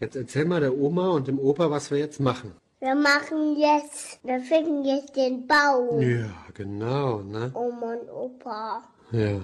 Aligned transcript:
Jetzt 0.00 0.14
erzähl 0.16 0.44
mal 0.44 0.60
der 0.60 0.76
Oma 0.76 1.08
und 1.08 1.26
dem 1.26 1.38
Opa, 1.38 1.70
was 1.70 1.90
wir 1.90 1.96
jetzt 1.98 2.20
machen. 2.20 2.52
Wir 2.80 2.94
machen 2.94 3.56
jetzt, 3.56 4.18
wir 4.22 4.40
finden 4.40 4.84
jetzt 4.84 5.16
den 5.16 5.46
Baum. 5.46 6.02
Ja, 6.02 6.26
genau, 6.52 7.20
ne? 7.22 7.50
Oma 7.54 7.94
und 7.94 8.10
Opa. 8.10 8.82
Ja. 9.12 9.40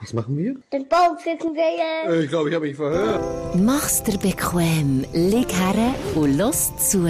Was 0.00 0.14
machen 0.14 0.38
wir? 0.38 0.54
Den 0.72 0.88
Baum 0.88 1.18
finden 1.18 1.54
wir 1.54 1.70
jetzt. 1.76 2.14
Äh, 2.16 2.22
Ich 2.24 2.30
glaube, 2.30 2.48
ich 2.48 2.54
habe 2.54 2.66
mich 2.66 2.76
verhört. 2.76 3.22
Mach's 3.56 4.02
dir 4.02 4.16
bequem, 4.16 5.04
lieg 5.12 5.52
her 5.52 5.94
und 6.14 6.38
los 6.38 6.72
zu. 6.78 7.06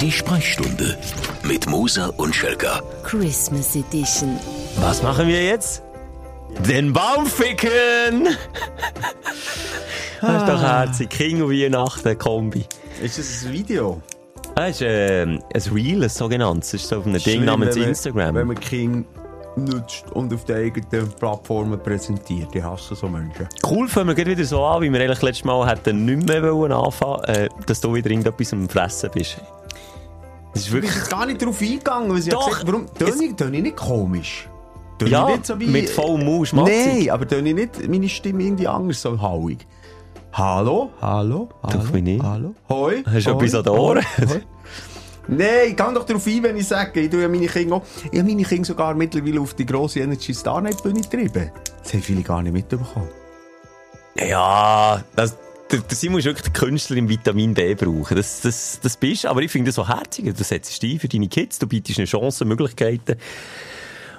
Die 0.00 0.12
Sprechstunde 0.12 0.96
mit 1.42 1.68
Musa 1.68 2.06
und 2.18 2.32
Schelka. 2.36 2.80
Christmas 3.02 3.74
Edition. 3.74 4.38
Was 4.80 5.02
machen 5.02 5.26
wir 5.26 5.42
jetzt? 5.44 5.82
Den 6.60 6.92
Baum 6.92 7.26
ficken! 7.26 8.28
Das 10.20 10.42
ist 10.42 10.48
doch 10.48 10.62
herzig. 10.62 11.10
King 11.10 11.42
und 11.42 11.50
Weihnachten, 11.50 12.16
Kombi. 12.18 12.64
Ist 13.02 13.18
das 13.18 13.44
ein 13.44 13.52
Video? 13.52 14.00
Das 14.54 14.70
ist 14.76 14.82
äh, 14.82 15.22
ein 15.22 15.42
Reel, 15.72 16.02
ein 16.04 16.08
sogenanntes. 16.08 16.70
Das 16.72 16.82
ist 16.82 16.88
so 16.88 16.98
auf 16.98 17.06
einem 17.06 17.20
Ding 17.20 17.44
namens 17.44 17.74
wenn 17.74 17.80
man- 17.80 17.88
Instagram. 17.88 18.34
Wenn 18.36 18.46
man 18.46 18.60
King 18.60 19.04
nutzt 19.56 20.04
und 20.12 20.32
auf 20.32 20.44
den 20.44 20.56
eigenen 20.56 21.10
Plattformen 21.12 21.82
präsentiert. 21.82 22.54
Ich 22.54 22.62
hasse 22.62 22.94
so 22.94 23.08
Menschen. 23.08 23.48
Cool 23.68 23.88
fangen 23.88 24.08
wir 24.08 24.14
gerade 24.14 24.30
wieder 24.30 24.44
so 24.44 24.62
an, 24.64 24.82
wie 24.82 24.90
wir 24.92 25.00
eigentlich 25.00 25.20
letztes 25.22 25.44
Mal 25.44 25.68
hätten 25.68 26.04
nicht 26.04 26.26
mehr 26.26 26.42
wollen 26.54 26.72
anfangen 26.72 27.24
äh, 27.24 27.48
dass 27.66 27.80
du 27.80 27.92
wieder 27.92 28.08
irgendetwas 28.10 28.52
am 28.52 28.68
Fressen 28.68 29.10
bist. 29.12 29.36
Das 30.54 30.62
ist 30.62 30.68
Ich 30.68 30.72
bin 30.72 30.82
wirklich... 30.84 31.08
gar 31.10 31.26
nicht 31.26 31.42
darauf 31.42 31.60
eingegangen, 31.60 32.10
weil 32.12 32.22
sie 32.22 32.30
Doch. 32.30 32.46
gesagt 32.48 32.66
warum 32.66 32.86
töne 32.94 33.24
ich, 33.24 33.34
töne 33.36 33.56
ich 33.58 33.62
nicht 33.62 33.76
komisch? 33.76 34.48
Töne 35.04 35.10
Ja, 35.10 35.28
ich 35.28 35.36
nicht 35.36 35.46
so 35.46 35.60
wie... 35.60 35.66
mit 35.66 35.90
vollem 35.90 36.24
Mund, 36.24 36.48
schmatzig. 36.48 36.86
Nein, 36.86 37.10
aber 37.10 37.28
töne 37.28 37.50
ich 37.50 37.54
nicht 37.54 37.88
meine 37.88 38.08
Stimme 38.08 38.42
irgendwie 38.42 38.68
anders, 38.68 39.02
so 39.02 39.20
hauig. 39.20 39.66
Hallo? 40.32 40.90
Hallo? 41.00 41.48
Hallo? 41.62 41.78
Doch, 41.78 41.92
wie 41.92 42.02
nicht. 42.02 42.22
Hallo? 42.22 42.54
Hoi? 42.68 43.02
Hast 43.04 43.26
du 43.26 43.30
etwas 43.32 43.54
an 43.54 43.64
den 43.64 43.72
Ohren? 43.72 44.04
Nein, 45.28 45.48
ich 45.68 45.76
kann 45.76 45.94
doch 45.94 46.04
darauf 46.04 46.26
ein, 46.26 46.42
wenn 46.42 46.56
ich 46.56 46.66
sage, 46.66 47.00
ich 47.00 47.10
tue 47.10 47.22
ja 47.22 47.28
meine 47.28 47.46
Kinder 47.46 47.76
auch, 47.76 47.82
ich 48.10 48.18
habe 48.18 48.28
meine 48.28 48.42
Kinder 48.42 48.64
sogar 48.64 48.94
mittlerweile 48.94 49.40
auf 49.40 49.54
die 49.54 49.64
grosse 49.64 50.00
Energy 50.00 50.34
Star 50.34 50.60
Night 50.60 50.82
Bühne 50.82 51.00
getrieben. 51.00 51.52
Das 51.82 51.92
haben 51.92 52.02
viele 52.02 52.22
gar 52.22 52.42
nicht 52.42 52.52
mitbekommen. 52.52 53.08
Ja, 54.18 55.02
das, 55.14 55.36
der, 55.70 55.80
der 55.80 55.96
Simon 55.96 56.18
ist 56.18 56.24
wirklich 56.24 56.50
der 56.50 56.52
Künstler 56.52 56.96
im 56.96 57.08
Vitamin 57.08 57.54
D 57.54 57.74
brauchen. 57.74 58.16
Das, 58.16 58.40
das, 58.40 58.80
das 58.82 58.96
bist 58.96 59.24
du. 59.24 59.28
Aber 59.28 59.42
ich 59.42 59.50
finde 59.50 59.68
das 59.68 59.76
so 59.76 59.88
herzig. 59.88 60.34
Du 60.36 60.44
setzt 60.44 60.82
dich 60.82 60.94
ein 60.94 60.98
für 61.00 61.08
deine 61.08 61.28
Kids, 61.28 61.58
du 61.58 61.66
bietest 61.66 61.98
ihnen 61.98 62.06
Chancen, 62.06 62.48
Möglichkeiten, 62.48 63.16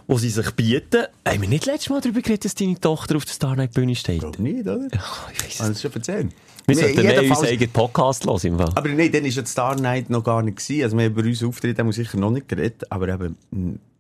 wo 0.08 0.18
sie 0.18 0.30
sich 0.30 0.52
bieten. 0.52 1.04
Haben 1.28 1.42
wir 1.42 1.50
nicht 1.50 1.66
letztes 1.66 1.90
Mal 1.90 2.02
darüber 2.02 2.22
geredet, 2.22 2.46
dass 2.46 2.56
deine 2.56 2.80
Tochter 2.80 3.16
auf 3.18 3.26
der 3.26 3.34
Star 3.34 3.56
Night 3.56 3.74
Bühne 3.74 3.96
steht? 3.96 4.20
Glaube 4.20 4.42
nicht, 4.42 4.62
oder? 4.62 4.88
Ich 5.34 5.44
weiss 5.44 5.60
Hast 5.60 5.60
du 5.60 5.64
es. 5.64 5.70
das 5.70 5.82
schon 5.82 5.94
erzählt? 5.94 6.32
Wir 6.66 6.76
Nee, 6.76 6.82
sollten 6.82 7.02
mehr 7.04 7.22
unseren 7.24 7.46
eigenen 7.48 7.72
Podcast 7.72 8.26
hören. 8.26 8.40
Im 8.44 8.58
Fall. 8.58 8.72
Aber 8.76 8.90
nein, 8.90 9.12
dann 9.12 9.24
war 9.24 9.30
ja 9.30 9.42
die 9.42 9.50
Star 9.50 9.76
Night 9.80 10.10
noch 10.10 10.24
gar 10.24 10.42
nicht. 10.42 10.58
Gewesen. 10.58 10.84
Also 10.84 10.98
wir 10.98 11.06
haben 11.06 11.12
über 11.12 11.24
unseren 11.24 11.50
Auftritt 11.50 11.78
haben 11.80 11.88
wir 11.88 11.94
sicher 11.94 12.18
noch 12.18 12.32
nicht 12.32 12.48
geredet, 12.48 12.90
aber 12.90 13.10
eben 13.10 13.36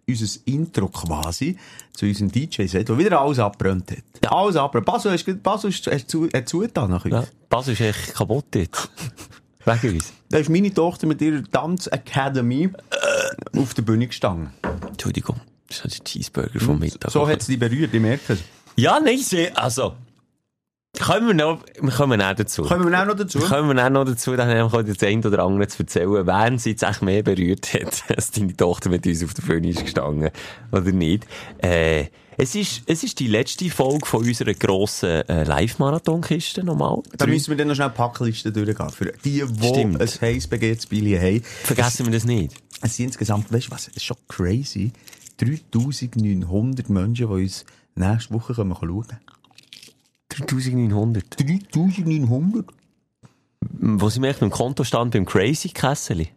unser 0.07 0.39
Intro 0.45 0.87
quasi 0.89 1.57
zu 1.93 2.05
unserem 2.05 2.31
DJ-Set, 2.31 2.89
wo 2.89 2.97
wieder 2.97 3.19
alles 3.21 3.39
abbrennt 3.39 3.91
hat. 3.91 4.31
Alles 4.31 4.55
abbrennt. 4.55 4.85
Basso, 4.85 5.09
hast 5.09 5.25
du 5.25 5.35
Basso 5.35 5.67
hast, 5.69 5.87
hast 5.87 6.09
zu, 6.09 6.29
hat 6.33 6.47
zugetan 6.49 6.89
nach 6.89 7.03
uns. 7.05 7.13
Ja, 7.13 7.23
Bas 7.49 7.67
ist 7.67 7.79
echt 7.81 8.13
kaputt 8.13 8.45
jetzt. 8.55 8.89
Wegen 9.65 9.95
uns. 9.95 10.11
Da 10.29 10.39
ist 10.39 10.49
meine 10.49 10.73
Tochter 10.73 11.07
mit 11.07 11.21
ihrer 11.21 11.41
Tanz 11.43 11.87
Academy 11.87 12.69
äh, 13.53 13.59
auf 13.59 13.73
der 13.73 13.81
Bühne 13.83 14.07
gestanden. 14.07 14.49
Entschuldigung, 14.89 15.39
das 15.81 15.93
ist 15.93 16.01
ein 16.01 16.05
Cheeseburger 16.05 16.59
vom 16.59 16.79
Mittag. 16.79 17.11
So 17.11 17.27
hat 17.27 17.41
es 17.41 17.47
dich 17.47 17.59
berührt, 17.59 17.93
ich 17.93 18.01
merke 18.01 18.33
es. 18.33 18.39
Ja, 18.75 18.99
nein, 18.99 19.19
also... 19.55 19.95
Kommen 20.99 21.25
wir 21.25 21.33
noch, 21.33 21.59
wir 21.81 21.89
kommen 21.89 22.21
auch 22.21 22.35
dazu. 22.35 22.61
Kommen 22.61 22.91
wir 22.91 23.01
auch 23.01 23.05
noch 23.07 23.15
dazu? 23.15 23.39
Kommen 23.39 23.75
wir 23.75 23.83
auch 23.83 23.89
noch 23.89 24.05
dazu, 24.05 24.35
dann 24.35 24.47
haben 24.47 24.71
wir 24.71 24.83
das 24.83 25.01
eine 25.01 25.27
oder 25.27 25.43
andere 25.43 25.67
zu 25.67 25.81
erzählen, 25.81 26.27
wer 26.27 26.59
sie 26.59 26.69
jetzt 26.69 26.83
echt 26.83 27.01
mehr 27.01 27.23
berührt 27.23 27.73
hat, 27.73 28.03
als 28.15 28.29
deine 28.29 28.55
Tochter 28.55 28.91
mit 28.91 29.07
uns 29.07 29.23
auf 29.23 29.33
der 29.33 29.41
Bühne 29.41 29.69
ist 29.69 29.81
gestanden. 29.81 30.29
Oder 30.71 30.91
nicht. 30.91 31.25
Äh, 31.57 32.05
es 32.37 32.53
ist, 32.55 32.83
es 32.85 33.03
ist 33.03 33.19
die 33.19 33.27
letzte 33.27 33.69
Folge 33.69 34.05
von 34.05 34.23
unserer 34.23 34.53
grossen 34.53 35.27
äh, 35.27 35.43
Live-Marathon-Kiste 35.43 36.63
nochmal. 36.63 37.01
Da 37.17 37.25
müssen 37.25 37.49
wir 37.49 37.57
dann 37.57 37.67
noch 37.67 37.75
schnell 37.75 37.89
die 37.89 37.95
Packliste 37.95 38.51
durchgehen. 38.51 38.89
Für 38.89 39.05
die, 39.23 39.43
die 39.45 39.67
Stimmt. 39.67 40.01
ein 40.01 40.07
heiß 40.07 40.47
begehrtes 40.47 40.85
Billy 40.85 41.15
haben. 41.15 41.43
Vergessen 41.43 42.05
wir 42.05 42.13
das 42.13 42.25
nicht. 42.25 42.53
Es 42.81 42.95
sind 42.95 43.07
insgesamt, 43.07 43.51
weißt 43.51 43.67
du 43.67 43.71
was, 43.71 43.87
es 43.87 43.97
ist 43.97 44.03
schon 44.03 44.17
crazy. 44.27 44.91
3900 45.37 46.89
Menschen, 46.89 47.27
die 47.27 47.33
uns 47.43 47.65
nächste 47.95 48.33
Woche 48.33 48.53
kommen 48.53 48.75
schauen. 48.79 49.05
3900. 50.29 51.23
3900? 51.39 52.65
Wo 53.79 54.09
sind 54.09 54.23
wir 54.23 54.29
echt 54.29 54.39
beim 54.39 54.49
Kontostand 54.49 55.13
beim 55.13 55.25
Crazy 55.25 55.69
Kesseli? 55.69 56.29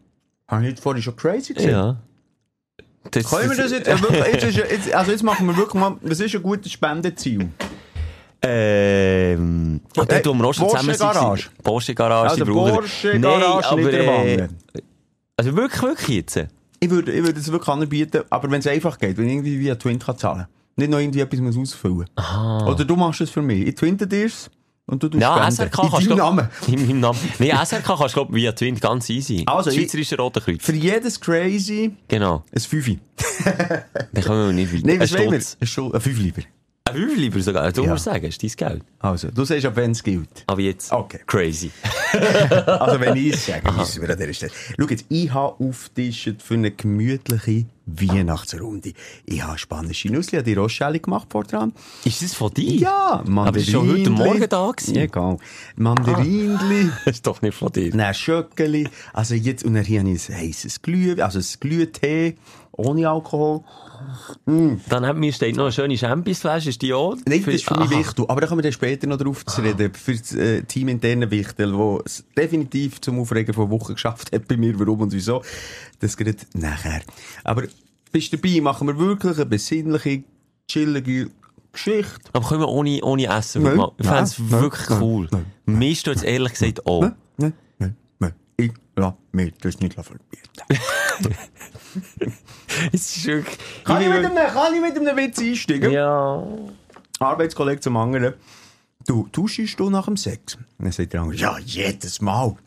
Habe 0.48 0.62
ich 0.64 0.70
jetzt 0.70 0.82
vorhin 0.82 1.02
schon 1.02 1.16
crazy 1.16 1.54
gesehen? 1.54 1.70
Ja. 1.70 1.96
Das, 3.10 3.28
Können 3.30 3.50
wir 3.50 3.56
das 3.56 3.72
jetzt, 3.72 3.88
äh, 3.88 4.00
wirklich, 4.00 4.26
jetzt, 4.26 4.44
ist, 4.44 4.56
jetzt, 4.56 4.92
also 4.94 5.10
jetzt 5.12 5.22
machen 5.22 5.46
wir 5.46 5.56
wirklich 5.56 5.80
mal, 5.80 5.96
das 6.02 6.20
ist 6.20 6.34
ein 6.34 6.42
gutes 6.42 6.72
Spendenziel. 6.72 7.48
Ähm, 8.42 9.80
oh, 9.96 10.04
Hey, 10.08 10.24
wir 10.24 10.30
auch 10.32 10.52
schon 10.52 10.66
Porsche 10.68 10.92
zusammen 10.92 10.98
Garage. 10.98 11.42
sind. 11.44 11.62
Porsche 11.62 11.94
Garage. 11.94 12.30
Also 12.30 12.44
Porsche 12.44 13.20
Garage 13.20 13.68
aber, 13.68 13.80
Niederwangen. 13.80 14.38
äh, 14.74 14.80
Also 15.36 15.56
wirklich, 15.56 15.82
wirklich 15.82 16.08
jetzt? 16.16 16.46
Ich 16.86 16.90
würde, 16.92 17.10
ich 17.12 17.22
würde 17.24 17.40
es 17.40 17.50
wirklich 17.50 17.68
anbieten, 17.68 18.22
aber 18.30 18.48
wenn 18.50 18.60
es 18.60 18.66
einfach 18.68 18.96
geht, 18.96 19.18
wenn 19.18 19.26
ich 19.26 19.32
irgendwie 19.32 19.58
via 19.58 19.74
Twint 19.74 20.04
kann 20.04 20.16
zahlen 20.16 20.46
Nicht 20.76 20.88
noch 20.90 20.98
irgendwie 21.00 21.18
etwas 21.20 21.40
muss 21.40 21.56
ausfüllen 21.58 22.06
Oder 22.64 22.84
du 22.84 22.94
machst 22.94 23.20
es 23.22 23.30
für 23.30 23.42
mich. 23.42 23.66
Ich 23.66 23.74
twinte 23.74 24.06
dir's 24.06 24.48
und 24.86 25.02
du 25.02 25.08
tust 25.08 25.20
Ja. 25.20 25.50
SRK 25.50 25.88
kannst 25.90 26.08
du... 26.08 26.14
Namen. 26.14 26.48
In 26.68 26.86
meinem 26.86 27.00
Namen. 27.00 27.18
Nein, 27.40 27.50
SRK 27.66 27.96
kannst 27.98 28.14
du, 28.16 28.26
via 28.30 28.52
Twin 28.52 28.78
ganz 28.78 29.10
easy. 29.10 29.42
Also, 29.46 29.70
ich- 29.70 29.76
Schweizerische 29.80 30.16
Rote 30.16 30.40
Kreuz. 30.40 30.62
Für 30.64 30.74
jedes 30.74 31.20
crazy 31.20 31.90
Genau. 32.06 32.44
ein 32.54 32.60
Fünfi. 32.60 33.00
Dann 34.12 34.22
können 34.24 34.46
wir 34.46 34.52
nicht 34.52 34.72
weiter. 34.72 34.86
Nein, 34.86 35.00
was 35.00 35.12
wollen 35.12 35.32
wir? 35.32 35.92
Ein 35.94 36.00
Fünf 36.00 36.18
lieber. 36.20 36.42
Ein 36.88 36.94
Fünf 36.94 37.16
lieber 37.16 37.40
sogar. 37.40 37.72
Du 37.72 37.82
Ja. 37.84 37.90
musst 37.92 38.04
sagen, 38.04 38.26
ist 38.26 38.42
dein 38.42 38.50
Geld. 38.50 38.82
Also, 39.00 39.28
du 39.30 39.44
sagst, 39.44 39.66
ab 39.66 39.76
wenn 39.76 39.90
es 39.90 40.02
gilt. 40.02 40.44
Aber 40.46 40.60
jetzt 40.60 40.92
Okay. 40.92 41.20
crazy. 41.26 41.70
Also, 42.66 43.00
wenn 43.00 43.16
ich 43.16 43.34
es 43.34 43.46
sage, 43.46 43.70
müssen 43.72 44.02
wir 44.02 44.10
an 44.10 44.18
dieser 44.18 44.32
Stelle. 44.32 44.52
Schau 44.78 44.86
jetzt, 44.88 45.04
ich 45.08 45.32
habe 45.34 45.62
aufgetischt 45.64 46.40
für 46.42 46.54
eine 46.54 46.70
gemütliche 46.70 47.66
Weihnachtsrunde. 47.86 48.92
Ich 49.26 49.42
habe 49.42 49.58
spanische 49.58 50.08
Nüsse, 50.10 50.42
die 50.42 50.54
Rostschelle 50.54 50.98
gemacht 51.00 51.28
vor 51.30 51.44
dran. 51.44 51.72
Ist 52.04 52.22
das 52.22 52.34
von 52.34 52.52
dir? 52.54 52.72
Ja, 52.80 53.22
Mandarinli. 53.26 53.38
Aber 53.40 53.52
das 53.52 53.62
ist 53.62 53.70
schon 53.72 53.88
heute 53.90 54.10
Morgen 54.10 54.48
da 54.48 54.70
gewesen. 54.70 54.94
Genau. 55.10 55.38
Mandarinli, 55.76 56.90
Das 57.04 57.16
ist 57.16 57.26
doch 57.26 57.42
nicht 57.42 57.56
von 57.56 57.70
dir. 57.72 57.90
dann 57.90 58.14
Schöckeli. 58.14 58.88
Also 59.12 59.34
jetzt, 59.34 59.64
und 59.64 59.74
dann 59.74 59.84
hier 59.84 60.00
habe 60.00 60.10
ich 60.10 60.28
ein 60.30 60.36
heisses 60.36 60.80
Glüh, 60.82 61.20
also 61.20 61.38
ein 61.38 61.44
Glühtee, 61.60 62.36
ohne 62.72 63.08
Alkohol. 63.08 63.62
Dann 64.46 65.06
hat 65.06 65.16
mir 65.16 65.32
steht 65.32 65.56
noch 65.56 65.64
eine 65.64 65.72
schöne 65.72 65.96
Championsflasche. 65.96 66.70
Ist 66.70 66.82
die 66.82 66.92
auch? 66.92 67.16
Nein, 67.26 67.42
das 67.44 67.54
ist 67.54 67.64
für 67.64 67.78
mich 67.78 67.90
Aha. 67.90 67.98
wichtig. 67.98 68.24
Aber 68.28 68.40
da 68.40 68.46
kommen 68.46 68.58
wir 68.58 68.62
dann 68.62 68.72
später 68.72 69.06
noch 69.06 69.18
drauf 69.18 69.44
zu 69.46 69.60
reden. 69.60 69.92
Für 69.94 70.14
das 70.14 70.32
äh, 70.34 70.62
Team 70.62 70.88
interne 70.88 71.30
Wichtel, 71.30 71.76
wo 71.76 72.00
es 72.04 72.24
definitiv 72.36 73.00
zum 73.00 73.18
Aufregen 73.20 73.54
von 73.54 73.70
Wochen 73.70 73.94
geschafft 73.94 74.32
hat 74.32 74.48
bei 74.48 74.56
mir, 74.56 74.78
warum 74.78 75.02
und 75.02 75.12
wieso. 75.12 75.42
Das 76.00 76.16
geht 76.16 76.46
nachher. 76.54 77.02
Aber 77.44 77.64
bist 78.12 78.32
du 78.32 78.36
dabei, 78.36 78.60
machen 78.60 78.86
wir 78.88 78.98
wirklich 78.98 79.36
eine 79.36 79.46
besinnliche, 79.46 80.24
chillige 80.68 81.30
Geschichte. 81.72 82.30
Aber 82.32 82.48
können 82.48 82.60
wir 82.60 82.68
ohne, 82.68 83.00
ohne 83.02 83.26
Essen? 83.26 83.62
Nein. 83.62 83.76
machen? 83.76 83.94
Ich 83.98 84.06
fände 84.06 84.22
es 84.22 84.50
wirklich 84.50 84.88
Nein. 84.88 85.02
cool. 85.02 85.28
Nein. 85.30 85.46
Mir 85.66 85.94
steht 85.94 86.22
ehrlich 86.22 86.52
gesagt 86.52 86.86
auch. 86.86 87.02
Nein, 87.02 87.14
nein, 87.36 87.52
nein, 87.78 87.96
nein. 88.18 88.32
Ich 88.56 88.72
lasse 88.94 89.16
mir 89.32 89.52
das 89.60 89.78
nicht 89.80 89.94
verbieten. 89.94 90.20
Es 92.92 93.16
ist 93.16 93.26
wirklich... 93.26 93.58
Kann 93.84 94.02
ich, 94.02 94.08
mit 94.08 94.24
einem, 94.24 94.36
kann 94.52 94.74
ich 94.74 94.80
mit 94.80 94.96
einem 94.96 95.16
Witz 95.16 95.38
einsteigen? 95.38 95.90
Ja. 95.90 96.46
Arbeitskollege 97.18 97.80
zum 97.80 97.96
anderen. 97.96 98.34
Du, 99.06 99.28
duschst 99.32 99.78
du 99.78 99.88
nach 99.88 100.06
dem 100.06 100.16
Sex? 100.16 100.56
Und 100.56 100.66
dann 100.78 100.92
sagt 100.92 101.12
der 101.12 101.22
andere, 101.22 101.38
ja, 101.38 101.58
jedes 101.58 102.20
Mal. 102.20 102.46
Und 102.46 102.58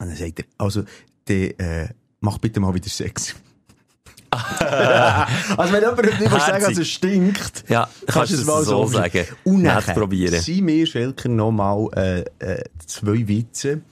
dann 0.00 0.16
sagt 0.16 0.40
er, 0.40 0.44
also, 0.58 0.84
der, 1.28 1.60
äh, 1.60 1.88
mach 2.20 2.38
bitte 2.38 2.60
mal 2.60 2.74
wieder 2.74 2.88
Sex. 2.88 3.36
also, 4.30 5.72
wenn 5.72 5.82
jemand 5.82 6.20
nicht 6.20 6.30
muss 6.30 6.46
sagen, 6.46 6.64
also 6.64 6.82
es 6.82 6.88
stinkt, 6.88 7.64
Ja, 7.68 7.88
kannst 8.06 8.32
du 8.32 8.36
es 8.36 8.66
so 8.66 8.86
sagen. 8.86 9.26
Und 9.44 9.62
nachher 9.62 9.94
probieren. 9.94 10.40
sind 10.40 10.64
mir, 10.64 10.86
Schelker, 10.86 11.28
noch 11.28 11.50
mal 11.50 11.88
äh, 11.96 12.20
äh, 12.38 12.64
zwei 12.86 13.26
Witze 13.26 13.82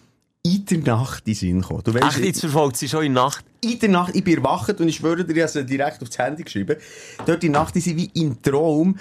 in 0.43 0.65
der 0.67 0.97
Nacht 0.97 1.27
in 1.27 1.35
Sinn 1.35 1.61
gekommen. 1.61 1.83
Du 1.85 1.93
Echt, 1.93 2.19
jetzt 2.19 2.41
verfolgt 2.41 2.77
sie 2.77 2.89
schon 2.89 3.05
in 3.05 3.15
der 3.15 3.25
Nacht. 3.25 3.45
in 3.61 3.79
der 3.79 3.89
Nacht, 3.89 4.15
ich 4.15 4.25
bin 4.25 4.37
erwacht 4.37 4.81
und 4.81 4.89
ich 4.89 4.97
schwöre 4.97 5.25
dir, 5.25 5.35
ich 5.35 5.43
habe 5.43 5.53
sie 5.53 5.67
direkt 5.67 6.03
aufs 6.03 6.17
Handy 6.19 6.43
geschrieben. 6.45 6.77
Dort 7.27 7.43
in 7.45 7.53
der 7.53 7.63
Nacht, 7.63 7.75
die 7.75 7.81
sind 7.81 7.97
wie 7.97 8.11
im 8.15 8.41
Traum. 8.41 8.99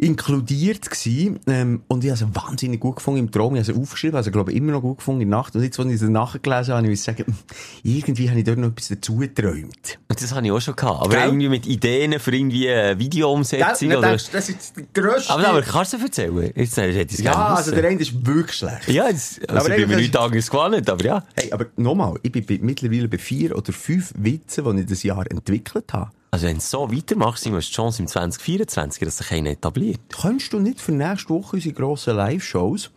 Inkludiert 0.00 0.90
gewesen, 0.90 1.40
ähm, 1.46 1.82
und 1.86 2.02
ich 2.02 2.10
habe 2.10 2.18
sie 2.18 2.34
wahnsinnig 2.34 2.80
gut 2.80 2.96
gefunden 2.96 3.20
im 3.20 3.30
Traum. 3.30 3.54
Ich 3.54 3.68
habe 3.68 3.74
sie 3.74 3.80
aufgeschrieben, 3.80 4.16
also 4.16 4.28
ich 4.28 4.32
glaube 4.32 4.50
immer 4.52 4.72
noch 4.72 4.80
gut 4.80 4.98
gefunden 4.98 5.20
in 5.20 5.30
der 5.30 5.38
Nacht. 5.38 5.54
Und 5.54 5.62
jetzt, 5.62 5.78
als 5.78 5.92
ich 5.92 6.00
sie 6.00 6.08
nachgelesen 6.08 6.74
habe, 6.74 6.88
muss 6.88 7.00
ich 7.00 7.02
sagen, 7.02 7.24
irgendwie 7.82 8.30
habe 8.30 8.38
ich 8.38 8.46
dort 8.46 8.58
noch 8.58 8.68
etwas 8.68 8.88
dazu 8.88 9.16
geträumt. 9.16 9.98
Und 10.08 10.22
das 10.22 10.34
habe 10.34 10.46
ich 10.46 10.52
auch 10.52 10.60
schon 10.60 10.74
gehabt. 10.74 11.02
Aber 11.02 11.10
Gell? 11.10 11.26
irgendwie 11.26 11.50
mit 11.50 11.66
Ideen 11.66 12.18
für 12.18 12.34
irgendwie 12.34 12.70
eine 12.70 12.98
Videoumsetzung 12.98 13.92
oder... 13.92 14.12
das, 14.12 14.30
das 14.30 14.48
ist 14.48 14.74
der 14.74 14.84
grösste... 14.94 15.34
Aber, 15.34 15.48
aber 15.48 15.62
kannst 15.62 15.92
du 15.92 15.98
es 15.98 16.04
erzählen? 16.04 16.50
Jetzt 16.54 16.78
äh, 16.78 16.92
hätte 16.94 17.12
ich 17.12 17.18
es 17.18 17.24
ja, 17.24 17.34
also 17.34 17.70
der 17.70 17.84
eine 17.86 18.00
ist 18.00 18.26
wirklich 18.26 18.56
schlecht. 18.56 18.88
Ja, 18.88 19.06
jetzt, 19.06 19.46
Aber 19.50 19.58
also 19.58 19.70
ich 19.70 19.76
bin 19.76 19.88
mir 19.88 19.96
nichts 19.96 20.16
anderes 20.16 20.50
gewohnt, 20.50 20.88
aber 20.88 21.04
ja. 21.04 21.24
Hey, 21.34 21.52
aber 21.52 21.66
nochmal, 21.76 22.14
ich 22.22 22.32
bin 22.32 22.44
mittlerweile 22.62 23.08
bei 23.08 23.18
vier 23.18 23.54
oder 23.54 23.72
fünf 23.74 24.14
Witzen, 24.16 24.64
die 24.64 24.80
ich 24.80 24.86
das 24.86 25.02
Jahr 25.02 25.30
entwickelt 25.30 25.92
habe. 25.92 26.10
Also 26.30 26.46
wenn 26.46 26.56
du 26.56 26.62
so 26.62 26.90
weitermachst, 26.92 27.44
hast 27.46 27.52
du 27.52 27.58
die 27.58 27.74
Chance 27.74 28.02
im 28.02 28.08
2024, 28.08 29.04
dass 29.04 29.18
sich 29.18 29.32
einer 29.32 29.50
etabliert. 29.50 30.00
Könntest 30.20 30.52
du 30.52 30.58
nicht 30.60 30.80
für 30.80 30.92
nächste 30.92 31.30
Woche 31.30 31.56
unsere 31.56 31.74
grossen 31.74 32.16
Live-Shows 32.16 32.90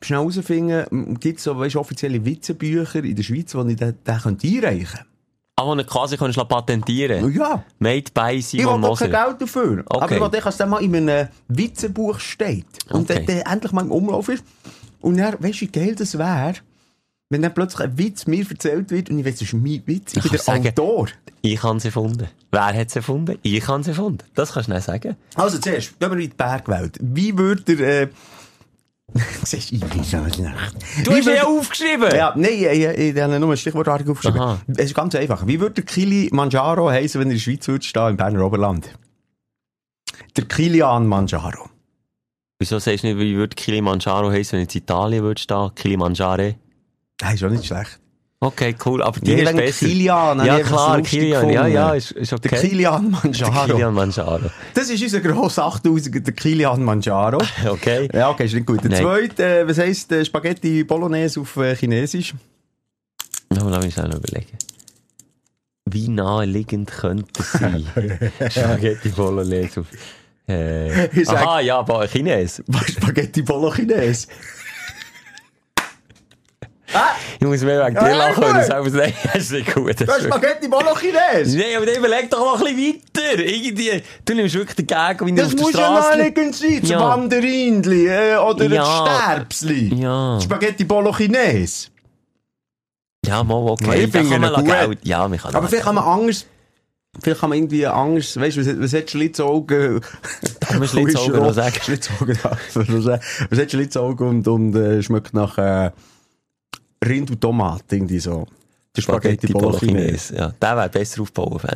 schnell 0.00 0.18
herausfinden, 0.20 1.18
gibt 1.18 1.38
es 1.38 1.44
so, 1.44 1.58
weißt, 1.58 1.76
offizielle 1.76 2.24
Witzebücher 2.24 3.02
in 3.02 3.16
der 3.16 3.22
Schweiz, 3.22 3.54
wo 3.54 3.62
ich 3.64 3.76
den, 3.76 3.96
den 4.06 4.18
könnte 4.22 4.46
einreichen 4.46 4.86
könnte? 4.86 5.06
Aber 5.56 5.70
wenn 5.70 5.78
du 5.78 5.84
quasi 5.84 6.16
kannst 6.16 6.48
patentieren 6.48 7.32
Ja. 7.32 7.64
Made 7.78 8.04
by 8.12 8.32
Ich 8.34 8.46
Simon 8.48 8.82
will 8.82 8.90
doch 8.90 8.98
kein 8.98 9.10
Moser. 9.10 9.26
Geld 9.26 9.42
dafür. 9.42 9.84
Okay. 9.86 10.04
Aber 10.16 10.26
ich 10.26 10.32
will, 10.32 10.40
dass 10.42 10.56
der 10.56 10.66
mal 10.66 10.82
in 10.82 10.94
einem 10.96 11.28
Witzebuch 11.48 12.18
steht. 12.18 12.66
Und 12.90 13.08
Okay. 13.10 13.24
dann 13.26 13.52
endlich 13.52 13.72
mal 13.72 13.82
im 13.82 13.92
Umlauf 13.92 14.28
ist. 14.28 14.44
Und 15.00 15.16
dann, 15.16 15.34
weißt 15.40 15.56
du, 15.56 15.60
wie 15.62 15.66
geil 15.68 15.94
das 15.94 16.18
wäre, 16.18 16.54
wenn 17.30 17.42
dann 17.42 17.54
plötzlich 17.54 17.80
ein 17.80 17.98
Witz 17.98 18.26
mir 18.26 18.48
erzählt 18.48 18.90
wird 18.90 19.10
und 19.10 19.18
ich 19.18 19.24
weiß, 19.24 19.34
das 19.34 19.42
ist 19.42 19.54
mein 19.54 19.82
Witz. 19.86 20.12
Ich 20.12 20.16
Ich 20.18 20.22
bin 20.24 20.30
der 20.32 20.40
sagen- 20.40 20.68
Autor. 20.68 21.08
Ich 21.42 21.62
habe 21.62 21.76
es 21.78 21.84
erfunden. 21.84 22.28
Wer 22.52 22.64
hat 22.66 22.88
es 22.88 22.96
erfunden? 22.96 23.38
Ich 23.42 23.66
habe 23.66 23.80
es 23.80 23.88
erfunden. 23.88 24.18
Das 24.34 24.52
kannst 24.52 24.68
du 24.68 24.74
nicht 24.74 24.84
sagen. 24.84 25.16
Also 25.34 25.58
zuerst, 25.58 25.98
gehen 25.98 26.10
wir 26.10 26.18
in 26.18 26.30
die 26.30 26.36
Bergwelt. 26.36 26.96
Wie 27.00 27.36
würde 27.36 27.72
er, 27.84 28.02
äh, 28.02 28.08
siehst 29.44 29.70
du, 29.72 29.76
ich 29.76 29.84
bin 29.84 30.02
so 30.04 30.16
Nacht. 30.18 30.76
Du 31.04 31.12
hast 31.12 31.26
ja 31.26 31.44
aufgeschrieben! 31.44 32.14
Ja, 32.14 32.32
nein, 32.36 32.50
ich, 32.52 32.62
ich, 32.64 32.98
ich 33.16 33.20
habe 33.20 33.38
nur 33.38 33.50
ein 33.50 33.56
Stichwortartig 33.56 34.08
aufgeschrieben. 34.08 34.40
Aha. 34.40 34.60
Es 34.68 34.86
ist 34.86 34.94
ganz 34.94 35.14
einfach. 35.14 35.46
Wie 35.46 35.60
würde 35.60 35.74
der 35.76 35.84
Kili 35.84 36.30
Manjaro 36.32 36.88
heißen, 36.90 37.20
wenn 37.20 37.28
er 37.28 37.32
in 37.32 37.36
der 37.38 37.42
Schweiz 37.42 37.66
würde 37.68 37.84
stehen, 37.84 38.08
im 38.10 38.16
Berner 38.16 38.44
Oberland? 38.44 38.88
Der 40.36 40.44
Kilian 40.46 41.06
Manjaro. 41.06 41.68
Wieso 42.58 42.78
sagst 42.78 43.02
du 43.04 43.08
nicht, 43.08 43.18
wie 43.18 43.36
würde 43.36 43.54
Kilimanjaro 43.54 44.30
heißen, 44.30 44.52
wenn 44.52 44.62
jetzt 44.62 44.74
Italien 44.74 45.22
würde 45.22 45.40
stehen? 45.40 45.74
Kilimanjare? 45.74 46.54
Das 47.18 47.34
ist 47.34 47.44
auch 47.44 47.50
nicht 47.50 47.64
schlecht. 47.66 47.98
Okay, 48.40 48.74
cool. 48.84 49.02
Aber 49.02 49.18
die 49.20 49.32
Ja, 49.32 49.48
ist 49.50 49.56
besser. 49.56 49.86
Kilian, 49.86 50.44
Ja, 50.44 50.60
klar, 50.60 51.00
Kilian. 51.00 51.48
Ja, 51.48 51.66
ja, 51.66 51.94
ist, 51.94 52.10
ist 52.12 52.32
okay. 52.32 52.48
Der 52.50 52.60
Kilian 52.60 53.10
Manjaro. 53.10 53.72
Kilian 53.72 53.94
Manjaro. 53.94 54.50
Das 54.74 54.90
ist 54.90 55.02
unser 55.02 55.20
grosser 55.20 55.64
8000er, 55.66 56.20
der 56.20 56.34
Kilian 56.34 56.82
Manjaro. 56.82 57.38
Okay. 57.66 58.08
Ja, 58.12 58.30
okay, 58.30 58.44
ist 58.44 58.54
nicht 58.54 58.66
gut. 58.66 58.82
Der 58.84 58.90
Nein. 58.90 59.02
zweite, 59.02 59.60
äh, 59.60 59.68
was 59.68 59.78
heisst 59.78 60.12
äh, 60.12 60.24
Spaghetti 60.24 60.84
Bolognese 60.84 61.40
auf 61.40 61.56
äh, 61.56 61.74
Chinesisch? 61.74 62.34
No, 63.48 63.68
lass 63.70 63.84
mich 63.84 63.94
schnell 63.94 64.14
überlegen. 64.14 64.58
Wie 65.86 66.08
naheliegend 66.08 66.90
könnte 66.90 67.40
es 67.40 67.52
sein? 67.52 67.86
Spaghetti 68.50 69.08
Bolognese 69.10 69.80
auf... 69.80 69.86
Äh, 70.46 71.08
aha, 71.26 71.60
ja, 71.60 71.82
Chines. 72.06 72.62
Spaghetti 72.90 73.40
Bolo 73.40 73.70
Chinese? 73.70 74.26
Ich 77.40 77.46
muss 77.46 77.60
mehr 77.62 77.84
wegen 77.86 77.94
dir 77.98 78.08
Ja, 78.10 78.16
lachen, 78.16 78.42
wenn 78.44 78.54
du 78.56 78.64
selber 78.64 78.90
sagst, 78.90 79.14
das 79.24 79.34
ist 79.42 79.52
nicht 79.52 79.74
gut. 79.74 80.00
Das 80.00 80.06
Das 80.06 80.18
ist 80.18 80.24
Spaghetti 80.26 80.68
Bolo 80.68 80.94
Chinese! 80.94 81.56
Nein, 81.58 81.76
aber 81.76 81.86
dann 81.86 81.96
überleg 81.96 82.30
doch 82.30 82.38
noch 82.40 82.58
ein 82.66 82.76
bisschen 82.76 83.02
weiter. 83.14 83.38
Irgendwie, 83.44 84.02
du 84.24 84.34
nimmst 84.34 84.54
wirklich 84.54 84.86
dagegen, 84.86 85.26
wie 85.26 85.32
du 85.32 85.36
Das 85.36 85.46
auf 85.48 85.54
der 85.54 85.62
muss 85.62 85.72
ja 85.72 85.78
Straße... 85.80 86.08
naheliegend 86.18 86.54
sein, 86.54 86.78
das 86.80 86.90
Ja. 86.90 87.00
Wanderindli 87.00 88.06
äh, 88.08 88.36
oder 88.36 88.64
Ja. 88.66 88.82
das 89.04 89.24
Sterbsli. 89.24 89.94
Ja. 90.00 90.40
Spaghetti 90.40 90.84
Bolo 90.84 91.12
Chinese. 91.12 91.88
Ja, 93.26 93.42
mal 93.42 93.54
okay. 93.70 93.86
Ja, 93.86 93.94
ich 93.94 94.10
finde 94.10 94.34
ihn 94.36 94.42
lassen 94.42 94.88
gut. 94.88 94.98
Ja, 95.02 95.26
man 95.28 95.38
kann 95.38 95.54
Aber 95.54 95.68
vielleicht 95.68 95.84
kann 95.84 95.94
man 95.94 96.04
anders... 96.04 96.46
Vielleicht 97.22 97.40
kann 97.40 97.50
man 97.50 97.58
irgendwie 97.58 97.86
anders, 97.86 98.36
weißt 98.40 98.56
du, 98.56 98.60
was, 98.66 98.80
was 98.80 98.92
hat 99.00 99.08
Schlitzaugen? 99.08 100.00
Darf 100.58 100.78
man 100.80 100.88
Schlitzaugen 100.88 101.36
noch 101.42 101.52
sagen? 101.54 101.76
Schlitzaugen. 101.80 102.36
Was 102.42 103.58
hat 103.60 103.70
Schlitzaugen 103.70 104.28
und, 104.28 104.48
und 104.48 104.74
äh, 104.74 105.00
schmeckt 105.00 105.32
nach 105.32 105.56
äh, 105.56 105.92
Rind 107.06 107.30
und 107.30 107.40
Tomat, 107.40 107.84
irgendwie 107.90 108.18
so. 108.18 108.46
Der 108.96 109.02
Spaghetti 109.02 109.52
Bolognese. 109.52 110.36
Ja, 110.36 110.48
der 110.60 110.76
wäre 110.76 110.88
besser 110.88 111.22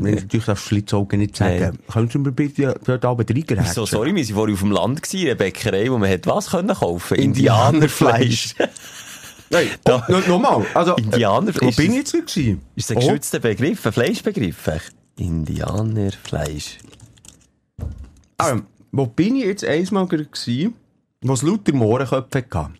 ich 0.07 0.15
ich. 0.19 0.23
natürlich 0.23 0.47
darf 0.47 0.65
Schlitzaugen 0.65 1.19
nicht 1.19 1.37
sagen. 1.37 1.59
Nein. 1.61 1.79
Können 1.93 2.09
Sie 2.09 2.19
mir 2.19 2.31
bitte 2.31 2.79
dort 2.85 3.05
oben 3.05 3.27
reingerätschen? 3.27 3.75
So, 3.75 3.87
sorry, 3.87 4.15
wir 4.15 4.25
waren 4.29 4.35
vorhin 4.35 4.55
auf 4.55 4.61
dem 4.61 4.71
Land, 4.71 5.03
gewesen, 5.03 5.27
eine 5.27 5.35
Bäckerei, 5.37 5.91
wo 5.91 5.99
man 5.99 6.09
hat 6.11 6.27
was 6.29 6.51
können 6.51 6.69
kaufen 6.69 7.17
Indianerfleisch. 7.17 8.55
Nein, 9.51 9.67
Da- 9.83 10.07
oh, 10.09 10.13
no- 10.13 10.21
nochmal. 10.29 10.65
Also, 10.75 10.95
Indianer- 10.95 11.55
Wo 11.61 11.71
bin 11.73 11.91
ich 11.93 11.97
jetzt 11.99 12.13
gewesen? 12.13 12.61
Ist 12.77 12.91
ein 12.93 12.99
Oh. 12.99 13.01
geschützter 13.01 13.41
Begriff, 13.41 13.85
ein 13.85 13.93
Fleischbegriff? 13.93 14.71
Indianerfleisch. 15.17 16.79
Ah, 18.39 18.59
wo 18.93 19.07
bin 19.07 19.35
ich 19.37 19.45
jetzt 19.47 19.65
einmal 19.65 20.07
gewesen, 20.07 20.75
wo 21.23 21.33
es 21.33 21.43
lauter 21.43 21.73
Mohrenköpfe 21.75 22.45
hatte? 22.53 22.71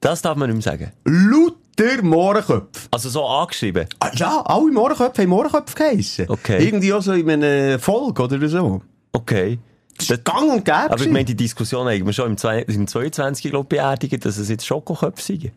Das 0.00 0.22
darf 0.22 0.36
man 0.36 0.48
nicht 0.50 0.64
mehr 0.64 0.72
sagen. 0.72 0.92
Lauter 1.04 2.02
Mohrenköpfe. 2.02 2.88
Also 2.90 3.08
so 3.10 3.24
angeschrieben. 3.26 3.86
Ah, 4.00 4.10
ja, 4.14 4.42
alle 4.44 4.70
Mohrenköpfe 4.72 5.22
haben 5.22 5.28
Mohrenköpfe 5.30 5.74
geheissen. 5.76 6.26
Okay. 6.28 6.64
Irgendwie 6.64 6.92
auch 6.92 7.02
so 7.02 7.12
in 7.12 7.28
einer 7.30 7.78
Folge 7.78 8.22
oder 8.22 8.48
so. 8.48 8.82
Okay. 9.12 9.58
Das 9.98 10.08
ist 10.10 10.24
gang 10.24 10.50
und 10.50 10.64
gäbe. 10.64 10.90
Aber 10.90 11.00
ich 11.02 11.10
meine, 11.10 11.24
die 11.26 11.34
Diskussion 11.34 11.86
haben 11.86 12.06
wir 12.06 12.12
schon 12.14 12.30
im, 12.30 12.36
zwei- 12.38 12.62
im 12.62 12.86
22. 12.86 13.50
Glaub, 13.50 13.68
beerdigt, 13.68 14.24
dass 14.24 14.38
es 14.38 14.48
jetzt 14.48 14.64
Schokoköpfe 14.66 15.22
sind. 15.22 15.52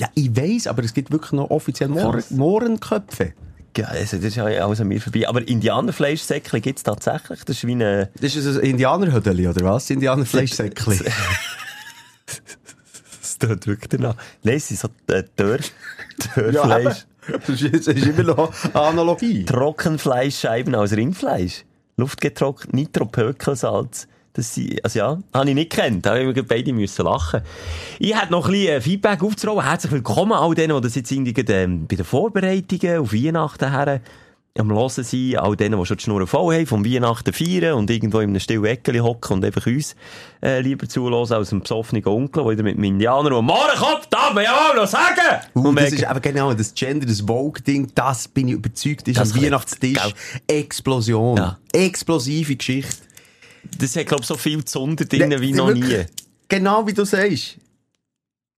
ja, 0.00 0.08
ich 0.14 0.34
weiss, 0.34 0.66
aber 0.66 0.82
es 0.82 0.94
gibt 0.94 1.10
wirklich 1.10 1.32
noch 1.32 1.50
offiziell 1.50 1.88
Mohren. 1.90 2.22
Mohrenköpfe. 2.30 3.34
Ja, 3.76 3.86
also 3.86 4.16
das 4.18 4.26
ist 4.26 4.36
ja 4.36 4.44
alles 4.44 4.80
an 4.80 4.88
mir 4.88 5.00
vorbei. 5.00 5.26
Aber 5.28 5.46
Indianerfleischsäckchen 5.46 6.60
gibt 6.60 6.78
es 6.78 6.82
tatsächlich. 6.84 7.40
Das 7.44 7.56
ist 7.56 7.66
wie 7.66 7.72
eine... 7.72 8.10
Das 8.20 8.36
ist 8.36 8.46
ein 8.46 8.62
Indianerhödeli, 8.62 9.48
oder 9.48 9.64
was? 9.64 9.88
Indianerfleischsäckli. 9.90 10.98
Das 13.42 13.50
tut 13.50 13.66
wirklich 13.66 13.88
danach. 13.88 14.16
Nein, 14.44 14.56
es 14.56 14.68
sind 14.68 14.78
so 14.78 14.88
äh, 15.12 15.24
Dörr, 15.36 15.58
Dörrfleisch. 16.36 17.06
das 17.26 17.48
ist, 17.48 17.88
das 17.88 17.94
ist 17.96 18.06
immer 18.06 18.34
noch 18.34 18.52
eine 18.64 18.74
Analogie. 18.74 19.44
Trockenfleischscheiben 19.46 20.74
aus 20.74 20.92
Rindfleisch. 20.92 21.64
Luftgetrocknet, 21.96 22.72
Nitropökelsalz. 22.72 24.06
Das 24.34 24.54
sind, 24.54 24.82
also 24.84 24.98
ja, 24.98 25.18
habe 25.34 25.48
ich 25.48 25.54
nicht 25.54 25.70
gekannt. 25.70 26.06
Da 26.06 26.16
haben 26.16 26.34
wir 26.34 26.46
beide 26.46 26.72
müssen 26.72 27.04
lachen. 27.04 27.42
Ich 27.98 28.16
hätte 28.16 28.32
noch 28.32 28.46
ein 28.46 28.52
bisschen 28.52 28.76
äh, 28.76 28.80
Feedback 28.80 29.22
aufzurollen. 29.22 29.64
Herzlich 29.64 29.92
willkommen 29.92 30.32
all 30.32 30.54
denen, 30.54 30.76
die 30.76 30.80
das 30.80 30.94
jetzt 30.94 31.10
irgendwie 31.10 31.34
ähm, 31.52 31.86
bei 31.86 31.96
den 31.96 32.04
Vorbereitungen 32.04 32.98
auf 32.98 33.12
Weihnachten 33.12 33.70
her 33.70 34.00
am 34.58 34.70
Hören 34.70 34.90
sind. 34.90 35.36
All 35.38 35.56
denen, 35.56 35.78
die 35.78 35.86
schon 35.86 35.96
die 35.96 36.02
Schnur 36.02 36.26
voll 36.26 36.54
haben, 36.54 36.66
vom 36.66 36.84
Weihnachten 36.84 37.32
feiern 37.32 37.74
und 37.74 37.90
irgendwo 37.90 38.20
in 38.20 38.30
einem 38.30 38.40
stillen 38.40 38.64
Eckeli 38.64 38.98
hocken 38.98 39.34
und 39.36 39.44
einfach 39.44 39.66
uns 39.66 39.96
äh, 40.42 40.60
lieber 40.60 40.88
zuhören 40.88 41.32
als 41.32 41.52
einem 41.52 41.62
besoffenen 41.62 42.04
Onkel, 42.06 42.54
der 42.56 42.64
mit 42.64 42.74
einem 42.74 42.84
Indianer 42.84 43.36
und 43.36 43.46
Mohrenkopf 43.46 44.06
darf 44.08 44.34
man 44.34 44.44
ja 44.44 44.52
auch 44.54 44.74
noch 44.74 44.86
sagen! 44.86 45.40
Uh, 45.54 45.68
Und 45.68 45.76
das 45.80 45.92
ist 45.92 46.04
aber 46.04 46.20
genau 46.20 46.52
das 46.52 46.74
Gender, 46.74 47.06
das 47.06 47.20
Vogue-Ding, 47.22 47.92
das 47.94 48.28
bin 48.28 48.48
ich 48.48 48.54
überzeugt, 48.54 49.08
ist 49.08 49.18
Das 49.18 49.32
am 49.32 49.42
Weihnachtstisch 49.42 49.94
gell? 50.02 50.12
Explosion. 50.58 51.36
Ja. 51.38 51.58
Explosive 51.72 52.56
Geschichte. 52.56 52.96
das 53.78 53.96
hat, 53.96 54.06
glaube 54.06 54.22
ich, 54.22 54.26
so 54.28 54.36
viel 54.36 54.64
Zunder 54.64 55.04
drin 55.04 55.28
Ne, 55.30 55.40
wie 55.40 55.52
noch 55.52 55.68
wirklich, 55.68 55.98
nie. 55.98 56.04
Genau 56.48 56.86
wie 56.86 56.92
du 56.92 57.04
sagst. 57.06 57.56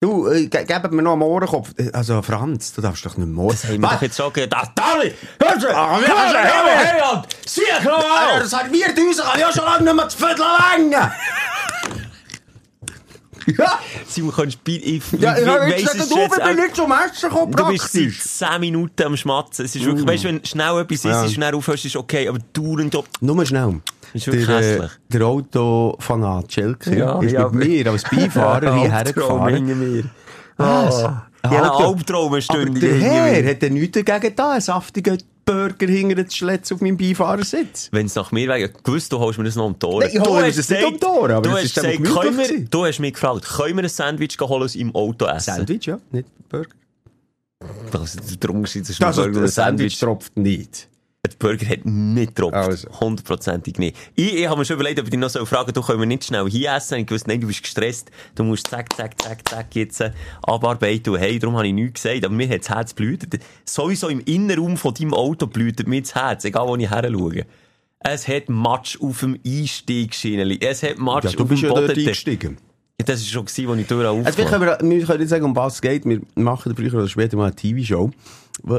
Du, 0.04 0.26
äh, 0.28 0.48
ge 0.48 0.64
gib 0.66 0.92
mir 0.92 1.00
noch 1.00 1.12
einen 1.12 1.20
Mohrenkopf. 1.20 1.70
Äh, 1.78 1.90
Also, 1.94 2.20
Franz, 2.20 2.74
du 2.74 2.82
darfst 2.82 3.06
doch 3.06 3.16
nicht 3.16 3.26
Mohren. 3.26 3.56
Das 3.56 3.64
haben 3.64 3.80
wir 3.80 3.88
doch 3.88 4.02
jetzt 4.02 4.18
schon 4.18 4.30
gedacht. 4.34 4.72
Dali! 4.74 5.14
Hör! 5.40 5.76
Ah, 5.76 5.98
du 5.98 6.04
hey, 6.04 6.12
hören? 6.12 7.22
hey, 7.22 7.22
Sieh 7.46 7.62
noch 7.82 7.98
mal! 8.02 8.40
das 8.40 8.50
serviert 8.50 8.98
uns, 8.98 9.16
kann 9.22 9.38
ich 9.38 9.44
auch 9.46 9.52
schon 9.54 9.64
lange 9.64 9.84
nicht 9.84 9.96
mehr 9.96 10.08
zu 10.10 10.18
Viertel 10.18 10.44
länger. 10.76 11.12
ja, 13.58 13.78
Simon, 14.06 14.34
kannst 14.34 14.58
du 14.64 14.72
ich, 14.72 14.86
ich, 15.12 15.20
ja, 15.20 15.36
ich 15.36 15.42
ich 15.42 15.46
weiss 15.48 15.82
es 15.84 15.92
gesagt, 15.92 16.10
du 16.12 16.18
jetzt 16.18 16.42
bin 16.44 16.56
nicht 16.56 16.76
zum 16.76 16.92
Essen 16.92 17.28
gekommen, 17.30 17.52
Du 17.52 17.66
bist 17.68 17.92
seit 17.92 18.02
praktisch. 18.02 18.22
10 18.22 18.60
Minuten 18.60 19.02
am 19.04 19.16
Schmatzen. 19.16 19.64
Es 19.64 19.74
ist 19.74 19.84
wirklich, 19.86 20.06
weißt 20.06 20.24
du, 20.24 20.28
wenn 20.28 20.44
schnell 20.44 20.80
etwas 20.80 20.96
ist, 20.98 21.04
Ja. 21.04 21.24
ist 21.24 21.32
schnell 21.32 21.54
aufhörst, 21.54 21.84
ist 21.86 21.96
okay, 21.96 22.28
aber 22.28 22.38
dauernd. 22.52 22.94
Nur 23.22 23.46
schnell. 23.46 23.80
Ist 24.14 24.26
wirklich 24.26 24.46
der, 24.46 24.58
äh, 24.58 24.72
hässlich. 24.74 24.90
der 25.12 25.22
Autofanat 25.26 26.52
Schelke 26.52 26.96
Ja, 26.96 27.20
ist 27.20 27.32
ja, 27.32 27.48
mit 27.48 27.68
mir 27.68 27.90
als 27.90 28.02
Beifahrer 28.04 28.74
hierher 28.80 29.04
gefahren. 29.04 30.10
Was? 30.56 31.04
Ah, 31.04 31.26
ich 31.42 31.50
habe 31.50 31.56
einen 31.56 31.64
Alter. 31.70 31.86
Albtraum 31.88 32.26
eine 32.26 32.28
Aber 32.32 32.40
Stunde 32.40 32.80
der 32.80 32.94
Herr 32.94 33.50
hat 33.50 33.62
ja 33.62 33.68
nichts 33.68 34.02
dagegen 34.02 34.34
da, 34.36 34.52
einen 34.52 34.60
saftigen 34.60 35.18
Burger 35.44 35.86
hinter 35.86 36.14
den 36.14 36.30
Schlitz 36.30 36.72
auf 36.72 36.80
meinem 36.80 36.96
Beifahrersitz. 36.96 37.88
Wenn 37.92 38.06
es 38.06 38.14
nach 38.14 38.32
mir 38.32 38.48
wäre, 38.48 38.70
gewusst, 38.70 39.12
du 39.12 39.18
holst 39.18 39.36
mir 39.38 39.44
das 39.44 39.56
noch 39.56 39.66
um 39.66 39.78
die 39.78 39.84
Ohren. 39.84 40.08
Nein, 40.10 40.22
Du 40.22 40.36
hast 40.38 40.56
das 40.58 40.70
nicht 40.70 40.84
um 40.86 40.98
die 40.98 41.04
Ohren, 41.04 41.32
aber 41.32 41.42
du 41.50 41.56
es 41.56 41.64
hast 41.64 41.74
gesagt, 41.74 42.04
können 42.04 42.38
wir, 42.38 42.64
du 42.64 42.84
hast 42.86 42.98
mich 43.00 43.12
gefragt, 43.12 43.44
können 43.44 43.76
wir 43.76 43.82
ein 43.82 43.88
Sandwich 43.90 44.38
holen 44.40 44.70
im 44.74 44.94
Auto 44.94 45.26
essen? 45.26 45.54
Sandwich, 45.56 45.84
ja, 45.86 45.98
nicht 46.12 46.28
Burger. 46.48 46.70
Das 47.92 48.14
ist 48.14 48.42
der 48.42 48.50
Unterschied 48.50 48.86
zwischen 48.86 49.04
Also, 49.04 49.22
Burger 49.22 49.40
und 49.40 49.48
Sandwich 49.48 49.98
Sandwich. 49.98 50.00
tropft 50.00 50.36
nicht. 50.38 50.88
Der 51.24 51.30
Burger 51.38 51.66
hat 51.66 51.86
nicht 51.86 52.34
getropft. 52.34 52.54
Also. 52.54 52.88
Hundertprozentig 53.00 53.78
nicht. 53.78 53.96
Ich, 54.14 54.34
ich 54.34 54.46
habe 54.46 54.58
mir 54.58 54.64
schon 54.66 54.74
überlegt, 54.74 54.98
ob 55.00 55.06
ich 55.06 55.10
dich 55.10 55.18
noch 55.18 55.30
so 55.30 55.44
fragen 55.46 55.72
du 55.72 55.80
können 55.80 56.00
wir 56.00 56.06
nicht 56.06 56.24
schnell 56.24 56.48
hier 56.50 56.74
essen? 56.74 56.98
Ich 56.98 57.10
wusste, 57.10 57.30
nein, 57.30 57.40
du 57.40 57.46
bist 57.46 57.62
gestresst. 57.62 58.10
Du 58.34 58.44
musst 58.44 58.66
zack, 58.66 58.94
zack, 58.94 59.20
zack, 59.20 59.48
zack, 59.48 59.74
jetzt 59.74 60.00
äh, 60.02 60.12
abarbeiten. 60.42 61.14
Und 61.14 61.20
hey, 61.20 61.38
darum 61.38 61.56
habe 61.56 61.66
ich 61.66 61.72
nichts 61.72 62.02
gesagt. 62.02 62.24
Aber 62.26 62.34
mir 62.34 62.48
hat 62.48 62.60
das 62.60 62.68
Herz 62.68 62.92
blutet. 62.92 63.40
Sowieso 63.64 64.08
im 64.08 64.20
Innenraum 64.20 64.76
von 64.76 64.92
deinem 64.92 65.14
Auto 65.14 65.46
blutet 65.46 65.88
mir 65.88 66.02
das 66.02 66.14
Herz, 66.14 66.44
egal 66.44 66.68
wo 66.68 66.76
ich 66.76 66.90
her 66.90 67.10
schaue. 67.10 67.46
Es 68.00 68.28
hat 68.28 68.50
Matsch 68.50 69.00
auf 69.00 69.20
dem 69.20 69.40
Einstiegsschieneli. 69.46 70.58
Es 70.60 70.82
hat 70.82 70.98
Matsch 70.98 71.24
Ja, 71.24 71.30
du 71.32 71.44
auf 71.44 71.48
bist 71.48 71.62
dem 71.62 71.68
ja 71.70 71.74
dort 71.74 71.86
Boden. 71.86 72.00
eingestiegen. 72.00 72.58
Das 72.98 73.20
war 73.20 73.46
schon, 73.46 73.70
als 73.70 73.80
ich 73.80 73.86
durch 73.86 74.06
Also, 74.26 74.44
können 74.44 74.60
wir, 74.60 74.78
wir 74.80 75.06
können 75.06 75.20
nicht 75.20 75.28
sagen, 75.30 75.44
um 75.44 75.56
was 75.56 75.76
es 75.76 75.82
geht. 75.82 76.04
Wir 76.04 76.20
machen 76.34 76.76
früher 76.76 76.94
oder 76.94 77.08
später 77.08 77.36
mal 77.36 77.46
eine 77.46 77.56
TV-Show. 77.56 78.10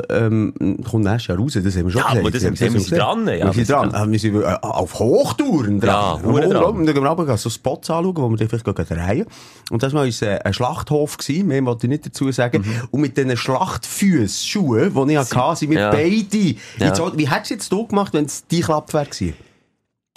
Ähm, 0.10 0.54
kommt 0.90 1.04
nächstes 1.04 1.28
Jahr 1.28 1.38
raus, 1.38 1.54
das 1.54 1.76
haben 1.76 1.86
wir 1.86 1.92
schon 1.92 2.00
Ja, 2.02 2.08
gesagt. 2.08 2.18
aber 2.20 2.32
das 2.32 2.44
haben 2.46 2.60
wir- 2.60 2.74
wir 2.74 2.80
sind 2.80 2.98
dran, 2.98 3.28
ja, 3.28 3.46
wir 3.46 3.54
sind 3.54 3.70
dran. 3.70 3.94
Ah, 3.94 4.06
Wir 4.10 4.20
sind 4.20 4.44
auf 4.44 4.98
Hochtouren 5.00 5.80
dran. 5.80 6.22
Ja, 6.24 6.30
Hoch- 6.32 6.40
dran. 6.40 6.64
Und 6.78 6.86
dann 6.86 6.96
gehen 6.96 7.04
wir 7.04 7.10
runter, 7.10 7.38
so 7.38 7.50
Spots 7.50 7.90
anschauen, 7.90 8.16
wo 8.18 8.30
wir 8.30 8.38
dann 8.38 8.48
vielleicht 8.50 8.66
gehen 8.66 8.86
drehen. 8.86 9.26
Und 9.70 9.84
das 9.84 9.94
war 9.94 10.06
äh, 10.06 10.40
ein 10.44 10.54
Schlachthof 10.54 11.18
gewesen, 11.18 11.48
mehr 11.50 11.64
wollte 11.66 11.88
ich 11.88 11.90
nicht 11.90 12.06
dazu 12.06 12.32
sagen. 12.32 12.64
Und 12.90 13.02
mit 13.02 13.18
diesen 13.18 13.36
Schlachtfüßschuhen, 13.38 14.94
die 15.08 15.14
ich 15.14 15.18
hatte, 15.34 15.56
sind 15.58 15.72
wir 15.72 15.80
ja. 15.80 15.92
beide. 15.92 16.38
Ja. 16.80 16.88
Jetzt, 16.88 17.02
wie 17.18 17.30
hättest 17.30 17.50
du 17.52 17.54
jetzt 17.56 17.72
du 17.72 17.88
gemacht, 17.88 18.14
wenn 18.14 18.26
es 18.26 18.48
die 18.48 18.62
Klappe 18.62 18.94
wäre 18.94 19.06
gewesen? 19.06 19.34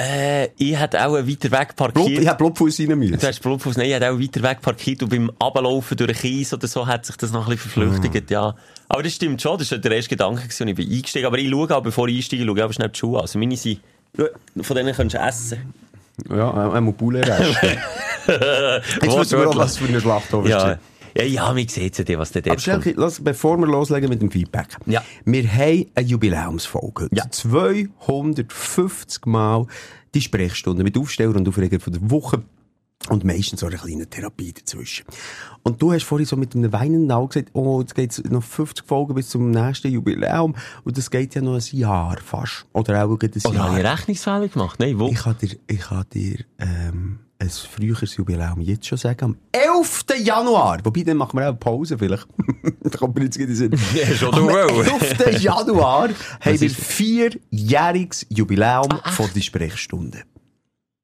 Äh, 0.00 0.50
ich 0.56 0.78
hätte 0.78 1.04
auch 1.04 1.14
weiter 1.14 1.50
weg 1.50 1.74
Blub, 1.74 1.92
parkiert. 1.94 2.20
ich 2.22 2.26
hätte 2.26 2.36
Blubfuß 2.36 2.78
rein 2.80 2.98
müssen. 2.98 3.18
Du 3.18 3.26
hast 3.26 3.42
Blutfuß, 3.42 3.76
nein, 3.78 3.86
ich 3.86 3.94
hätte 3.94 4.10
auch 4.10 4.18
weiter 4.20 4.42
weg 4.42 4.60
parkiert 4.62 5.02
und 5.02 5.08
beim 5.08 5.30
Ablaufen 5.40 5.96
durch 5.96 6.12
den 6.12 6.16
Kies 6.20 6.52
oder 6.54 6.68
so 6.68 6.86
hat 6.86 7.04
sich 7.04 7.16
das 7.16 7.32
noch 7.32 7.48
ein 7.48 7.56
bisschen 7.56 7.72
verflüchtigt, 7.72 8.30
ja. 8.30 8.54
Aber 8.88 9.02
das 9.02 9.14
stimmt 9.14 9.42
schon, 9.42 9.58
das 9.58 9.72
war 9.72 9.78
der 9.78 9.90
erste 9.90 10.10
Gedanke, 10.10 10.42
gewesen, 10.42 10.68
als 10.68 10.70
ich 10.70 10.76
bin 10.76 10.92
eingestiegen. 10.92 11.26
Aber 11.26 11.38
ich 11.38 11.50
schaue 11.50 11.76
auch, 11.76 11.82
bevor 11.82 12.06
ich 12.06 12.16
einsteige, 12.16 12.44
schaue 12.44 12.56
ich 12.56 12.62
aber 12.62 12.72
schnell 12.72 12.88
die 12.90 12.98
Schuhe 12.98 13.16
an. 13.16 13.22
Also 13.22 13.38
meine 13.40 13.56
sind, 13.56 13.80
von 14.60 14.76
denen 14.76 14.94
kannst 14.94 15.14
du 15.16 15.18
essen. 15.18 15.74
Ja, 16.30 16.72
einmal 16.72 16.92
Poulet-Rest. 16.92 17.62
Jetzt 19.02 19.18
wissen 19.18 19.38
wir 19.38 19.48
auch, 19.48 19.56
was 19.56 19.78
für 19.78 19.88
eine 19.88 20.00
Schlachthof 20.00 20.44
ist. 20.44 20.50
Ja, 20.50 20.78
ja, 21.18 21.24
ja, 21.24 21.52
mir 21.52 21.68
sieht 21.68 21.98
es 21.98 22.18
was 22.18 22.32
der 22.32 22.42
Aber 22.42 22.54
dort 22.54 22.64
kommt. 22.64 22.84
Schelke, 22.84 22.94
lass, 23.00 23.20
bevor 23.22 23.58
wir 23.58 23.66
loslegen 23.66 24.08
mit 24.08 24.22
dem 24.22 24.30
Feedback. 24.30 24.76
Ja. 24.86 25.02
Wir 25.24 25.52
haben 25.52 25.86
eine 25.94 26.06
Jubiläumsfolge. 26.06 27.08
Ja. 27.12 27.28
250 27.28 29.26
Mal 29.26 29.66
die 30.14 30.20
Sprechstunde 30.20 30.84
mit 30.84 30.96
Aufsteller 30.96 31.34
und 31.34 31.48
Aufreger 31.48 31.80
von 31.80 31.92
der 31.92 32.10
Woche. 32.10 32.42
Und 33.08 33.24
meistens 33.24 33.60
so 33.60 33.66
eine 33.66 33.76
kleine 33.76 34.06
Therapie 34.06 34.52
dazwischen. 34.52 35.06
Und 35.62 35.80
du 35.80 35.92
hast 35.92 36.02
vorhin 36.04 36.26
so 36.26 36.36
mit 36.36 36.54
einem 36.54 36.72
weinenden 36.72 37.10
Auge 37.12 37.40
gesagt, 37.40 37.50
oh, 37.54 37.80
jetzt 37.80 37.94
geht's 37.94 38.22
noch 38.24 38.42
50 38.42 38.84
Folgen 38.86 39.14
bis 39.14 39.30
zum 39.30 39.50
nächsten 39.50 39.88
Jubiläum. 39.88 40.54
Und 40.84 40.98
das 40.98 41.10
geht 41.10 41.34
ja 41.34 41.40
noch 41.40 41.54
ein 41.54 41.76
Jahr 41.78 42.18
fast. 42.18 42.66
Oder 42.72 43.04
auch 43.04 43.10
ein 43.10 43.12
Oder 43.12 43.20
habe 43.22 43.38
ich 43.38 43.44
Jahr. 43.44 43.70
einen 43.70 43.86
Rechnungsfehler 43.86 44.48
gemacht? 44.48 44.80
Nein, 44.80 44.98
wo? 44.98 45.08
Ich 45.08 45.18
kann 45.18 45.36
dir, 45.38 45.56
ich 45.68 45.80
kann 45.80 46.04
dir, 46.12 46.44
ähm, 46.58 47.20
ein 47.40 47.50
früheres 47.50 48.16
Jubiläum 48.16 48.60
jetzt 48.60 48.86
schon 48.86 48.98
sagen. 48.98 49.24
Am 49.24 49.36
11. 49.52 50.06
Januar. 50.24 50.80
Wobei, 50.84 51.02
dann 51.04 51.16
machen 51.16 51.38
wir 51.38 51.44
auch 51.44 51.48
eine 51.50 51.56
Pause 51.56 51.96
vielleicht. 51.96 52.26
da 52.82 52.98
kommt 52.98 53.14
mir 53.16 53.24
jetzt 53.24 53.36
in 53.36 53.46
den 53.46 53.54
Sinn. 53.56 53.78
Ja, 53.94 54.06
schon 54.14 54.34
Am 54.34 54.46
du 54.46 54.52
wohl. 54.52 54.86
11. 54.86 55.40
Januar 55.42 56.08
haben 56.40 56.60
wir 56.60 56.70
vierjähriges 56.70 58.26
Jubiläum 58.28 58.88
von 59.12 59.30
der 59.34 59.40
Sprechstunde. 59.40 60.22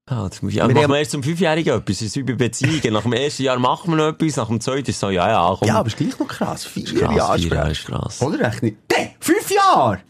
Ah, 0.06 0.28
das 0.28 0.42
muss 0.42 0.50
ich, 0.52 0.58
ja, 0.58 0.68
Wir 0.68 0.74
machen 0.74 0.84
haben- 0.84 0.92
wir 0.92 0.98
erst 0.98 1.12
zum 1.12 1.22
Fünfjährigen 1.22 1.78
etwas. 1.78 1.98
Das 1.98 2.02
ist 2.08 2.16
wie 2.16 2.24
bei 2.24 2.34
Beziehungen. 2.34 2.92
Nach 2.92 3.02
dem 3.04 3.12
ersten 3.14 3.42
Jahr 3.44 3.58
machen 3.58 3.92
wir 3.92 3.96
noch 3.96 4.08
etwas, 4.08 4.36
nach 4.36 4.48
dem 4.48 4.60
zweiten 4.60 4.90
ist 4.90 5.00
so, 5.00 5.08
ja, 5.10 5.28
ja, 5.28 5.56
komm. 5.58 5.66
Ja, 5.68 5.76
aber 5.78 5.86
es 5.86 5.94
ist 5.94 5.98
gleich 5.98 6.18
noch 6.18 6.28
krass. 6.28 6.64
Vier 6.66 6.84
krass, 6.84 7.16
Jahre 7.16 7.38
vier 7.38 7.48
Jahre 7.54 7.70
ist 7.70 7.84
krass. 7.86 8.20
Oder 8.20 8.50
nicht? 8.50 8.62
Nee, 8.62 9.16
fünf 9.20 9.50
Jahre! 9.50 10.00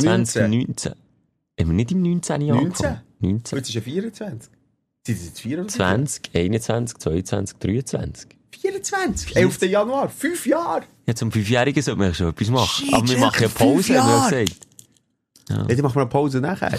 2019. 0.00 0.92
Haben 0.92 1.68
wir 1.68 1.74
nicht 1.74 1.92
im 1.92 2.02
19. 2.02 2.40
Jahr 2.42 2.56
19? 2.56 2.86
angefangen? 2.86 3.02
19. 3.20 3.58
Jetzt 3.58 3.68
ist 3.70 3.74
ja 3.76 3.80
24. 3.80 4.52
Sind 5.06 5.18
es 5.18 5.26
jetzt 5.26 5.40
4 5.40 5.60
oder 5.60 5.68
20, 5.68 6.30
21, 6.34 6.98
22, 6.98 7.58
23. 7.58 8.28
24. 8.60 9.36
11. 9.36 9.62
Januar. 9.62 10.08
Fünf 10.08 10.44
Jahre. 10.46 10.82
Ja, 11.06 11.14
zum 11.14 11.30
Fünfjährigen 11.30 11.80
sollte 11.80 12.00
man 12.00 12.12
schon 12.12 12.30
etwas 12.30 12.50
machen. 12.50 12.84
Shit, 12.86 12.92
Aber 12.92 13.08
wir 13.08 13.18
machen 13.18 13.42
ja 13.42 13.48
Pause, 13.48 14.02
haben 14.02 14.08
wir 14.08 14.38
ja 14.38 14.44
gesagt. 14.44 14.66
Ja, 15.48 15.62
dann 15.62 15.80
machen 15.82 15.94
wir 15.94 16.00
eine 16.00 16.10
Pause 16.10 16.40
nachher. 16.40 16.76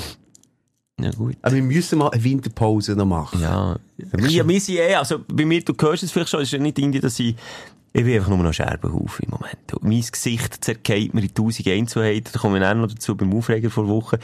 Ja, 0.99 1.11
gut. 1.11 1.37
Aber 1.41 1.55
wir 1.55 1.63
müssen 1.63 1.99
mal 1.99 2.09
eine 2.09 2.21
Winterpause 2.21 2.97
noch 2.97 3.05
machen. 3.05 3.39
Ja. 3.39 3.77
Wir, 3.95 4.45
wir 4.45 4.59
sind 4.59 4.75
eh, 4.77 4.95
also 4.95 5.19
bei 5.25 5.45
mir, 5.45 5.63
du 5.63 5.73
hörst 5.79 6.03
es 6.03 6.11
vielleicht 6.11 6.29
schon, 6.29 6.41
es 6.41 6.49
ist 6.49 6.51
ja 6.51 6.59
nicht 6.59 6.77
irgendwie, 6.77 6.99
dass 6.99 7.17
ich, 7.19 7.33
ich 7.93 8.03
bin 8.03 8.13
einfach 8.13 8.27
nur 8.27 8.39
noch 8.39 8.53
Scherbenhaufen 8.53 9.23
im 9.23 9.29
Moment. 9.31 9.73
Und 9.73 9.83
mein 9.83 10.01
Gesicht 10.01 10.65
zerkeilt 10.65 11.13
mir 11.13 11.21
in 11.21 11.33
tausend 11.33 11.65
Einzelheiten. 11.69 12.29
Da 12.33 12.39
kommen 12.39 12.55
wir 12.55 12.59
dann 12.59 12.81
noch 12.81 12.89
dazu 12.89 13.15
beim 13.15 13.33
Aufreger 13.33 13.69
vor 13.69 13.87
Wochen. 13.87 14.17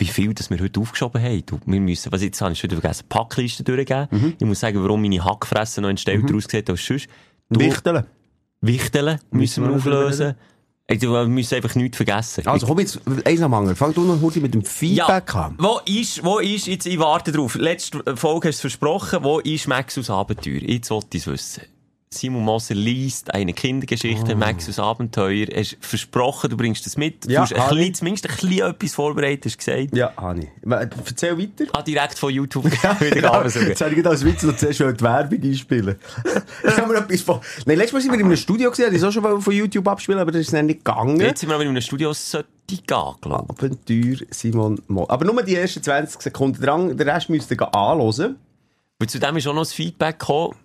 Wie 0.00 0.06
viel, 0.06 0.32
das 0.32 0.48
wir 0.48 0.58
heute 0.58 0.80
aufgeschoben 0.80 1.22
haben. 1.22 1.44
Du, 1.44 1.60
wir 1.66 1.80
müssen, 1.80 2.10
was 2.10 2.22
jetzt 2.22 2.40
habe 2.40 2.52
ich 2.52 2.62
wieder 2.62 2.80
vergessen, 2.80 3.04
Packliste 3.08 3.62
durchgeben. 3.62 4.08
Mhm. 4.10 4.34
Ich 4.38 4.46
muss 4.46 4.60
sagen, 4.60 4.82
warum 4.82 5.02
meine 5.02 5.22
Hackfresse 5.22 5.82
noch 5.82 5.90
entstellter 5.90 6.34
aussieht 6.34 6.70
als 6.70 6.84
sonst. 6.84 7.06
Du, 7.50 7.60
Wichteln. 7.60 8.04
Wichteln 8.62 9.18
müssen 9.30 9.64
wir 9.64 9.76
auflösen. 9.76 10.36
Du, 10.88 11.12
Wir 11.12 11.26
müssen 11.26 11.54
einfach 11.54 11.74
nichts 11.74 11.98
vergessen. 11.98 12.46
Also 12.46 12.66
komm 12.66 12.80
jetzt, 12.80 12.98
eins 13.24 13.42
am 13.42 13.54
anderen. 13.54 13.76
Fang 13.76 13.94
du 13.94 14.02
noch 14.02 14.18
kurz 14.18 14.36
mit 14.36 14.54
dem 14.54 14.64
Feedback 14.64 15.34
ja, 15.34 15.40
an. 15.40 15.54
wo 15.58 15.80
ist, 15.84 16.24
wo 16.24 16.38
ist, 16.38 16.66
jetzt, 16.66 16.86
ich 16.86 16.98
warte 16.98 17.30
drauf. 17.30 17.54
Letzte 17.54 18.16
Folge 18.16 18.48
hast 18.48 18.58
du 18.58 18.62
versprochen, 18.62 19.22
wo 19.22 19.38
ist 19.38 19.68
Maxus 19.68 20.10
Abenteuer? 20.10 20.62
Jetzt 20.62 20.90
wollte 20.90 21.16
ich 21.16 21.26
es 21.26 21.32
wissen. 21.32 21.62
Simon 22.12 22.42
Moser 22.42 22.74
liest 22.74 23.32
eine 23.32 23.52
Kindergeschichte, 23.52 24.34
Maxus 24.34 24.80
Abenteuer. 24.80 25.46
Hast 25.54 25.76
versprochen, 25.80 26.50
du 26.50 26.56
bringst 26.56 26.84
das 26.84 26.96
mit. 26.96 27.24
Oh. 27.28 27.30
Ja, 27.30 27.44
du 27.46 27.54
hast 27.54 27.54
ein 27.54 27.60
habe 27.60 27.76
bisschen, 27.76 27.94
zumindest 27.94 28.28
ein 28.28 28.34
bisschen 28.34 28.68
etwas 28.68 28.94
vorbereitet, 28.94 29.44
hast 29.44 29.58
gesagt. 29.58 29.96
Ja, 29.96 30.12
Hani. 30.16 30.48
Erzähl 30.68 31.38
weiter. 31.38 31.70
Ah, 31.72 31.82
direkt 31.82 32.18
von 32.18 32.32
YouTube 32.32 32.64
wieder 33.00 33.10
Genau. 33.10 33.44
Jetzt 33.44 33.80
habe 33.80 33.94
ich 33.94 34.04
als 34.04 34.24
Witz 34.24 34.42
noch 34.42 34.56
zuerst 34.56 34.80
die 34.80 35.00
Werbung 35.00 35.40
einspielen. 35.40 36.00
Jetzt 36.64 36.78
haben 36.80 36.90
wir 36.90 36.98
etwas 36.98 37.22
von... 37.22 37.40
Nein, 37.64 37.78
letztes 37.78 37.92
Mal 37.92 38.00
sind 38.00 38.10
wir 38.10 38.18
in 38.18 38.26
einem 38.26 38.36
Studio 38.36 38.70
gesehen, 38.70 38.92
ich 38.92 39.00
das 39.00 39.04
auch 39.04 39.12
schon 39.12 39.40
von 39.40 39.54
YouTube 39.54 39.86
abspielen, 39.86 40.18
aber 40.18 40.32
das 40.32 40.40
ist 40.40 40.52
dann 40.52 40.66
nicht 40.66 40.84
gegangen. 40.84 41.20
Jetzt 41.20 41.40
sind 41.40 41.48
wir 41.48 41.54
aber 41.54 41.62
in 41.62 41.70
einem 41.70 41.80
Studio, 41.80 42.12
sollte 42.12 42.48
gehen, 42.66 43.14
glaube 43.20 43.54
Abenteuer 43.54 44.16
Simon 44.30 44.82
Mo. 44.88 45.06
Aber 45.08 45.24
nur 45.24 45.40
die 45.44 45.54
ersten 45.54 45.80
20 45.80 46.20
Sekunden 46.20 46.60
dran, 46.60 46.96
den 46.96 47.08
Rest 47.08 47.30
müsst 47.30 47.52
ihr 47.52 47.72
anhören. 47.72 48.34
Und 48.98 49.10
zu 49.10 49.20
dem 49.20 49.36
ist 49.36 49.46
auch 49.46 49.54
noch 49.54 49.62
das 49.62 49.72
Feedback 49.72 50.18
gekommen. 50.18 50.56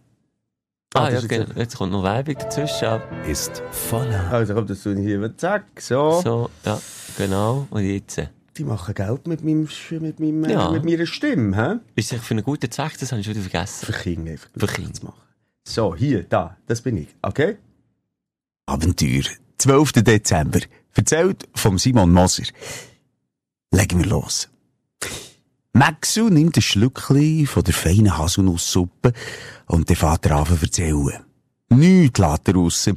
Ah, 0.95 1.05
Ah, 1.07 1.09
ja, 1.11 1.19
genau. 1.21 1.45
Jetzt 1.55 1.77
kommt 1.77 1.91
noch 1.91 2.03
Werbung 2.03 2.35
dazwischen. 2.35 3.01
Ist 3.27 3.61
voller 3.71 4.31
Also 4.31 4.53
kommt 4.53 4.69
das 4.69 4.81
hier, 4.83 5.37
zack, 5.37 5.65
so. 5.79 6.21
So, 6.23 6.49
ja, 6.65 6.79
genau. 7.17 7.67
Und 7.69 7.83
jetzt? 7.83 8.21
Die 8.57 8.63
machen 8.63 8.93
Geld 8.95 9.27
mit, 9.27 9.43
meinem, 9.43 9.67
mit, 9.99 10.19
meinem, 10.21 10.43
äh, 10.45 10.53
Ja. 10.53 10.71
mit 10.71 10.85
meiner 10.85 11.05
Stimme, 11.05 11.55
hä? 11.57 11.75
Ist 11.95 12.09
sich 12.09 12.21
für 12.21 12.33
einen 12.33 12.43
guten 12.43 12.71
Zweck, 12.71 12.97
das 12.97 13.11
habe 13.11 13.19
ich 13.19 13.25
schon 13.27 13.35
wieder 13.35 13.43
vergessen. 13.49 13.85
Für 13.85 13.91
Kinder 13.91 14.31
einfach. 14.31 14.49
Für 14.57 14.67
Kinder. 14.67 14.99
machen. 15.03 15.21
So, 15.67 15.93
hier, 15.95 16.23
da, 16.23 16.55
das 16.65 16.81
bin 16.81 16.95
ich, 16.97 17.09
okay? 17.21 17.57
Abenteuer, 18.67 19.23
12. 19.57 19.91
Dezember. 20.03 20.59
Erzählt 20.93 21.47
vom 21.53 21.77
Simon 21.77 22.11
Moser. 22.13 22.43
Legen 23.71 23.99
wir 23.99 24.05
los. 24.07 24.49
Maxu 25.75 26.29
nimmt 26.29 26.55
ein 26.55 26.61
Schlückchen 26.61 27.45
von 27.47 27.61
der 27.61 27.73
feinen 27.73 28.17
Haselnusssuppe 28.17 29.11
und 29.65 29.89
der 29.89 29.97
Vater 29.97 30.37
an 30.37 30.45
zu 30.45 30.53
erzählen. 30.61 31.19
Nichts 31.67 32.17
lässt 32.17 32.47
er 32.47 32.55
raus. 32.55 32.89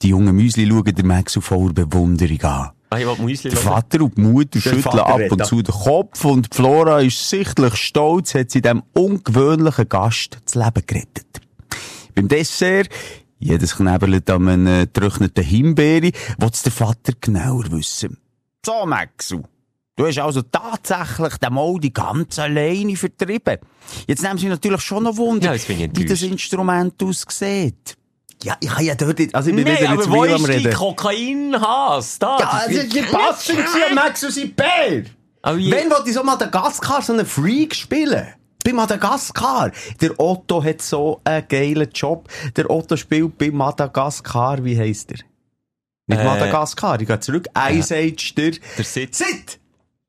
Die 0.00 0.08
jungen 0.10 0.36
Müsli 0.36 0.68
schauen 0.68 0.94
den 0.94 1.08
Maxu 1.08 1.40
voller 1.40 1.72
Bewunderung 1.72 2.40
an. 2.42 2.70
Ah, 2.90 3.04
wollte 3.04 3.22
Müsli 3.22 3.50
Der. 3.50 3.58
Vater 3.58 4.02
und 4.02 4.16
die 4.16 4.20
Mutter 4.20 4.60
schütteln 4.60 4.82
Vater 4.82 5.06
ab 5.08 5.20
und 5.28 5.44
zu 5.44 5.60
den 5.60 5.74
Kopf 5.74 6.24
und 6.24 6.54
Flora 6.54 7.00
ist 7.00 7.28
sichtlich 7.28 7.74
stolz, 7.74 8.32
hat 8.34 8.52
sie 8.52 8.62
dem 8.62 8.84
ungewöhnlichen 8.92 9.88
Gast 9.88 10.38
das 10.44 10.54
Leben 10.54 10.86
gerettet. 10.86 11.40
Beim 12.14 12.28
Dessert, 12.28 12.90
jedes 13.40 13.74
Knäberlet 13.74 14.30
an 14.30 14.48
einer 14.48 14.86
getrockneten 14.86 15.42
Himbeere, 15.42 16.12
will 16.38 16.50
der 16.64 16.72
Vater 16.72 17.12
genauer 17.20 17.72
wissen. 17.72 18.18
So, 18.64 18.86
Maxu. 18.86 19.42
Du 19.96 20.06
hast 20.06 20.18
also 20.18 20.40
tatsächlich 20.42 21.36
den 21.36 21.52
Moldi 21.52 21.90
ganz 21.90 22.38
alleine 22.38 22.96
vertrieben. 22.96 23.58
Jetzt 24.06 24.22
nehmen 24.22 24.38
sie 24.38 24.46
natürlich 24.48 24.80
schon 24.80 25.02
noch 25.04 25.16
Wunder, 25.16 25.54
Ja, 25.54 25.68
wie 25.94 26.04
das. 26.06 26.22
Instrument 26.22 27.02
aussieht. 27.02 27.96
Ja, 28.42 28.56
ich 28.60 28.70
kann 28.70 28.84
ja 28.86 28.94
dort 28.94 29.18
nicht, 29.18 29.34
also 29.34 29.50
ich 29.50 29.56
bin 29.56 29.64
Nein, 29.66 29.76
wieder 29.78 29.90
aber 29.90 30.10
wo 30.10 30.22
am 30.24 30.46
ist 30.46 30.64
die. 30.64 30.70
Kokainhass? 30.70 32.18
Da, 32.18 32.38
Ja, 32.38 32.58
ist 32.70 32.94
die 32.94 33.02
Passung 33.02 33.58
an 33.58 33.94
Maxu 33.94 34.30
sein 34.30 34.54
Bär. 34.54 35.04
Aber 35.42 35.58
je- 35.58 35.70
Wenn 35.70 35.90
wollte 35.90 36.08
ich 36.08 36.14
so 36.14 36.22
Madagaskar 36.22 37.02
so 37.02 37.12
einen 37.12 37.26
Freak 37.26 37.74
spielen? 37.74 38.28
Bei 38.64 38.72
Madagaskar. 38.72 39.72
Der 40.00 40.18
Otto 40.18 40.62
hat 40.64 40.80
so 40.80 41.20
einen 41.24 41.46
geilen 41.48 41.90
Job. 41.92 42.28
Der 42.56 42.70
Otto 42.70 42.96
spielt 42.96 43.36
bei 43.36 43.50
Madagaskar, 43.50 44.64
wie 44.64 44.78
heisst 44.78 45.12
er? 45.12 45.18
Nicht 46.06 46.20
Äh, 46.20 46.24
Madagaskar, 46.24 46.98
ich 47.00 47.06
gehe 47.06 47.20
zurück. 47.20 47.46
Ice 47.70 47.94
Age, 47.94 48.34
der... 48.34 48.50
Der 48.78 48.84
Sitz. 48.84 49.18
Sid! 49.18 49.59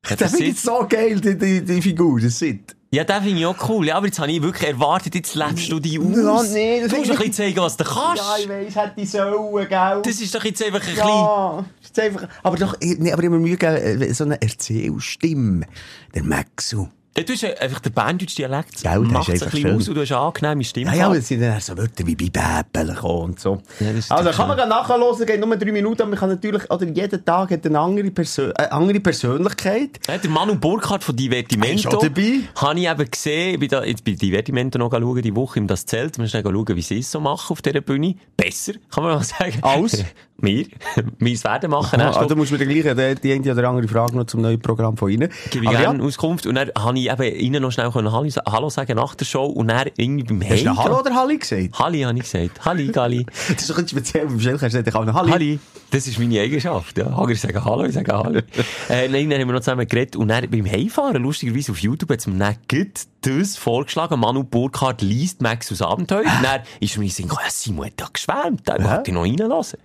Ja, 0.10 0.16
der 0.16 0.30
finde 0.30 0.46
ich 0.46 0.60
so 0.60 0.86
geil, 0.90 1.20
die, 1.20 1.38
die, 1.38 1.64
die 1.64 1.82
Figur, 1.82 2.20
der 2.20 2.30
Sid. 2.30 2.76
Ja, 2.94 3.06
den 3.06 3.24
finde 3.24 3.40
ich 3.40 3.46
auch 3.46 3.70
cool. 3.70 3.88
Ja, 3.88 3.96
aber 3.96 4.08
jetzt 4.08 4.20
habe 4.20 4.32
ich 4.32 4.42
wirklich 4.42 4.68
erwartet, 4.68 5.16
jetzt 5.16 5.34
lebst 5.36 5.72
du 5.72 5.80
dich 5.80 5.98
aus. 5.98 6.06
Ja, 6.06 6.44
nee, 6.44 6.82
das 6.82 6.90
du 6.90 6.98
musst 6.98 7.10
doch 7.10 7.16
ein 7.16 7.18
bisschen 7.20 7.34
zeigen, 7.34 7.58
was 7.62 7.78
du 7.78 7.84
kannst. 7.86 8.22
Ja, 8.22 8.36
ich 8.38 8.50
weiss, 8.50 8.76
hätte 8.76 9.02
ich 9.02 9.10
sollen, 9.10 9.70
gell? 9.70 10.02
das 10.04 10.22
ist 10.22 10.36
doch 10.36 10.44
jetzt 10.44 10.62
einfach 10.62 10.82
ein 10.82 10.88
bisschen... 10.88 11.08
Ja, 11.08 11.66
ist 11.82 12.00
einfach, 12.00 12.28
aber 12.44 12.58
doch, 12.58 12.76
nee, 12.82 13.14
aber 13.14 13.24
immer 13.24 13.40
Mühe 13.40 13.58
äh, 13.62 14.14
so 14.14 14.26
eine 14.26 14.42
Erzählstimme. 14.42 15.66
Der 16.14 16.24
Maxu. 16.24 16.88
Ja, 17.18 17.24
Du 17.24 17.34
hast 17.34 17.42
ja 17.42 17.50
einfach 17.60 17.82
den 17.82 17.92
Berndeutsch-Dialekt. 17.92 18.84
Ja, 18.84 18.98
und 18.98 19.10
der 19.10 19.12
Macht 19.12 19.28
ist 19.28 19.42
es 19.42 19.44
ein 19.44 19.52
bisschen 19.52 19.76
aus 19.76 19.90
und 19.90 19.96
du 19.96 20.02
hast 20.02 20.12
angenehme 20.14 20.64
Stimme. 20.64 20.92
Ja, 20.92 20.98
ja, 20.98 21.06
aber 21.08 21.18
es 21.18 21.28
sind 21.28 21.42
dann 21.42 21.60
so 21.60 21.78
Wörter 21.78 22.08
wie 22.08 22.16
gekommen 22.16 23.22
und 23.24 23.40
so. 23.40 23.62
Ja, 23.82 23.92
ist 23.92 24.10
also 24.10 24.30
kann 24.32 24.48
man 24.48 24.56
gerne 24.56 24.70
nachhören, 24.70 25.26
geht 25.26 25.40
nur 25.42 25.58
drei 25.58 25.74
Minuten, 25.74 26.02
aber 26.04 26.12
man 26.12 26.20
kann 26.20 26.30
natürlich, 26.30 26.72
oder 26.72 26.86
jeden 26.86 27.26
Tag 27.26 27.52
hat 27.52 27.66
eine 27.66 27.80
andere, 27.80 28.12
Persön 28.12 28.54
äh, 28.58 28.64
andere 28.70 29.02
Persönlichkeit. 29.02 30.00
Ja, 30.08 30.18
der 30.18 30.30
Manu 30.30 30.56
Burkhardt 30.56 31.04
von 31.04 31.14
Divertimento. 31.14 31.90
Ist 31.90 31.96
auch 31.96 32.02
dabei. 32.02 32.40
Habe 32.56 32.80
ich 32.80 32.88
eben 32.88 33.12
gesehen, 33.12 33.54
ich 33.56 33.60
bin 33.60 33.70
da, 33.70 33.84
jetzt 33.84 34.06
bei 34.06 34.14
Divertimento 34.14 34.80
noch 34.80 34.92
schauen, 34.92 35.22
die 35.22 35.36
Woche 35.36 35.60
im 35.60 35.68
Das 35.68 35.86
Zelt. 35.86 36.18
Wir 36.18 36.22
müssen 36.22 36.42
schauen, 36.42 36.76
wie 36.76 36.82
sie 36.82 37.00
es 37.00 37.12
so 37.12 37.20
machen 37.20 37.52
auf 37.52 37.62
dieser 37.62 37.82
Bühne. 37.82 38.16
Besser, 38.38 38.74
kann 38.90 39.04
man 39.04 39.16
mal 39.16 39.24
sagen. 39.24 39.58
Als? 39.62 40.06
Wir. 40.42 40.66
Wir 41.20 41.44
werden 41.44 41.70
machen. 41.70 42.02
Ah, 42.02 42.12
da 42.12 42.26
Woche. 42.26 42.36
musst 42.36 42.52
du 42.52 42.58
mir 42.58 42.66
gleich 42.66 43.20
die, 43.22 43.32
eine 43.32 43.52
oder 43.52 43.70
andere 43.70 43.88
Frage 43.88 44.18
noch 44.18 44.26
zum 44.26 44.42
neuen 44.42 44.60
Programm 44.60 44.98
von 44.98 45.10
Ihnen. 45.10 45.30
Gebe 45.52 45.66
ich 45.66 45.72
gerne 45.72 46.00
ja, 46.00 46.04
Auskunft. 46.04 46.48
Und 46.48 46.56
dann 46.56 46.72
habe 46.78 46.98
ich 46.98 47.01
eben 47.10 47.36
ihnen 47.36 47.62
noch 47.62 47.72
schnell 47.72 47.92
Hallo, 47.94 48.30
Hallo 48.48 48.70
sagen 48.70 48.96
nach 48.96 49.16
der 49.16 49.26
Show. 49.26 49.46
Und 49.46 49.70
dann 49.70 49.90
irgendwie 49.98 50.24
beim 50.24 50.50
hast 50.50 50.62
du 50.62 50.66
noch 50.66 50.84
Hallo 50.84 51.00
oder 51.00 51.16
Halli 51.16 51.38
gesagt? 51.38 51.80
Halli, 51.80 52.02
habe 52.02 52.18
ich 52.18 52.24
gesagt. 52.24 52.66
Halli, 52.66 52.88
Galli. 52.88 53.26
Das 53.50 53.70
ist 53.70 53.78
ein 53.78 53.88
speziell, 53.88 54.28
beim 54.28 54.40
Schelker 54.40 54.66
hast 54.66 54.74
du 54.74 54.84
gesagt, 54.84 54.88
ich 54.88 54.94
habe 54.94 55.14
Halli. 55.14 55.32
Halli. 55.32 55.60
Das 55.92 56.08
ist 56.08 56.20
meine 56.20 56.40
Eigenschaft. 56.40 56.98
Ja. 56.98 57.16
Hager 57.16 57.36
sagen 57.36 57.66
Hallo, 57.66 57.86
ich 57.86 57.94
sage 57.94 58.12
Hallo. 58.12 58.40
äh, 58.90 59.08
nein, 59.08 59.30
dann 59.30 59.42
haben 59.42 59.48
wir 59.48 59.54
noch 59.54 59.62
zusammen 59.62 59.88
geredet. 59.88 60.16
Und 60.16 60.30
dann 60.30 60.50
beim 60.50 60.66
Heimfahren, 60.66 61.22
lustigerweise 61.22 61.72
auf 61.72 61.80
YouTube, 61.80 62.10
hat 62.12 62.20
es 62.20 62.28
mir 62.28 62.38
dann 62.38 62.56
gerade 62.68 62.92
das 63.22 63.58
vorgeschlagen. 63.58 64.20
Manu 64.20 64.44
Burkhardt 64.44 65.02
liest 65.02 65.42
Max 65.42 65.72
aus 65.72 65.82
Abenteuer. 65.82 66.22
Und 66.22 66.44
dann 66.44 66.62
ist 66.80 66.98
mir 66.98 67.04
in 67.04 67.10
den 67.10 67.14
Sinn 67.14 67.28
ja, 67.28 67.50
Simon 67.50 67.88
hat 67.88 67.94
da 67.98 68.08
geschwärmt. 68.12 68.62
Da 68.66 68.84
wollte 68.84 69.04
ich 69.08 69.14
noch 69.14 69.24
reinlassen. 69.24 69.80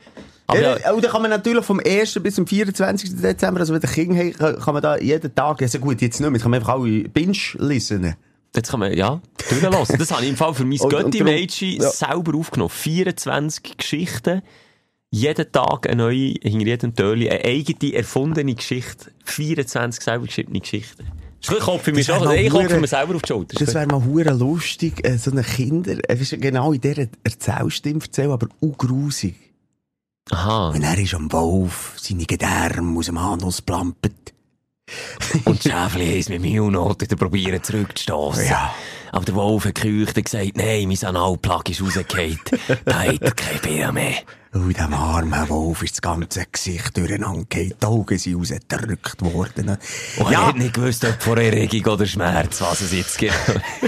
Aber 0.48 0.60
Ja, 0.60 0.78
ja, 0.78 0.92
und 0.92 1.02
dann 1.04 1.10
kann 1.10 1.22
man 1.22 1.30
natürlich 1.30 1.64
vom 1.64 1.80
1. 1.84 2.20
bis 2.22 2.34
zum 2.36 2.46
24. 2.46 3.16
Dezember, 3.20 3.60
also 3.60 3.74
wenn 3.74 3.80
der 3.80 3.90
Kind 3.90 4.16
hat, 4.16 4.38
kann- 4.38 4.60
kann 4.60 4.74
man 4.74 4.82
da 4.82 4.96
jeden 4.98 5.34
Tag, 5.34 5.60
also 5.60 5.78
gut, 5.78 6.00
jetzt 6.00 6.20
nicht 6.20 6.28
mehr, 6.28 6.32
jetzt 6.36 6.42
kann 6.42 6.50
man 6.50 6.60
einfach 6.60 6.74
alle 6.74 7.08
Binge 7.08 7.36
lesen. 7.54 8.14
jetzt 8.54 8.70
kann 8.70 8.80
man, 8.80 8.92
ja, 8.94 9.20
durchlassen. 9.48 9.98
Das 9.98 10.10
habe 10.12 10.22
ich 10.22 10.30
im 10.30 10.36
Fall 10.36 10.54
für 10.54 10.64
mein 10.64 10.78
Götti-Mädchen 10.88 11.80
ja. 11.82 11.90
selber 11.90 12.36
aufgenommen. 12.38 12.70
24 12.70 13.76
Geschichten. 13.76 14.42
Jeden 15.10 15.50
Tag 15.52 15.86
eine 15.88 15.96
neue, 16.02 16.34
hinter 16.42 16.66
jedem 16.66 16.94
Türli, 16.94 17.30
eine 17.30 17.44
eigene, 17.44 17.94
erfundene 17.94 18.54
Geschichte. 18.54 19.10
24 19.24 20.02
selber 20.02 20.26
geschriebene 20.26 20.60
Geschichten. 20.60 21.06
Für 21.40 21.92
mich 21.92 22.06
Das 22.06 22.18
schon. 22.18 22.32
Ich 22.32 22.50
klopfe 22.50 22.80
mir 22.80 22.86
selber 22.88 23.14
auf 23.14 23.22
die 23.22 23.28
Schulter. 23.28 23.56
Das 23.64 23.74
wäre 23.74 23.86
mal 23.86 24.04
hure 24.04 24.32
lustig, 24.32 25.06
äh, 25.06 25.16
so 25.16 25.30
eine 25.30 25.42
Kinder, 25.42 25.96
äh, 26.08 26.16
genau 26.38 26.72
in 26.72 26.80
dieser 26.80 27.06
Erzählstimme 27.22 28.00
erzählen, 28.00 28.32
aber 28.32 28.48
auch 28.60 28.76
grusig. 28.76 29.34
Aha. 30.30 30.70
Und 30.70 30.82
er 30.82 30.98
ist 30.98 31.14
am 31.14 31.30
Wolf, 31.32 31.94
seine 31.96 32.24
Gedärme 32.24 32.98
aus 32.98 33.06
dem 33.06 33.18
Anus 33.18 33.62
plampert. 33.62 34.12
Und 35.44 35.64
die 35.64 35.70
Schäfli 35.70 36.18
es 36.18 36.28
mit 36.28 36.40
mir 36.40 36.62
noch 36.62 37.00
wieder 37.00 37.16
probieren 37.16 37.62
zurückzustossen. 37.62 38.46
Ja. 38.46 38.74
Aber 39.10 39.24
der 39.24 39.34
Wolf 39.34 39.64
hat 39.64 39.76
gekeucht 39.76 40.16
und 40.16 40.24
gesagt, 40.24 40.56
nein, 40.56 40.86
mein 40.88 41.04
Analplug 41.04 41.68
ist 41.70 41.82
rausgefallen. 41.82 42.38
da 42.84 43.02
hat 43.02 43.22
er 43.22 43.30
kein 43.32 43.60
Bier 43.62 43.92
mehr. 43.92 44.16
Und 44.56 44.76
dem 44.76 44.94
armen 44.94 45.48
Wolf 45.48 45.82
ist 45.82 45.94
das 45.94 46.02
ganze 46.02 46.44
Gesicht 46.50 46.96
durcheinander 46.96 47.44
gefallen, 47.48 47.74
die 47.80 47.86
Augen 47.86 48.18
sind 48.18 48.36
rausgedrückt 48.36 49.22
worden. 49.22 49.78
Und 50.18 50.32
er 50.32 50.46
hat 50.46 50.56
nicht 50.56 50.74
gewusst, 50.74 51.04
ob 51.04 51.22
vor 51.22 51.38
Erregung 51.38 51.92
oder 51.92 52.06
Schmerz, 52.06 52.60
was 52.60 52.80
es 52.80 52.92
jetzt 52.92 53.18
gibt. 53.18 53.34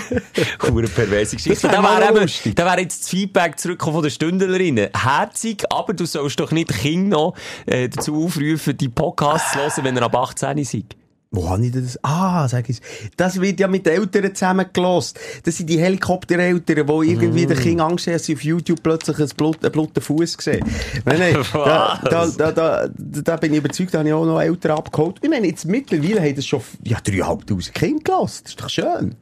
Hure 0.63 0.89
perverse 0.89 1.37
Geschichte. 1.37 1.69
Da 1.69 1.83
wäre 1.83 2.23
eben, 2.23 2.55
da 2.55 2.65
wäre 2.65 2.81
jetzt 2.81 3.03
das 3.03 3.09
Feedback 3.09 3.59
zurückgekommen 3.59 3.97
von 3.97 4.03
den 4.03 4.11
Stündlerinnen. 4.11 4.91
Herzig, 4.97 5.65
aber 5.71 5.95
du 5.95 6.07
sollst 6.07 6.39
doch 6.41 6.53
nicht 6.53 6.69
Kinder 6.69 7.09
noch 7.09 7.35
äh, 7.67 7.89
dazu 7.89 8.25
aufrufen, 8.25 8.77
die 8.77 8.89
Podcasts 8.89 9.53
zu 9.53 9.59
hören, 9.59 9.85
wenn 9.85 9.97
er 9.97 10.05
ab 10.05 10.17
18 10.17 10.65
seid. 10.65 10.98
Wo 11.31 11.51
habe 11.51 11.67
ich 11.67 11.73
das? 11.73 11.99
Ah, 12.03 12.49
sag 12.49 12.71
ich 12.71 12.81
Das 13.19 13.39
wird 13.41 13.61
ja 13.61 13.69
mit 13.69 13.85
den 13.85 13.95
Eltern 14.01 14.35
zusammengelost. 14.35 15.21
Das 15.45 15.59
sind 15.59 15.69
die 15.69 15.79
Helikoptereltern, 15.79 16.87
die 16.87 17.11
irgendwie 17.11 17.45
Mm. 17.45 17.49
den 17.49 17.59
Kindern 17.59 17.91
Angst 17.91 18.07
haben, 18.07 18.15
dass 18.15 18.25
sie 18.25 18.35
auf 18.35 18.43
YouTube 18.43 18.83
plötzlich 18.83 19.19
einen 19.19 19.29
Blut, 19.37 19.63
einen 19.63 19.73
blutigen 19.73 20.03
Fuß 20.03 20.37
sehen. 20.41 20.65
Nein, 21.05 21.19
nein, 21.19 21.37
da, 21.53 22.01
da, 22.37 22.53
da, 22.53 22.89
da, 22.97 23.37
bin 23.37 23.53
ich 23.53 23.59
überzeugt, 23.59 23.93
da 23.93 23.99
habe 23.99 24.09
ich 24.09 24.15
auch 24.15 24.25
noch 24.25 24.41
Eltern 24.41 24.79
abgeholt. 24.79 25.17
Ich 25.21 25.29
meine, 25.29 25.47
jetzt 25.47 25.67
mittlerweile 25.67 26.21
haben 26.23 26.35
das 26.35 26.47
schon, 26.47 26.63
ja, 26.85 26.97
3'500 26.99 27.73
Kinder 27.73 28.03
gelassen. 28.05 28.41
Das 28.45 28.53
ist 28.53 28.61
doch 28.63 28.71
schön. 28.71 29.15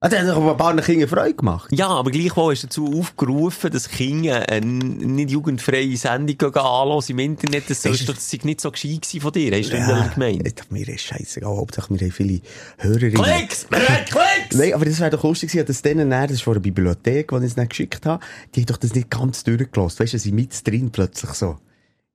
Ah, 0.00 0.10
das 0.10 0.20
hat 0.20 0.28
doch 0.28 0.50
ein 0.50 0.56
paar 0.58 0.76
Kindern 0.76 1.08
Freude 1.08 1.32
gemacht. 1.34 1.72
Ja, 1.72 1.88
aber 1.88 2.10
gleichwohl 2.10 2.54
du 2.54 2.60
dazu 2.66 2.98
aufgerufen, 2.98 3.70
dass 3.70 3.88
Kinder 3.88 4.46
eine 4.46 4.66
nicht 4.66 5.30
jugendfreie 5.30 5.96
Sendung 5.96 6.54
anschauen 6.54 7.02
im 7.08 7.18
Internet. 7.18 7.70
Das, 7.70 7.80
sollst 7.82 8.02
Ist- 8.02 8.08
das 8.10 8.30
sei 8.30 8.38
nicht 8.42 8.60
so 8.60 8.70
gescheit 8.70 9.00
gewesen 9.02 9.20
von 9.22 9.32
dir. 9.32 9.56
Hast 9.58 9.72
du 9.72 9.76
ja. 9.78 10.06
gemeint? 10.08 10.46
Ist 10.46 10.60
doch 10.60 10.70
mir 10.70 10.86
ist 10.86 11.00
scheißegal. 11.00 11.56
Hauptsache, 11.56 11.88
wir 11.94 11.98
haben 11.98 12.12
viele 12.12 12.42
Hörerinnen. 12.76 13.22
Klicks! 13.22 13.66
Wir 13.70 13.78
Klicks! 13.80 14.54
Nein, 14.54 14.74
aber 14.74 14.84
das 14.84 15.00
wäre 15.00 15.10
doch 15.10 15.24
lustig 15.24 15.50
gewesen, 15.50 15.66
dass 15.66 15.80
denen 15.80 16.10
das 16.10 16.30
ist 16.30 16.42
von 16.42 16.52
der 16.52 16.60
Bibliothek, 16.60 17.28
die 17.30 17.36
ich 17.36 17.44
es 17.44 17.56
nicht 17.56 17.70
geschickt 17.70 18.04
habe, 18.04 18.22
die 18.54 18.60
haben 18.60 18.66
doch 18.66 18.76
das 18.76 18.94
nicht 18.94 19.08
ganz 19.08 19.44
durchgelassen. 19.44 20.00
Weißt 20.00 20.12
du, 20.12 20.18
sie 20.18 20.32
mit 20.32 20.66
drin 20.68 20.90
plötzlich 20.90 21.30
so. 21.30 21.56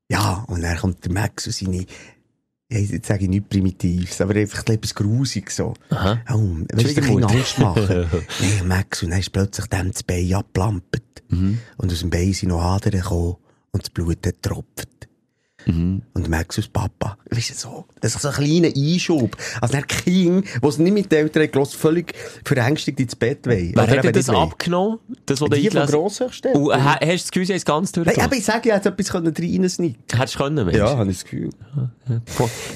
Ja, 0.08 0.44
und 0.48 0.62
dann 0.62 0.78
kommt 0.78 1.04
der 1.04 1.12
Max 1.14 1.48
und 1.48 1.54
seine, 1.56 1.86
ja, 2.72 2.80
jetzt 2.80 3.08
sage 3.08 3.24
ich 3.24 3.30
nicht 3.30 3.50
Primitives, 3.50 4.22
aber 4.22 4.36
einfach 4.36 4.66
etwas 4.68 4.96
Grusiges 4.96 5.58
so. 5.58 5.74
Aha. 5.90 6.22
Oh, 6.34 6.58
weißt 6.74 6.98
du, 6.98 7.02
ein 7.02 7.24
Angst 7.24 7.60
machen. 7.60 8.06
Nein, 8.40 8.68
Max, 8.68 9.04
und 9.04 9.10
dann 9.10 9.20
ist 9.20 9.32
plötzlich 9.32 9.68
dem 9.68 9.92
das 9.92 10.04
Bein 10.04 10.34
abgelampert. 10.34 11.04
Mhm. 11.30 11.60
Und 11.78 11.92
aus 11.92 12.00
dem 12.00 12.10
Bein 12.10 12.32
sind 12.32 12.50
noch 12.50 12.62
Adern 12.62 12.94
gekommen 12.94 13.36
und 13.72 13.84
das 13.84 13.90
Blut 13.90 14.26
hat 14.26 14.42
getropft. 14.42 15.10
Mhm. 15.66 16.02
Und 16.14 16.30
Max 16.30 16.58
aus 16.60 16.68
Papa. 16.68 17.18
Weißt 17.30 17.52
du, 17.52 17.54
so. 17.54 17.86
Das 18.00 18.16
ist 18.16 18.22
so 18.22 18.30
ein 18.30 18.34
kleiner 18.34 18.70
Einschub. 18.76 19.36
Also 19.62 19.74
der 19.74 19.84
King, 19.84 20.44
der 20.62 20.70
es 20.70 20.78
nicht 20.80 20.94
mit 20.94 21.12
den 21.12 21.20
Eltern 21.20 21.44
hat 21.44 21.68
völlig 21.74 22.14
verängstigt 22.44 23.00
ins 23.00 23.16
Bett 23.16 23.46
wollen. 23.46 23.72
Wer 23.76 24.04
hat 24.04 24.16
das 24.16 24.30
abgenommen? 24.30 25.00
Das, 25.26 25.40
was 25.42 25.50
du 25.50 25.56
Die 25.56 25.70
von 25.70 25.78
eingelesen 25.82 26.00
Grosshöchstellen. 26.02 26.58
Und 26.58 26.72
äh, 26.72 26.76
ha- 26.76 26.94
hast 27.00 27.02
du 27.02 27.08
das 27.16 27.32
Gefühl, 27.32 27.46
sie 27.46 27.54
es 27.54 27.66
ganz 27.66 27.92
Nein, 27.96 28.04
durchgelassen? 28.06 28.24
aber 28.32 28.36
ich 28.36 28.46
sage, 28.46 28.70
ich 28.70 28.76
hätte 28.76 28.90
etwas 28.90 29.14
reinsneaken 29.14 29.96
Hättest 30.14 30.36
du 30.36 30.40
können, 30.40 30.66
Mensch? 30.66 30.80
habe 30.82 31.12
ich 31.12 31.18
das 31.18 31.24
Gefühl. 31.26 31.50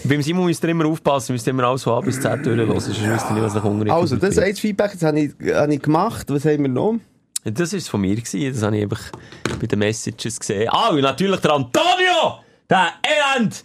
Beim 0.04 0.22
Simon 0.22 0.46
müsst 0.46 0.64
ihr 0.64 0.70
immer 0.70 0.86
aufpassen, 0.86 1.34
müsst 1.34 1.48
ihr 1.48 1.52
immer 1.52 1.64
alles 1.64 1.84
von 1.84 1.94
A 1.94 2.02
bis 2.02 2.20
Z 2.22 2.46
durchlassen, 2.46 2.80
sonst 2.80 2.88
wisst 3.02 3.02
ihr 3.30 3.34
nicht, 3.34 3.44
was 3.44 3.54
nach 3.56 3.64
unten 3.64 3.90
Also, 3.90 4.16
das 4.16 4.32
ist 4.32 4.40
ein 4.40 4.56
Feedback, 4.56 4.92
das 4.94 5.02
habe 5.04 5.20
ich, 5.20 5.32
habe 5.54 5.74
ich 5.74 5.82
gemacht. 5.82 6.28
Was 6.30 6.46
haben 6.46 6.62
wir 6.62 6.70
noch? 6.70 6.96
Das 7.44 7.74
war 7.74 7.80
von 7.82 8.02
mir, 8.02 8.16
gewesen. 8.16 8.54
das 8.54 8.62
habe 8.64 8.76
ich 8.78 8.84
einfach 8.84 9.02
bei 9.60 9.68
den 9.68 9.80
Messages 9.80 10.40
gesehen. 10.40 10.68
Ah, 10.72 10.90
und 10.90 11.02
natürlich 11.02 11.40
der 11.42 11.52
Antonio! 11.54 12.40
Der 12.68 12.94
Elend! 13.04 13.62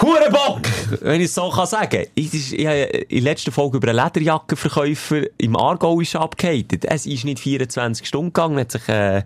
Hurenbock! 0.00 0.62
Wenn 1.02 1.20
ich 1.20 1.26
es 1.26 1.34
so 1.34 1.50
kann 1.50 1.66
sagen. 1.66 2.06
Ich, 2.14 2.54
ich 2.54 2.66
habe 2.66 2.78
in 2.78 3.22
der 3.22 3.32
letzten 3.32 3.52
Folge 3.52 3.76
über 3.76 3.88
einen 3.88 4.02
Lederjackenverkäufer 4.02 5.24
im 5.36 5.54
Aargau 5.54 6.00
ist 6.00 6.16
abgehatet. 6.16 6.86
Es 6.86 7.04
ist 7.04 7.24
nicht 7.24 7.40
24 7.40 8.06
Stunden 8.08 8.32
gegangen, 8.32 8.58
hat 8.58 8.72
sich, 8.72 8.88
äh, 8.88 9.24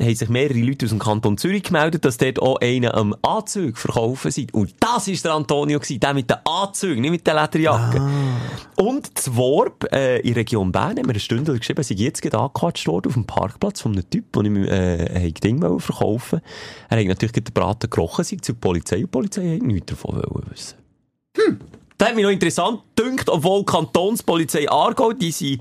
haben 0.00 0.14
sich 0.14 0.28
mehrere 0.28 0.58
Leute 0.58 0.86
aus 0.86 0.90
dem 0.90 0.98
Kanton 0.98 1.38
Zürich 1.38 1.64
gemeldet, 1.64 2.04
dass 2.04 2.18
dort 2.18 2.40
auch 2.40 2.60
einer 2.60 2.94
am 2.94 3.14
Anzug 3.22 3.76
verkaufen 3.76 4.30
sind. 4.30 4.54
Und 4.54 4.74
das 4.80 5.08
ist 5.08 5.24
der 5.24 5.34
Antonio 5.34 5.80
gewesen, 5.80 6.00
der 6.00 6.14
mit 6.14 6.30
den 6.30 6.36
Anzügen, 6.44 7.00
nicht 7.00 7.10
mit 7.10 7.26
den 7.26 7.36
Lederjacken. 7.36 8.02
Und 8.76 9.16
das 9.16 9.34
Worb, 9.34 9.92
äh, 9.92 10.18
in 10.20 10.34
der 10.34 10.36
Region 10.36 10.70
Bern, 10.70 10.98
haben 10.98 11.06
wir 11.06 11.10
eine 11.10 11.20
Stunde 11.20 11.58
geschrieben, 11.58 11.82
sie 11.82 11.94
jetzt 11.94 12.22
gerade 12.22 12.38
angequatscht 12.38 12.86
worden 12.86 13.08
auf 13.08 13.14
dem 13.14 13.26
Parkplatz 13.26 13.80
von 13.80 13.92
einem 13.92 14.08
Typ, 14.08 14.32
den 14.32 14.64
ich 14.64 14.70
äh, 14.70 15.32
Ding 15.32 15.60
verkaufen 15.80 16.40
Er 16.88 16.98
hat 16.98 17.06
natürlich 17.06 17.32
den 17.32 17.44
Braten 17.52 17.90
gerochen, 17.90 18.24
sei 18.24 18.36
zur 18.40 18.54
Polizei, 18.56 18.96
und 18.96 19.02
die 19.02 19.06
Polizei 19.08 19.54
hat 19.54 19.62
nichts 19.62 19.86
davon 19.86 20.22
wissen. 20.50 20.78
Hm. 21.36 21.58
Das 21.96 22.08
hat 22.08 22.14
mich 22.14 22.24
noch 22.24 22.30
interessant 22.30 22.80
gedünkt, 22.94 23.28
obwohl 23.28 23.60
die 23.60 23.66
Kantonspolizei 23.66 24.70
Aargau, 24.70 25.12
die 25.12 25.32
sind, 25.32 25.60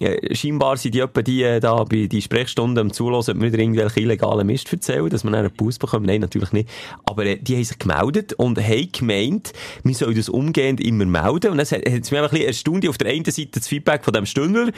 äh, 0.00 0.34
scheinbar 0.34 0.76
sind 0.76 0.94
die 0.94 1.00
etwa 1.00 1.22
die, 1.22 1.42
äh, 1.42 1.60
da 1.60 1.84
bei 1.84 2.06
die 2.06 2.20
Sprechstunden 2.22 2.78
am 2.78 2.92
Zulassen, 2.92 3.36
ob 3.36 3.42
wir 3.42 3.52
wieder 3.52 3.62
irgendwelche 3.62 4.00
illegalen 4.00 4.46
Mist 4.46 4.72
erzählen, 4.72 5.08
dass 5.08 5.24
wir 5.24 5.30
dann 5.30 5.40
einen 5.46 5.54
Bus 5.54 5.78
bekommen. 5.78 6.06
Nein, 6.06 6.20
natürlich 6.20 6.52
nicht. 6.52 6.68
Aber 7.04 7.24
äh, 7.26 7.36
die 7.36 7.56
haben 7.56 7.64
sich 7.64 7.78
gemeldet 7.78 8.32
und 8.34 8.58
haben 8.58 8.88
gemeint, 8.92 9.52
wir 9.82 9.94
sollen 9.94 10.16
das 10.16 10.28
umgehend 10.28 10.80
immer 10.80 11.04
melden. 11.06 11.52
Und 11.52 11.58
das 11.58 11.72
hat, 11.72 11.80
hat 11.80 11.86
einfach 11.94 12.12
ein 12.12 12.30
bisschen 12.30 12.46
erstaunt. 12.46 12.88
Auf 12.88 12.98
der 12.98 13.10
einen 13.12 13.24
Seite 13.24 13.50
das 13.52 13.68
Feedback 13.68 14.04
von 14.04 14.12
dem 14.12 14.26
Stündler, 14.26 14.70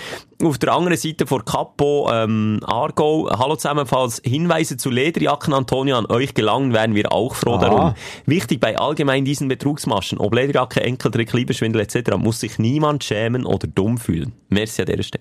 auf 0.43 0.59
der 0.59 0.73
anderen 0.73 0.97
Seite 0.99 1.27
von 1.27 1.45
Capo 1.45 2.11
ähm, 2.13 2.61
Aargau. 2.65 3.29
Hallo 3.39 3.57
zusammen, 3.57 3.87
falls 3.87 4.21
Hinweise 4.25 4.77
zu 4.77 4.91
Lederjacken, 4.91 5.55
Antonio, 5.55 5.97
an 5.97 6.07
euch 6.07 6.35
gelangen, 6.35 6.73
wären 6.73 6.95
wir 6.95 7.13
auch 7.13 7.35
froh 7.35 7.55
Ah. 7.55 7.59
darum. 7.59 7.95
Wichtig 8.27 8.61
bei 8.61 8.79
allgemein 8.79 9.25
diesen 9.25 9.49
Betrugsmaschen, 9.49 10.19
ob 10.19 10.35
Lederjacke, 10.35 10.83
Enkeltrick, 10.83 11.33
Liebeschwindel 11.33 11.81
etc., 11.83 12.17
muss 12.19 12.41
sich 12.41 12.59
niemand 12.59 13.03
schämen 13.05 13.47
oder 13.47 13.67
dumm 13.67 13.97
fühlen. 13.99 14.33
Merci 14.51 14.83
an 14.83 14.87
dieser 14.87 15.03
Stelle. 15.03 15.16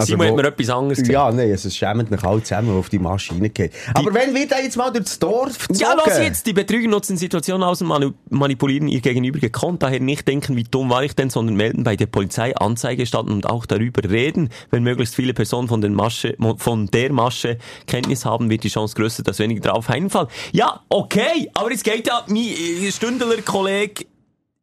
Simon 0.00 0.26
wo- 0.26 0.30
hat 0.30 0.36
mir 0.36 0.48
etwas 0.48 0.70
anderes 0.70 0.98
gesagt. 0.98 1.12
Ja, 1.12 1.30
nein, 1.30 1.50
also 1.50 1.68
es 1.68 1.76
schämt 1.76 2.10
mich 2.10 2.22
alle 2.22 2.42
zusammen, 2.42 2.68
die 2.68 2.74
auf 2.78 2.88
die 2.88 2.98
Maschine 2.98 3.50
gehen. 3.50 3.70
Aber 3.94 4.14
wenn 4.14 4.34
wir 4.34 4.46
da 4.48 4.58
jetzt 4.60 4.76
mal 4.76 4.90
durchs 4.90 5.18
Dorf 5.18 5.66
Ja, 5.72 5.90
zogen- 5.96 6.02
los 6.10 6.18
jetzt! 6.18 6.46
Die 6.46 6.52
Betrüger 6.52 6.88
nutzen 6.88 7.16
Situationen 7.16 7.62
aus 7.64 7.82
und 7.82 8.14
manipulieren 8.30 8.88
ihr 8.88 9.00
Gegenüber 9.00 9.38
gekonnt. 9.40 9.82
Daher 9.82 10.00
nicht 10.00 10.26
denken, 10.26 10.56
wie 10.56 10.64
dumm 10.64 10.88
war 10.90 11.02
ich 11.02 11.14
denn, 11.14 11.28
sondern 11.30 11.56
melden 11.56 11.84
bei 11.84 11.96
der 11.96 12.06
Polizei 12.06 12.54
Anzeige 12.56 13.04
starten 13.06 13.30
und 13.32 13.46
auch 13.46 13.66
darüber 13.66 14.08
reden. 14.08 14.48
Wenn 14.70 14.82
möglichst 14.84 15.14
viele 15.14 15.34
Personen 15.34 15.68
von, 15.68 15.80
den 15.80 15.94
Masche, 15.94 16.36
von 16.56 16.86
der 16.86 17.12
Masche 17.12 17.58
Kenntnis 17.86 18.24
haben, 18.24 18.48
wird 18.50 18.64
die 18.64 18.68
Chance 18.68 18.94
größer, 18.94 19.22
dass 19.22 19.38
weniger 19.38 19.60
drauf 19.72 19.90
einfallen. 19.90 20.28
Ja, 20.52 20.80
okay, 20.88 21.50
aber 21.54 21.72
es 21.72 21.82
geht 21.82 22.06
ja 22.06 22.24
mein 22.28 22.36
äh, 22.38 22.90
Stündler-Kollege 22.90 24.04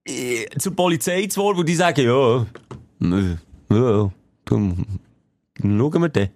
äh, 0.07 0.45
zur 0.57 0.75
Polizei 0.75 1.27
zu 1.27 1.41
Wort, 1.41 1.57
wo 1.57 1.63
die 1.63 1.75
sagen, 1.75 2.01
ja, 2.05 2.45
äh, 3.01 3.35
ja, 3.71 4.11
dann 4.45 4.85
schauen 5.61 6.01
wir 6.01 6.09
dann. 6.09 6.29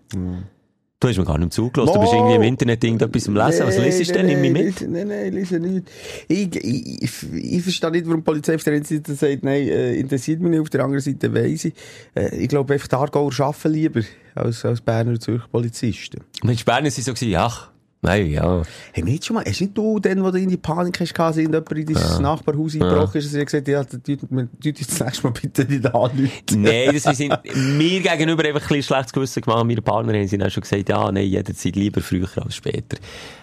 Du 1.02 1.08
hast 1.08 1.18
mir 1.18 1.24
gar 1.24 1.38
nicht 1.38 1.54
zugelassen. 1.54 1.94
Du 1.94 2.02
bist 2.02 2.12
irgendwie 2.12 2.36
im 2.36 2.42
Internet 2.42 2.84
irgendetwas 2.84 3.30
am 3.30 3.36
Lesen. 3.38 3.66
Was 3.66 3.78
liest 3.78 4.10
du 4.10 4.14
denn? 4.16 4.26
Nimm 4.26 4.42
mich 4.42 4.52
mit. 4.52 4.82
Nein, 4.82 5.08
nein, 5.08 5.32
lese 5.32 5.58
nicht. 5.58 5.90
Ich, 6.28 6.54
ich, 6.58 7.04
ich, 7.04 7.34
ich 7.34 7.64
verstehe 7.64 7.92
nicht, 7.92 8.06
warum 8.06 8.20
die 8.20 8.26
Polizei 8.26 8.56
auf 8.56 8.64
der 8.66 8.74
einen 8.74 8.84
Seite 8.84 9.14
sagt, 9.14 9.44
nein, 9.44 9.66
äh, 9.66 9.94
interessiert 9.94 10.42
mich 10.42 10.52
nicht, 10.52 10.60
auf 10.60 10.70
der 10.70 10.84
anderen 10.84 11.02
Seite 11.02 11.34
weiss 11.34 11.64
ich. 11.64 11.74
Äh, 12.16 12.36
ich 12.36 12.50
glaube 12.50 12.74
einfach, 12.74 12.90
die 12.90 12.96
Aargauer 12.98 13.32
arbeiten 13.40 13.70
lieber 13.72 14.02
als, 14.36 14.66
als 14.66 14.82
Berner 14.82 15.18
Zürcher 15.18 15.48
Polizisten. 15.50 16.20
Mensch, 16.44 16.66
Berner 16.66 16.92
sind 16.92 17.06
so 17.06 17.14
gewesen, 17.14 17.36
ach, 17.38 17.69
nein, 18.02 18.30
ja. 18.30 18.62
Hey, 18.94 19.04
nicht 19.04 19.26
schon 19.26 19.36
mal, 19.36 19.46
hast 19.46 19.62
nicht 19.62 19.78
du 19.78 20.00
dann, 20.00 20.24
wo 20.24 20.32
du 20.32 20.40
in 20.40 20.50
die 20.50 20.58
Panik 20.58 21.00
hast, 21.00 21.14
gehabt, 21.14 21.36
sind 21.36 21.54
jemand 21.54 21.72
in 21.72 21.86
dein 21.86 22.22
Nachbarhaus 22.22 22.74
eingebrochen 22.74 23.20
ist, 23.20 23.34
und 23.34 23.46
gesagt, 23.46 23.68
ja, 23.68 23.84
du 23.84 23.98
das 23.98 25.00
nächste 25.00 25.24
Mal 25.24 25.32
bitte 25.32 25.66
nicht 25.66 25.86
anrufen. 25.86 26.30
Nein, 26.56 26.92
das 26.94 27.18
sind 27.18 27.34
mir 27.56 28.02
gegenüber 28.02 28.44
einfach 28.46 28.62
ein 28.62 28.68
bisschen 28.68 28.84
schlechtes 28.84 29.14
Gewissen 29.14 29.42
gemacht. 29.42 29.66
Meine 29.66 29.82
Partnerin 29.82 30.28
sind 30.28 30.44
auch 30.44 30.50
schon 30.50 30.62
gesagt, 30.62 30.90
ja, 30.90 31.12
nein, 31.12 31.26
jederzeit 31.28 31.76
lieber 31.76 32.02
früher 32.02 32.30
als 32.38 32.56
später. 32.56 32.98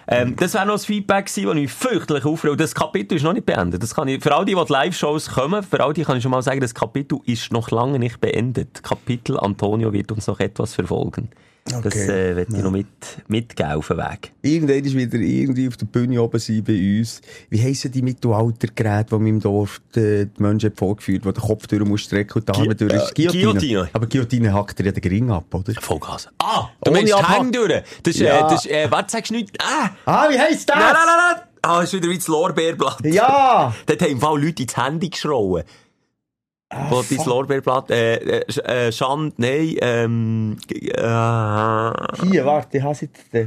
Ähm, 0.09 0.37
das 0.37 0.55
wäre 0.55 0.67
noch 0.67 0.75
das 0.75 0.87
Feedback 0.87 1.27
gewesen, 1.27 1.47
das 1.47 1.55
mich 1.55 1.73
fürchterlich 1.73 2.25
aufregt. 2.25 2.61
Das 2.61 2.75
Kapitel 2.75 3.17
ist 3.17 3.23
noch 3.23 3.33
nicht 3.33 3.47
beendet. 3.47 3.83
Das 3.83 3.95
kann 3.95 4.07
ich, 4.09 4.23
für 4.23 4.35
all 4.35 4.45
die, 4.45 4.55
die 4.55 4.65
die 4.65 4.73
Live-Shows 4.73 5.31
kommen, 5.31 5.63
für 5.63 5.83
all 5.83 5.93
die 5.93 6.05
kann 6.05 6.17
ich 6.17 6.23
schon 6.23 6.31
mal 6.31 6.43
sagen, 6.43 6.61
das 6.61 6.75
Kapitel 6.75 7.19
ist 7.25 7.53
noch 7.53 7.71
lange 7.71 7.99
nicht 7.99 8.21
beendet. 8.21 8.83
Kapitel 8.83 9.39
Antonio 9.39 9.93
wird 9.93 10.13
uns 10.13 10.27
noch 10.27 10.39
etwas 10.39 10.75
verfolgen. 10.75 11.31
Das 11.69 11.85
Okay. 11.87 12.31
äh, 12.31 12.37
wird 12.37 12.49
ich 12.53 12.63
noch 12.63 12.71
mit, 12.71 12.87
mitgeben 13.27 13.73
auf 13.73 13.89
den 13.89 13.97
Weg. 13.99 14.33
Irgendwann 14.43 14.85
ist 14.85 14.95
wieder 14.97 15.19
irgendwie 15.19 15.67
auf 15.69 15.77
der 15.77 15.87
Bühne 15.87 16.23
oben 16.23 16.39
sein 16.39 16.63
bei 16.65 16.99
uns. 16.99 17.21
Wie 17.51 17.61
heissen 17.63 17.91
die 17.91 18.03
Mittelaltergeräte, 18.03 19.07
die 19.11 19.15
man 19.17 19.27
im 19.27 19.41
Dorf 19.41 19.81
die, 19.95 20.27
die 20.27 20.43
Menschen 20.43 20.73
vorgeführt 20.75 21.25
wo 21.25 21.33
der 21.33 21.43
Kopf 21.43 21.67
durch 21.67 21.85
muss 21.85 22.03
strecken 22.03 22.39
und 22.39 22.49
die 22.49 22.53
Arme 22.53 22.75
durch 22.75 22.93
ist? 22.93 23.19
äh, 23.19 23.27
Guillotine. 23.27 23.89
Aber 23.93 24.07
Guillotine 24.07 24.55
hackt 24.55 24.79
dir 24.79 24.87
ja 24.87 24.93
den 24.93 25.11
Ring 25.11 25.31
ab, 25.31 25.53
oder? 25.53 25.73
Vollgas. 25.81 26.29
Ah, 26.39 26.69
du 26.85 26.91
Ohne 26.93 27.01
meinst. 27.03 27.29
Hänge 27.29 27.51
durch. 27.51 27.83
Das 28.03 28.15
ist, 28.15 28.21
Ja. 28.21 28.39
äh, 28.39 28.41
das 28.51 28.65
ist, 28.65 28.71
äh, 28.71 28.91
warte, 28.91 29.11
sagst 29.13 29.31
du 29.31 29.35
nicht, 29.35 29.51
ah! 29.61 29.91
Ah, 30.05 30.27
wie 30.31 30.39
heisst 30.39 30.69
das? 30.69 30.77
Nein, 30.77 30.93
nein, 30.93 31.03
nein, 31.07 31.35
nein! 31.35 31.43
Ah, 31.63 31.81
das 31.81 31.93
ist 31.93 32.01
wieder 32.01 32.09
wie 32.09 32.17
das 32.19 32.29
Lorbeerblatt. 32.29 33.05
Ja! 33.07 33.75
Dort 33.87 34.03
haben 34.03 34.11
im 34.13 34.21
Fall 34.21 34.41
Leute 34.41 34.63
ins 34.63 34.77
Handy 34.77 35.09
geschrauen. 35.11 35.65
Ah, 36.69 36.91
Wo 36.91 37.01
dein 37.03 37.25
Lorbeerblatt, 37.27 37.91
äh, 37.93 38.17
äh, 38.17 38.87
äh, 38.89 38.93
Schand, 38.93 39.39
nein, 39.39 39.77
ähm, 39.81 40.57
äh, 40.69 40.77
Hier, 40.97 42.45
warte, 42.45 42.79
ich 42.79 42.83
habe 42.83 42.97
jetzt. 43.01 43.33
äh, 43.35 43.47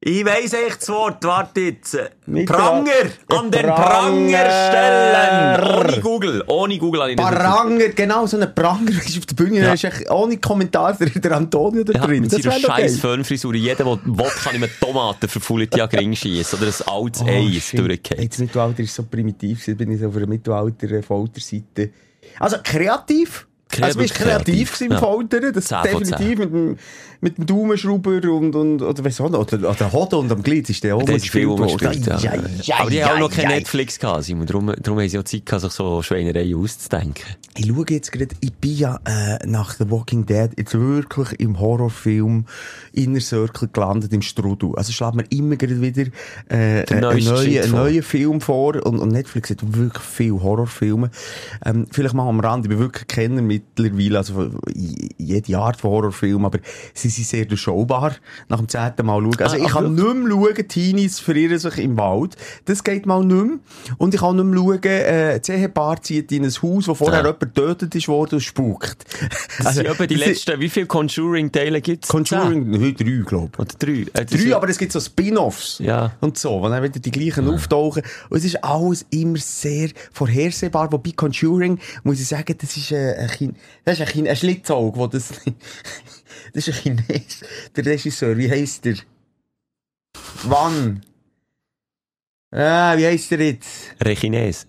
ich 0.00 0.24
weiss 0.24 0.52
echt 0.52 0.80
das 0.82 0.88
Wort, 0.90 1.24
warte 1.24 1.60
jetzt. 1.60 1.96
Mit 2.26 2.46
Pranger! 2.46 2.90
An 3.28 3.50
den 3.50 3.62
Pranger. 3.66 4.50
Stellen! 4.50 5.76
Ohne 5.76 6.00
Google, 6.00 6.44
ohne 6.48 6.78
Google 6.78 7.06
nicht 7.06 7.18
Pranger, 7.18 7.88
genau, 7.90 8.26
so 8.26 8.38
ein 8.38 8.52
Pranger 8.54 8.90
ist 8.90 9.18
auf 9.18 9.26
der 9.26 9.34
Bühne, 9.36 9.58
Ja. 9.58 9.66
da 9.66 9.72
ist 9.74 9.84
echt 9.84 10.10
ohne 10.10 10.36
Kommentar 10.38 10.94
der, 10.94 11.10
der 11.10 11.32
Antonio 11.36 11.84
da 11.84 11.92
Ja, 11.92 12.06
drin. 12.06 12.22
mit 12.22 12.32
Das 12.32 12.42
seiner 12.42 12.58
scheiß. 12.58 12.98
Föhnfrisur. 12.98 13.54
Jeder, 13.54 13.76
der 13.76 13.86
will, 13.86 13.98
kann 14.42 14.54
ihm 14.56 14.62
eine 14.64 14.72
Tomate 14.80 15.26
verfüllt 15.28 15.76
ja 15.76 15.86
gering 15.86 16.14
schießen. 16.14 16.58
Oder 16.58 16.68
ein 16.68 16.74
altes 17.04 17.22
Oh. 17.22 17.26
Hey, 17.26 17.44
durchgefallen. 17.74 18.28
Das 18.28 18.38
Mittelalter 18.38 18.82
ist 18.82 18.94
so 18.94 19.02
primitiv, 19.04 19.64
bin 19.76 19.92
ich 19.92 20.00
so 20.00 20.08
auf 20.08 20.16
einer 20.16 20.26
Mittelalter-Folterseite. 20.26 21.90
Also, 22.38 22.58
kreativ. 22.62 23.47
Also, 23.82 23.98
du 23.98 24.02
bist 24.02 24.14
kreativ, 24.14 24.44
kreativ. 24.44 24.72
gewesen 24.72 24.92
im. 24.92 24.98
Foltern, 24.98 25.52
das 25.52 25.64
10 25.66 25.78
von 25.78 25.84
10. 25.84 25.98
definitiv, 25.98 26.38
mit 26.38 26.52
dem, 26.52 26.76
mit 27.20 27.38
dem 27.38 27.46
Daumenschrauber 27.46 28.30
und, 28.30 28.54
und, 28.54 28.82
oder 28.82 29.04
weiss 29.04 29.20
auch 29.20 29.30
noch, 29.30 29.40
oder, 29.40 29.70
oder 29.70 29.92
Hoden 29.92 30.14
und 30.16 30.32
am 30.32 30.42
Glied 30.42 30.68
ist 30.70 30.84
der 30.84 30.96
auch 30.96 31.08
ist 31.08 31.28
viel 31.30 31.46
umgespielt, 31.46 32.06
ja. 32.06 32.18
Ja, 32.18 32.34
ja, 32.62 32.76
Aber 32.78 32.90
die 32.90 33.04
haben 33.04 33.16
auch 33.16 33.28
noch 33.28 33.30
kein. 33.30 33.48
Netflix 33.48 33.98
gehabt, 33.98 34.24
Simon. 34.24 34.46
Darum, 34.46 34.72
darum 34.80 35.00
haben 35.00 35.08
sie 35.08 35.18
auch 35.18 35.24
Zeit 35.24 35.46
gehabt, 35.46 35.62
sich 35.62 35.72
so 35.72 36.02
Schweinereien 36.02 36.54
auszudenken. 36.56 37.24
Ich 37.56 37.66
schaue 37.66 37.86
jetzt 37.90 38.12
gerade, 38.12 38.34
ich 38.40 38.52
bin 38.52 38.76
ja 38.76 39.00
äh, 39.04 39.44
nach 39.46 39.74
The 39.74 39.90
Walking 39.90 40.26
Dead 40.26 40.50
jetzt 40.56 40.78
wirklich 40.78 41.40
im 41.40 41.58
Horrorfilm 41.58 42.44
Inner 42.92 43.20
Circle 43.20 43.68
gelandet, 43.72 44.12
im 44.12 44.22
Strudel. 44.22 44.72
Also 44.76 44.92
schlägt 44.92 45.14
mir 45.14 45.24
immer 45.30 45.56
gerade 45.56 45.80
wieder 45.80 46.10
äh, 46.48 46.84
einen 46.86 47.00
neuen, 47.00 47.28
einen 47.28 47.70
neuen 47.70 48.02
Film 48.02 48.40
vor 48.40 48.76
und, 48.86 48.98
und 48.98 49.08
Netflix 49.08 49.50
hat 49.50 49.58
wirklich 49.62 50.04
viele 50.04 50.42
Horrorfilme. 50.42 51.10
Ähm, 51.64 51.86
vielleicht 51.90 52.14
mal 52.14 52.28
am 52.28 52.40
Rand, 52.40 52.64
ich 52.64 52.68
bin 52.68 52.78
wirklich 52.78 53.06
Kenner 53.08 53.42
mittlerweile, 53.76 54.18
also 54.18 54.50
jede 55.18 55.58
Art 55.58 55.80
von 55.80 55.90
Horrorfilm, 55.90 56.44
aber 56.44 56.58
sie 56.94 57.08
sind 57.08 57.26
sehr 57.26 57.44
durchschaubar 57.44 58.12
nach 58.48 58.58
dem 58.58 58.68
zehnten 58.68 59.06
Mal 59.06 59.20
schauen. 59.22 59.34
Also 59.40 59.56
Ah, 59.56 59.58
ich 59.58 59.66
ach, 59.66 59.72
kann 59.74 59.94
nicht 59.94 60.14
mehr 60.14 60.30
schauen, 60.30 60.68
Teenies 60.68 61.18
verirren 61.20 61.58
sich 61.58 61.78
im 61.78 61.96
Wald. 61.98 62.36
Das 62.64 62.84
geht 62.84 63.06
mal 63.06 63.24
nicht 63.24 63.46
mehr. 63.46 63.58
Und 63.98 64.14
ich 64.14 64.20
kann 64.20 64.36
nicht 64.36 64.44
mehr 64.46 64.58
schauen, 64.58 64.82
äh, 64.84 65.38
das 65.40 65.48
Ehepaar 65.48 66.02
zieht 66.02 66.32
in 66.32 66.44
ein 66.44 66.50
Haus, 66.50 66.88
wo 66.88 66.94
vorher 66.94 67.18
Ja. 67.20 67.24
jemand 67.26 67.40
getötet 67.40 67.94
ist 67.94 68.08
worden 68.08 68.36
und 68.36 68.40
spukt. 68.40 69.04
Das 69.62 69.74
sind 69.74 69.86
etwa 69.86 70.06
die 70.06 70.14
ist- 70.14 70.26
letzten, 70.26 70.60
wie 70.60 70.68
viele 70.68 70.86
Conjuring-Teile 70.86 71.80
gibt 71.80 72.04
es? 72.04 72.10
Conjuring, 72.10 72.70
nein, 72.70 72.94
drei, 72.96 73.22
glaube 73.26 73.50
ich. 73.54 73.58
Oder 73.58 73.74
drei? 73.78 74.06
Äh, 74.20 74.24
Drei, 74.24 74.54
aber 74.56 74.68
es 74.68 74.78
gibt 74.78 74.92
so 74.92 75.00
Spin-offs. 75.00 75.78
Ja. 75.78 76.12
Und 76.20 76.38
so, 76.38 76.60
wo 76.60 76.68
dann 76.68 76.82
wieder 76.82 76.98
die 77.00 77.10
gleichen 77.10 77.48
auftauchen. 77.48 78.02
Und 78.30 78.38
es 78.38 78.44
ist 78.44 78.62
alles 78.64 79.06
immer 79.10 79.38
sehr 79.38 79.90
vorhersehbar. 80.12 80.92
Wobei 80.92 81.12
Conjuring, 81.12 81.78
muss 82.04 82.20
ich 82.20 82.28
sagen, 82.28 82.54
das 82.60 82.76
ist 82.76 82.92
äh, 82.92 83.14
ein, 83.16 83.28
Chin 83.28 83.54
das 83.84 84.00
ist 84.00 84.16
ein, 84.16 84.26
ein 84.26 84.36
Schlitzaug, 84.36 84.96
wo 84.96 85.06
das, 85.06 85.28
das 86.52 86.68
ist 86.68 86.86
ein 86.86 86.98
Chines. 87.06 87.44
Der 87.74 87.86
Regisseur, 87.86 88.36
wie 88.36 88.50
heisst 88.50 88.84
der? 88.84 88.96
Wann? 90.44 91.02
Ah, 92.50 92.96
wie 92.96 93.06
heisst 93.06 93.30
der 93.30 93.40
jetzt? 93.40 93.94
Rechines. 94.02 94.66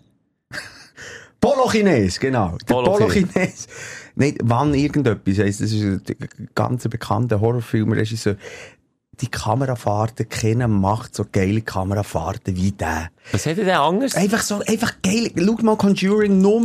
Polo 1.41 1.69
Chines, 1.69 2.19
genau. 2.19 2.57
Der 2.57 2.73
Polo 2.73 2.91
Polo 2.93 3.09
Chines. 3.09 3.67
Nein, 4.15 4.35
wann 4.43 4.73
irgendetwas 4.73 5.39
heisst, 5.39 5.61
das 5.61 5.71
ist 5.71 5.83
ein 5.83 6.49
ganz 6.55 6.87
bekannter 6.87 7.39
Horrorfilmregisseur. 7.39 8.35
Die 9.21 9.27
Kamerafahrten 9.27 10.29
kennen 10.29 10.71
macht 10.71 11.15
so 11.15 11.25
geile 11.29 11.61
Kamerafahrten 11.61 12.55
wie 12.55 12.71
der. 12.71 13.11
Was 13.31 13.45
er 13.45 13.55
denn 13.55 13.69
anders? 13.69 14.15
Einfach 14.15 14.41
so, 14.41 14.61
einfach 14.65 14.93
geil. 15.03 15.31
Schau 15.35 15.57
mal 15.61 15.75
Conjuring 15.75 16.41
nur 16.41 16.59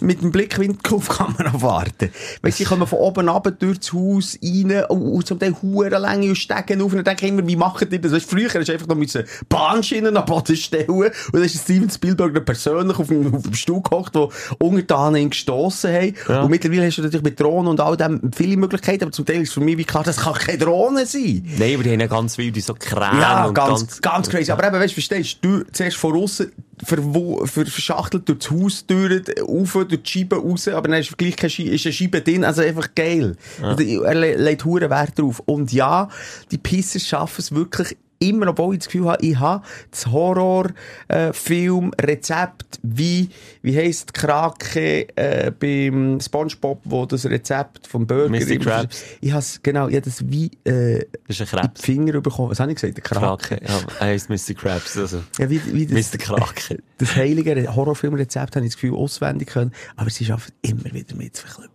mit 0.00 0.22
dem 0.22 0.32
Blickwinkel 0.32 0.94
auf 0.94 1.08
Kamerafahrten. 1.08 2.10
Weißt 2.42 2.58
du, 2.58 2.64
sie 2.64 2.68
kommen 2.68 2.86
von 2.86 2.98
oben 2.98 3.28
runter 3.28 3.50
durch 3.50 3.78
das 3.78 3.92
Haus 3.92 4.38
rein 4.42 4.84
und, 4.86 5.26
zum 5.26 5.38
Teil 5.38 5.54
hure 5.62 5.98
Länge 5.98 6.28
und 6.28 6.36
Stegen 6.36 6.80
auf 6.80 6.92
und 6.92 6.98
dann 6.98 7.04
denke 7.04 7.26
ich 7.26 7.32
immer, 7.32 7.46
wie 7.46 7.56
machen 7.56 7.88
die 7.88 8.00
das? 8.00 8.12
Weißt, 8.12 8.28
früher 8.28 8.48
hast 8.52 8.68
du 8.68 8.72
einfach 8.72 8.86
noch 8.86 8.96
müssen 8.96 9.24
Bahnschienen 9.48 10.16
am 10.16 10.24
Boden 10.24 10.56
stellen 10.56 10.88
und 10.88 11.12
dann 11.32 11.42
ist 11.42 11.60
Steven 11.60 11.90
Spielberg 11.90 12.44
persönlich 12.44 12.98
auf 12.98 13.08
dem, 13.08 13.34
auf 13.34 13.42
dem 13.42 13.54
Stuhl 13.54 13.82
gehockt, 13.82 14.14
wo 14.14 14.30
Untertanen 14.58 15.30
gestossen 15.30 15.92
haben. 15.92 16.42
Und 16.44 16.50
mittlerweile 16.50 16.86
hast 16.86 16.98
du 16.98 17.02
natürlich 17.02 17.24
mit 17.24 17.40
Drohnen 17.40 17.68
und 17.68 17.80
all 17.80 17.96
dem 17.96 18.20
viele 18.34 18.56
Möglichkeiten, 18.56 19.04
aber 19.04 19.12
zum 19.12 19.24
Teil 19.24 19.42
ist 19.42 19.52
für 19.52 19.60
mich 19.60 19.76
wie 19.76 19.84
klar, 19.84 20.04
das 20.04 20.18
kann 20.18 20.34
keine 20.34 20.58
Drohne 20.58 21.06
sein. 21.06 21.46
Nein, 21.58 21.74
aber 21.74 21.82
die 21.82 21.92
haben 21.92 22.00
ja 22.00 22.06
ganz 22.06 22.38
wilde 22.38 22.60
so 22.60 22.74
Krähen 22.74 23.20
Ja, 23.20 23.46
und 23.46 23.54
ganz, 23.54 24.00
ganz, 24.00 24.28
crazy. 24.28 24.50
Aber 24.50 24.66
eben, 24.66 24.76
weißt 24.76 24.92
du, 24.92 24.94
verstehst 24.94 25.38
du, 25.42 25.62
zuerst 25.72 25.96
von 26.84 27.46
ver 27.46 27.66
verschachtelt 27.66 28.28
durch 28.28 28.38
das 28.38 28.50
Haus 28.50 28.86
durch, 28.86 29.22
rauf, 29.40 29.72
durch 29.88 30.02
die 30.02 30.10
Scheibe 30.10 30.36
raus, 30.36 30.68
aber 30.68 30.88
dann 30.88 31.00
ist 31.00 31.16
gleich 31.16 31.36
keine 31.36 31.50
Scheibe, 31.50 31.70
ist 31.70 31.86
eine 31.86 31.92
Scheibe 31.92 32.20
drin, 32.20 32.44
also 32.44 32.62
einfach 32.62 32.94
geil. 32.94 33.36
Also, 33.62 34.02
er 34.02 34.14
le 34.14 34.36
legt 34.36 34.64
hohen 34.64 34.90
Wert 34.90 35.18
drauf. 35.18 35.42
Und 35.46 35.72
ja, 35.72 36.08
die 36.50 36.58
Pisser 36.58 37.00
schaffen 37.00 37.40
es 37.40 37.52
wirklich 37.52 37.96
immer, 38.18 38.48
obwohl 38.48 38.74
ich 38.74 38.80
das 38.80 38.88
Gefühl 38.88 39.08
habe, 39.08 39.24
ich 39.24 39.38
habe 39.38 39.64
das 39.90 40.06
Horror, 40.06 40.70
äh, 41.08 41.32
wie, 42.82 43.28
wie 43.62 43.76
heisst 43.76 44.14
Krake, 44.14 45.08
äh, 45.16 45.50
beim 45.50 46.20
Spongebob, 46.20 46.80
wo 46.84 47.06
das 47.06 47.26
Rezept 47.26 47.86
vom 47.86 48.06
Burger 48.06 48.28
Mr. 48.28 48.58
Krabs. 48.58 49.02
Ich 49.20 49.32
habe 49.32 49.44
genau, 49.62 49.88
ich 49.88 49.96
habe 49.96 50.04
das 50.04 50.24
wie, 50.28 50.50
äh, 50.64 51.04
Das 51.26 51.40
ist 51.40 51.54
ein. 51.54 51.70
Finger 51.74 52.20
bekommen. 52.20 52.50
Was 52.50 52.60
habe 52.60 52.70
ich 52.70 52.76
gesagt? 52.76 52.96
Der 52.96 53.04
Krake. 53.04 53.56
Krake. 53.56 53.64
Ja, 53.66 53.80
er 54.00 54.06
heisst 54.06 54.30
Mr. 54.30 54.54
Krabs. 54.54 54.96
Also. 54.96 55.22
Ja, 55.38 55.50
wie, 55.50 55.60
wie 55.72 55.86
das, 55.86 56.12
Mr. 56.12 56.18
Krake. 56.18 56.78
Das 56.98 57.14
heilige 57.16 57.74
Horrorfilmrezept 57.74 58.56
habe 58.56 58.64
ich 58.64 58.72
das 58.72 58.80
Gefühl 58.80 58.96
auswendig 58.96 59.48
können, 59.48 59.72
aber 59.96 60.10
sie 60.10 60.24
schaffen 60.24 60.52
immer 60.62 60.84
wieder 60.92 61.14
mit 61.14 61.36
zu 61.36 61.46
verklippen. 61.46 61.72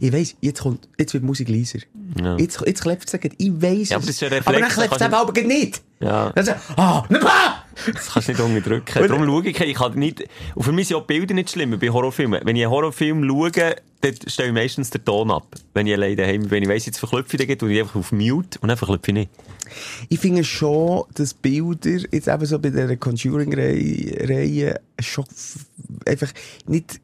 Ich 0.00 0.12
weiss, 0.12 0.34
jetzt 0.40 0.60
kommt, 0.62 0.88
jetzt 0.98 1.14
wird 1.14 1.24
Musik 1.24 1.48
leiser. 1.48 1.80
Ja. 2.20 2.36
Jetzt, 2.36 2.60
jetzt 2.66 2.82
klebt 2.82 3.12
es, 3.12 3.14
ich 3.38 3.62
weiss 3.62 3.90
Ja, 3.90 3.96
aber 3.98 4.08
es. 4.08 4.22
aber 4.22 4.52
dann 4.52 4.62
da 4.62 4.68
klebt 4.68 5.00
es 5.00 5.00
eben 5.02 5.48
nicht. 5.48 5.82
Ja. 6.00 6.30
Dann 6.30 6.44
sagt, 6.44 6.60
ah, 6.76 7.04
ne, 7.08 7.18
bah! 7.18 7.64
Das 7.92 8.12
kannst 8.12 8.28
du 8.28 8.32
nicht 8.32 8.40
unterdrücken. 8.40 9.08
Darum 9.08 9.24
schaue 9.24 9.46
ich, 9.48 9.60
ich 9.60 9.74
kann 9.74 9.94
nicht, 9.94 10.24
und 10.54 10.62
für 10.62 10.72
mich 10.72 10.88
sind 10.88 10.96
auch 10.96 11.06
Bilder 11.06 11.34
nicht 11.34 11.50
schlimm 11.50 11.78
bei 11.78 11.88
Horrorfilmen. 11.88 12.40
Wenn 12.44 12.56
ich 12.56 12.62
einen 12.62 12.70
Horrorfilm 12.70 13.26
schaue, 13.28 13.76
dann 14.00 14.14
stelle 14.26 14.48
ich 14.48 14.54
meistens 14.54 14.90
den 14.90 15.04
Ton 15.04 15.30
ab. 15.30 15.46
Wenn 15.72 15.86
ich 15.86 15.94
alleine 15.94 16.16
daheim 16.16 16.42
bin. 16.42 16.50
Wenn 16.50 16.62
ich 16.62 16.68
weiss, 16.68 16.86
jetzt 16.86 16.98
verklüpfe 16.98 17.36
ich 17.36 17.46
den, 17.46 17.58
tue 17.58 17.72
ich 17.72 17.80
einfach 17.80 17.96
auf 17.96 18.12
Mute 18.12 18.58
und 18.60 18.68
dann 18.68 18.76
verklüpfe 18.76 19.10
ich 19.10 19.14
nicht. 19.14 19.30
Ich 20.08 20.20
finde 20.20 20.44
schon, 20.44 21.04
dass 21.14 21.34
Bilder, 21.34 21.98
jetzt 22.12 22.28
eben 22.28 22.46
so 22.46 22.58
bei 22.58 22.70
dieser 22.70 22.96
Conjuring-Reihe, 22.96 24.80
schon 25.00 25.24
einfach 26.06 26.32
nicht, 26.66 27.00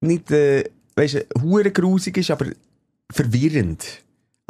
nicht, 0.00 0.30
äh, 0.30 0.64
weißt 0.96 1.14
du, 1.14 1.70
grusig 1.72 2.18
ist, 2.18 2.30
aber 2.30 2.46
verwirrend. 3.10 4.02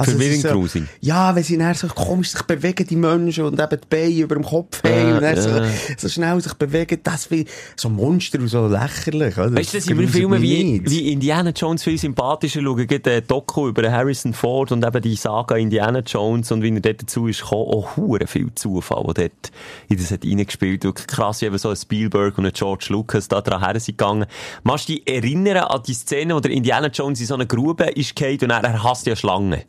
Also 0.03 0.13
es 0.13 0.17
Verwirrend 0.17 0.45
ist 0.45 0.51
so, 0.51 0.55
grusig. 0.55 0.85
Ja, 1.01 1.35
wenn 1.35 1.43
sie 1.43 1.59
dann 1.59 1.75
so 1.75 1.87
komisch 1.89 2.31
sich 2.31 2.43
bewegen, 2.43 2.87
die 2.87 2.97
Menschen, 2.97 3.45
und 3.45 3.61
eben 3.61 3.81
die 3.81 3.87
Beine 3.89 4.21
über 4.21 4.35
dem 4.35 4.45
Kopf 4.45 4.83
haben, 4.85 5.15
und 5.15 5.23
dann 5.23 5.41
so, 5.41 5.51
so 5.97 6.09
schnell 6.09 6.41
sich 6.41 6.55
bewegen, 6.55 6.99
das 7.03 7.31
wie 7.31 7.47
so 7.77 7.89
Monster 7.89 8.39
und 8.39 8.49
so 8.49 8.67
lächerlich, 8.67 9.37
oder? 9.39 9.55
Weißt 9.55 9.73
du, 9.73 9.79
das 9.79 9.87
sind 9.87 9.99
wir 9.99 10.09
Filme 10.09 10.41
wie, 10.41 10.65
nicht. 10.65 10.91
wie 10.91 11.13
Indiana 11.13 11.51
Jones 11.51 11.83
viel 11.85 11.99
sympathischer 11.99 12.63
schauen. 12.63 12.87
Gibt 12.87 13.07
ein 13.09 13.27
Doku 13.27 13.69
über 13.69 13.91
Harrison 13.91 14.35
Ford 14.35 14.73
und 14.73 14.85
eben 14.85 15.03
die 15.03 15.17
Saga 15.17 15.57
Indiana 15.57 16.01
Jones 16.01 16.51
und 16.51 16.63
wie 16.63 16.71
er 16.71 16.81
dort 16.81 17.03
dazu 17.03 17.27
ist 17.27 17.43
gekommen. 17.43 17.69
Auch 17.73 17.97
hure 17.97 18.27
viel 18.27 18.53
Zufall, 18.55 19.05
der 19.15 19.29
dort 19.29 19.53
in 19.89 19.97
das 19.97 20.11
hat 20.11 20.25
reingespielt. 20.25 20.85
Wirklich 20.85 21.07
krass, 21.07 21.41
wie 21.41 21.47
eben 21.47 21.59
so 21.59 21.71
ein 21.71 21.77
Spielberg 21.77 22.39
und 22.39 22.47
ein 22.47 22.53
George 22.53 22.87
Lucas 22.89 23.29
da 23.29 23.41
dran 23.41 23.65
her 23.65 23.79
sind 23.79 23.99
gegangen. 23.99 24.27
Machst 24.63 24.89
du 24.89 24.95
dich 24.95 25.09
erinnern 25.09 25.65
an 25.65 25.83
die 25.87 25.95
Szene, 25.95 26.35
wo 26.35 26.41
der 26.41 26.51
Indiana 26.51 26.89
Jones 26.89 27.21
in 27.21 27.27
so 27.27 27.35
eine 27.35 27.47
Grube 27.47 27.85
ist 27.85 28.17
gefallen 28.17 28.39
und 28.43 28.51
er, 28.51 28.65
er 28.65 28.83
hasst 28.83 29.07
ja 29.07 29.17
Schlangen. 29.17 29.63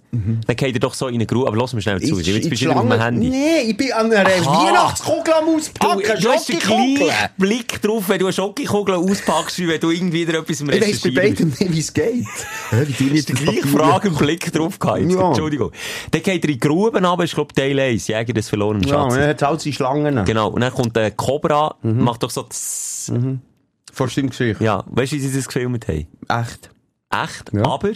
Dann 0.47 0.55
geht 0.55 0.75
er 0.75 0.79
doch 0.79 0.93
so 0.93 1.07
in 1.07 1.15
eine 1.15 1.25
Grube. 1.25 1.47
Aber 1.47 1.57
lass 1.57 1.73
mir 1.73 1.81
schnell 1.81 2.01
zu. 2.01 2.19
Ich- 2.19 2.27
Jetzt 2.27 2.43
ich 2.45 2.49
bist 2.49 2.61
du 2.61 2.65
wieder 2.69 2.77
auf 2.79 2.85
Schlange- 2.85 3.03
Handy. 3.03 3.29
Nee, 3.29 3.59
ich 3.67 3.77
bin 3.77 3.91
an 3.93 4.11
einer. 4.11 4.29
Weihnachtskugel 4.29 5.33
am 5.33 5.55
Auspacken. 5.55 6.01
du 6.21 6.29
hast 6.29 6.49
den 6.49 6.61
Schokokugel. 6.61 6.95
gleichen 6.97 7.29
Blick 7.37 7.81
drauf, 7.81 8.03
wenn 8.09 8.19
du 8.19 8.25
eine 8.25 8.33
Schokokugel 8.33 8.95
auspackst, 8.95 9.59
wie 9.59 9.67
wenn 9.67 9.79
du 9.79 9.91
irgendwie 9.91 10.27
wieder 10.27 10.39
etwas 10.39 10.61
im 10.61 10.69
Ich 10.69 10.81
weiss 10.81 11.01
bei 11.01 11.09
Recherchieren 11.09 11.13
bist. 11.13 11.59
beidem 11.59 11.67
nicht, 11.67 11.73
wie 11.75 11.79
es 11.79 11.93
geht. 11.93 12.13
Ich 12.13 12.27
Hast 12.71 12.99
du 12.99 13.03
jetzt 13.05 13.29
die 13.29 13.33
das 13.33 13.41
gleiche 13.43 13.61
Papier? 13.61 13.77
Frage 13.79 14.07
im 14.09 14.15
Blick 14.15 14.51
drauf 14.53 14.79
gehabt? 14.79 15.01
Ja. 15.11 15.27
Entschuldigung. 15.27 15.71
Dann 16.11 16.21
geht 16.23 16.43
er 16.43 16.49
in 16.49 16.53
die 16.53 16.59
Grube 16.59 17.03
runter, 17.05 17.23
ist, 17.23 17.35
glaub 17.35 17.53
Teil 17.55 17.79
1, 17.79 18.07
Jäger 18.07 18.33
des 18.33 18.49
verlorenen 18.49 18.83
Ja, 18.83 18.89
Schatzes. 18.95 19.17
dann 19.19 19.29
hat 19.29 19.41
halt 19.41 19.61
seine 19.61 19.73
Schlangen. 19.73 20.25
Genau. 20.25 20.49
Und 20.49 20.61
dann 20.61 20.73
kommt 20.73 20.95
der 20.95 21.11
Cobra, 21.11 21.75
Mhm. 21.81 22.03
macht 22.03 22.23
doch 22.23 22.29
so 22.29 22.43
tss. 22.43 23.11
Vor 23.91 24.09
seinem 24.09 24.29
Gesicht. 24.31 24.59
Ja, 24.61 24.83
weißt 24.87 25.11
du, 25.11 25.15
wie 25.17 25.19
sie 25.19 25.35
das 25.37 25.47
gefilmt 25.47 25.87
haben? 25.87 26.07
Echt. 26.29 26.69
Echt, 27.11 27.51
Ja. 27.53 27.63
aber 27.65 27.91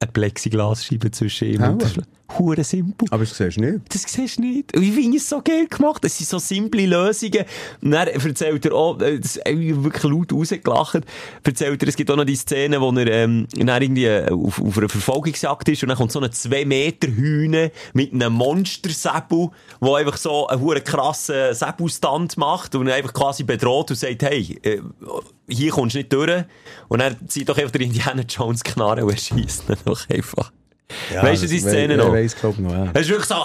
eine 0.00 0.12
Plexiglasscheibe 0.12 1.10
zwischen 1.10 1.48
ihm 1.48 1.60
Ja. 1.60 1.70
und 1.70 1.82
der 1.82 1.88
Schla- 1.88 2.04
Hure 2.38 2.64
simpel. 2.64 3.06
Aber 3.10 3.24
das 3.24 3.36
siehst 3.36 3.56
du 3.56 3.60
nicht. 3.60 3.80
Das 3.88 4.02
siehst 4.02 4.38
du 4.38 4.42
nicht. 4.42 4.76
Und 4.76 4.82
ich 4.82 4.92
finde 4.92 5.16
es 5.16 5.28
so 5.28 5.40
geil 5.42 5.66
gemacht. 5.68 6.02
Das 6.04 6.18
sind 6.18 6.28
so 6.28 6.38
simple 6.38 6.86
Lösungen. 6.86 7.44
Und 7.80 7.90
dann 7.92 8.08
erzählt 8.08 8.64
er 8.64 8.74
auch, 8.74 9.00
äh, 9.00 9.18
das 9.18 9.36
ich 9.36 9.82
wirklich 9.82 10.02
laut 10.02 10.32
rausgelacht, 10.32 11.02
erzählt 11.44 11.82
er, 11.82 11.88
es 11.88 11.96
gibt 11.96 12.10
auch 12.10 12.16
noch 12.16 12.24
die 12.24 12.36
Szene, 12.36 12.80
wo 12.80 12.90
er, 12.92 13.06
ähm, 13.06 13.46
dann 13.54 13.82
irgendwie 13.82 14.06
äh, 14.06 14.30
auf, 14.30 14.60
auf 14.60 14.78
einer 14.78 14.88
Verfolgungsjagd 14.88 15.68
ist 15.68 15.82
und 15.82 15.88
dann 15.88 15.98
kommt 15.98 16.12
so 16.12 16.18
eine 16.18 16.30
2 16.30 16.64
Meter 16.64 17.08
Hühne 17.08 17.70
mit 17.92 18.12
einem 18.12 18.32
Monstersäbel, 18.32 19.50
der 19.80 19.94
einfach 19.94 20.16
so 20.16 20.48
einen 20.48 20.60
hure 20.60 20.80
krassen 20.80 21.54
Säbelstand 21.54 22.36
macht 22.36 22.74
und 22.74 22.86
ihn 22.86 22.92
einfach 22.92 23.14
quasi 23.14 23.44
bedroht 23.44 23.90
und 23.90 23.96
sagt, 23.96 24.22
hey, 24.22 24.58
äh, 24.62 24.80
hier 25.48 25.70
kommst 25.70 25.94
du 25.94 25.98
nicht 25.98 26.12
durch. 26.12 26.44
Und 26.88 27.00
dann 27.00 27.16
zieht 27.28 27.48
doch 27.48 27.56
einfach 27.56 27.70
der 27.70 27.82
Indiana 27.82 28.22
Jones 28.22 28.64
Knarre 28.64 29.04
und 29.04 29.12
er 29.12 29.16
schießt 29.16 29.68
ihn 29.68 29.76
doch 29.84 30.08
einfach. 30.10 30.52
Weißt 31.20 31.42
du 31.42 31.46
die 31.48 31.58
Szene 31.58 31.96
noch? 31.96 32.08
Ich 32.08 32.12
weiss, 32.12 32.36
glaub 32.36 32.54
ich 32.54 32.60
noch, 32.60 32.72
ja. 32.72 32.90
Es 32.94 33.02
ist 33.02 33.08
wirklich 33.08 33.28
so! 33.28 33.36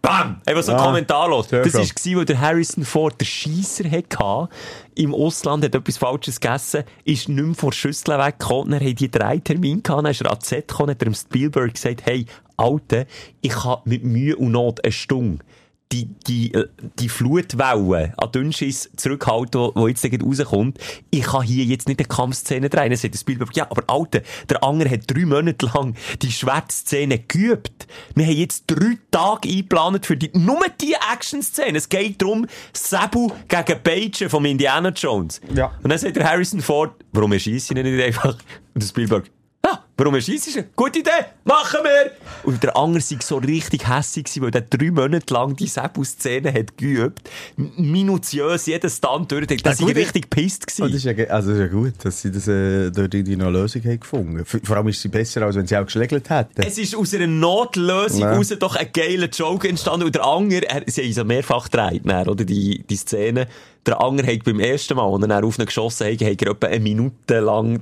Bam! 0.00 0.40
Einfach 0.46 0.62
so 0.62 0.72
Ja, 0.72 0.78
kommentarlos. 0.78 1.48
Das 1.48 1.74
war, 1.74 2.16
weil 2.16 2.24
der 2.24 2.40
Harrison 2.40 2.84
Ford 2.84 3.20
den 3.20 3.26
Scheisser 3.26 3.90
hatte. 3.90 4.48
Im 4.94 5.14
Ausland 5.14 5.64
hat 5.64 5.74
etwas 5.74 5.96
Falsches 5.98 6.40
gegessen, 6.40 6.84
ist 7.04 7.28
nicht 7.28 7.44
mehr 7.44 7.54
vor 7.54 7.70
der 7.70 7.76
Schüssel 7.76 8.18
weggekommen. 8.18 8.70
Dann 8.70 8.80
haben 8.80 8.94
die 8.94 9.10
drei 9.10 9.38
Termine 9.38 9.82
gehabt, 9.82 10.04
dann 10.04 10.10
ist 10.10 10.20
er 10.22 10.30
an 10.30 10.40
Set 10.40 10.68
gekommen, 10.68 10.90
hat 10.90 11.02
er 11.02 11.06
dem 11.06 11.14
Spielberg 11.14 11.74
gesagt, 11.74 12.02
hey, 12.04 12.26
Alter, 12.56 13.06
ich 13.40 13.64
habe 13.64 13.82
mit 13.84 14.04
Mühe 14.04 14.36
und 14.36 14.52
Not 14.52 14.82
eine 14.84 14.92
Stunde 14.92 15.44
die, 15.92 16.06
die, 16.26 16.52
äh, 16.54 16.68
die 16.98 17.08
Flutwelle 17.08 18.12
an 18.16 18.32
Dünnschiss 18.32 18.90
zurückhalten, 18.96 19.60
wo, 19.60 19.72
wo 19.74 19.88
jetzt 19.88 20.04
rauskommt. 20.04 20.78
Ich 21.10 21.22
kann 21.22 21.42
hier 21.42 21.64
jetzt 21.64 21.88
nicht 21.88 22.00
eine 22.00 22.08
Kampfszene 22.08 22.68
drehen. 22.68 22.90
Dann 22.90 22.98
sagt 22.98 23.14
der 23.14 23.18
Spielberg, 23.18 23.56
ja, 23.56 23.66
aber 23.70 23.82
Alter, 23.86 24.20
der 24.48 24.62
Anger 24.62 24.90
hat 24.90 25.02
drei 25.06 25.24
Monate 25.24 25.66
lang 25.66 25.94
die 26.20 26.30
Schwertszene 26.30 27.20
geübt. 27.20 27.86
Wir 28.14 28.26
haben 28.26 28.36
jetzt 28.36 28.64
drei 28.66 28.98
Tage 29.10 29.48
eingeplant 29.48 30.04
für 30.04 30.16
die, 30.16 30.30
nur 30.34 30.60
die 30.80 30.94
Action-Szene. 31.12 31.78
Es 31.78 31.88
geht 31.88 32.20
darum, 32.20 32.46
Sabu 32.72 33.30
gegen 33.48 33.82
Page 33.82 34.28
vom 34.28 34.44
Indiana 34.44 34.90
Jones. 34.90 35.40
Ja. 35.54 35.72
Und 35.82 35.90
dann 35.90 35.98
sagt 35.98 36.16
der 36.16 36.28
Harrison 36.28 36.60
Ford, 36.60 36.92
warum 37.12 37.32
erschießt 37.32 37.70
ihn 37.70 37.82
nicht 37.82 38.04
einfach? 38.04 38.36
Und 38.74 38.82
der 38.82 38.88
Spielberg, 38.88 39.30
warum 39.98 40.14
erschießt 40.14 40.56
ihn? 40.56 40.64
Gute 40.74 41.00
Idee, 41.00 41.10
machen 41.44 41.80
wir! 41.82 42.12
Und 42.44 42.62
der 42.62 42.74
andere 42.76 43.02
war 43.02 43.18
so 43.20 43.36
richtig 43.36 43.86
hässig, 43.88 44.26
weil 44.40 44.50
der 44.50 44.62
drei 44.62 44.90
Monate 44.90 45.34
lang 45.34 45.54
die 45.56 45.66
Sebu-Szene 45.66 46.52
hat 46.54 46.78
geübt. 46.78 47.28
Minutiös, 47.76 48.66
jeden 48.66 48.88
Stunt 48.90 49.30
durch. 49.32 49.46
Der 49.46 49.58
war 49.64 49.88
richtig 49.88 50.30
pisst. 50.30 50.64
Oh, 50.80 50.84
das 50.86 50.94
ist 50.96 51.04
ja, 51.04 51.12
also 51.28 51.50
das 51.50 51.58
ist 51.58 51.64
ja 51.64 51.66
gut, 51.68 51.92
dass 52.02 52.22
sie 52.22 52.30
das, 52.30 52.48
äh, 52.48 52.90
dort 52.90 53.12
irgendwie 53.14 53.34
eine 53.34 53.50
Lösung 53.50 53.82
haben 53.84 54.00
gefunden. 54.00 54.40
F- 54.40 54.60
Vor 54.62 54.76
allem 54.76 54.88
ist 54.88 55.02
sie 55.02 55.08
besser, 55.08 55.42
als 55.42 55.56
wenn 55.56 55.66
sie 55.66 55.76
auch 55.76 55.84
geschlägelt 55.84 56.30
hätten. 56.30 56.62
Es 56.62 56.78
ist 56.78 56.94
aus 56.96 57.12
einer 57.14 57.26
Notlösung 57.26 58.20
Ja. 58.20 58.32
raus 58.34 58.48
doch 58.58 58.76
ein 58.76 58.88
geiler 58.92 59.28
Joke 59.28 59.68
entstanden. 59.68 60.06
Und 60.06 60.14
der 60.14 60.24
Anger, 60.24 60.62
er, 60.62 60.82
sie 60.86 61.02
haben 61.02 61.12
so 61.12 61.24
mehrfach 61.24 61.68
gedreht, 61.70 62.02
oder, 62.06 62.44
die, 62.44 62.84
die 62.88 62.96
Szene. 62.96 63.46
Der 63.86 64.00
Anger 64.00 64.26
hat 64.26 64.44
beim 64.44 64.60
ersten 64.60 64.96
Mal, 64.96 65.12
als 65.12 65.24
er 65.30 65.44
auf 65.44 65.58
ihn 65.58 65.66
geschossen 65.66 66.06
hat, 66.06 66.20
hat 66.20 66.42
er 66.42 66.50
etwa 66.50 66.66
eine 66.66 66.80
Minute 66.80 67.40
lang 67.40 67.80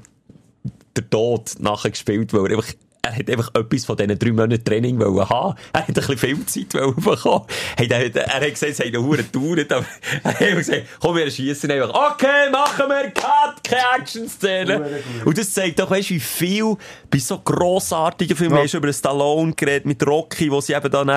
der 0.97 1.09
Tod 1.09 1.55
nachher 1.59 1.91
gespielt, 1.91 2.33
weil 2.33 2.51
er 2.51 2.59
einfach 2.59 2.73
er 3.11 3.17
hat 3.17 3.31
einfach 3.31 3.51
etwas 3.55 3.85
von 3.85 3.97
diesen 3.97 4.19
drei 4.19 4.33
Monaten 4.33 4.65
Training 4.65 4.99
wollen 4.99 5.29
haben. 5.29 5.57
Er 5.73 5.81
hat 5.81 5.89
ein 5.89 5.95
bisschen 5.95 6.19
Filmzeit 6.19 6.75
wollen 6.75 6.95
bekommen. 6.97 7.47
Hey, 7.77 7.89
er, 7.91 8.07
hat- 8.07 8.17
er 8.17 8.35
hat 8.41 8.51
gesagt, 8.51 8.73
es 8.73 8.79
hat 8.81 8.87
eine 8.87 9.03
Hure 9.03 9.23
gedauert, 9.25 9.73
aber 9.73 9.85
er 10.23 10.33
hat 10.33 10.57
gesagt, 10.59 10.83
komm, 11.01 11.17
wir 11.17 11.31
schießen 11.31 11.71
einfach. 11.71 12.13
Okay, 12.13 12.51
machen 12.51 12.85
wir 12.89 13.11
Cut, 13.11 13.63
keine 13.65 13.83
Action-Szene. 14.01 15.01
Und 15.25 15.39
das 15.39 15.53
zeigt 15.53 15.79
doch, 15.79 15.91
weißt 15.91 16.11
du, 16.11 16.15
wie 16.15 16.21
viel 16.21 16.77
bei 17.11 17.19
so 17.19 17.39
grossartigen 17.39 18.37
Filmen, 18.37 18.57
Ja. 18.57 18.63
hast 18.65 18.75
über 18.75 18.93
Stallone 18.93 19.53
geredet, 19.55 19.87
mit 19.87 20.05
Rocky, 20.07 20.51
wo 20.51 20.61
sie 20.61 20.73
eben 20.75 20.91
dann 20.91 21.09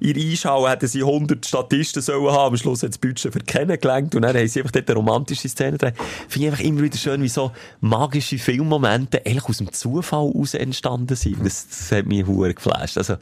in 0.00 0.14
ihr 0.16 0.30
Einschauen 0.30 0.68
hätten 0.70 0.86
sie 0.86 1.00
100 1.02 1.44
Statisten 1.46 2.02
sollen 2.02 2.30
haben. 2.32 2.52
Am 2.52 2.56
Schluss 2.56 2.82
hat 2.82 2.90
das 2.90 2.98
Budget 2.98 3.32
für 3.32 3.40
kennengelernt 3.40 4.14
und 4.14 4.22
dann 4.22 4.36
haben 4.36 4.46
sie 4.48 4.60
einfach 4.60 4.72
dort 4.72 4.88
eine 4.88 4.96
romantische 4.96 5.48
Szene 5.48 5.78
drin. 5.78 5.92
Finde 6.28 6.46
ich 6.46 6.52
einfach 6.52 6.64
immer 6.64 6.82
wieder 6.82 6.96
schön, 6.96 7.22
wie 7.22 7.28
so 7.28 7.52
magische 7.80 8.38
Filmmomente 8.38 9.22
eigentlich 9.24 9.44
aus 9.44 9.58
dem 9.58 9.72
Zufall 9.72 10.28
heraus 10.32 10.54
entstanden 10.54 11.16
sind. 11.16 11.31
Das, 11.42 11.68
das 11.68 11.92
hat 11.92 12.06
mich 12.06 12.26
hure 12.26 12.54
geflasht. 12.54 12.98
Also, 12.98 13.16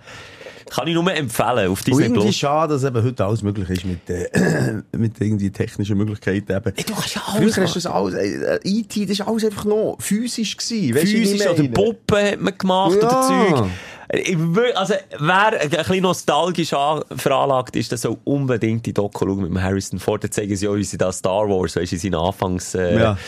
kann 0.71 0.87
ich 0.87 0.95
nur 0.95 1.13
empfehlen, 1.13 1.69
auf 1.69 1.83
Disney 1.83 2.09
Plus. 2.11 2.37
schade, 2.37 2.75
dass 2.75 2.85
eben 2.85 3.03
heute 3.03 3.25
alles 3.25 3.43
möglich 3.43 3.69
ist 3.71 3.85
mit, 3.85 4.09
äh, 4.09 4.81
mit 4.97 5.21
irgendwie 5.21 5.51
technischen 5.51 5.99
Möglichkeiten 5.99 6.53
eben. 6.53 6.73
Ey, 6.77 6.85
du 6.85 6.95
kannst 6.95 7.15
ja 7.17 7.23
alles 7.27 7.55
Früher 7.55 7.65
hast 7.65 7.77
das 7.77 7.87
alles, 7.87 8.15
äh, 8.15 8.61
E.T., 8.63 9.07
das 9.07 9.19
war 9.19 9.29
alles 9.29 9.45
einfach 9.45 9.65
noch 9.65 9.97
physisch 9.99 10.57
gewesen. 10.57 10.95
Physisch 10.97 11.47
oder? 11.47 11.69
Puppen 11.69 12.25
hat 12.25 12.41
man 12.41 12.57
gemacht 12.57 12.99
Ja. 13.03 13.09
oder 13.09 13.23
Zeug. 13.57 13.71
Ich 14.13 14.37
Also, 14.75 14.95
wer 15.21 15.61
ein 15.61 15.69
bisschen 15.71 16.01
nostalgisch 16.03 16.73
an- 16.73 17.05
veranlagt 17.17 17.77
ist, 17.77 17.93
der 17.93 17.99
soll 17.99 18.17
unbedingt 18.25 18.85
die 18.87 18.93
Doku 18.93 19.25
schauen 19.25 19.43
mit 19.43 19.51
dem 19.51 19.63
Harrison 19.63 20.01
Ford. 20.01 20.25
Da 20.25 20.31
zeigen 20.31 20.57
sie 20.57 20.67
auch, 20.67 20.75
wie 20.75 20.83
sie 20.83 20.99
da 20.99 21.13
Star 21.13 21.49
Wars, 21.49 21.77
weißt 21.77 21.93
du, 21.93 21.97
in 21.97 22.01
seinen 22.01 22.15
Anfangstagen 22.17 22.99
äh, 22.99 23.01
Ja. 23.01 23.19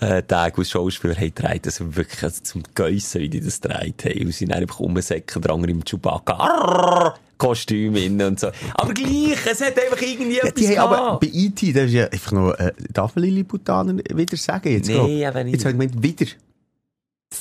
äh, 0.00 0.22
als 0.28 0.70
Schauspieler 0.70 1.14
haben 1.14 1.34
gedreht. 1.34 1.66
Also 1.66 1.96
wirklich 1.96 2.22
also 2.22 2.42
zum 2.42 2.62
Geissen, 2.74 3.22
wie 3.22 3.28
die 3.30 3.40
das 3.40 3.60
gedreht 3.62 4.04
haben. 4.04 4.26
Und 4.26 4.34
sie 4.34 4.44
dann 4.46 4.58
einfach 4.60 4.78
rumsäcken, 4.80 5.40
der 5.40 5.52
andere 5.52 5.70
im 5.70 5.82
Chewbacca. 5.82 6.34
Arrrr, 6.34 7.14
Kostüm 7.38 7.96
innen 7.96 8.26
und 8.26 8.40
so. 8.40 8.48
Aber 8.74 8.92
gleich, 8.92 9.38
es 9.50 9.60
hat 9.64 9.78
einfach 9.78 10.02
irgendwie 10.02 10.36
Ja, 10.36 10.44
etwas 10.44 10.54
die 10.54 10.78
haben 10.78 10.92
aber 10.92 11.18
bei 11.18 11.30
E.T., 11.32 11.72
das 11.72 11.84
ist 11.84 11.92
ja 11.92 12.04
einfach 12.08 12.32
noch, 12.32 12.52
äh, 12.58 12.72
darf 12.92 13.16
man 13.16 13.24
Lilliputaner 13.24 13.94
wieder 14.14 14.36
sagen 14.36 14.70
jetzt? 14.70 14.88
Nee, 14.88 15.20
glaub? 15.20 15.28
aber 15.34 15.44
nicht. 15.44 15.54
Jetzt 15.54 15.64
habe 15.64 15.72
ich 15.84 15.90
gemeint, 15.90 16.02
wieder. 16.02 16.30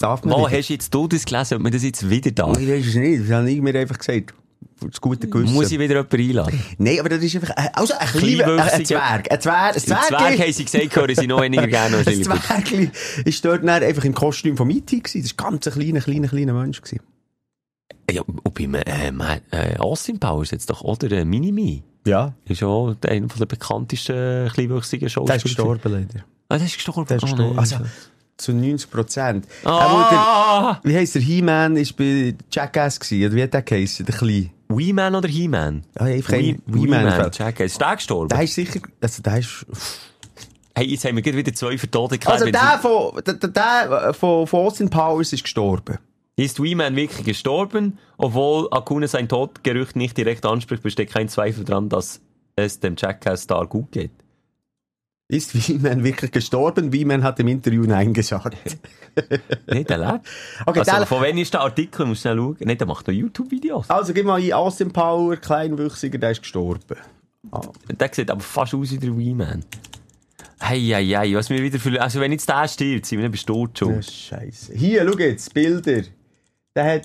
Darf 0.06 0.24
man 0.24 0.34
Wo 0.40 0.48
wieder. 0.48 0.58
hast 0.58 0.70
jetzt 0.70 0.94
du 0.94 1.08
das 1.08 1.26
gelesen, 1.26 1.56
ob 1.56 1.62
man 1.64 1.72
das 1.72 1.84
jetzt 1.84 2.08
wieder 2.10 2.32
da? 2.32 2.52
Ich 2.60 2.68
weiß 2.70 2.86
es 2.88 2.96
nicht, 2.96 3.24
das 3.24 3.32
habe 3.32 3.50
ich 3.50 3.62
mir 3.62 3.76
einfach 3.80 3.98
gesagt. 3.98 4.34
Das 4.82 5.00
gute 5.00 5.28
Gewissen. 5.28 5.54
Muss 5.54 5.72
ich 5.72 5.80
wieder 5.80 5.96
jemanden 5.96 6.20
einladen? 6.22 6.62
Nein, 6.78 7.00
aber 7.00 7.10
das 7.10 7.24
ist 7.24 7.36
einfach, 7.36 7.50
äh, 7.52 7.70
also 7.74 7.94
ein 7.98 8.08
kleiner, 8.08 8.54
ein, 8.54 8.60
ein 8.70 8.86
Zwerg, 8.86 9.32
ein 9.32 9.42
Zwerg, 9.42 9.76
ein 9.76 9.82
Zwerg 9.82 10.04
Zwerg. 10.08 10.40
haben 10.40 10.52
sie 10.54 10.66
gesagt, 10.66 10.96
hören 10.96 11.16
sie 11.16 11.28
noch 11.28 11.42
weniger 11.42 11.68
gerne 11.68 11.98
als 11.98 12.08
Ein. 12.08 12.24
Zwergli 12.24 12.90
ist 13.24 13.46
dort 13.46 13.66
einfach 13.68 14.04
im 14.04 14.14
Kostüm 14.14 14.58
von 14.58 14.70
E.T. 14.70 15.00
gewesen. 15.00 15.22
Das 15.24 15.38
war 15.38 15.50
ganz 15.52 15.68
ein 15.68 15.74
kleiner, 15.74 16.02
kleiner, 16.02 16.28
kleiner 16.28 16.54
Mensch 16.54 16.82
gewesen. 16.82 17.00
Ja, 18.12 18.22
und 18.22 18.54
beim 18.54 18.76
äh, 18.76 18.82
äh, 19.52 19.78
Austin 19.78 20.20
Powers 20.20 20.52
jetzt 20.52 20.70
doch, 20.70 20.82
oder? 20.82 21.12
Äh, 21.12 21.26
Minimi. 21.26 21.82
Ja. 22.06 22.34
Ist 22.48 22.62
auch 22.62 22.96
einer 23.08 23.28
der 23.28 23.46
bekanntesten 23.46 24.50
kleinwüchsigen 24.50 25.10
Schauspieler. 25.10 25.28
Der 25.28 25.36
ist 25.38 25.44
gestorben 25.44 25.92
leider. 25.92 26.26
Ah, 26.50 26.58
der 26.58 26.68
ist 26.68 26.76
gestorben. 26.76 27.08
Der 27.08 27.18
ist 27.18 27.24
Ah, 27.24 27.28
gestorben. 27.28 27.60
Also, 27.60 27.76
zu 28.38 28.54
90 28.54 28.90
Prozent. 28.92 29.48
Ah! 29.64 30.80
Wie 30.84 30.96
heisst 30.96 31.16
der? 31.16 31.22
He-Man 31.22 31.78
ist 31.78 31.96
bei 31.96 32.36
Jackass 32.52 33.00
gewesen, 33.00 33.28
oder 33.28 33.36
wie 33.36 33.44
hat 33.44 33.54
der 33.54 33.62
geheissen? 33.62 34.06
Der 34.06 34.16
Kleine. 34.16 34.50
Wee-Man 34.68 35.16
oder 35.16 35.28
He-Man? 35.30 35.84
Ja, 36.00 36.06
einfach 36.06 36.34
Wee- 36.34 36.52
ein 36.52 36.62
Wee-Man. 36.66 37.32
Check. 37.32 37.60
Ist 37.62 37.80
der 37.80 37.96
gestorben? 37.96 38.30
Der 38.30 38.42
ist 38.44 38.56
sicher, 38.56 38.80
also 39.02 39.22
der 39.22 39.38
ist, 39.38 39.66
Hey, 40.78 40.88
jetzt 40.88 41.06
haben 41.06 41.16
wir 41.16 41.24
wieder 41.24 41.54
zwei 41.54 41.78
Vertote 41.78 42.18
gehabt. 42.18 42.34
also 42.34 42.46
Wenn 42.46 42.52
der 42.52 42.80
von, 42.82 43.24
der, 43.24 43.34
der- 43.36 43.50
der 43.50 44.14
von, 44.14 44.46
von 44.48 44.66
Austin 44.66 44.90
Powers 44.90 45.32
ist 45.32 45.44
gestorben. 45.44 46.00
Ist 46.36 46.62
Wee-Man 46.62 46.96
wirklich 46.98 47.26
gestorben? 47.26 47.98
Obwohl 48.18 48.68
Akuna 48.72 49.08
sein 49.08 49.30
Todgerücht 49.30 49.96
nicht 49.96 50.18
direkt 50.18 50.46
anspricht, 50.46 50.84
besteht 50.84 51.10
kein 51.12 51.30
Zweifel 51.30 51.64
daran, 51.64 51.88
dass 51.88 52.20
es 52.58 52.82
dem 52.82 52.96
Jackass-Star 52.98 53.68
gut 53.68 53.92
geht. 53.94 54.12
Ist 55.28 55.56
Wieman 55.68 56.04
wirklich 56.04 56.32
gestorben? 56.32 56.94
Wieman 56.94 57.24
hat 57.24 57.40
im 57.40 57.48
Interview 57.48 57.84
Nein 57.84 58.14
gesagt. 58.14 58.56
Nein, 59.66 59.84
der 59.86 59.98
lebt. 59.98 60.28
Okay, 60.68 60.80
also, 60.80 60.92
der- 60.92 61.06
von 61.08 61.22
wann 61.24 61.38
ist 61.40 61.52
der 61.54 61.62
Artikel? 61.62 62.06
Muss 62.06 62.22
schnell 62.22 62.38
schauen. 62.38 62.58
Nein, 62.60 62.78
der 62.78 62.86
macht 62.86 63.08
noch 63.08 63.14
YouTube-Videos. 63.14 63.90
Also, 63.90 64.14
gib 64.14 64.26
mal 64.26 64.40
ein 64.40 64.54
Austin 64.54 64.92
Power, 64.94 65.36
Kleinwüchsiger, 65.38 66.20
der 66.20 66.32
ist 66.32 66.42
gestorben. 66.44 66.98
Der 68.00 68.10
sieht 68.14 68.30
aber 68.30 68.42
fast 68.42 68.76
aus 68.76 68.92
wie 68.92 68.98
der 69.00 69.18
Wee-Man. 69.18 69.66
Hey, 70.60 70.82
hey, 70.82 71.08
hey, 71.08 71.36
was 71.36 71.50
mir 71.50 71.62
wieder 71.62 71.80
für... 71.80 72.00
Also, 72.02 72.20
wenn 72.20 72.32
jetzt 72.32 72.48
der 72.48 72.68
stirbt, 72.68 73.06
sind 73.08 73.22
wir 73.22 73.32
tot 73.32 73.80
Ja, 73.82 73.88
schon. 73.88 74.04
Scheiße. 74.04 74.74
Hier, 74.74 75.08
schau 75.12 75.18
jetzt, 75.18 75.54
Bilder. 75.54 76.04
Der 76.76 76.94
hat 76.96 77.02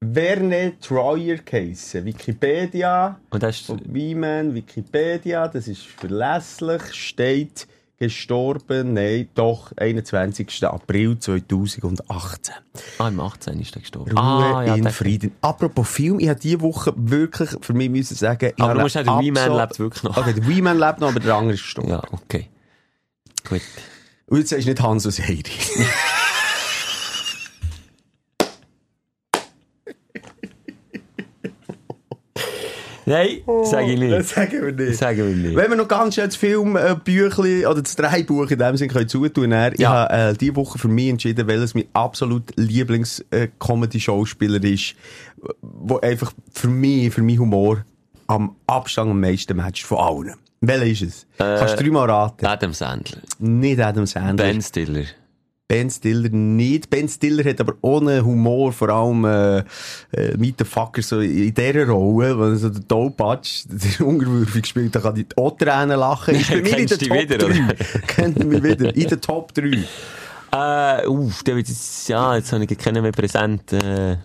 Verne 0.00 0.74
Troyer 0.80 1.38
geheissen. 1.38 2.04
Wikipedia, 2.04 3.18
Und 3.30 3.42
das 3.42 3.60
ist... 3.62 3.72
Wieman, 3.92 4.54
Wikipedia, 4.54 5.48
das 5.48 5.66
ist 5.66 5.82
verlässlich, 5.86 6.82
steht 6.94 7.66
gestorben, 7.98 8.92
nein, 8.92 9.28
doch, 9.34 9.72
21. 9.76 10.64
April 10.66 11.18
2018. 11.18 12.54
Ah, 12.98 13.08
im 13.08 13.18
18 13.18 13.60
ist 13.60 13.74
der 13.74 13.82
gestorben. 13.82 14.12
Ruhe 14.16 14.20
ah, 14.20 14.62
ja, 14.64 14.76
in 14.76 14.84
der- 14.84 14.92
Frieden. 14.92 15.32
Apropos 15.40 15.88
Film, 15.88 16.20
ich 16.20 16.28
habe 16.28 16.38
diese 16.38 16.60
Woche 16.60 16.92
wirklich 16.96 17.50
für 17.60 17.72
mich 17.74 17.90
müssen 17.90 18.14
sagen, 18.14 18.52
ich 18.56 18.62
Aber 18.62 18.74
du 18.74 18.80
musst 18.82 18.92
sagen, 18.94 19.06
der 19.06 19.42
absolut- 19.42 19.60
lebt 19.60 19.78
wirklich 19.80 20.02
noch. 20.04 20.16
Okay, 20.16 20.32
der 20.34 20.46
Wee-Man 20.46 20.78
lebt 20.78 21.00
noch, 21.00 21.08
aber 21.08 21.18
der 21.18 21.34
andere 21.34 21.54
ist 21.54 21.62
gestorben. 21.64 21.90
Ja, 21.90 22.02
okay. 22.12 22.48
Gut. 23.48 23.62
Und 24.26 24.38
jetzt 24.38 24.52
du 24.52 24.56
nicht 24.64 24.80
Hans 24.80 25.04
und 25.06 25.18
Heidi. 25.18 25.50
Nein, 33.08 33.38
sage 33.64 33.92
ich 33.92 34.00
Das 34.00 34.10
nicht. 34.10 34.28
sagen 34.28 34.52
wir 34.62 34.72
nicht. 34.72 34.98
Sagen 34.98 35.18
wir 35.18 35.24
nicht. 35.48 35.56
Wenn 35.56 35.70
wir 35.70 35.76
noch 35.76 35.88
ganz 35.88 36.14
schnell 36.14 36.28
das 36.28 36.42
äh, 36.42 36.94
Büchli 37.02 37.66
oder 37.66 37.82
das 37.82 37.96
Dreibuch 37.96 38.50
in 38.50 38.58
dem 38.58 38.76
Sinne 38.76 38.92
können 38.92 39.08
zutun 39.08 39.50
können, 39.50 39.72
ich 39.74 39.80
Ja. 39.80 39.90
habe 40.08 40.14
äh, 40.14 40.34
diese 40.34 40.56
Woche 40.56 40.78
für 40.78 40.88
mich 40.88 41.08
entschieden, 41.08 41.46
welches 41.48 41.74
mein 41.74 41.84
absolut 41.92 42.44
Lieblings-Comedy-Schauspieler 42.56 44.62
ist, 44.64 44.94
wo 45.62 45.98
einfach 45.98 46.32
für 46.52 46.68
mich, 46.68 47.12
für 47.12 47.22
meinen 47.22 47.38
Humor 47.38 47.84
am 48.26 48.56
Abstand 48.66 49.10
am 49.10 49.20
meisten 49.20 49.56
matcht 49.56 49.84
von 49.86 49.98
allen. 49.98 50.34
Welcher 50.60 50.86
ist 50.86 51.02
es? 51.02 51.26
Kannst 51.38 51.78
du 51.78 51.84
dreimal 51.84 52.10
raten? 52.10 52.44
Adam 52.44 52.72
Sandler. 52.72 53.18
Nicht 53.38 53.80
Adam 53.80 54.06
Sandler. 54.06 54.44
Ben 54.46 54.60
Stiller. 54.60 55.04
Ben 55.68 55.90
Stiller 55.90 56.30
nicht. 56.30 56.88
Ben 56.88 57.08
Stiller 57.08 57.44
hat 57.44 57.60
aber 57.60 57.74
ohne 57.82 58.24
Humor, 58.24 58.72
vor 58.72 58.88
allem 58.88 59.24
äh, 59.26 59.58
äh, 60.12 60.36
Meet 60.38 60.60
the 60.60 60.64
Fucker, 60.64 61.02
so 61.02 61.20
in 61.20 61.52
dieser 61.52 61.86
Rolle, 61.86 62.40
wenn 62.40 62.56
so 62.56 62.70
der 62.70 62.88
Tollpatsch, 62.88 63.66
der 63.68 64.06
ungerwürfig 64.06 64.62
gespielt, 64.62 64.94
da 64.94 65.00
kann 65.00 65.16
ich 65.16 65.26
auch 65.36 65.56
Tränen 65.58 66.00
lachen. 66.00 66.34
Ist 66.34 66.48
bei 66.50 66.62
mir 66.62 66.78
in 66.78 66.86
der 66.86 66.98
Top 66.98 67.10
wieder, 67.10 67.38
3. 67.38 67.46
oder? 67.46 67.74
Kennt 68.06 68.44
mich 68.44 68.62
wieder. 68.62 68.96
In 68.96 69.08
der 69.08 69.20
Top 69.20 69.52
3. 69.52 69.84
Äh, 70.50 71.06
uff, 71.06 71.42
der 71.42 71.56
wird 71.56 71.68
jetzt, 71.68 72.08
ja, 72.08 72.34
jetzt 72.36 72.50
habe 72.50 72.64
ich 72.64 72.78
keinen 72.78 73.02
mehr 73.02 73.12
präsent. 73.12 73.70
Äh, 73.74 74.16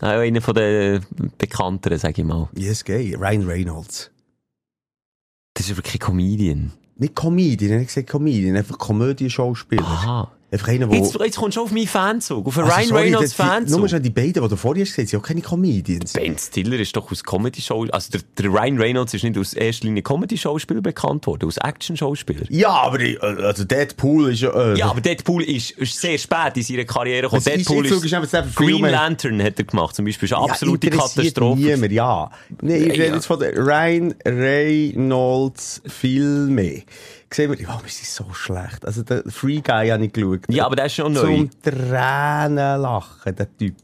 auch 0.00 0.06
einer 0.06 0.40
von 0.40 0.54
den 0.54 1.04
bekannteren, 1.38 1.98
sag 1.98 2.16
ich 2.16 2.24
mal. 2.24 2.48
Yes, 2.54 2.84
gay. 2.84 3.16
Ryan 3.16 3.46
Reynolds. 3.46 4.12
Das 5.54 5.68
ist 5.68 5.76
wirklich 5.76 6.00
Comedian. 6.00 6.72
Nicht 6.96 7.16
Comedian, 7.16 7.80
ich 7.80 7.88
gesagt 7.88 8.08
Comedian, 8.08 8.56
einfach 8.56 8.78
Komödie-Schauspieler. 8.78 9.82
Aha. 9.82 10.30
Einfach 10.54 10.68
einer, 10.68 10.86
der... 10.86 10.98
Jetzt, 10.98 11.14
jetzt 11.18 11.36
kommst 11.36 11.56
du 11.56 11.62
auf 11.62 11.72
meinen 11.72 11.86
Fanzug, 11.88 12.46
auf 12.46 12.56
einen 12.56 12.66
Also, 12.66 12.76
Ryan 12.78 12.88
sorry, 12.88 13.02
Reynolds 13.02 13.30
die- 13.30 13.36
Fanzug. 13.36 13.78
Nur 13.80 13.88
schon 13.88 14.02
die 14.02 14.10
beiden, 14.10 14.32
die 14.34 14.40
du 14.48 14.56
vorher 14.56 14.84
hast 14.84 14.90
gesagt 14.94 15.08
sind 15.08 15.18
auch 15.20 15.26
keine 15.26 15.40
Comedians. 15.40 16.12
Ben 16.12 16.38
Stiller 16.38 16.78
ist 16.78 16.94
doch 16.96 17.10
aus 17.10 17.22
Comedy-Show, 17.24 17.86
also 17.90 18.10
der, 18.12 18.20
der 18.38 18.50
Ryan 18.52 18.78
Reynolds 18.78 19.14
ist 19.14 19.24
nicht 19.24 19.36
aus 19.36 19.52
erster 19.54 19.86
Linie 19.86 20.02
Comedy-Schauspieler 20.02 20.80
bekannt 20.80 21.26
worden, 21.26 21.46
aus 21.48 21.56
Action-Schauspieler. 21.58 22.46
Ja, 22.50 22.70
aber 22.70 23.00
ich- 23.00 23.22
also 23.22 23.64
Deadpool 23.64 24.32
ist 24.32 24.40
ja... 24.42 24.50
Äh, 24.74 24.78
Ja, 24.78 24.90
aber 24.90 25.00
Deadpool 25.00 25.42
ist, 25.42 25.72
ist 25.72 26.00
sehr 26.00 26.16
spät 26.18 26.56
in 26.56 26.62
seiner 26.62 26.84
Karriere 26.84 27.22
gekommen. 27.22 27.38
Ist 27.38 27.46
Deadpool 27.48 27.84
einfach 28.14 28.30
der 28.30 28.42
Green 28.54 28.68
Film- 28.76 28.84
Lantern 28.92 29.42
hat 29.42 29.58
er 29.58 29.64
gemacht, 29.64 29.96
zum 29.96 30.04
Beispiel. 30.04 30.26
Ist 30.26 30.32
eine 30.34 30.46
Ja, 30.46 30.52
absolute 30.52 30.86
interessiert 30.86 31.34
Katastrophe. 31.34 31.60
Niemand, 31.62 31.92
ja. 31.92 32.30
Nee, 32.60 32.76
ich 32.76 32.86
Ja, 32.86 32.92
rede 32.92 33.06
ja. 33.08 33.14
jetzt 33.14 33.26
von 33.26 33.40
den 33.40 33.56
Ryan 33.58 34.14
Reynolds 34.24 35.82
Filmen. 35.86 36.82
Sehen 37.34 37.50
wir, 37.50 37.60
ja, 37.60 37.80
wir 37.82 37.90
sind 37.90 38.06
so 38.06 38.32
schlecht. 38.32 38.84
Also, 38.86 39.02
der 39.02 39.24
Free 39.28 39.60
Guy 39.60 39.88
habe 39.88 40.04
ich 40.04 40.12
geschaut. 40.12 40.40
Ja, 40.48 40.66
aber 40.66 40.76
der 40.76 40.86
ist 40.86 40.94
schon 40.94 41.12
neu. 41.12 41.20
Zum 41.20 41.50
Tränen 41.62 42.80
lachen, 42.80 43.34
der 43.34 43.56
Typ. 43.56 43.74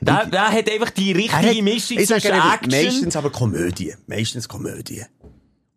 Der, 0.00 0.24
der 0.26 0.48
hat 0.48 0.70
einfach 0.70 0.90
die 0.90 1.12
richtige 1.12 1.56
hat- 1.58 1.62
Mischung 1.62 1.98
zwischen 1.98 2.32
Action... 2.32 2.70
Meistens 2.70 3.16
aber 3.16 3.30
Komödie. 3.30 3.94
Meistens 4.06 4.48
Komödie. 4.48 5.04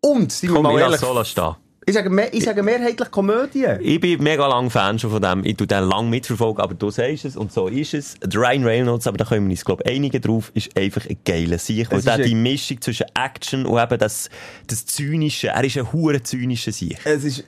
Und, 0.00 0.32
sind 0.32 0.52
wir 0.52 0.62
mal 0.62 0.74
ich 0.74 0.80
ehrlich, 0.80 1.00
lasse 1.00 1.14
so 1.14 1.24
stehen. 1.24 1.56
Ich 1.86 1.94
sage, 1.94 2.10
me- 2.10 2.28
ich 2.30 2.44
sage 2.44 2.62
mehrheitlich 2.62 3.10
Komödie. 3.10 3.66
Ich 3.80 3.98
bin 4.00 4.22
mega 4.22 4.46
lang 4.46 4.68
Fan 4.70 4.98
schon 4.98 5.10
von 5.10 5.22
dem. 5.22 5.44
Ich 5.44 5.56
tu 5.56 5.64
den 5.66 5.84
lang 5.84 6.10
mitverfolgen, 6.10 6.62
aber 6.62 6.74
du 6.74 6.90
sagst 6.90 7.24
es 7.24 7.36
und 7.36 7.52
so 7.52 7.68
ist 7.68 7.94
es. 7.94 8.16
Der 8.22 8.38
Ryan 8.40 8.64
Reynolds, 8.64 9.06
aber 9.06 9.16
da 9.16 9.24
können 9.24 9.46
wir 9.46 9.52
uns, 9.52 9.64
glaube 9.64 9.82
ich, 9.86 9.90
einigen 9.90 10.20
drauf, 10.20 10.52
ist 10.54 10.76
einfach 10.76 11.06
ein 11.08 11.16
geiler 11.24 11.58
Sieg. 11.58 11.90
Weil 11.90 11.98
Es 12.00 12.04
der 12.04 12.18
die 12.18 12.34
ein- 12.34 12.42
Mischung 12.42 12.80
zwischen 12.82 13.06
Action 13.14 13.64
und 13.66 13.82
eben 13.82 13.98
das, 13.98 14.28
das 14.66 14.84
Zynische, 14.86 15.48
er 15.48 15.64
ist 15.64 15.78
ein 15.78 15.90
hure 15.92 16.22
zynischer 16.22 16.70
Sieg. 16.70 16.98
Es 17.04 17.24
ist, 17.24 17.44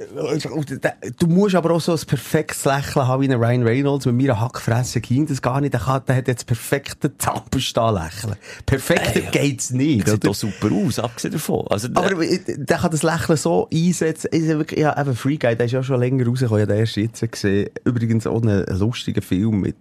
du 1.18 1.26
musst 1.26 1.54
aber 1.54 1.70
auch 1.72 1.80
so 1.80 1.92
ein 1.92 2.00
perfektes 2.06 2.64
Lächeln 2.64 3.06
haben 3.06 3.20
wie 3.22 3.28
ein 3.30 3.38
Ryan 3.38 3.62
Reynolds. 3.62 4.06
Mit 4.06 4.14
mir 4.16 4.40
Hackfresse 4.40 5.00
ging 5.02 5.26
das 5.26 5.42
gar 5.42 5.60
nicht. 5.60 5.74
Der, 5.74 5.80
kann, 5.80 6.02
der 6.08 6.16
hat 6.16 6.26
jetzt 6.28 6.46
perfekte 6.46 7.16
Zampenstal-Lächeln. 7.18 8.36
Perfekter 8.66 9.20
geht's 9.30 9.70
nicht, 9.70 10.06
Sieht 10.06 10.08
oder? 10.08 10.18
doch 10.28 10.34
super 10.34 10.70
aus, 10.72 10.98
abgesehen 10.98 11.32
davon. 11.32 11.66
Also, 11.68 11.88
Aber 11.94 12.20
äh, 12.22 12.38
der 12.46 12.78
kann 12.78 12.90
das 12.90 13.02
Lächeln 13.02 13.36
so 13.36 13.68
einsetzen. 13.72 14.21
Ist 14.24 14.46
ja 14.46 14.58
wirklich, 14.58 14.80
ja, 14.80 15.00
eben 15.00 15.14
Free 15.16 15.36
Guy, 15.36 15.56
der 15.56 15.66
ist 15.66 15.72
ja 15.72 15.82
schon 15.82 16.00
länger 16.00 16.26
rausgekommen. 16.26 16.62
Ich 16.62 16.68
habe 16.68 16.72
den 16.74 16.80
erst 16.80 16.96
jetzt 16.96 17.32
gesehen. 17.32 17.70
Übrigens 17.84 18.26
auch 18.26 18.42
einen 18.42 18.64
lustigen 18.78 19.22
Film 19.22 19.60
mit, 19.60 19.76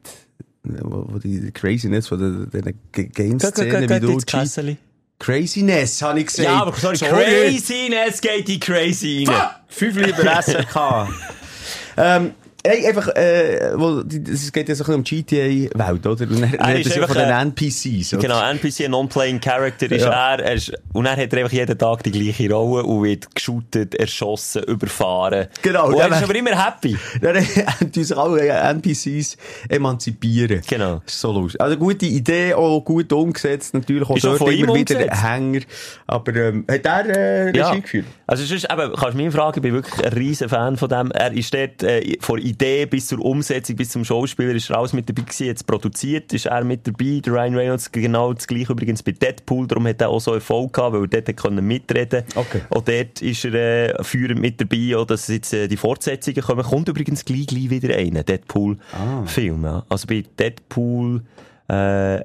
wo, 0.63 1.05
wo 1.13 1.17
die 1.19 1.51
Craziness 1.51 2.07
von 2.07 2.49
G- 2.91 3.07
Game-Szenen 3.07 3.89
wie 3.89 3.99
du. 3.99 4.17
Kässeli. 4.17 4.77
Craziness, 5.19 6.01
habe 6.01 6.19
ich 6.21 6.25
gesagt. 6.27 6.47
Ja, 6.47 6.61
aber 6.63 6.73
sorry, 6.75 6.97
Craziness 6.97 8.21
geht 8.21 8.47
die 8.47 8.59
crazy 8.59 9.25
rein. 9.27 9.49
Fünf 9.67 9.95
lieber 9.95 10.41
SRK. 10.41 11.09
ähm, 11.97 12.31
Hey, 12.63 12.85
einfach, 12.87 13.07
äh, 13.15 13.71
wo, 13.75 14.01
es 14.31 14.51
geht 14.51 14.69
ja 14.69 14.75
so 14.75 14.83
ein 14.83 15.01
bisschen 15.03 15.19
um 15.23 15.69
GTA-Welt, 15.73 16.05
oder? 16.05 16.29
Und 16.29 16.43
er, 16.43 16.59
Er 16.59 16.79
ist 16.79 16.93
von 16.93 17.15
den 17.17 17.29
NPCs, 17.29 18.13
oder? 18.13 18.21
Genau, 18.21 18.39
NPC, 18.51 18.87
Non-Playing 18.87 19.39
Character 19.41 19.91
ist 19.91 20.03
Ja. 20.03 20.33
er, 20.35 20.43
er 20.43 20.53
ist, 20.53 20.71
und 20.93 21.07
er 21.07 21.17
hat 21.17 21.33
er 21.33 21.39
einfach 21.39 21.51
jeden 21.53 21.75
Tag 21.75 22.03
die 22.03 22.11
gleiche 22.11 22.51
Rolle 22.53 22.83
und 22.83 23.03
wird 23.03 23.33
geshootet, 23.33 23.95
erschossen, 23.95 24.61
überfahren. 24.65 25.47
Genau, 25.63 25.87
Und 25.87 25.99
er 25.99 26.09
ist 26.09 26.23
aber- 26.23 26.35
immer 26.35 26.51
happy. 26.65 26.95
Dann 27.21 27.43
tun 27.91 28.03
sich 28.03 28.15
alle 28.15 28.47
NPCs 28.47 29.37
emanzipieren. 29.67 30.61
Genau. 30.67 31.01
Ist 31.05 31.19
so 31.19 31.31
lustig. 31.31 31.59
Also 31.59 31.77
gute 31.77 32.05
Idee, 32.05 32.53
auch 32.53 32.81
gut 32.81 33.11
umgesetzt. 33.11 33.73
Natürlich 33.73 34.07
auch 34.07 34.15
Ist 34.17 34.25
auch 34.27 34.37
dort 34.37 34.51
ihm 34.53 34.65
immer 34.65 34.75
wieder 34.75 34.95
umgesetzt. 34.97 35.23
Hänger. 35.23 35.61
Aber 36.05 36.35
ähm, 36.35 36.65
hat 36.69 36.85
er 36.85 37.05
äh, 37.09 37.49
Regie 37.49 37.81
geführt? 37.81 38.05
Also 38.27 38.45
sonst, 38.45 38.65
eben, 38.71 38.93
kannst 38.93 39.13
du 39.13 39.17
mich 39.17 39.33
fragen, 39.33 39.57
ich 39.57 39.61
bin 39.63 39.73
wirklich 39.73 40.05
ein 40.05 40.13
riesen 40.13 40.47
Fan 40.47 40.77
von 40.77 40.89
dem. 40.89 41.09
Er 41.11 41.31
ist 41.33 41.51
dort 41.53 41.81
äh, 41.83 42.17
von 42.19 42.39
Idee 42.51 42.85
bis 42.85 43.07
zur 43.07 43.19
Umsetzung, 43.19 43.75
bis 43.75 43.89
zum 43.89 44.05
Schauspieler, 44.05 44.53
ist 44.53 44.69
er 44.69 44.77
alles 44.77 44.93
mit 44.93 45.09
dabei 45.09 45.23
gewesen, 45.23 45.47
jetzt 45.47 45.65
produziert, 45.65 46.33
ist 46.33 46.45
er 46.45 46.63
mit 46.63 46.87
dabei, 46.87 47.21
der 47.23 47.33
Ryan 47.33 47.55
Reynolds, 47.55 47.91
genau 47.91 48.33
das 48.33 48.47
gleiche 48.47 48.71
übrigens 48.71 49.03
bei 49.03 49.11
Deadpool, 49.11 49.67
darum 49.67 49.87
hat 49.87 50.01
er 50.01 50.09
auch 50.09 50.19
so 50.19 50.33
Erfolg 50.33 50.73
gehabt, 50.73 50.95
weil 50.95 51.07
er 51.11 51.21
dort 51.21 51.37
können 51.37 51.65
mitreden 51.65 52.23
Okay. 52.35 52.61
Auch 52.69 52.81
dort 52.81 53.21
ist 53.21 53.45
er 53.45 53.99
äh, 53.99 54.03
führend 54.03 54.41
mit 54.41 54.59
dabei, 54.59 54.95
auch 54.97 55.05
dass 55.05 55.27
jetzt 55.27 55.53
äh, 55.53 55.67
die 55.67 55.77
Fortsetzungen 55.77 56.41
kommen. 56.41 56.63
Kommt 56.63 56.87
übrigens 56.87 57.25
gleich, 57.25 57.47
gleich 57.47 57.69
wieder 57.69 57.95
einer, 57.95 58.23
Deadpool-Film. 58.23 59.63
Ja. 59.63 59.85
Also 59.89 60.07
bei 60.07 60.23
Deadpool, 60.37 61.23
äh, 61.67 62.21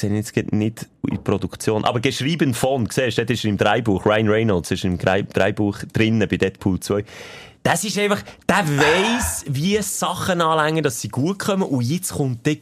sehe 0.00 0.14
jetzt 0.14 0.34
nicht 0.52 0.86
in 1.08 1.22
Produktion, 1.22 1.84
aber 1.84 2.00
geschrieben 2.00 2.54
von, 2.54 2.88
siehst 2.90 3.18
du, 3.18 3.22
dort 3.22 3.30
ist 3.30 3.44
im 3.44 3.56
Dreibuch, 3.56 4.04
Ryan 4.06 4.28
Reynolds 4.28 4.70
ist 4.70 4.84
im 4.84 4.98
Dreibuch 4.98 5.78
drinnen 5.92 6.28
bei 6.28 6.36
Deadpool 6.36 6.80
2. 6.80 7.04
Das 7.62 7.82
ist 7.82 7.98
einfach, 7.98 8.22
der 8.48 8.64
weiss, 8.78 9.44
wie 9.48 9.76
Sachen 9.82 10.40
anlängen, 10.40 10.84
dass 10.84 11.00
sie 11.00 11.08
gut 11.08 11.40
kommen 11.40 11.64
und 11.64 11.82
jetzt 11.82 12.12
kommt 12.12 12.46
der 12.46 12.58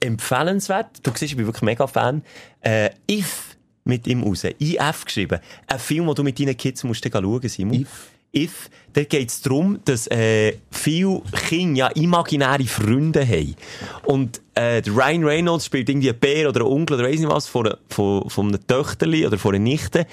empfehlenswert. 0.00 0.86
Du 1.02 1.10
siehst, 1.10 1.32
ich 1.32 1.36
bin 1.36 1.44
wirklich 1.44 1.62
mega 1.62 1.86
Fan. 1.86 2.22
Äh, 2.62 2.90
If 3.10 3.56
mit 3.84 4.06
ihm 4.06 4.22
raus. 4.22 4.44
IF 4.44 5.04
geschrieben. 5.04 5.40
Ein 5.66 5.78
Film, 5.78 6.06
den 6.06 6.14
du 6.14 6.22
mit 6.22 6.40
deinen 6.40 6.56
Kids 6.56 6.84
musst 6.84 7.06
schauen, 7.06 7.48
Simon. 7.48 7.82
If? 7.82 8.10
If, 8.34 8.68
da 8.92 9.04
geht 9.04 9.30
es 9.30 9.40
darum, 9.40 9.80
dass 9.84 10.06
äh, 10.08 10.58
viele 10.70 11.22
Kinder 11.48 11.78
ja 11.78 11.86
imaginäre 11.88 12.64
Freunde 12.64 13.26
haben. 13.26 13.56
Und 14.04 14.40
äh, 14.54 14.82
Ryan 14.86 15.24
Reynolds 15.24 15.66
spielt 15.66 15.88
irgendwie 15.88 16.10
einen 16.10 16.18
Bär 16.18 16.48
oder 16.48 16.60
einen 16.60 16.72
Onkel 16.72 16.96
oder 16.96 17.08
weiss 17.08 17.20
nicht 17.20 17.30
was 17.30 17.46
von, 17.46 17.74
von, 17.88 18.28
von 18.28 18.48
einem 18.48 18.66
Töchterli 18.66 19.26
oder 19.26 19.38
von 19.38 19.54
einer 19.54 19.64
Nichte, 19.64 20.06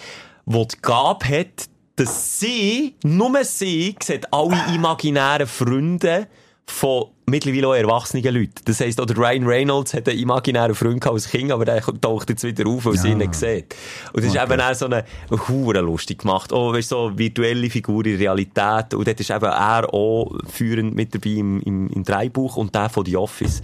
wo 0.45 0.65
die 0.65 0.77
Gabe 0.81 1.25
hat, 1.27 1.69
dass 1.95 2.39
sie, 2.39 2.95
nur 3.03 3.43
sie, 3.43 3.95
sieht 4.01 4.33
alle 4.33 4.57
imaginären 4.73 5.47
Freunde 5.47 6.27
von 6.65 7.07
mittlerweile 7.25 7.67
auch 7.67 7.73
erwachsenen 7.75 8.23
Leuten. 8.33 8.53
Das 8.65 8.79
heisst, 8.79 8.99
auch 8.99 9.05
der 9.05 9.17
Ryan 9.17 9.45
Reynolds 9.45 9.93
hat 9.93 10.07
einen 10.09 10.19
imaginären 10.19 10.75
Freund 10.75 11.01
gehabt 11.01 11.15
als 11.15 11.29
Kind, 11.29 11.51
aber 11.51 11.65
der 11.65 11.81
taucht 11.81 12.29
jetzt 12.29 12.43
wieder 12.43 12.67
auf, 12.67 12.85
weil 12.85 12.97
sie 12.97 13.09
ihn 13.09 13.19
nicht 13.19 13.35
sieht. 13.35 13.75
Und 14.13 14.23
das 14.25 14.33
ist 14.33 14.41
eben 14.41 14.59
auch 14.61 14.73
so 14.75 14.85
eine 14.85 15.05
Hure 15.47 15.81
lustig 15.81 16.19
gemacht. 16.19 16.51
Oh, 16.51 16.73
weißt, 16.73 16.89
so 16.89 17.11
virtuelle 17.15 17.69
Figur 17.69 18.05
in 18.05 18.17
Realität. 18.17 18.93
Und 18.93 19.07
dort 19.07 19.19
ist 19.19 19.29
eben 19.29 19.45
er 19.45 19.93
auch 19.93 20.35
führend 20.51 20.95
mit 20.95 21.13
dabei 21.15 21.29
im, 21.31 21.61
im, 21.61 21.89
im 21.89 22.03
Dreibuch 22.03 22.57
und 22.57 22.75
der 22.75 22.89
von 22.89 23.05
The 23.05 23.17
Office. 23.17 23.61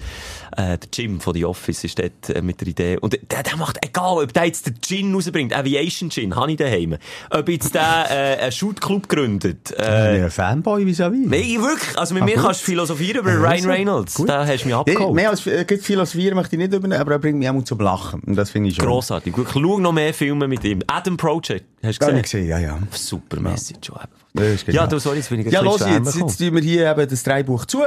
Äh, 0.58 0.78
der 0.78 0.90
Jim 0.94 1.20
von 1.20 1.34
The 1.34 1.46
Office 1.46 1.84
ist 1.84 2.00
dort 2.00 2.30
äh, 2.30 2.42
mit 2.42 2.60
der 2.62 2.68
Idee. 2.70 2.98
Und 2.98 3.14
der, 3.30 3.44
der 3.44 3.56
macht, 3.58 3.78
egal, 3.86 4.24
ob 4.24 4.34
der 4.34 4.46
jetzt 4.46 4.66
den 4.68 4.82
Gin 4.82 5.14
rausbringt, 5.14 5.54
Aviation 5.56 6.10
Gin, 6.10 6.36
habe 6.36 6.52
ich 6.52 6.58
daheim. 6.58 6.98
Ob 7.30 7.48
jetzt 7.50 7.76
der 7.76 8.08
äh, 8.10 8.42
einen 8.44 8.52
Shootclub 8.52 9.08
gründet. 9.10 9.72
Äh, 9.78 10.00
Äh, 10.20 10.24
ein 10.24 10.32
Fanboy 10.32 10.84
vis-à-vis. 10.86 11.28
Nein, 11.28 11.62
wirklich. 11.62 11.98
Also 11.98 12.14
mit 12.14 12.24
Ah, 12.24 12.26
mir 12.26 12.36
gut. 12.36 12.44
kannst 12.46 12.62
du 12.62 12.66
philosophieren 12.66 13.20
über 13.22 13.34
Ja, 13.34 13.40
Ryan. 13.66 13.78
Reynolds. 13.78 14.14
Gut. 14.16 14.30
Da 14.30 14.46
hast 14.46 14.62
du 14.62 14.66
mich 14.66 14.72
Ja, 14.72 14.80
abgeholt. 14.80 15.14
mehr 15.16 15.30
als 15.30 15.46
äh, 15.48 15.66
philosophieren 15.78 16.36
möchte 16.36 16.56
ich 16.56 16.60
nicht 16.62 16.74
übernehmen, 16.74 17.02
aber 17.02 17.14
er 17.14 17.20
bringt 17.20 17.40
mich 17.40 17.50
auch 17.50 17.64
zum 17.64 17.80
Lachen. 17.80 18.22
Und 18.22 18.36
das 18.36 18.50
finde 18.50 18.70
ich 18.70 18.76
schon. 18.76 18.86
Grossartig. 18.86 19.34
Gut, 19.34 19.48
schau 19.52 19.80
noch 19.80 19.92
mehr 19.92 20.14
Filme 20.14 20.48
mit 20.48 20.64
ihm. 20.64 20.82
Adam 20.88 21.18
Project. 21.18 21.66
Hast 21.84 22.02
du 22.02 22.06
Habe 22.06 22.14
gesehen? 22.14 22.16
ich 22.18 22.24
gesehen, 22.24 22.48
ja, 22.50 22.60
ja. 22.60 22.80
Super 22.92 23.40
Message 23.40 23.90
ist 23.90 23.98
Ja, 24.34 24.56
genial. 24.66 24.88
du, 24.88 25.00
sorry, 25.00 25.18
jetzt 25.18 25.30
bin 25.30 25.40
ich 25.46 25.52
Ja, 25.52 25.62
los 25.62 25.80
jetzt. 25.86 26.16
Jetzt 26.16 26.38
tun 26.38 26.54
wir 26.56 26.62
hier 26.62 26.92
eben 26.92 27.10
das 27.10 27.24
Dreibuch 27.24 27.66
zu 27.66 27.80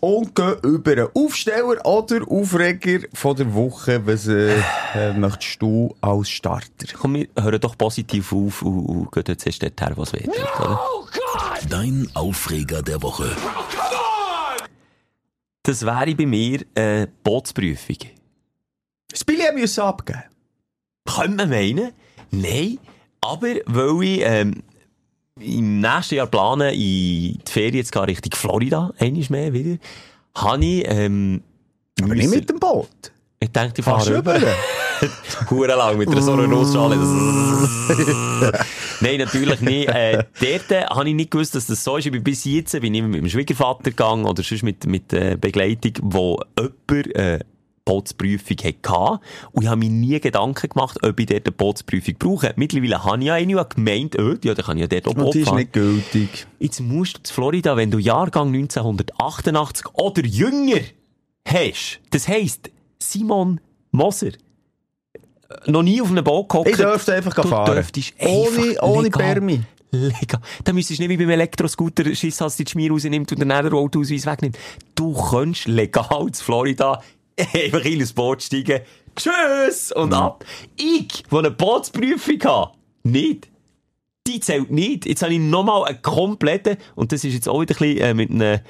und 0.00 0.34
gehen 0.34 0.54
über 0.62 0.92
einen 0.92 1.08
Aufsteller 1.14 1.80
oder 1.82 2.30
Aufreger 2.30 3.06
von 3.14 3.34
der 3.34 3.54
Woche. 3.54 4.02
Was 4.06 4.26
äh, 4.28 4.52
äh, 4.94 5.12
möchtest 5.16 5.62
du 5.62 5.94
als 6.02 6.28
Starter? 6.28 6.86
Komm, 7.00 7.14
wir 7.14 7.28
hören 7.40 7.60
doch 7.60 7.78
positiv 7.78 8.30
auf 8.32 8.60
und, 8.62 8.84
und 8.86 9.12
gehen 9.12 9.24
jetzt 9.28 9.46
erst 9.46 9.62
dorthin, 9.62 9.92
was 9.96 10.12
wird. 10.12 10.28
Oder? 10.28 10.80
Dein 11.70 12.08
Aufreger 12.14 12.82
der 12.82 13.02
Woche. 13.02 13.30
Das 15.66 15.84
wäre 15.84 16.14
bei 16.14 16.26
mir 16.26 16.60
äh, 16.76 17.08
Bootsprüfung. 17.24 17.96
Das 19.10 19.24
Billett 19.24 19.52
müssen 19.52 19.80
abgeben. 19.80 20.22
Könnte 21.04 21.36
man 21.36 21.50
meinen? 21.50 21.92
Nein. 22.30 22.78
Aber 23.20 23.48
weil 23.66 24.04
ich 24.04 24.20
ähm, 24.22 24.62
im 25.40 25.80
nächsten 25.80 26.14
Jahr 26.14 26.28
plane, 26.28 26.72
in 26.72 26.78
die 26.78 27.38
Ferien 27.48 27.84
zu 27.84 27.90
gehen 27.90 28.04
Richtung 28.04 28.32
Florida, 28.32 28.92
einmal 28.98 29.26
mehr 29.28 29.52
wieder, 29.52 29.78
habe 30.36 30.64
ich... 30.64 30.84
Ähm, 30.86 31.42
Aber 32.00 32.14
nicht 32.14 32.30
mit 32.30 32.48
dem 32.48 32.60
Boot. 32.60 33.12
Ich 33.46 33.52
denke, 33.52 33.74
die 33.74 33.82
fahren 33.82 34.12
über. 34.12 34.36
über. 34.36 34.54
Hure 35.50 35.76
lang 35.76 35.98
mit 35.98 36.08
einer 36.08 36.20
so 36.20 36.32
einer 36.32 36.48
Nussschale. 36.48 36.96
Nein, 39.00 39.18
natürlich 39.18 39.60
nicht. 39.60 39.88
Äh, 39.88 40.24
dort 40.40 40.72
äh, 40.72 40.84
habe 40.86 41.08
ich 41.08 41.14
nicht 41.14 41.30
gewusst, 41.30 41.54
dass 41.54 41.66
das 41.66 41.84
so 41.84 41.96
ist. 41.96 42.06
Ich 42.06 42.12
bin 42.12 42.24
bis 42.24 42.44
jetzt 42.44 42.72
bin 42.80 42.92
ich 42.92 42.98
immer 42.98 43.08
mit 43.08 43.20
dem 43.20 43.28
Schwiegervater 43.28 43.90
gegangen 43.90 44.24
oder 44.24 44.42
sonst 44.42 44.64
mit, 44.64 44.84
mit 44.86 45.12
äh, 45.12 45.36
Begleitung, 45.40 45.92
wo 46.02 46.40
jemand 46.58 47.14
äh, 47.14 47.38
Bootsprüfung 47.84 48.56
hatte. 48.58 49.20
Und 49.52 49.62
ich 49.62 49.68
habe 49.68 49.78
mir 49.78 49.90
nie 49.90 50.18
Gedanken 50.18 50.70
gemacht, 50.70 50.98
ob 51.04 51.20
ich 51.20 51.26
dort 51.26 51.46
eine 51.46 51.52
Bootsprüfung 51.52 52.16
brauche. 52.18 52.52
Mittlerweile 52.56 53.04
habe 53.04 53.18
ich 53.20 53.26
ja 53.26 53.34
eine 53.34 53.60
und 53.60 53.76
gemeint, 53.76 54.18
oh, 54.18 54.34
ja, 54.42 54.54
dann 54.54 54.64
kann 54.64 54.76
ich 54.76 54.80
ja 54.80 54.88
dort 54.88 55.06
auch 55.06 55.10
Und 55.12 55.18
Boot 55.18 55.34
die 55.34 55.40
ist 55.42 55.54
nicht 55.54 55.72
gültig. 55.72 56.48
Jetzt 56.58 56.80
musst 56.80 57.18
du 57.18 57.22
zu 57.22 57.32
Florida, 57.32 57.76
wenn 57.76 57.92
du 57.92 57.98
Jahrgang 57.98 58.48
1988 58.48 59.86
oder 59.92 60.24
jünger 60.24 60.80
hast. 61.46 62.00
Das 62.10 62.26
heisst, 62.26 62.70
Simon 62.98 63.60
Moser. 63.90 64.32
Noch 65.66 65.82
nie 65.82 66.00
auf 66.02 66.10
einem 66.10 66.24
Boot 66.24 66.48
gehockt. 66.48 66.70
Ich 66.70 66.76
dürfte 66.76 67.14
einfach 67.14 67.34
Du 67.34 67.46
fahren. 67.48 67.74
dürftest 67.74 68.14
Ohne, 68.20 68.58
einfach 68.70 68.82
ohne 68.82 69.02
legal- 69.04 69.22
Permi. 69.34 69.60
Legal. 69.92 70.40
Dann 70.64 70.74
müsstest 70.74 70.98
du 70.98 71.04
nicht 71.04 71.10
wie 71.10 71.16
beim 71.24 71.30
Elektroscooter 71.30 72.12
Schiss, 72.14 72.42
als 72.42 72.56
die 72.56 72.64
die 72.64 72.72
Schmier 72.72 72.90
rausnimmt 72.90 73.30
und 73.32 73.38
dann 73.40 73.48
den 73.64 73.72
Autoausweis 73.72 74.26
wegnimmt. 74.26 74.58
Du 74.96 75.12
kannst 75.14 75.68
legal 75.68 76.30
zu 76.32 76.44
Florida 76.44 77.00
einfach 77.38 77.84
in 77.84 78.02
ein 78.02 78.08
Boot 78.14 78.42
steigen. 78.42 78.80
Tschüss! 79.14 79.92
Und 79.92 80.12
ab. 80.12 80.44
Ich, 80.76 81.22
der 81.30 81.38
eine 81.38 81.50
Bootsprüfung 81.52 82.42
habe, 82.44 82.72
nicht. 83.04 83.48
Die 84.26 84.40
zählt 84.40 84.70
nicht. 84.72 85.06
Jetzt 85.06 85.22
habe 85.22 85.32
ich 85.32 85.40
nochmal 85.40 85.84
einen 85.84 86.02
kompletten, 86.02 86.76
und 86.96 87.12
das 87.12 87.22
ist 87.24 87.32
jetzt 87.34 87.48
auch 87.48 87.60
wieder 87.60 87.74
ein 87.76 87.78
bisschen 87.78 87.98
äh, 87.98 88.14
mit 88.14 88.30
einem 88.30 88.60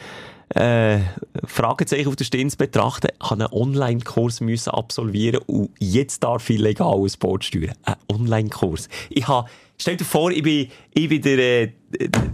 äh, 0.50 1.00
Fragezeichen 1.44 2.08
auf 2.08 2.16
der 2.16 2.24
Stirn 2.24 2.50
zu 2.50 2.56
betrachten, 2.56 3.08
habe 3.20 3.44
einen 3.44 3.52
Online-Kurs 3.52 4.40
müssen 4.40 4.70
absolvieren 4.70 5.40
und 5.46 5.70
jetzt 5.78 6.22
darf 6.22 6.48
ich 6.50 6.58
legal 6.58 6.98
ein 6.98 7.12
Boot 7.18 7.44
steuern. 7.44 7.74
Ein 7.84 7.96
Online-Kurs. 8.12 8.88
Ich 9.10 9.26
habe, 9.26 9.48
stell 9.76 9.96
dir 9.96 10.04
vor, 10.04 10.30
ich 10.30 10.42
bin, 10.42 10.68
ich 10.94 11.08
bin 11.08 11.20
der, 11.22 11.38
äh, 11.38 11.72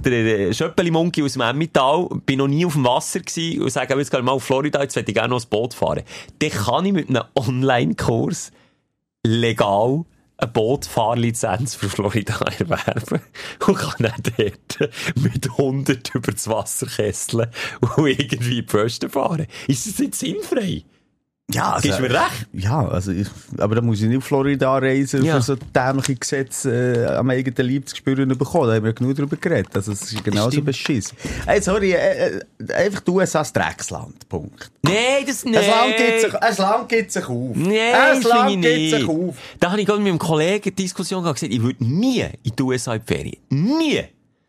der, 0.04 0.52
Schöppeli-Monkey 0.52 1.22
aus 1.22 1.32
dem 1.32 1.42
Emmental, 1.42 2.08
bin 2.26 2.38
noch 2.38 2.48
nie 2.48 2.66
auf 2.66 2.74
dem 2.74 2.84
Wasser 2.84 3.20
gewesen 3.20 3.62
und 3.62 3.70
sage, 3.70 3.94
jetzt 3.94 4.10
gehe 4.10 4.20
ich 4.20 4.26
mal 4.26 4.32
auf 4.32 4.44
Florida, 4.44 4.82
jetzt 4.82 4.94
möchte 4.94 5.10
ich 5.10 5.16
gerne 5.16 5.30
noch 5.30 5.42
ein 5.42 5.48
Boot 5.48 5.72
fahren. 5.72 6.02
Dann 6.38 6.50
kann 6.50 6.84
ich 6.84 6.92
mit 6.92 7.08
einem 7.08 7.24
Online-Kurs 7.34 8.52
legal 9.24 10.04
eine 10.36 10.50
Bootfahrlizenz 10.50 11.74
für 11.74 11.88
Florida 11.88 12.38
erwerben 12.58 13.20
und 13.66 13.74
kann 13.76 13.94
dann 13.98 14.34
dort 14.36 14.92
mit 15.16 15.50
100 15.50 16.14
über 16.14 16.32
das 16.32 16.48
Wasser 16.48 16.86
kesseln 16.86 17.48
und 17.80 18.06
irgendwie 18.06 18.62
die 18.62 18.66
Pfosten 18.66 19.10
fahren. 19.10 19.46
Ist 19.68 19.86
das 19.86 19.98
nicht 19.98 20.14
sinnfrei? 20.14 20.84
Ja, 21.50 21.72
also, 21.72 21.82
Gibst 21.82 21.98
du 21.98 22.02
mir 22.04 22.10
recht? 22.10 22.46
Ja, 22.52 22.88
also 22.88 23.10
ich, 23.12 23.26
aber 23.58 23.74
da 23.74 23.80
muss 23.82 24.00
ich 24.00 24.08
nicht 24.08 24.18
auf 24.18 24.24
Florida 24.24 24.78
reisen, 24.78 25.24
Ja. 25.24 25.34
für 25.36 25.42
so 25.42 25.56
dämliche 25.56 26.14
Gesetze 26.14 27.04
äh, 27.04 27.14
am 27.16 27.28
eigenen 27.30 27.68
Leib 27.70 27.88
zu 27.88 27.96
spüren 27.96 28.28
bekommen. 28.38 28.68
Da 28.68 28.74
haben 28.76 28.84
wir 28.84 28.92
genug 28.92 29.16
drüber 29.16 29.36
geredet. 29.36 29.74
Also, 29.74 29.92
es 29.92 30.12
ist 30.12 30.24
genauso 30.24 30.62
beschissen. 30.62 31.16
Hey, 31.44 31.60
sorry, 31.60 31.92
äh, 31.92 32.38
äh, 32.38 32.72
einfach 32.72 33.00
die 33.00 33.10
USA 33.10 33.40
als 33.40 33.52
Drecksland. 33.52 34.26
Punkt. 34.28 34.70
Nein, 34.82 34.94
das 35.26 35.44
nicht. 35.44 35.58
Ein 35.58 35.68
Land 35.68 35.96
gibt 35.96 36.20
sich, 36.20 36.34
ein 36.34 36.56
Land 36.56 36.88
gibt 36.88 37.12
sich 37.12 37.24
auf. 37.28 37.56
Nein, 37.56 37.76
ein 37.94 38.22
das 38.22 38.24
Land 38.24 38.62
gibt 38.62 38.90
sich 38.90 39.08
auf. 39.08 39.36
Da 39.60 39.70
habe 39.72 39.80
ich 39.80 39.86
gerade 39.86 40.00
mit 40.00 40.08
einem 40.10 40.18
Kollegen 40.18 40.64
eine 40.64 40.72
Diskussion 40.72 41.22
gesagt, 41.22 41.42
ich 41.42 41.62
würde 41.62 41.84
nie 41.84 42.24
in 42.44 42.52
die 42.56 42.62
USA 42.62 42.94
in 42.94 43.02
die 43.06 43.12
Ferien. 43.14 43.36
Nie. 43.50 44.04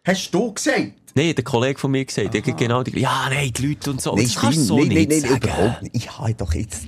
Hast 0.06 0.32
du 0.34 0.54
gesagt? 0.54 0.92
Nein, 1.16 1.36
der 1.36 1.44
Kollege 1.44 1.80
von 1.80 1.92
mir 1.92 2.06
gesagt, 2.06 2.34
genau 2.58 2.84
die, 2.84 3.00
ja, 3.00 3.28
nein, 3.30 3.52
die 3.54 3.68
Leute 3.68 3.92
und 3.92 4.02
so. 4.02 4.16
das 4.16 4.36
kannst 4.36 4.58
du 4.58 4.64
so 4.64 4.78
nein, 4.80 4.88
nicht 4.90 5.10
nein, 5.10 5.22
nein, 5.22 5.38
überhaupt 5.38 5.82
nicht. 5.84 5.96
Ich 5.96 6.18
habe 6.18 6.34
doch 6.34 6.54
jetzt... 6.54 6.88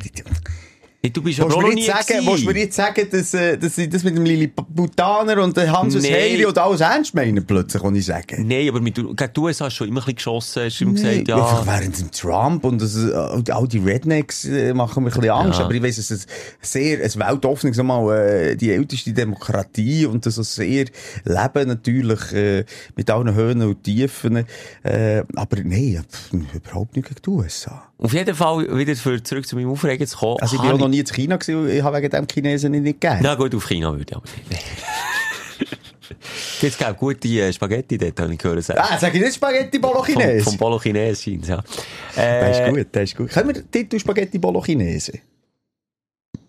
Hey, 1.06 1.12
Du 1.12 1.22
bist 1.22 1.40
Willst 1.40 1.56
auch 1.56 1.62
noch 1.62 1.70
nie 1.74 1.86
jetzt 1.86 2.08
sagen, 2.08 2.08
gewesen. 2.08 2.28
willst 2.28 2.44
du 2.46 2.52
mir 2.52 2.60
jetzt 2.60 2.76
sagen, 2.76 3.08
dass, 3.12 3.34
äh, 3.34 3.58
dass 3.58 3.78
ich 3.78 3.90
das 3.90 4.04
mit 4.04 4.18
dem 4.18 4.26
Lilliputaner 4.26 5.44
und 5.44 5.56
dem 5.56 5.72
Hansus 5.72 6.04
Nein. 6.04 6.14
Heiri 6.14 6.46
und 6.46 6.58
alles 6.58 6.82
ernst 6.82 7.14
meinen 7.16 7.46
plötzlich, 7.46 7.82
kann 7.82 7.96
ich 7.96 8.06
sagen? 8.06 8.48
Nein, 8.48 8.68
aber 8.70 8.82
mit, 8.82 8.96
gegen 8.96 9.16
die 9.16 9.40
USA 9.40 9.66
hast 9.66 9.74
du 9.74 9.78
schon 9.78 9.88
immer 9.88 10.02
ein 10.02 10.06
bisschen 10.06 10.16
geschossen, 10.16 10.64
hast 10.66 10.80
du 10.80 10.84
ihm 10.86 10.94
Nee, 10.94 11.24
gesagt, 11.24 11.32
Einfach 11.32 11.66
ja. 11.66 11.74
während 11.80 12.00
dem 12.00 12.12
Trump 12.12 12.64
und 12.64 12.82
das, 12.82 12.96
äh, 12.98 13.14
all 13.14 13.68
die 13.68 13.78
Rednecks 13.80 14.46
äh, 14.46 14.74
machen 14.74 15.04
mir 15.04 15.10
ein 15.10 15.14
bisschen 15.14 15.30
Angst. 15.32 15.60
Ja. 15.60 15.66
Aber 15.66 15.74
ich 15.74 15.84
weiss, 15.84 15.98
es 15.98 16.12
ist 16.12 16.30
sehr, 16.62 17.04
ein 17.04 17.16
weltoffenes, 17.16 17.78
mal, 17.84 18.18
äh, 18.18 18.56
die 18.56 18.72
älteste 18.72 19.14
Demokratie 19.14 20.06
und 20.06 20.26
das 20.26 20.36
so 20.36 20.44
sehr 20.44 20.86
Leben 21.24 21.68
natürlich, 21.68 22.32
äh, 22.34 22.66
mit 22.96 23.10
allen 23.10 23.34
Höhen 23.36 23.62
und 23.62 23.84
Tiefen. 23.84 24.46
Äh, 24.84 25.24
aber 25.36 25.58
nein, 25.64 26.04
überhaupt 26.54 26.96
nicht 26.96 27.08
gegen 27.08 27.22
die 27.24 27.30
USA. 27.30 27.84
Auf 27.98 28.12
jeden 28.14 28.36
Fall 28.36 28.78
wieder 28.78 28.94
für, 28.96 29.24
zurück 29.24 29.48
zu 29.48 29.56
meinem 29.56 29.70
Aufregen 29.70 30.06
zu 30.06 30.18
kommen. 30.18 30.38
Also 30.42 30.56
ich 30.56 30.62
bin 30.62 30.70
habe 30.70 30.78
auch 30.80 30.82
noch 30.82 30.90
nie 30.90 30.95
in 31.00 31.06
China 31.06 31.38
gewesen, 31.38 31.70
ich 31.70 31.82
habe 31.84 31.98
wegen 31.98 32.10
dem 32.10 32.28
Chinesen 32.28 32.72
nicht 32.72 33.00
gern. 33.02 33.20
Na 33.22 33.36
gut, 33.36 33.54
auf 33.56 33.68
China 33.68 33.92
würde 33.92 34.06
ich 34.10 34.16
aber 34.16 34.26
nicht. 34.50 34.64
Jetzt 36.62 36.78
gab 36.80 36.98
gute 37.00 37.28
äh, 37.28 37.52
Spaghetti 37.52 37.98
dort, 37.98 38.20
habe 38.20 38.34
ich 38.34 38.40
gehört. 38.40 38.64
sagen. 38.64 38.80
Ah, 38.82 38.98
sag 39.00 39.14
ich 39.16 39.22
nicht 39.22 39.36
Spaghetti 39.36 39.80
Vom, 39.80 39.92
Bolognese? 39.92 40.44
vom 40.44 40.58
Bolo 40.58 40.80
Chines 40.80 41.22
scheint 41.24 41.48
ja. 41.48 41.64
Das 42.16 42.18
Äh, 42.18 42.52
ist 42.52 42.70
gut, 42.74 42.88
das 42.92 43.04
ist 43.04 43.16
gut. 43.18 43.30
Können 43.30 43.56
wir 43.56 43.72
Titel 43.72 44.00
Spaghetti 44.00 44.38
Bolognese? 44.38 45.14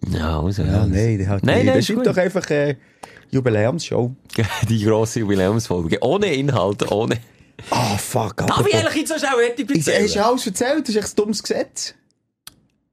Ja, 0.08 0.40
also, 0.40 0.62
Ja, 0.62 0.86
nein, 0.86 1.18
der 1.18 1.28
hat 1.28 1.42
Nein, 1.42 1.66
nein, 1.66 1.76
Das 1.76 1.88
ist 1.88 2.06
doch 2.06 2.16
einfach 2.16 2.48
äh, 2.50 2.76
Jubiläumsshow. 3.30 4.14
Die 4.68 4.84
grosse 4.84 5.20
Jubiläumsfolge. 5.20 5.98
Ohne 6.02 6.32
Inhalt, 6.34 6.90
ohne... 6.90 7.18
Ah, 7.70 7.96
fuck. 7.96 8.36
Darf 8.46 8.66
ich 8.66 8.74
eigentlich 8.74 8.94
jetzt 8.96 9.08
so 9.08 9.18
schnell 9.18 9.46
fertig 9.46 9.70
Ich, 9.70 9.78
hast 9.78 9.88
erzählen? 9.88 10.12
du 10.12 10.24
alles 10.26 10.46
erzählt? 10.46 10.80
Das 10.82 10.88
ist 10.90 10.96
echt 10.96 11.12
ein 11.12 11.16
dummes 11.16 11.42
Gesetz. 11.42 11.94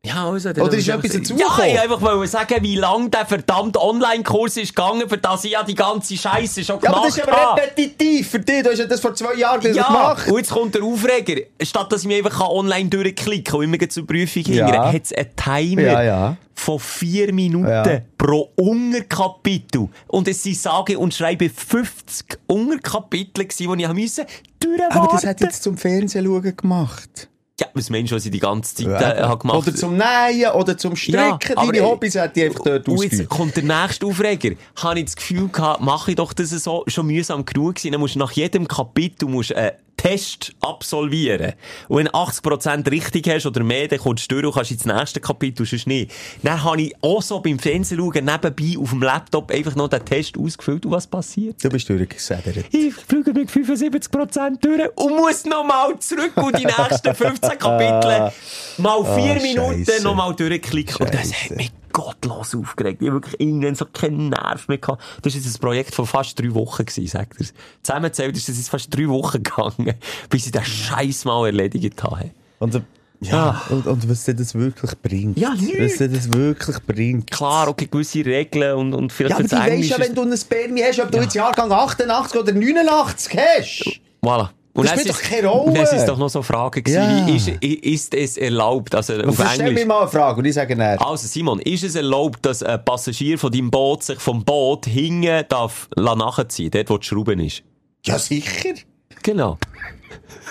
Ja, 0.05 0.29
also, 0.29 0.49
Oder 0.49 0.73
ist 0.73 0.89
etwas 0.89 1.13
Ja, 1.13 1.19
dazugekommen? 1.19 1.65
ich 1.69 1.79
einfach 1.79 2.01
wollte 2.01 2.27
sagen, 2.27 2.55
wie 2.61 2.75
lang 2.75 3.09
der 3.09 3.25
verdammte 3.25 3.81
Online-Kurs 3.81 4.57
ist 4.57 4.75
gegangen, 4.75 5.07
für 5.07 5.17
das 5.17 5.45
ich 5.45 5.51
ja 5.51 5.63
die 5.63 5.75
ganze 5.75 6.17
Scheiße 6.17 6.61
schon 6.65 6.75
Ja, 6.75 6.81
gemacht 6.91 6.97
aber 6.97 7.05
das 7.07 7.17
ist 7.17 7.23
aber 7.25 7.37
habe. 7.37 7.61
repetitiv 7.61 8.29
für 8.29 8.39
dich. 8.39 8.63
Du 8.63 8.69
hast 8.71 8.79
ja 8.79 8.85
das 8.85 8.99
vor 8.99 9.15
zwei 9.15 9.35
Jahren 9.35 9.73
Ja, 9.73 9.87
gemacht. 9.87 10.27
und 10.27 10.37
jetzt 10.37 10.51
kommt 10.51 10.75
der 10.75 10.83
Aufreger. 10.83 11.43
Statt 11.61 11.89
dass 11.89 12.01
ich 12.01 12.07
mich 12.07 12.17
einfach 12.17 12.41
online 12.49 12.89
durchklicken 12.89 13.45
kann 13.45 13.59
und 13.61 13.73
immer 13.73 13.89
zur 13.89 14.05
Prüfung 14.05 14.43
Ja. 14.43 14.65
hingere, 14.67 14.91
hat 14.91 15.03
es 15.05 15.13
einen 15.13 15.35
Timer 15.37 15.81
Ja, 15.83 16.03
ja. 16.03 16.37
von 16.53 16.79
vier 16.79 17.31
Minuten 17.33 17.69
Ja. 17.69 18.01
pro 18.17 18.51
Unterkapitel. 18.57 19.87
Und 20.07 20.27
es 20.27 20.43
sind 20.43 20.57
sage 20.57 20.99
und 20.99 21.13
schreibe 21.13 21.49
50 21.49 22.39
Unterkapitel 22.47 23.45
gewesen, 23.45 23.77
die 23.77 23.83
ich 23.85 23.93
musste 23.93 24.25
durchwarten. 24.59 24.97
Aber 24.97 25.07
das 25.13 25.25
hat 25.25 25.39
jetzt 25.39 25.63
zum 25.63 25.77
Fernsehen 25.77 26.25
schauen 26.25 26.57
gemacht. 26.57 27.29
Ja, 27.59 27.67
was 27.75 27.91
meinst 27.91 28.11
du, 28.11 28.15
was 28.15 28.25
ich 28.25 28.31
die 28.31 28.39
ganze 28.39 28.73
Zeit 28.73 28.87
Ja, 28.87 29.11
äh, 29.13 29.21
habe 29.23 29.37
gemacht 29.37 29.59
Oder 29.59 29.75
zum 29.75 29.95
Nähen 29.95 30.51
oder 30.53 30.75
zum 30.75 30.95
Stricken. 30.95 31.19
Ja, 31.19 31.55
Deine 31.55 31.77
äh, 31.77 31.81
Hobbys 31.81 32.15
hat 32.15 32.35
die 32.35 32.45
einfach 32.45 32.63
dort 32.63 32.87
Und 32.87 33.03
jetzt 33.03 33.29
kommt 33.29 33.55
der 33.55 33.63
nächste 33.63 34.07
Aufreger. 34.07 34.55
Habe 34.75 34.99
ich 34.99 35.05
das 35.05 35.15
Gefühl 35.15 35.49
gehabt, 35.49 35.81
mache 35.81 36.11
ich 36.11 36.17
doch 36.17 36.33
das 36.33 36.49
so, 36.49 36.83
schon 36.87 37.05
mühsam 37.05 37.45
genug 37.45 37.75
gewesen. 37.75 37.91
Dann 37.91 38.01
musst 38.01 38.15
du 38.15 38.19
nach 38.19 38.31
jedem 38.31 38.67
Kapitel 38.67 39.29
musst, 39.29 39.53
einen 39.53 39.71
Test 40.03 40.53
absolvieren. 40.59 41.53
Und 41.87 41.97
wenn 41.97 42.05
du 42.07 42.11
80% 42.11 42.91
richtig 42.91 43.27
hast 43.29 43.45
oder 43.45 43.63
mehr, 43.63 43.87
dann 43.87 43.99
kommst 43.99 44.29
du 44.29 44.35
durch 44.35 44.45
und 44.45 44.53
kannst 44.53 44.71
ins 44.71 44.85
nächste 44.85 45.21
Kapitel, 45.21 45.65
sonst 45.65 45.87
nicht. 45.87 46.11
Dann 46.43 46.61
habe 46.61 46.81
ich 46.81 46.93
auch 47.01 47.21
so 47.21 47.39
beim 47.39 47.57
Fernsehen 47.57 47.99
schauen, 47.99 48.25
nebenbei 48.25 48.77
auf 48.81 48.89
dem 48.89 49.01
Laptop 49.01 49.49
einfach 49.51 49.75
noch 49.75 49.87
den 49.87 50.03
Test 50.03 50.37
ausgefüllt 50.37 50.85
und 50.85 50.91
was 50.91 51.07
passiert? 51.07 51.63
Du 51.63 51.69
bist 51.69 51.87
durchgesedert. 51.87 52.65
Ich 52.71 52.93
fliege 52.93 53.31
mit 53.33 53.49
75% 53.49 54.59
durch 54.59 54.89
und 54.97 55.15
muss 55.15 55.45
nochmal 55.45 55.97
zurück 55.99 56.33
und 56.35 56.57
die 56.59 56.65
nächsten 56.65 57.15
15 57.15 57.57
Kapitel 57.57 58.31
mal 58.79 59.03
vier 59.15 59.37
Ah, 59.37 59.41
Minuten 59.41 59.85
Scheisse. 59.85 60.03
nochmal 60.03 60.35
durchklicken. 60.35 60.97
Und 61.05 61.13
das 61.13 61.29
Scheisse. 61.31 61.45
hat 61.51 61.57
mich 61.57 61.71
gottlos 61.93 62.53
aufgeregt. 62.55 63.01
Ich 63.01 63.07
habe 63.07 63.17
wirklich 63.21 63.39
irgendwann 63.39 63.75
so 63.75 63.85
keinen 63.85 64.29
Nerv 64.29 64.67
mehr 64.67 64.79
gehabt. 64.79 65.01
Das 65.21 65.33
war 65.33 65.41
jetzt 65.41 65.55
ein 65.55 65.61
Projekt 65.61 65.95
von 65.95 66.05
fast 66.05 66.39
drei 66.39 66.53
Wochen 66.53 66.85
gewesen, 66.85 67.07
sagt 67.07 67.39
er. 67.39 67.45
Zusammenzählt 67.81 68.35
ist 68.35 68.49
das 68.49 68.57
jetzt 68.57 68.69
fast 68.69 68.93
drei 68.95 69.07
Wochen 69.07 69.43
gegangen, 69.43 69.93
bis 70.29 70.47
ich 70.47 70.51
den 70.51 70.65
Scheiß 70.65 71.25
mal 71.25 71.45
erledigt 71.45 72.03
habe. 72.03 72.31
Und, 72.59 72.75
äh, 72.75 72.81
ja, 73.21 73.61
und, 73.69 73.87
und 73.87 74.09
was 74.09 74.25
dir 74.25 74.33
das 74.33 74.53
wirklich 74.55 74.91
bringt. 75.01 75.37
Ja, 75.37 75.53
nichts. 75.53 75.79
Was 75.79 75.97
dir 75.97 76.09
das 76.09 76.33
wirklich 76.33 76.77
bringt. 76.85 77.31
Klar, 77.31 77.69
okay, 77.69 77.87
gewisse 77.89 78.25
Regeln 78.25 78.75
und, 78.75 78.93
und 78.93 79.13
vielleicht 79.13 79.31
Ja, 79.31 79.37
aber 79.37 79.47
du 79.47 79.55
das 79.55 79.67
Englisch 79.67 79.89
ja, 79.89 79.99
wenn 79.99 80.15
du 80.15 80.21
einen 80.23 80.37
Spermi 80.37 80.81
hast, 80.81 80.99
ob 80.99 81.11
du 81.11 81.19
jetzt 81.19 81.35
Jahrgang 81.35 81.71
88 81.71 82.39
oder 82.39 82.51
89 82.51 83.37
hast. 83.37 83.99
Voilà. 84.21 84.49
Und 84.75 84.85
Das 84.85 84.93
spielt 84.99 85.05
ist- 85.07 85.19
doch 85.23 85.29
keine 85.29 85.47
Rolle. 85.47 85.81
Es 85.83 86.05
doch 86.05 86.17
noch 86.17 86.29
so 86.29 86.41
Fragen 86.41 86.83
Ja. 86.87 87.27
wie 87.27 87.35
ist, 87.35 87.47
ist 87.47 88.13
es 88.15 88.37
erlaubt, 88.37 88.95
also 88.95 89.13
auf 89.21 89.35
Stell 89.35 89.59
Englisch. 89.61 89.73
mir 89.81 89.85
mal 89.85 90.01
eine 90.01 90.07
Frage 90.09 90.39
und 90.39 90.45
ich 90.45 90.53
sage 90.55 90.75
dann. 90.75 90.97
Also 90.97 91.27
Simon, 91.27 91.59
ist 91.59 91.83
es 91.83 91.93
erlaubt, 91.93 92.43
dass 92.43 92.63
ein 92.63 92.83
Passagier 92.83 93.37
von 93.37 93.51
deinem 93.51 93.69
Boot 93.69 94.03
sich 94.03 94.19
vom 94.19 94.43
Boot 94.43 94.87
hinten 94.87 95.45
darf 95.47 95.87
nachziehen, 95.95 96.71
dort 96.71 96.89
wo 96.89 96.97
die 96.97 97.05
Schraube 97.07 97.33
ist? 97.45 97.61
Ja, 98.05 98.17
sicher. 98.17 98.73
Genau. 99.21 99.57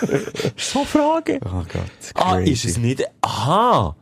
so 0.57 0.85
Fragen. 0.85 1.39
Oh 1.45 1.63
Gott. 1.71 1.91
Ah, 2.15 2.35
crazy. 2.37 2.51
ist 2.53 2.65
es 2.65 2.77
nicht... 2.77 3.03
Aha. 3.21 3.95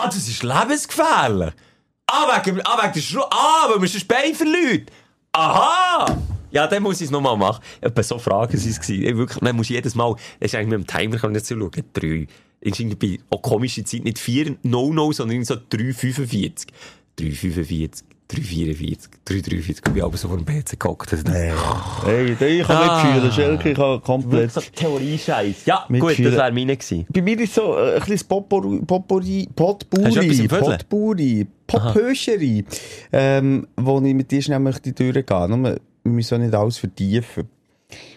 Ah, 0.00 0.06
das 0.06 0.16
ist 0.28 0.42
lebensgefährlich. 0.42 1.52
Ah, 2.06 2.42
wegen, 2.42 2.60
ah, 2.64 2.82
wegen 2.82 2.92
der 2.94 3.00
Schraube. 3.00 3.28
Ah, 3.32 3.68
weil 3.68 3.78
man 3.78 3.88
sonst 3.88 4.08
Bein 4.08 4.34
verliert. 4.34 4.90
Aha. 5.32 6.06
Ja, 6.50 6.66
dann 6.66 6.82
muss 6.82 7.00
ich 7.00 7.06
es 7.06 7.10
nochmal 7.10 7.36
machen. 7.36 7.62
Etwa 7.80 8.02
so 8.02 8.18
Fragen 8.18 8.52
waren 8.54 8.68
es. 8.70 8.80
gewesen. 8.80 9.04
Ich 9.04 9.16
Wirklich, 9.16 9.38
dann 9.40 9.56
muss 9.56 9.66
ich 9.66 9.76
jedes 9.76 9.94
Mal... 9.94 10.14
Das 10.40 10.52
ist 10.52 10.54
eigentlich 10.54 10.78
mit 10.78 10.80
dem 10.80 10.86
Timer, 10.86 11.16
kann 11.18 11.30
ich 11.30 11.34
nicht 11.34 11.46
so 11.46 11.58
schauen. 11.58 11.70
Drei. 11.92 12.26
Ist 12.60 12.80
irgendwie 12.80 13.20
auch 13.30 13.40
komische 13.42 13.84
Zeit 13.84 14.04
nicht 14.04 14.18
vier 14.18 14.56
No-No, 14.62 15.12
sondern 15.12 15.44
so 15.44 15.54
3,45. 15.54 16.66
3,45. 17.18 18.02
3,44, 18.30 19.08
3,43, 19.26 19.70
ich 19.70 19.80
bin 19.80 20.02
aber 20.02 20.16
so 20.18 20.28
vor 20.28 20.36
dem 20.36 20.44
PC 20.44 20.78
gehockt. 20.78 21.10
Das 21.10 21.24
Hey, 22.04 22.32
ich 22.60 22.66
kann 22.66 22.76
Ah. 22.76 23.02
mitfühlen, 23.04 23.32
Schelke, 23.32 23.70
ich 23.70 23.76
kann 23.76 24.02
komplett. 24.02 24.52
so 24.52 24.60
Theorie-Scheiß. 24.60 25.64
Ja, 25.64 25.86
Mitfühlen. 25.88 26.16
gut, 26.16 26.26
das 26.26 26.32
wäre 26.34 26.52
meine 26.52 26.76
gewesen. 26.76 27.06
Bei 27.08 27.22
mir 27.22 27.40
ist 27.40 27.54
so 27.54 27.78
äh, 27.78 27.94
ein 27.94 28.00
bisschen 28.04 28.28
Potpourri, 28.28 28.80
Potpourri, 28.86 29.48
Potpourri? 29.56 30.46
Potpourri, 30.46 31.46
Pophöscheri, 31.66 32.64
ähm, 33.12 33.66
wo 33.76 33.98
ich 34.02 34.14
mit 34.14 34.30
dir 34.30 34.42
schnell 34.42 34.58
möchte 34.58 34.92
durchgehen. 34.92 35.62
Nur, 35.62 35.80
wir 36.08 36.14
müssen 36.14 36.34
auch 36.34 36.44
nicht 36.44 36.54
alles 36.54 36.78
vertiefen. 36.78 37.48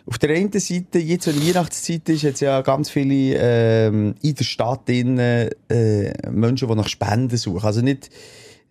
Auf 0.06 0.18
der 0.18 0.36
einen 0.36 0.52
Seite, 0.52 1.00
jetzt, 1.00 1.28
wenn 1.28 1.48
Weihnachtszeit 1.48 2.10
ist, 2.10 2.24
hat 2.24 2.34
es 2.34 2.40
ja 2.42 2.62
ganz 2.62 2.90
viele 2.90 3.38
ähm, 3.38 4.16
in 4.22 4.36
der 4.36 4.44
Stadt 4.44 4.90
innen, 4.90 5.50
äh, 5.70 6.30
Menschen, 6.30 6.68
die 6.68 6.76
nach 6.76 6.90
Spenden 6.90 7.38
suchen. 7.38 7.66
Also 7.66 7.82
nicht, 7.82 8.10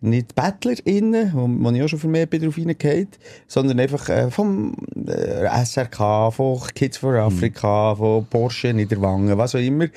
nicht 0.01 0.35
BettlerInnen, 0.35 1.31
wo, 1.33 1.47
wo 1.47 1.71
ich 1.71 1.81
auch 1.81 1.87
schon 1.87 1.99
vermehrt 1.99 2.29
bin 2.29 2.43
drauf 2.43 2.55
hineingehauen, 2.55 3.07
sondern 3.47 3.79
einfach 3.79 4.09
äh, 4.09 4.29
vom 4.29 4.75
äh, 5.07 5.47
SRK, 5.65 6.31
von 6.31 6.59
Kids 6.75 6.97
for 6.97 7.15
Africa, 7.15 7.95
von 7.95 8.25
Porsche 8.25 8.73
Niederwangen, 8.73 9.37
was 9.37 9.55
auch 9.55 9.59
immer, 9.59 9.87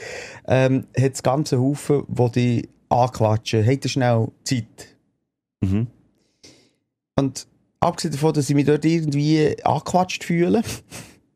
ähm, 0.46 0.86
hat 0.98 1.14
es 1.14 1.22
ganze 1.22 1.60
Haufen, 1.60 2.04
die 2.08 2.30
die 2.30 2.68
anquatschen, 2.88 3.64
ihr 3.64 3.88
schnell 3.88 4.28
Zeit? 4.44 4.96
Mhm. 5.60 5.88
Und 7.16 7.46
abgesehen 7.84 8.12
davon, 8.12 8.32
dass 8.32 8.48
ich 8.48 8.54
mich 8.54 8.64
dort 8.64 8.84
irgendwie 8.84 9.56
angequatscht 9.64 10.24
fühle, 10.24 10.62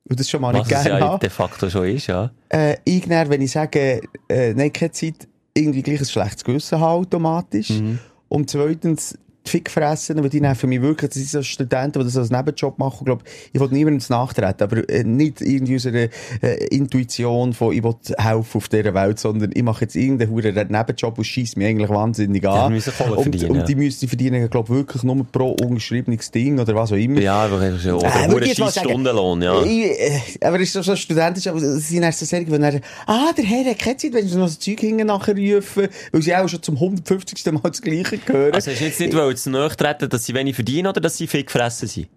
und 0.09 0.19
das 0.19 0.31
schon 0.31 0.41
mal 0.41 0.55
Was 0.55 0.61
nicht 0.61 0.69
gerne 0.71 1.01
ja 1.01 1.07
habe, 1.07 1.21
de 1.21 1.31
facto 1.31 1.69
schon 1.69 1.87
ist, 1.87 2.07
ja. 2.07 2.31
äh, 2.49 2.77
ich 2.85 3.07
dann, 3.07 3.29
wenn 3.29 3.43
ich 3.43 3.51
sage, 3.51 4.01
äh, 4.29 4.55
nein, 4.55 4.73
keine 4.73 4.93
Zeit, 4.93 5.29
irgendwie 5.55 5.83
gleich 5.83 6.01
ein 6.01 6.07
schlechtes 6.07 6.45
Gewissen 6.45 6.81
habe 6.81 6.93
automatisch. 6.93 7.71
Mhm. 7.71 7.99
Und 8.29 8.49
zweitens, 8.49 9.19
die 9.49 9.51
Fick 9.51 9.71
fressen, 9.71 10.23
weil 10.23 10.29
die 10.29 10.41
nerven 10.41 10.69
mich 10.69 10.83
wirklich, 10.83 11.11
das 11.11 11.19
sind 11.19 11.29
so 11.29 11.43
Studenten, 11.43 11.99
die 11.99 12.05
das 12.05 12.17
als 12.17 12.31
Nebenjob 12.31 12.79
machen. 12.79 12.99
Ich 13.01 13.05
glaube, 13.07 13.25
ich 13.53 13.61
will 13.61 13.69
niemandem 13.71 14.05
nachtreten, 14.09 14.63
aber 14.63 14.89
äh, 14.89 15.05
nicht 15.05 15.41
irgendwie 15.41 15.75
unsere 15.75 16.11
äh, 16.43 16.67
Intuition 16.69 17.53
von, 17.53 17.73
ich 17.73 17.83
will 17.83 17.95
helfen 18.19 18.57
auf 18.59 18.69
dieser 18.69 18.95
Welt, 18.95 19.19
sondern 19.19 19.51
ich 19.55 19.63
mache 19.63 19.83
jetzt 19.83 19.97
irgendeinen 19.97 20.31
huren 20.31 20.55
Nebenjob 20.55 21.19
und 21.19 21.25
schießt 21.25 21.57
mich 21.57 21.67
eigentlich 21.67 21.89
wahnsinnig 21.89 22.43
die 22.43 22.49
an. 22.49 22.81
Kohle 22.99 23.17
und, 23.17 23.35
ja. 23.35 23.49
und 23.49 23.69
die 23.69 23.75
müssen 23.75 24.09
verdienen, 24.09 24.49
glaube 24.51 24.73
ich, 24.73 24.79
wirklich 24.79 25.03
nur 25.03 25.25
pro 25.25 25.57
ungeschriebenes 25.63 26.31
Ding 26.31 26.59
oder 26.59 26.75
was 26.75 26.93
auch 26.93 26.97
immer. 26.97 27.21
Ja, 27.21 27.45
einfach 27.45 27.79
so. 27.79 27.99
Oder 27.99 28.15
Äh, 28.15 28.27
äh, 28.27 28.31
würde 28.31 28.45
ich 28.45 28.51
jetzt 28.51 28.61
mal 28.61 28.71
sagen, 28.71 28.89
Stundenlohn, 28.89 29.43
ja. 29.43 29.63
Ich, 29.63 29.85
äh, 29.85 30.21
aber 30.41 30.57
es 30.57 30.63
ist 30.65 30.73
so, 30.75 30.83
so 30.83 30.97
studentisch, 30.97 31.47
aber 31.47 31.59
es 31.59 31.89
sind 31.89 32.03
erst 32.03 32.21
so 32.21 32.27
Serien, 32.27 32.51
die 32.51 32.59
dann, 32.59 32.81
ah, 33.07 33.33
der 33.37 33.45
Herr 33.45 33.65
hat 33.71 33.79
keine 33.79 33.97
Zeit, 33.97 34.13
wenn 34.13 34.29
sie 34.29 34.37
noch 34.37 34.49
so 34.49 34.59
Zeug 34.59 34.83
nachher 34.83 35.37
rufen, 35.37 35.89
weil 36.13 36.23
sie 36.23 36.35
auch 36.35 36.49
schon 36.49 36.63
zum 36.63 36.75
150. 36.77 37.53
Mal 37.53 37.61
das 37.63 37.83
Gleiche 37.83 38.19
hören. 38.27 38.53
Also 38.53 38.71
hast 38.71 38.81
du 38.81 38.85
jetzt 38.85 39.01
nicht 39.01 39.15
wollen, 39.15 39.37
zu 39.43 39.51
nahe 39.51 39.69
treten, 39.77 40.09
dass 40.09 40.25
sie 40.25 40.35
wenig 40.35 40.55
verdienen 40.55 40.89
oder 40.89 41.01
dass 41.01 41.17
sie 41.17 41.27
viel 41.27 41.45
gefressen 41.45 41.89
sind? 41.89 42.09